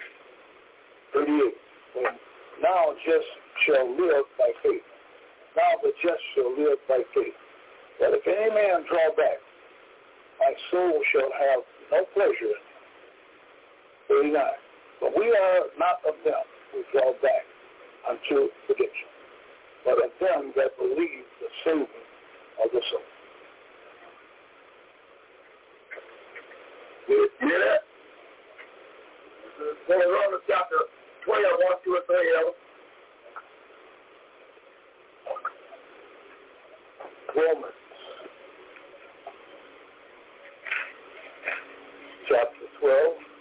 38. 1.13 1.55
For 1.93 2.03
now 2.63 2.95
just 3.05 3.27
shall 3.67 3.91
live 3.91 4.25
by 4.39 4.51
faith. 4.63 4.87
Now 5.57 5.83
the 5.83 5.93
just 6.03 6.23
shall 6.35 6.51
live 6.57 6.79
by 6.89 7.03
faith. 7.15 7.35
But 7.99 8.15
if 8.15 8.27
any 8.27 8.55
man 8.55 8.87
draw 8.89 9.11
back, 9.17 9.39
my 10.41 10.55
soul 10.71 11.01
shall 11.13 11.31
have 11.31 11.63
no 11.91 12.05
pleasure 12.15 12.55
in 14.11 14.31
him. 14.31 14.33
39. 14.33 14.62
But 15.03 15.19
we 15.19 15.27
are 15.35 15.67
not 15.79 15.99
of 16.07 16.15
them 16.25 16.47
who 16.71 16.85
draw 16.93 17.13
back 17.21 17.43
unto 18.09 18.47
perdition, 18.69 19.11
but 19.85 19.99
of 19.99 20.11
them 20.21 20.53
that 20.55 20.79
believe 20.79 21.27
the 21.41 21.49
saving 21.65 22.07
of 22.63 22.71
the 22.73 22.81
soul. 22.89 23.01
You 27.09 27.29
hear 27.41 27.59
that? 27.59 27.83
Go 29.89 30.01
to 30.01 30.07
Romans 30.07 30.43
chapter 30.47 30.77
12, 31.25 31.43
1, 31.43 31.73
2, 31.85 31.95
and 31.95 32.07
3, 32.07 32.17
Elvis. 32.39 32.55
Romans 37.35 37.75
chapter 42.29 42.67
12, 42.81 43.32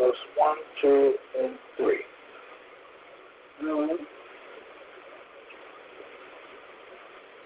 verse 0.00 0.16
1, 0.36 0.56
2, 0.80 1.14
and 1.44 1.52
3. 1.76 1.96
Mm-hmm. 3.62 4.02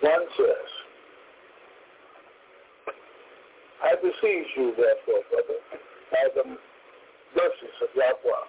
One 0.06 0.26
says, 0.38 0.70
I 3.82 3.96
beseech 3.98 4.46
you, 4.56 4.70
therefore, 4.78 5.26
brother, 5.34 5.58
by 6.12 6.24
the 6.38 6.44
mercies 7.34 7.76
of 7.82 7.90
Yahweh, 7.96 8.44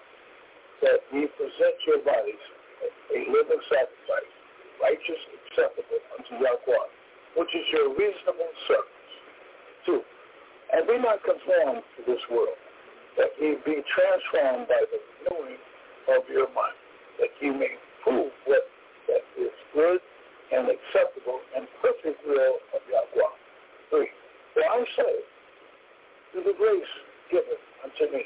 that 0.82 1.00
ye 1.10 1.26
present 1.26 1.76
your 1.86 1.98
bodies 2.06 2.44
a 3.10 3.18
living 3.32 3.62
sacrifice, 3.66 4.32
righteous, 4.78 5.22
acceptable 5.50 5.98
unto 6.14 6.44
Yahweh, 6.44 6.86
which 7.34 7.50
is 7.56 7.66
your 7.74 7.90
reasonable 7.90 8.52
service. 8.68 9.12
Two, 9.84 10.00
and 10.72 10.86
be 10.86 10.98
not 10.98 11.18
conformed 11.26 11.82
to 11.98 12.00
this 12.06 12.22
world, 12.30 12.54
that 13.16 13.32
ye 13.40 13.56
be 13.64 13.80
transformed 13.88 14.68
by 14.68 14.82
the 14.92 15.00
renewing 15.24 15.60
of 16.12 16.22
your 16.28 16.48
mind, 16.52 16.76
that 17.18 17.32
ye 17.40 17.50
may 17.50 17.74
prove 18.04 18.30
what 18.44 18.64
that 19.08 19.24
is 19.40 19.52
good 19.74 20.00
and 20.52 20.68
acceptable 20.68 21.40
and 21.56 21.66
perfect 21.82 22.20
will 22.26 22.60
of 22.76 22.80
Yahweh. 22.86 23.34
Three. 23.90 24.10
For 24.54 24.62
I 24.62 24.84
say, 24.96 25.14
through 26.32 26.44
the 26.44 26.56
grace 26.56 26.94
given 27.30 27.58
unto 27.82 28.12
me, 28.12 28.24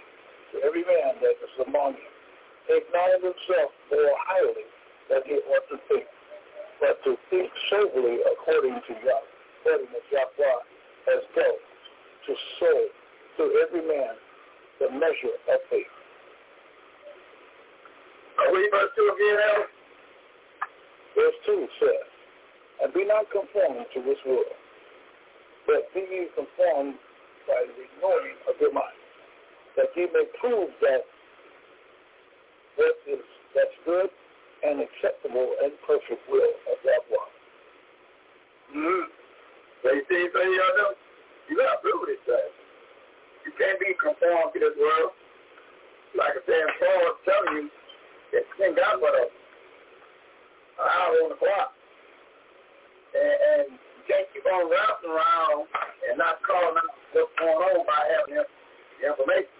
to 0.52 0.62
every 0.66 0.82
man 0.82 1.22
that 1.22 1.38
is 1.38 1.54
among 1.66 1.94
you, 1.94 2.10
of 2.70 3.22
himself 3.22 3.70
more 3.90 4.14
highly 4.26 4.66
than 5.08 5.22
he 5.26 5.38
ought 5.50 5.66
to 5.70 5.78
think, 5.88 6.06
but 6.78 7.02
to 7.04 7.16
think 7.30 7.50
soberly 7.70 8.18
according 8.30 8.78
to 8.86 8.92
Yah, 9.02 9.22
according 9.60 9.90
as 9.94 10.04
Yahweh 10.10 10.60
has 11.06 11.22
dealt 11.34 11.62
to 12.26 12.32
sow 12.58 12.78
to 13.38 13.42
every 13.66 13.82
man 13.86 14.14
the 14.80 14.88
measure 14.90 15.36
of 15.52 15.60
faith. 15.68 15.86
Are 18.40 18.52
we 18.52 18.68
verse 18.72 18.90
2 18.96 19.12
again? 19.14 19.68
Verse 21.14 21.38
2 21.46 21.68
says, 21.78 22.08
And 22.82 22.92
be 22.94 23.04
not 23.04 23.28
conformed 23.30 23.86
to 23.92 24.00
this 24.02 24.16
world, 24.24 24.56
but 25.66 25.92
be 25.92 26.00
ye 26.00 26.26
conformed 26.34 26.96
by 27.46 27.68
the 27.68 27.74
renewing 27.76 28.40
of 28.48 28.56
your 28.60 28.72
mind, 28.72 28.96
that 29.76 29.92
ye 29.94 30.08
may 30.12 30.24
prove 30.40 30.70
that 30.80 31.04
what 32.76 32.96
is 33.06 33.20
that's 33.54 33.76
good 33.84 34.08
and 34.62 34.80
acceptable 34.80 35.52
and 35.62 35.72
perfect 35.86 36.22
will 36.30 36.54
of 36.70 36.78
Yahweh. 36.84 37.28
Mm-hmm. 38.76 39.04
So 39.82 39.86
you 39.92 40.02
see, 40.08 40.28
so 40.32 40.40
you 40.40 40.56
know, 40.78 40.92
you 41.48 41.56
got 41.56 41.76
to 41.76 41.78
prove 41.82 42.08
it, 42.08 42.20
sir. 42.24 42.40
You 43.46 43.52
can't 43.56 43.80
be 43.80 43.96
conformed 43.96 44.52
to 44.52 44.58
this 44.60 44.76
world. 44.76 45.12
Like 46.16 46.36
I 46.36 46.42
said, 46.44 46.64
Paul 46.76 47.02
is 47.08 47.18
telling 47.24 47.54
you, 47.56 47.66
that 48.34 48.44
thing 48.58 48.74
got 48.76 49.00
but 49.00 49.14
a 49.14 49.24
an 50.80 50.88
hour 50.88 51.14
on 51.24 51.30
the 51.34 51.38
clock. 51.38 51.70
And, 53.12 53.36
and 53.36 53.62
you 53.76 54.02
can't 54.08 54.26
keep 54.32 54.46
on 54.48 54.70
rapping 54.70 55.12
around 55.12 55.68
and 56.08 56.16
not 56.16 56.40
calling 56.46 56.78
out 56.78 56.94
what's 57.12 57.32
going 57.36 57.60
on 57.60 57.84
by 57.84 58.00
having 58.16 58.40
the 58.40 58.46
information. 59.04 59.56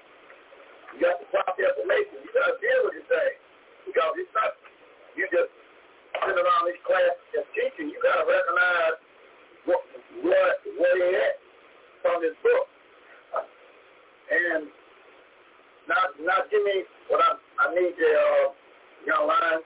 You 0.96 1.06
got 1.06 1.20
to 1.20 1.26
drop 1.28 1.52
the 1.54 1.64
information. 1.66 2.24
You 2.24 2.30
got 2.32 2.48
to 2.50 2.56
deal 2.58 2.80
with 2.88 2.94
this 2.98 3.08
thing. 3.10 3.34
Because 3.90 4.12
it's 4.16 4.34
not, 4.34 4.50
you 5.18 5.26
just 5.28 5.52
sitting 6.24 6.40
around 6.40 6.64
these 6.66 6.82
classes 6.86 7.20
just 7.34 7.48
teaching. 7.52 7.90
You 7.92 7.98
got 8.00 8.22
to 8.22 8.26
recognize 8.26 8.96
what, 9.66 9.82
what, 10.24 10.54
where 10.78 10.96
they 10.98 11.12
at 11.20 11.36
from 12.02 12.22
this 12.24 12.34
book. 12.42 12.66
And 14.30 14.70
not, 15.88 16.14
not 16.22 16.50
give 16.50 16.62
me 16.62 16.84
what 17.08 17.20
I, 17.20 17.34
I 17.66 17.74
need 17.74 17.94
the, 17.98 18.10
uh, 18.14 18.46
young 19.06 19.26
line. 19.26 19.60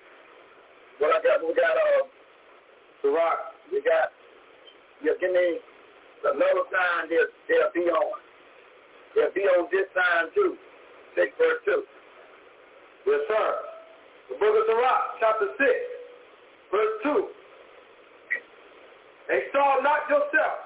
What 0.99 1.13
I 1.13 1.21
got, 1.21 1.45
we 1.45 1.53
got, 1.55 1.77
uh, 1.77 2.09
the 3.03 3.11
rock. 3.11 3.53
We 3.71 3.83
got, 3.85 4.09
yeah, 5.05 5.13
give 5.21 5.33
me 5.33 5.61
another 6.25 6.65
sign 6.73 7.13
they'll, 7.13 7.29
they'll 7.49 7.75
be 7.77 7.85
on. 7.93 8.19
They'll 9.15 9.35
be 9.35 9.45
on 9.45 9.69
this 9.71 9.87
sign 9.93 10.33
too. 10.35 10.57
6 11.15 11.31
verse 11.39 11.61
2. 11.65 11.85
Yes, 13.07 13.21
sir. 13.29 13.49
The 14.33 14.35
book 14.41 14.57
of 14.57 14.65
Sirach, 14.67 15.05
chapter 15.21 15.49
6, 15.53 15.69
verse 16.73 16.95
2. 17.05 17.29
Exalt 19.29 19.85
not 19.85 20.09
yourself 20.09 20.57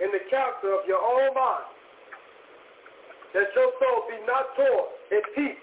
in 0.00 0.08
the 0.12 0.24
counsel 0.32 0.80
of 0.80 0.84
your 0.88 1.00
own 1.00 1.32
mind, 1.36 1.75
that 3.36 3.52
your 3.52 3.68
soul 3.76 4.08
be 4.08 4.16
not 4.24 4.48
torn 4.56 4.88
in 5.12 5.20
peace 5.36 5.60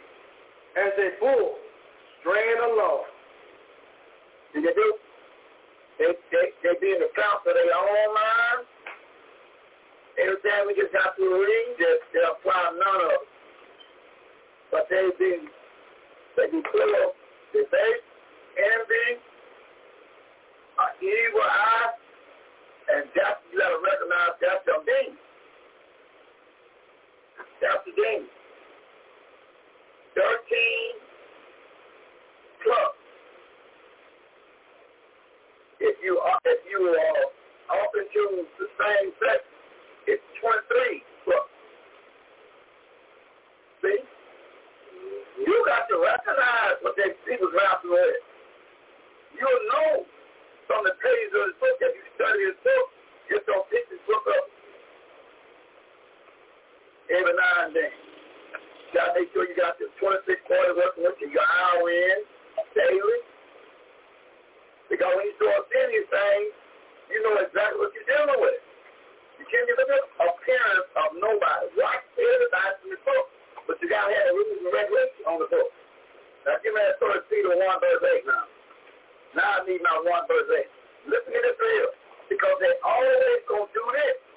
as 0.77 0.93
a 0.93 1.09
bull 1.17 1.57
straying 2.21 2.61
along. 2.69 3.09
See 4.53 4.61
they 4.61 4.77
do? 4.77 4.89
They, 5.97 6.13
they, 6.29 6.45
they 6.61 6.73
be 6.77 6.93
in 6.93 7.01
the 7.01 7.09
counsel 7.17 7.49
of 7.49 7.57
their 7.57 7.73
own 7.73 8.13
mind. 8.13 8.61
Every 10.21 10.37
time 10.45 10.69
we 10.69 10.77
just 10.77 10.93
got 10.93 11.17
to 11.17 11.25
read, 11.25 11.73
they, 11.81 11.97
they 12.13 12.21
apply 12.21 12.77
none 12.77 13.01
of 13.09 13.11
it. 13.17 13.25
But 14.69 14.85
they 14.93 15.09
be, 15.17 15.49
they 16.37 16.45
be 16.53 16.61
full 16.69 16.93
of 16.93 17.17
debate, 17.57 18.01
envy, 18.53 19.17
an 20.77 20.93
evil 21.01 21.41
eye, 21.41 21.89
and 22.93 23.09
that's, 23.17 23.41
you 23.49 23.57
got 23.57 23.73
to 23.73 23.81
recognize 23.81 24.37
that's 24.37 24.61
your 24.69 24.85
demon. 24.85 25.17
That's 27.61 27.83
the 27.85 27.93
demon. 27.95 28.27
13 30.15 30.25
plus. 32.63 32.93
If 35.81 35.95
you 36.03 36.19
are, 36.19 36.39
if 36.45 36.61
you 36.69 36.79
are 36.85 37.23
up 37.81 37.91
into 37.97 38.45
the 38.59 38.67
same 38.77 39.09
sex, 39.19 39.41
it's 40.07 40.23
23 40.41 41.03
plus. 41.25 41.47
See? 43.81 43.99
You 45.43 45.55
got 45.65 45.89
to 45.89 45.97
recognize 45.97 46.77
what 46.81 46.95
they 46.95 47.11
people 47.27 47.49
grappling 47.51 47.91
with. 47.91 48.21
You'll 49.33 49.65
know 49.73 50.05
from 50.69 50.85
the 50.85 50.93
pages 51.01 51.33
of 51.33 51.51
this 51.51 51.57
book, 51.57 51.77
if 51.81 51.91
you 51.97 52.05
study 52.15 52.39
this 52.47 52.59
book, 52.63 52.85
just 53.27 53.45
don't 53.49 53.65
pick 53.73 53.83
book 54.07 54.23
up 54.29 54.45
every 57.13 57.35
now 57.37 57.69
and 57.69 57.73
then. 57.77 57.93
You 57.93 58.91
got 58.97 59.13
to 59.13 59.21
make 59.21 59.29
sure 59.33 59.45
you 59.45 59.57
got 59.57 59.77
the 59.77 59.89
26 60.01 60.25
40 60.49 60.77
working 60.77 61.03
with 61.05 61.17
you, 61.21 61.29
your 61.29 61.45
hour 61.45 61.85
in 61.89 62.17
daily. 62.73 63.19
Because 64.89 65.13
when 65.17 65.25
you 65.25 65.33
seeing 65.37 65.89
these 65.89 66.09
things, 66.09 66.53
you 67.09 67.21
know 67.25 67.37
exactly 67.41 67.77
what 67.81 67.93
you're 67.93 68.09
dealing 68.09 68.41
with. 68.41 68.61
You 69.41 69.45
can't 69.49 69.65
give 69.65 69.77
an 69.81 69.89
appearance 70.21 70.87
of 70.97 71.17
nobody. 71.17 71.65
Watch 71.77 72.05
everybody 72.17 72.71
from 72.81 72.89
the 72.93 73.01
book. 73.01 73.25
But 73.65 73.75
you 73.81 73.89
got 73.89 74.05
to 74.05 74.13
have 74.13 74.33
rules 74.33 74.61
and 74.61 74.69
regulations 74.69 75.25
on 75.25 75.37
the 75.41 75.49
book. 75.49 75.69
Now 76.45 76.59
give 76.61 76.75
me 76.75 76.81
that 76.83 76.99
first 76.99 77.25
Peter 77.31 77.49
1 77.49 77.57
verse 77.57 78.03
8 78.03 78.27
now. 78.27 78.45
Now 79.33 79.49
I 79.57 79.65
need 79.65 79.81
my 79.81 79.95
1 79.97 80.29
verse 80.29 80.49
8. 81.09 81.09
Listen 81.09 81.31
to 81.33 81.39
this 81.41 81.57
real. 81.57 81.89
Because 82.29 82.55
they 82.61 82.73
always 82.85 83.41
to 83.49 83.65
do 83.73 83.83
this. 83.93 84.32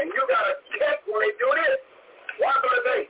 And 0.00 0.08
you 0.08 0.22
got 0.28 0.44
to 0.48 0.54
check 0.78 1.04
when 1.06 1.20
they 1.20 1.32
do 1.36 1.48
this. 1.52 1.80
1 2.40 2.48
verse 2.64 2.86
8. 2.96 3.08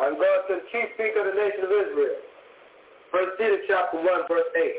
I'm 0.00 0.14
going 0.16 0.42
to 0.48 0.54
the 0.56 0.66
chief 0.72 0.88
speaker 0.94 1.20
of 1.20 1.34
the 1.34 1.36
nation 1.36 1.66
of 1.66 1.72
Israel. 1.72 2.20
First 3.10 3.36
Peter 3.36 3.58
chapter 3.68 3.98
1 3.98 4.06
verse 4.28 4.50
8. 4.56 4.72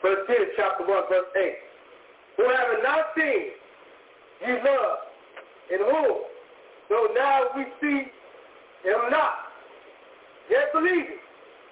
First 0.00 0.22
Peter 0.26 0.48
chapter 0.56 0.86
1 0.86 1.02
verse 1.10 1.30
8. 1.36 1.52
Who 2.38 2.44
having 2.48 2.82
not 2.82 3.12
seen, 3.16 3.52
ye 4.40 4.52
love, 4.64 4.98
and 5.70 5.80
whom, 5.84 6.24
though 6.88 7.08
now 7.14 7.52
we 7.54 7.66
see 7.80 8.08
him 8.88 9.00
not, 9.10 9.52
yet 10.48 10.72
believing, 10.72 11.20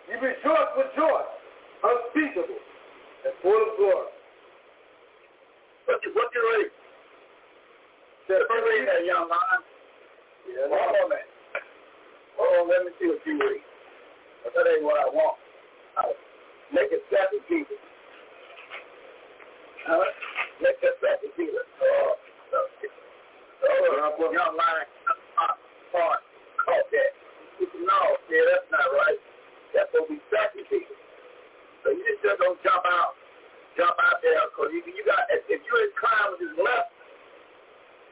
ye 0.08 0.14
rejoice 0.14 0.70
with 0.76 0.86
joy, 0.94 1.22
unspeakable, 1.82 2.60
and 3.24 3.34
full 3.42 3.56
of 3.56 3.76
glory. 3.78 4.19
What 5.90 5.98
you, 6.06 6.14
what 6.14 6.30
you 6.30 6.42
read? 6.54 6.70
Said 8.30 8.46
First 8.46 8.62
read 8.62 8.86
that 8.86 9.02
young 9.02 9.26
man. 9.26 9.58
Yeah, 10.46 10.70
Hold 10.70 10.94
on 11.02 11.10
minute. 11.10 11.26
Hold 12.38 12.62
on, 12.62 12.64
let 12.70 12.86
me 12.86 12.94
see 13.02 13.10
what 13.10 13.18
you 13.26 13.34
read. 13.34 13.58
But 14.46 14.54
that 14.54 14.70
ain't 14.70 14.86
what 14.86 15.02
I 15.02 15.10
want. 15.10 15.34
I'll 15.98 16.14
make 16.70 16.94
it 16.94 17.02
second 17.10 17.42
Jesus. 17.50 17.74
Huh? 19.82 19.98
Make 20.62 20.78
that 20.78 20.94
second 21.02 21.34
Jesus. 21.34 21.66
Oh, 21.82 22.14
oh, 23.66 24.30
young 24.30 24.54
man, 24.54 24.86
part, 25.90 26.22
caught 26.62 26.86
that. 26.86 27.12
No, 27.82 28.00
yeah, 28.30 28.46
that's 28.46 28.70
not 28.70 28.86
right. 28.94 29.18
That's 29.74 29.90
what 29.90 30.06
we 30.06 30.22
second 30.30 30.70
Jesus. 30.70 30.98
So 31.82 31.90
you 31.90 32.14
just 32.22 32.38
don't 32.38 32.62
jump 32.62 32.86
out, 32.86 33.18
jump 33.76 33.94
out 33.98 34.18
there, 34.22 34.40
because 34.50 34.70
you, 34.74 34.80
you 34.86 35.04
got, 35.06 35.26
if, 35.30 35.44
if 35.46 35.60
you're 35.62 35.84
inclined 35.86 36.34
with 36.34 36.42
his 36.50 36.56
left, 36.58 36.90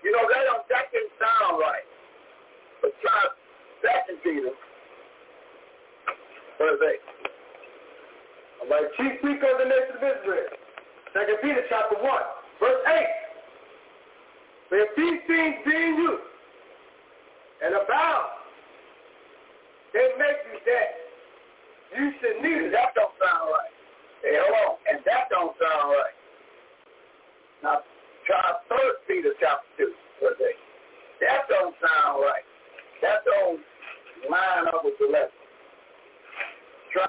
you 0.02 0.14
know, 0.14 0.22
that 0.30 0.42
don't, 0.46 0.64
that 0.70 0.86
didn't 0.94 1.14
sound 1.18 1.58
right. 1.58 1.86
But 2.82 2.94
try 3.02 3.18
second 3.82 4.22
Peter, 4.22 4.54
verse 6.58 6.80
8. 6.80 7.18
All 8.62 8.68
right, 8.70 8.86
chief 8.98 9.18
speaker 9.18 9.48
of 9.50 9.58
the 9.58 9.66
nation 9.66 9.94
of 9.98 10.04
Israel. 10.04 10.50
Second 11.14 11.38
Peter 11.42 11.62
chapter 11.66 11.98
1, 11.98 12.06
verse 12.62 12.82
8. 12.86 13.28
For 14.68 14.76
if 14.76 14.90
these 14.96 15.20
things 15.26 15.54
be 15.64 15.74
in 15.74 15.94
you 15.96 16.18
and 17.64 17.74
abound, 17.74 18.30
they 19.94 20.06
make 20.20 20.38
you 20.52 20.58
that 20.68 20.88
you 21.96 22.12
should 22.20 22.42
need 22.44 22.68
it. 22.68 22.72
That 22.72 22.92
don't 22.94 23.10
sound 23.16 23.48
right. 23.48 23.77
Hey, 24.22 24.36
hold 24.38 24.54
on. 24.54 24.72
And 24.90 24.98
that 25.06 25.30
don't 25.30 25.54
sound 25.58 25.88
right. 25.94 26.16
Now, 27.62 27.82
try 28.26 28.42
First 28.68 29.02
Peter 29.06 29.34
chapter 29.40 29.66
2, 29.78 29.92
verse 30.22 30.40
8. 30.40 30.54
That 31.22 31.48
don't 31.48 31.74
sound 31.82 32.22
right. 32.22 32.46
That 33.02 33.22
don't 33.26 33.60
line 34.30 34.66
up 34.70 34.82
with 34.84 34.94
the 34.98 35.06
lesson. 35.10 35.42
Try 36.92 37.06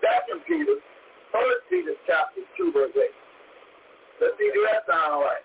Second 0.00 0.42
Peter, 0.48 0.76
First 1.30 1.62
Peter 1.70 1.94
chapter 2.06 2.42
2, 2.56 2.72
verse 2.72 2.92
8. 2.96 3.02
Let's 4.20 4.34
see, 4.38 4.50
do 4.52 4.66
that 4.70 4.84
sound 4.86 5.22
right? 5.22 5.44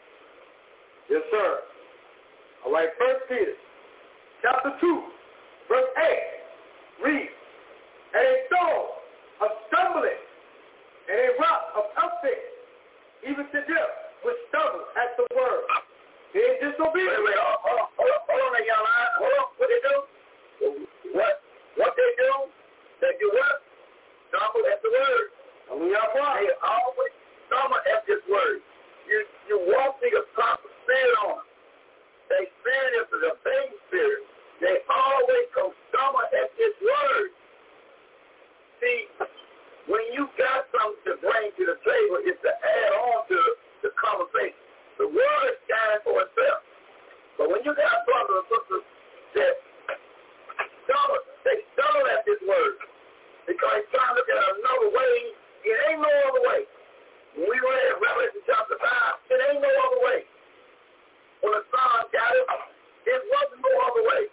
Yes, 1.10 1.24
sir. 1.32 1.60
All 2.66 2.74
right, 2.74 2.90
First 3.00 3.30
Peter 3.30 3.56
chapter 4.42 4.74
2, 4.82 5.18
Verse 5.68 5.92
8 7.04 7.04
reads, 7.04 7.36
And 8.16 8.38
stone 8.48 8.97
of 9.42 9.50
stumbling 9.70 10.22
and 11.08 11.18
a 11.18 11.30
rock 11.40 11.62
of 11.78 11.86
offense, 11.96 12.52
even 13.24 13.46
to 13.48 13.60
death, 13.66 13.94
which 14.26 14.38
stumble 14.52 14.86
at 15.00 15.16
the 15.16 15.26
word. 15.32 15.64
They 16.36 16.60
disobedient. 16.60 17.24
Wait, 17.24 17.34
wait, 17.34 17.40
hold 17.40 17.80
on, 17.82 17.90
hold 17.96 18.12
on, 18.12 18.22
hold 18.28 18.42
on, 18.44 18.52
man. 18.54 19.10
Hold 19.18 19.36
on. 19.40 19.48
What 19.58 19.68
they 19.72 19.82
do? 19.82 19.96
What? 21.16 21.34
What 21.80 21.94
they 21.96 22.12
do? 22.20 22.32
They 23.00 23.14
do 23.18 23.28
what? 23.32 23.58
Stumble 24.30 24.66
at 24.68 24.80
the 24.84 24.92
word. 24.92 25.28
I 25.68 25.72
mean, 25.80 25.90
y'all 25.96 26.12
They 26.12 26.52
always 26.62 27.14
stumble 27.48 27.82
at 27.88 28.04
this 28.06 28.22
word. 28.28 28.60
You 29.08 29.24
you 29.48 29.58
won't 29.72 29.96
see 30.04 30.12
a 30.12 30.24
proper 30.36 30.68
spirit 30.84 31.16
on 31.24 31.40
them. 31.40 31.48
They 32.28 32.44
spirit 32.60 32.92
is 33.08 33.10
a 33.24 33.34
faith 33.40 33.74
spirit. 33.88 34.22
They 34.60 34.76
always 34.92 35.48
come 35.56 35.72
stumble 35.90 36.28
at 36.28 36.50
this 36.60 36.76
word. 36.84 37.32
See, 38.78 39.10
when 39.90 40.04
you 40.14 40.30
got 40.38 40.70
something 40.70 41.02
to 41.10 41.14
bring 41.18 41.50
to 41.58 41.64
the 41.66 41.78
table, 41.82 42.18
it's 42.22 42.42
to 42.46 42.54
add 42.54 42.92
on 42.94 43.26
to 43.26 43.40
the 43.82 43.92
conversation. 43.98 44.62
The 45.02 45.08
word 45.10 45.52
stands 45.66 46.02
for 46.06 46.22
itself. 46.22 46.62
But 47.38 47.54
when 47.54 47.62
you 47.66 47.74
got 47.74 48.06
brothers 48.06 48.42
and 48.42 48.48
sisters 48.50 48.86
that 49.38 49.54
stumble, 50.86 51.22
they 51.46 51.58
stumble 51.78 52.06
at 52.10 52.22
this 52.26 52.42
word 52.46 52.78
because 53.46 53.82
they're 53.82 53.94
trying 53.94 54.14
to 54.14 54.18
look 54.22 54.30
at 54.30 54.38
another 54.38 54.90
way. 54.94 55.16
It 55.66 55.78
ain't 55.90 56.02
no 56.02 56.14
other 56.34 56.44
way. 56.50 56.62
When 57.38 57.46
we 57.46 57.58
read 57.58 57.90
Revelation 58.02 58.42
chapter 58.50 58.78
5, 58.82 59.34
it 59.34 59.40
ain't 59.54 59.62
no 59.62 59.70
other 59.70 60.02
way. 60.02 60.20
When 61.46 61.54
the 61.54 61.64
son 61.70 62.10
got 62.10 62.32
it, 62.34 62.46
it 63.06 63.22
wasn't 63.30 63.62
no 63.62 63.74
other 63.86 64.04
way. 64.10 64.24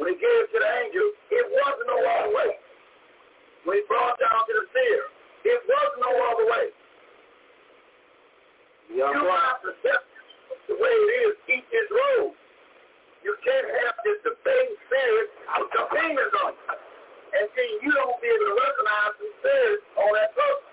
When 0.00 0.08
he 0.10 0.16
gave 0.16 0.38
it 0.42 0.50
to 0.50 0.58
the 0.58 0.70
angel, 0.82 1.06
it 1.30 1.44
wasn't 1.52 1.88
no 1.92 1.98
other 2.00 2.32
way. 2.32 2.63
When 3.64 3.80
he 3.80 3.82
brought 3.88 4.20
down 4.20 4.44
to 4.44 4.52
the 4.52 4.64
seer, 4.76 5.04
it 5.48 5.60
wasn't 5.64 6.00
no 6.04 6.12
other 6.32 6.46
way. 6.48 6.66
Yeah, 8.92 9.08
you 9.10 9.24
have 9.24 9.60
to 9.64 9.72
accept 9.72 10.04
the 10.68 10.76
way 10.76 10.92
it 10.92 11.10
is, 11.28 11.32
eat 11.48 11.66
this 11.72 11.88
road. 11.88 12.36
You 13.24 13.32
can't 13.40 13.68
have 13.84 13.96
this 14.04 14.20
debating 14.20 14.76
spirit 14.84 15.28
with 15.56 15.72
your 15.72 15.88
fingers 15.96 16.32
on 16.44 16.52
it. 16.52 16.78
And 17.34 17.48
see, 17.56 17.70
you 17.80 17.90
don't 17.90 18.20
be 18.20 18.28
able 18.28 18.52
to 18.52 18.56
recognize 18.60 19.14
the 19.16 19.28
spirit 19.40 19.80
on 19.96 20.10
that 20.12 20.30
person. 20.36 20.72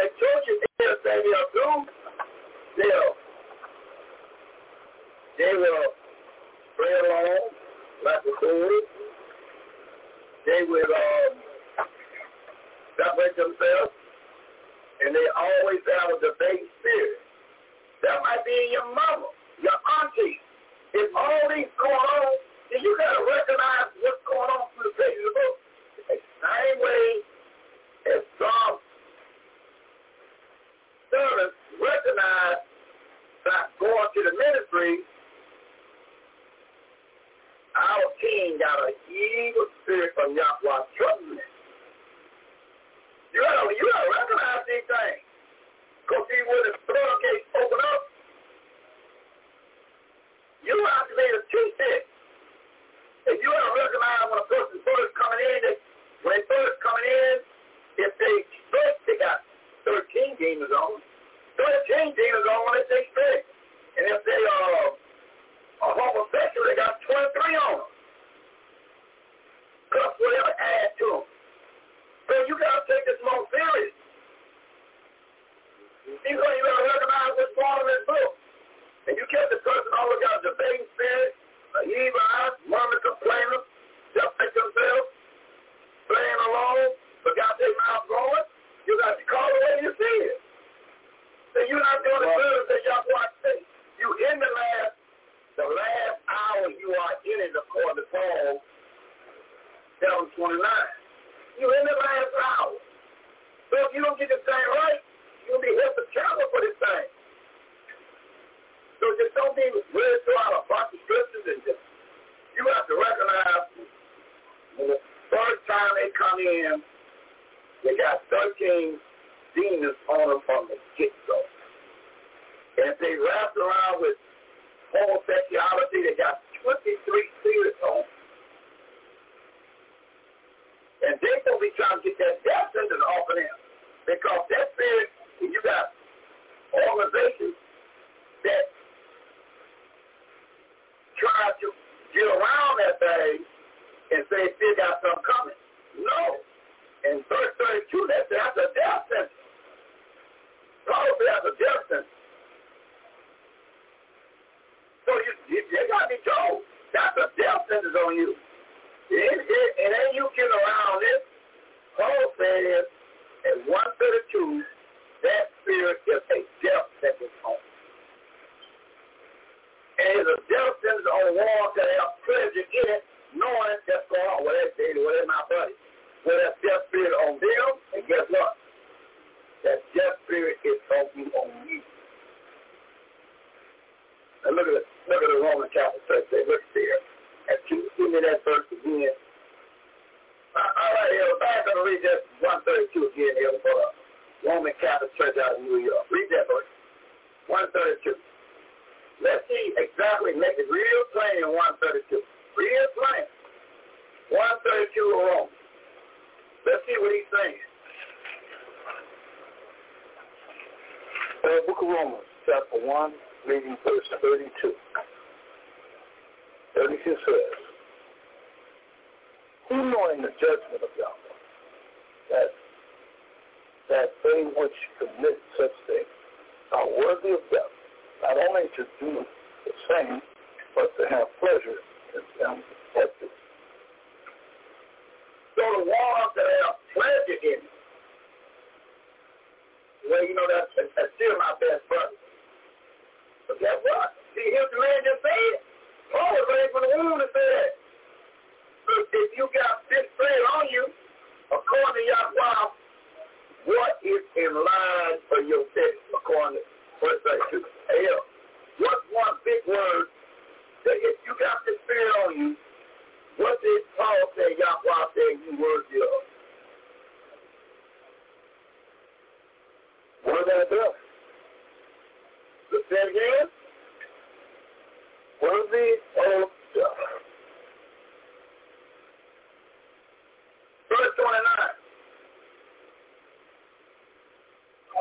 The 0.00 0.06
churches, 0.16 0.58
they'll 0.80 1.00
say 1.04 1.16
they'll 1.20 1.52
do, 1.52 1.70
they'll, 2.80 3.12
they 5.38 5.52
will 5.60 5.92
pray 6.76 6.94
along 7.04 7.52
like 8.04 8.24
the 8.24 8.32
Lord. 8.42 8.84
They 10.46 10.62
will 10.68 10.88
um, 10.88 11.45
separate 12.96 13.36
themselves 13.36 13.92
and 15.00 15.12
they 15.12 15.26
always 15.36 15.82
have 15.84 16.08
a 16.16 16.18
debate 16.20 16.64
spirit. 16.80 17.20
That 18.04 18.20
might 18.24 18.44
be 18.44 18.52
in 18.52 18.70
your 18.72 18.88
mother, 18.92 19.32
your 19.60 19.76
auntie. 20.00 20.40
If 20.96 21.12
all 21.12 21.44
these 21.52 21.68
going 21.76 21.92
on, 21.92 22.32
then 22.72 22.80
you 22.80 22.96
got 22.96 23.12
to 23.12 23.22
recognize 23.24 23.92
what's 24.00 24.22
going 24.24 24.48
on 24.48 24.72
through 24.72 24.88
the 24.88 24.94
page 24.96 25.16
of 25.20 25.24
the 25.28 25.34
book. 25.36 25.56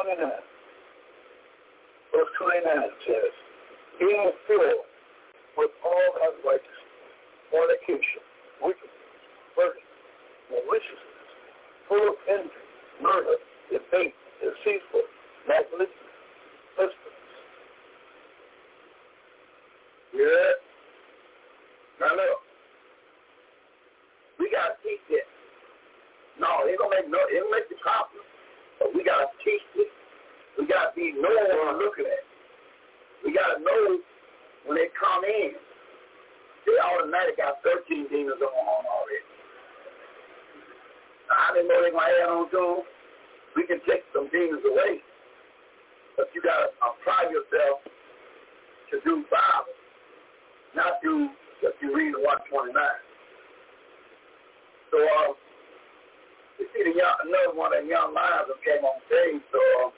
29. 0.06 0.22
Verse 2.14 2.32
29 2.38 2.62
says, 3.10 3.34
being 3.98 4.32
filled 4.46 4.86
with 5.58 5.74
all 5.82 6.10
unrighteousness, 6.30 6.86
fornication, 7.50 8.22
wickedness, 8.62 9.02
murder, 9.58 9.82
maliciousness, 10.54 11.30
full 11.90 12.06
of 12.06 12.18
envy, 12.30 12.62
murder, 13.02 13.42
debate, 13.74 14.14
deceitful, 14.38 15.10
malignant, 15.50 15.90
pestilence. 16.78 17.34
Yeah. 20.14 20.54
Now 22.00 22.14
look. 22.14 22.46
We 24.38 24.52
gotta 24.52 24.76
teach 24.84 25.02
it. 25.10 25.26
No, 26.40 26.48
it 26.68 26.78
don't 26.78 26.92
make 26.92 27.10
no 27.10 27.18
it 27.32 27.40
don't 27.40 27.52
make 27.52 27.70
the 27.70 27.80
problem. 27.82 28.22
But 28.80 28.94
we 28.94 29.04
gotta 29.04 29.32
teach 29.44 29.64
it. 29.76 29.92
We 30.60 30.68
gotta 30.68 30.92
be 30.96 31.14
knowing 31.16 31.48
what 31.52 31.76
we're 31.76 31.84
looking 31.84 32.06
at. 32.06 32.24
We 33.24 33.34
gotta 33.34 33.60
know 33.64 34.00
when 34.66 34.78
they 34.78 34.88
come 35.00 35.24
in. 35.24 35.56
They 36.66 36.76
automatically 36.82 37.38
got 37.38 37.62
13 37.64 38.08
demons 38.10 38.42
on 38.42 38.86
already. 38.86 39.30
I 41.30 41.54
didn't 41.54 41.70
know 41.70 41.80
they 41.84 41.92
gonna 41.92 42.10
add 42.10 42.30
on 42.30 42.50
to 42.52 42.58
them. 42.58 42.82
We 43.56 43.68
can 43.68 43.80
take 43.88 44.04
some 44.14 44.28
demons 44.32 44.64
away. 44.66 45.00
But 46.18 46.32
you 46.34 46.42
gotta 46.42 46.72
apply 46.84 47.32
yourself 47.32 47.84
to 48.92 49.00
do 49.04 49.24
Bible, 49.32 49.76
not 50.76 51.00
do 51.04 51.30
what 51.62 51.76
you 51.82 51.96
read 51.96 52.16
in 52.16 52.22
129. 52.22 52.72
So 54.92 54.98
uh, 55.02 55.34
you 56.60 56.66
see 56.72 56.88
the 56.88 56.96
young, 56.96 57.16
another 57.28 57.52
one 57.52 57.76
of 57.76 57.84
the 57.84 57.90
young 57.92 58.16
lions 58.16 58.48
that 58.48 58.60
came 58.64 58.80
on 58.80 58.96
stage, 59.12 59.44
so 59.52 59.60
uh, 59.60 59.92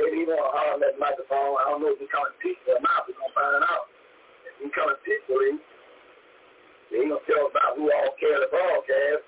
maybe 0.00 0.22
he 0.22 0.24
want 0.24 0.40
to 0.40 0.48
holler 0.48 0.74
on 0.76 0.80
that 0.80 0.96
microphone. 0.96 1.60
I 1.60 1.68
don't 1.68 1.84
know 1.84 1.92
if 1.92 2.00
he's 2.00 2.08
coming 2.08 2.32
peaceful 2.40 2.80
or 2.80 2.80
not. 2.80 3.04
We're 3.04 3.20
going 3.20 3.28
to 3.28 3.36
find 3.36 3.64
out. 3.68 3.84
If 4.48 4.54
he's 4.64 4.72
coming 4.72 4.96
peacefully, 5.04 5.60
then 6.88 7.04
he's 7.04 7.12
going 7.12 7.20
to 7.20 7.28
tell 7.28 7.44
us 7.48 7.52
about 7.52 7.76
who 7.76 7.92
all 7.92 8.16
carried 8.16 8.48
the 8.48 8.48
broadcast, 8.48 9.24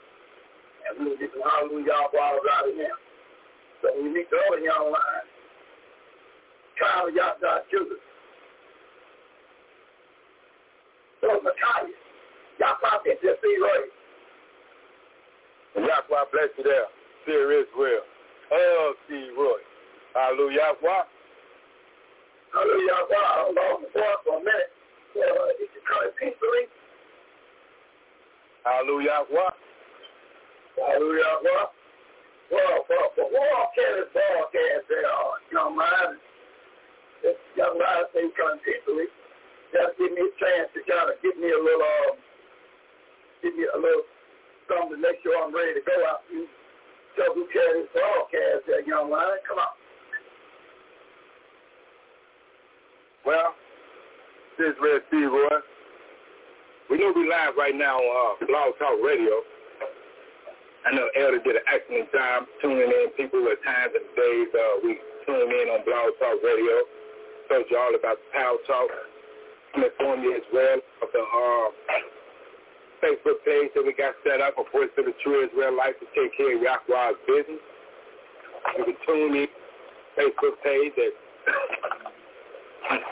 and 0.88 0.92
we'll 1.04 1.20
get 1.20 1.28
some 1.36 1.44
hallelujah 1.44 2.08
bottles 2.08 2.48
out 2.48 2.64
of 2.64 2.72
him. 2.72 2.96
So 3.84 3.92
when 3.92 4.08
you 4.08 4.12
meet 4.16 4.32
the 4.32 4.40
other 4.48 4.64
young 4.64 4.88
lions, 4.88 5.28
Kyle 6.80 7.12
Yahshua 7.12 7.68
Judas, 7.68 8.00
so 11.22 11.40
said, 13.06 13.18
just 13.22 13.40
see. 13.40 13.56
Yahweh 15.74 16.24
bless 16.32 16.50
you 16.58 16.64
there. 16.64 16.90
Fear 17.24 17.64
Israel. 17.64 18.04
Oh, 18.52 18.94
see 19.08 19.30
Roy. 19.38 19.62
Hallelujah. 20.14 20.74
Yahweh. 20.82 21.04
Hallelujah. 22.52 23.00
Wow, 23.08 23.48
hold 23.48 23.58
on 23.58 23.88
for 24.24 24.36
a 24.36 24.44
minute. 24.44 24.72
Uh, 25.16 25.56
if 25.56 25.70
you 25.72 25.80
peacefully, 26.20 26.68
Hallelujah. 28.64 29.24
Yahweh. 29.30 29.50
hallelujah. 30.76 31.32
Well, 31.42 31.72
well, 32.52 32.84
well, 32.88 33.28
well, 33.32 33.70
can 33.72 33.90
this 33.96 34.12
broadcast 34.12 34.84
there, 34.88 35.08
uh, 35.08 35.40
young 35.52 35.76
man? 35.76 36.20
This 37.22 37.36
young 37.56 37.78
man 37.78 38.04
say 38.12 38.28
come 38.36 38.60
peacefully. 38.60 39.08
Just 39.72 39.96
give 39.96 40.12
me 40.12 40.20
a 40.20 40.32
chance 40.36 40.68
to 40.76 40.80
kind 40.84 41.08
of 41.08 41.16
give 41.24 41.36
me 41.40 41.48
a 41.48 41.60
little, 41.60 41.80
um, 41.80 42.20
give 43.40 43.56
me 43.56 43.64
a 43.72 43.78
little 43.80 44.04
something 44.68 44.96
to 44.96 45.00
make 45.00 45.18
sure 45.24 45.32
I'm 45.40 45.54
ready 45.54 45.74
to 45.80 45.84
go 45.84 45.96
out. 46.06 46.22
You 46.30 46.46
tell 47.16 47.32
who 47.34 47.48
carry 47.52 47.82
this 47.82 47.90
broadcast 47.92 48.68
there, 48.68 48.84
young 48.84 49.10
man. 49.10 49.40
Come 49.48 49.58
on. 49.58 49.74
Well, 53.24 53.54
this 54.58 54.74
is 54.74 54.76
Red 54.82 55.02
Steve 55.08 55.30
Roy. 55.30 55.62
We 56.90 56.98
know 56.98 57.12
we 57.14 57.24
live 57.24 57.56
right 57.56 57.74
now 57.74 57.96
on 57.96 58.36
uh, 58.36 58.46
Blog 58.46 58.76
Talk 58.76 58.98
Radio. 59.00 59.40
I 60.84 60.90
know 60.92 61.06
Elder 61.14 61.38
did 61.38 61.56
an 61.56 61.66
excellent 61.70 62.10
job 62.10 62.44
tuning 62.60 62.90
in 62.90 63.14
people 63.16 63.46
at 63.46 63.62
times 63.62 63.94
and 63.94 64.04
days. 64.18 64.50
Uh, 64.50 64.82
we 64.82 64.98
tune 65.24 65.48
in 65.48 65.66
on 65.70 65.86
Blog 65.86 66.10
Talk 66.18 66.42
Radio. 66.42 66.82
Told 67.48 67.70
you 67.70 67.78
all 67.78 67.94
about 67.94 68.18
the 68.18 68.28
Paltalk. 68.34 69.11
I'm 69.74 70.22
you 70.22 70.36
as 70.36 70.42
well 70.52 70.78
of 71.02 71.08
the 71.12 71.20
uh, 71.20 71.68
Facebook 73.00 73.40
page 73.44 73.70
that 73.74 73.84
we 73.84 73.94
got 73.94 74.14
set 74.22 74.40
up, 74.40 74.54
a 74.58 74.64
voice 74.70 74.92
of 74.98 75.06
the 75.06 75.14
true 75.22 75.46
Israelite 75.46 75.98
to 76.00 76.06
take 76.14 76.36
care 76.36 76.56
of 76.56 76.62
Yahweh's 76.62 77.16
business. 77.26 77.62
You 78.78 78.84
can 78.84 78.96
tune 79.06 79.34
in 79.36 79.48
Facebook 80.18 80.60
page 80.62 80.92
at 80.98 81.14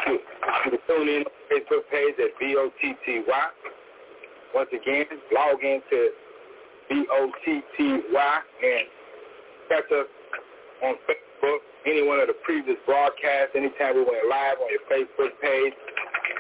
you 0.07 0.19
can 0.65 0.79
tune 0.87 1.09
in 1.09 1.25
Facebook 1.51 1.89
page 1.91 2.15
at 2.19 2.39
B-O-T-T-Y. 2.39 3.49
Once 4.55 4.69
again, 4.73 5.07
log 5.33 5.63
into 5.65 6.11
B-O-T-T-Y 6.91 8.41
and 8.63 8.87
catch 9.69 9.91
us 9.93 10.07
on 10.83 10.95
Facebook. 11.09 11.59
Any 11.87 12.07
one 12.07 12.21
of 12.21 12.27
the 12.27 12.37
previous 12.45 12.77
broadcasts, 12.85 13.57
anytime 13.57 13.95
we 13.95 14.05
went 14.05 14.29
live 14.29 14.59
on 14.61 14.69
your 14.69 14.85
Facebook 14.91 15.33
page, 15.41 15.73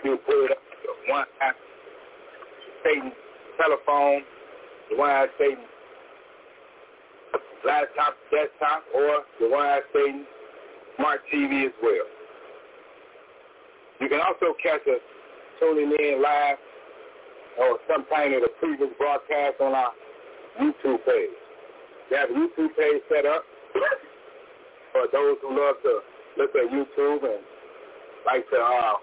you 0.04 0.16
put 0.26 0.44
it 0.44 0.50
up 0.52 0.58
to 0.58 1.12
one 1.12 1.26
app, 1.40 1.56
Satan 2.84 3.12
telephone, 3.56 4.22
the 4.90 4.96
one 4.96 5.10
app 5.10 5.28
Satan 5.38 5.64
laptop, 7.64 8.16
desktop, 8.30 8.84
or 8.94 9.24
the 9.40 9.48
one 9.48 9.66
app 9.66 9.82
Satan 9.92 10.26
smart 10.96 11.20
TV 11.32 11.66
as 11.66 11.72
well. 11.82 12.06
You 14.00 14.08
can 14.08 14.20
also 14.20 14.54
catch 14.62 14.80
us 14.88 15.00
tuning 15.60 15.92
in 15.92 16.22
live 16.22 16.56
or 17.58 17.78
sometime 17.88 18.32
in 18.32 18.40
the 18.40 18.48
previous 18.60 18.90
broadcast 18.98 19.60
on 19.60 19.74
our 19.74 19.92
YouTube 20.60 21.04
page. 21.04 21.36
We 22.10 22.16
have 22.16 22.30
a 22.30 22.32
YouTube 22.32 22.76
page 22.76 23.02
set 23.08 23.26
up 23.26 23.44
for 24.92 25.06
those 25.12 25.36
who 25.42 25.50
love 25.50 25.76
to 25.82 26.00
look 26.38 26.50
at 26.56 26.72
YouTube 26.72 27.24
and 27.24 27.44
like 28.26 28.48
to 28.50 28.56
uh, 28.56 28.94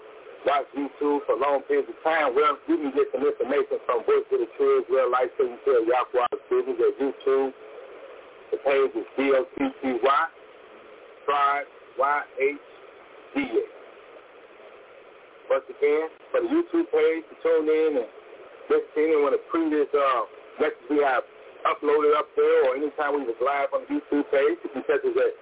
watch 0.46 0.66
YouTube 0.76 1.26
for 1.26 1.36
long 1.38 1.62
periods 1.68 1.90
of 1.90 1.98
time. 2.04 2.36
Well, 2.36 2.58
you 2.68 2.78
can 2.78 2.92
get 2.92 3.08
some 3.12 3.26
information 3.26 3.80
from 3.86 4.04
Voice 4.06 4.28
of 4.32 4.40
the 4.40 4.50
True 4.58 4.84
Israel 4.84 5.12
Life 5.12 5.32
Taking 5.38 5.58
Care 5.66 5.82
of 5.82 5.88
Yahweh's 5.88 6.42
Business 6.50 6.78
at 6.78 6.94
YouTube. 7.00 7.52
The 8.52 8.58
page 8.64 8.92
is 8.96 9.08
B-O-T-T-Y, 9.18 10.24
Tribe, 11.26 11.68
Y-H-D-A. 12.00 13.64
Once 15.50 15.68
again, 15.68 16.08
for 16.32 16.42
the 16.44 16.48
YouTube 16.48 16.88
page, 16.92 17.24
to 17.28 17.36
tune 17.44 17.68
in 17.68 17.92
and 18.04 18.10
listen 18.70 18.88
to 18.96 19.00
any 19.00 19.16
one 19.16 19.34
of 19.34 19.40
the 19.40 19.48
previous 19.52 19.88
uh, 19.96 20.22
lectures 20.60 20.88
we 20.90 21.00
have 21.04 21.24
uploaded 21.68 22.16
up 22.16 22.28
there 22.36 22.70
or 22.70 22.76
anytime 22.76 23.16
we 23.16 23.24
was 23.24 23.36
live 23.44 23.68
on 23.74 23.84
the 23.88 24.00
YouTube 24.00 24.28
page, 24.32 24.60
you 24.64 24.70
can 24.72 24.84
catch 24.84 25.04
us 25.04 25.16
at 25.16 25.34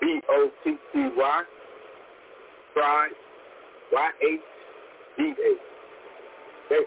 B-O-T-T-Y, 0.00 1.42
Try, 2.74 3.08
Y-H-D-A. 3.92 5.52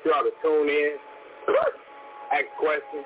Y'all 0.05 0.23
to 0.23 0.31
tune 0.41 0.69
in 0.69 0.97
ask 2.33 2.49
questions, 2.57 3.05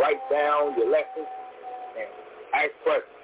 write 0.00 0.18
down 0.30 0.74
your 0.76 0.90
lessons, 0.90 1.28
and 1.94 2.08
ask 2.54 2.72
questions. 2.82 3.14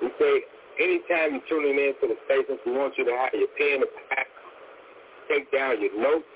we 0.02 0.10
say 0.20 0.34
anytime 0.80 1.36
you're 1.36 1.48
tuning 1.52 1.76
in 1.76 1.94
to 2.00 2.06
the 2.08 2.18
stations, 2.26 2.60
we 2.66 2.72
want 2.72 2.96
you 2.98 3.04
to 3.06 3.12
have 3.12 3.36
your 3.36 3.52
pen 3.60 3.84
and 3.84 3.94
pad, 4.08 4.28
take 5.28 5.52
down 5.52 5.82
your 5.82 5.94
notes. 6.00 6.28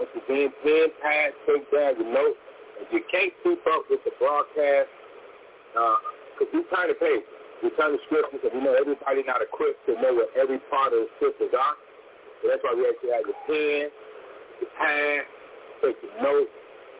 Once 0.00 0.10
again, 0.16 0.50
pen, 0.64 0.88
pad, 1.04 1.30
take 1.46 1.68
down 1.70 1.94
your 2.00 2.10
notes. 2.10 2.40
If 2.80 2.90
you 2.90 3.02
can't 3.12 3.32
keep 3.44 3.62
up 3.70 3.86
with 3.86 4.02
the 4.02 4.10
broadcast, 4.18 4.90
because 5.70 6.50
uh, 6.50 6.56
we 6.56 6.60
turn 6.72 6.90
the 6.90 6.98
page, 6.98 7.22
we 7.62 7.70
turn 7.78 7.94
the 7.94 8.02
scriptures, 8.10 8.42
and 8.42 8.52
we 8.56 8.60
know 8.64 8.74
everybody 8.74 9.22
not 9.22 9.38
equipped 9.44 9.86
to 9.86 9.94
know 10.02 10.14
what 10.16 10.32
every 10.34 10.58
part 10.72 10.90
of 10.90 11.06
the 11.06 11.10
scriptures 11.20 11.54
are. 11.54 11.76
So 12.42 12.50
that's 12.50 12.62
why 12.66 12.74
we 12.74 12.88
actually 12.88 13.14
have 13.14 13.26
your 13.26 13.40
pen, 13.46 13.82
your 14.58 14.72
pad, 14.74 15.22
take 15.84 15.98
your 16.02 16.16
notes, 16.18 16.50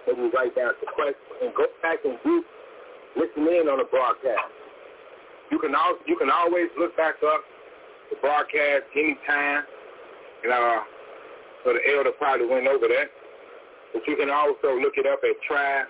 maybe 0.06 0.30
write 0.30 0.54
down 0.54 0.78
some 0.78 0.94
questions, 0.94 1.38
and 1.42 1.50
go 1.58 1.66
back 1.82 1.98
and 2.06 2.14
do, 2.22 2.44
listen 3.18 3.42
in 3.50 3.66
on 3.66 3.82
the 3.82 3.88
broadcast. 3.90 4.63
You 5.50 5.58
can 5.58 5.74
also 5.74 6.00
you 6.06 6.16
can 6.16 6.30
always 6.30 6.68
look 6.78 6.96
back 6.96 7.16
up 7.26 7.42
the 8.10 8.16
broadcast 8.20 8.84
anytime, 8.96 9.64
and 10.44 10.52
uh, 10.52 10.80
so 11.64 11.72
the 11.72 11.80
elder 11.96 12.12
probably 12.18 12.46
went 12.46 12.66
over 12.66 12.88
that. 12.88 13.08
But 13.92 14.02
you 14.06 14.16
can 14.16 14.30
also 14.30 14.74
look 14.80 14.94
it 14.96 15.06
up 15.06 15.20
at 15.22 15.36
Tribe, 15.46 15.86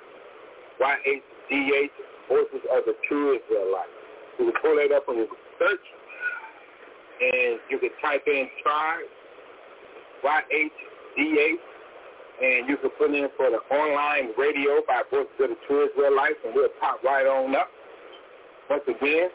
Y-H-D-H, 0.78 1.90
Voices 2.28 2.64
of 2.70 2.84
the 2.84 2.94
True 3.08 3.38
Israelites. 3.38 3.96
You 4.38 4.52
can 4.52 4.60
pull 4.60 4.76
that 4.76 4.94
up 4.94 5.08
on 5.08 5.16
your 5.16 5.26
search, 5.58 5.86
and 7.20 7.58
you 7.70 7.78
can 7.78 7.90
type 8.02 8.22
in 8.26 8.46
Tribe, 8.62 9.08
Y-H-D-H, 10.22 11.64
and 12.42 12.68
you 12.68 12.76
can 12.76 12.90
put 12.98 13.10
in 13.14 13.28
for 13.36 13.50
the 13.50 13.62
online 13.74 14.36
radio 14.36 14.82
by 14.86 15.02
Voices 15.10 15.32
of 15.40 15.48
the 15.50 15.58
True 15.66 15.88
Israelites, 15.88 16.38
and 16.44 16.54
we'll 16.54 16.68
pop 16.80 17.02
right 17.02 17.26
on 17.26 17.54
up. 17.56 17.68
Once 18.68 18.82
again, 18.88 19.28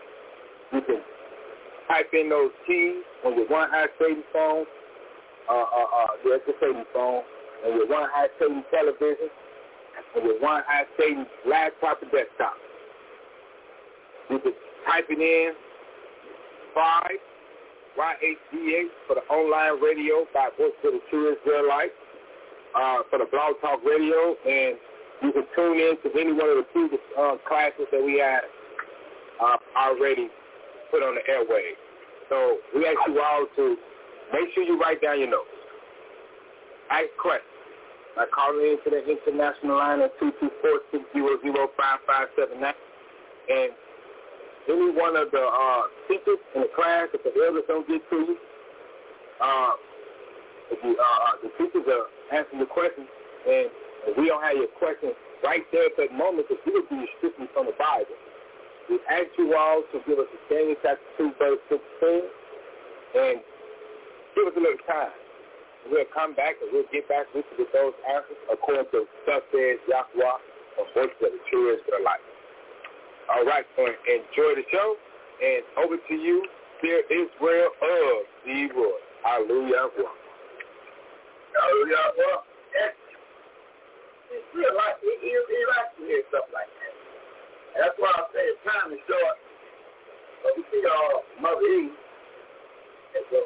you 0.74 0.82
can 0.82 1.02
type 1.88 2.10
in 2.14 2.30
those 2.30 2.52
keys 2.68 3.04
on 3.26 3.36
your 3.36 3.48
one 3.48 3.70
high 3.70 3.88
Satan 4.00 4.24
phone, 4.32 4.66
uh, 5.50 5.54
uh, 5.54 5.58
uh, 5.58 6.08
yeah, 6.26 6.38
it's 6.38 6.48
a 6.48 6.84
phone, 6.94 7.24
on 7.66 7.76
your 7.76 7.88
one 7.88 8.10
high 8.14 8.28
Satan 8.40 8.64
television, 8.72 9.30
on 10.16 10.26
your 10.26 10.40
one 10.40 10.64
high 10.68 10.86
Satan 11.00 11.26
laptop 11.48 12.02
or 12.02 12.06
desktop. 12.06 12.54
You 14.30 14.40
can 14.40 14.54
type 14.86 15.06
it 15.10 15.20
in 15.20 15.54
five 16.76 17.18
YHDH 17.98 18.94
for 19.08 19.16
the 19.16 19.26
online 19.34 19.82
radio 19.82 20.26
by 20.34 20.50
Voice 20.58 20.72
of 20.86 20.94
the 20.94 21.02
True 21.10 21.36
Israelites, 21.36 21.98
uh, 22.76 22.98
for 23.10 23.20
the 23.20 23.26
Blog 23.32 23.56
Talk 23.62 23.80
Radio, 23.84 24.36
and 24.46 24.78
you 25.22 25.32
can 25.34 25.44
tune 25.56 25.78
in 25.80 25.98
to 26.04 26.20
any 26.20 26.32
one 26.32 26.50
of 26.50 26.58
the 26.58 26.68
previous 26.72 27.02
uh, 27.18 27.36
classes 27.48 27.88
that 27.92 28.04
we 28.04 28.20
had 28.20 28.42
uh, 29.42 29.58
already 29.76 30.30
put 30.92 31.04
on 31.04 31.16
the 31.16 31.28
airways. 31.30 31.76
So 32.30 32.58
we 32.76 32.86
ask 32.86 32.98
you 33.08 33.22
all 33.22 33.46
to 33.56 33.78
make 34.34 34.54
sure 34.54 34.64
you 34.64 34.80
write 34.80 35.02
down 35.02 35.20
your 35.20 35.30
notes. 35.30 35.50
Ask 36.92 37.08
questions 37.22 37.50
by 38.16 38.26
calling 38.34 38.78
into 38.78 38.90
the 38.90 39.06
international 39.06 39.78
line 39.78 40.02
at 40.02 40.20
224-600-5579. 40.20 42.74
And 43.50 43.72
any 44.70 44.92
one 44.94 45.16
of 45.16 45.32
the 45.32 45.42
uh, 45.42 45.82
teachers 46.08 46.38
in 46.54 46.62
the 46.62 46.70
class, 46.76 47.10
if 47.14 47.24
the 47.24 47.32
elders 47.42 47.64
don't 47.68 47.88
get 47.88 48.08
to 48.10 48.16
you, 48.16 48.38
uh, 49.42 49.72
if 50.70 50.78
you, 50.84 50.94
uh, 50.94 51.32
the 51.42 51.50
teachers 51.58 51.88
are 51.90 52.06
answering 52.36 52.60
the 52.60 52.70
questions, 52.70 53.08
and 53.48 53.72
if 54.06 54.18
we 54.18 54.28
don't 54.28 54.44
have 54.44 54.58
your 54.58 54.68
questions 54.78 55.16
right 55.44 55.66
there 55.72 55.86
at 55.90 55.98
that 55.98 56.14
moment, 56.14 56.46
because 56.48 56.62
we 56.66 56.74
will 56.74 56.86
be 56.86 57.08
strictly 57.18 57.48
from 57.54 57.66
the 57.66 57.74
Bible. 57.80 58.14
We 58.90 58.98
ask 59.06 59.30
you 59.38 59.54
all 59.54 59.86
to 59.94 60.02
give 60.10 60.18
us 60.18 60.26
a 60.26 60.40
Daniel 60.50 60.76
chapter 60.82 61.06
2, 61.22 61.32
verse 61.38 61.62
16, 61.70 62.26
and 63.22 63.38
give 64.34 64.50
us 64.50 64.56
a 64.58 64.62
little 64.62 64.82
time. 64.90 65.14
We'll 65.94 66.10
come 66.10 66.34
back 66.34 66.58
and 66.58 66.74
we'll 66.74 66.90
get 66.92 67.08
back 67.08 67.30
with 67.34 67.46
you 67.54 67.66
with 67.66 67.72
those 67.72 67.94
answers 68.10 68.42
according 68.50 68.90
to 68.92 69.06
thus 69.30 69.46
says 69.54 69.78
Yahweh 69.86 70.82
or 70.82 70.86
voice 70.98 71.14
of 71.22 71.32
the 71.32 71.42
true 71.54 71.70
Israelite. 71.78 72.26
All 73.30 73.46
right, 73.46 73.66
so 73.78 73.86
enjoy 73.86 74.58
the 74.58 74.66
show, 74.74 74.98
and 75.38 75.62
over 75.78 76.02
to 76.02 76.14
you, 76.18 76.42
dear 76.82 77.06
Israel 77.14 77.70
of 77.70 78.26
the 78.42 78.74
Roy. 78.74 78.98
Hallelujah. 79.22 79.86
Hallelujah. 81.54 82.10
It's 84.30 84.46
real 84.54 84.74
like, 84.78 84.98
he, 85.02 85.14
he, 85.22 85.30
he 85.30 85.34
to 85.34 86.02
hear 86.06 86.22
stuff 86.30 86.46
like 86.54 86.70
that. 86.70 86.99
That's 87.78 87.98
why 88.00 88.12
I 88.14 88.24
say 88.34 88.46
time 88.66 88.94
is 88.94 89.02
short. 89.06 89.38
But 90.44 90.52
we 90.58 90.64
see 90.72 90.84
uh, 90.86 91.42
Mother 91.42 91.62
E. 91.62 91.92
So 93.30 93.38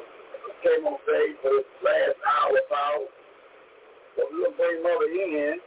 came 0.64 0.86
on 0.86 0.96
stage 1.04 1.36
for 1.42 1.52
this 1.52 1.68
last 1.84 2.16
hour 2.24 2.56
of 2.56 2.68
hour. 2.72 3.04
So 4.16 4.24
we're 4.32 4.48
going 4.48 4.52
to 4.52 4.56
bring 4.56 4.78
Mother 4.80 5.10
in. 5.12 5.60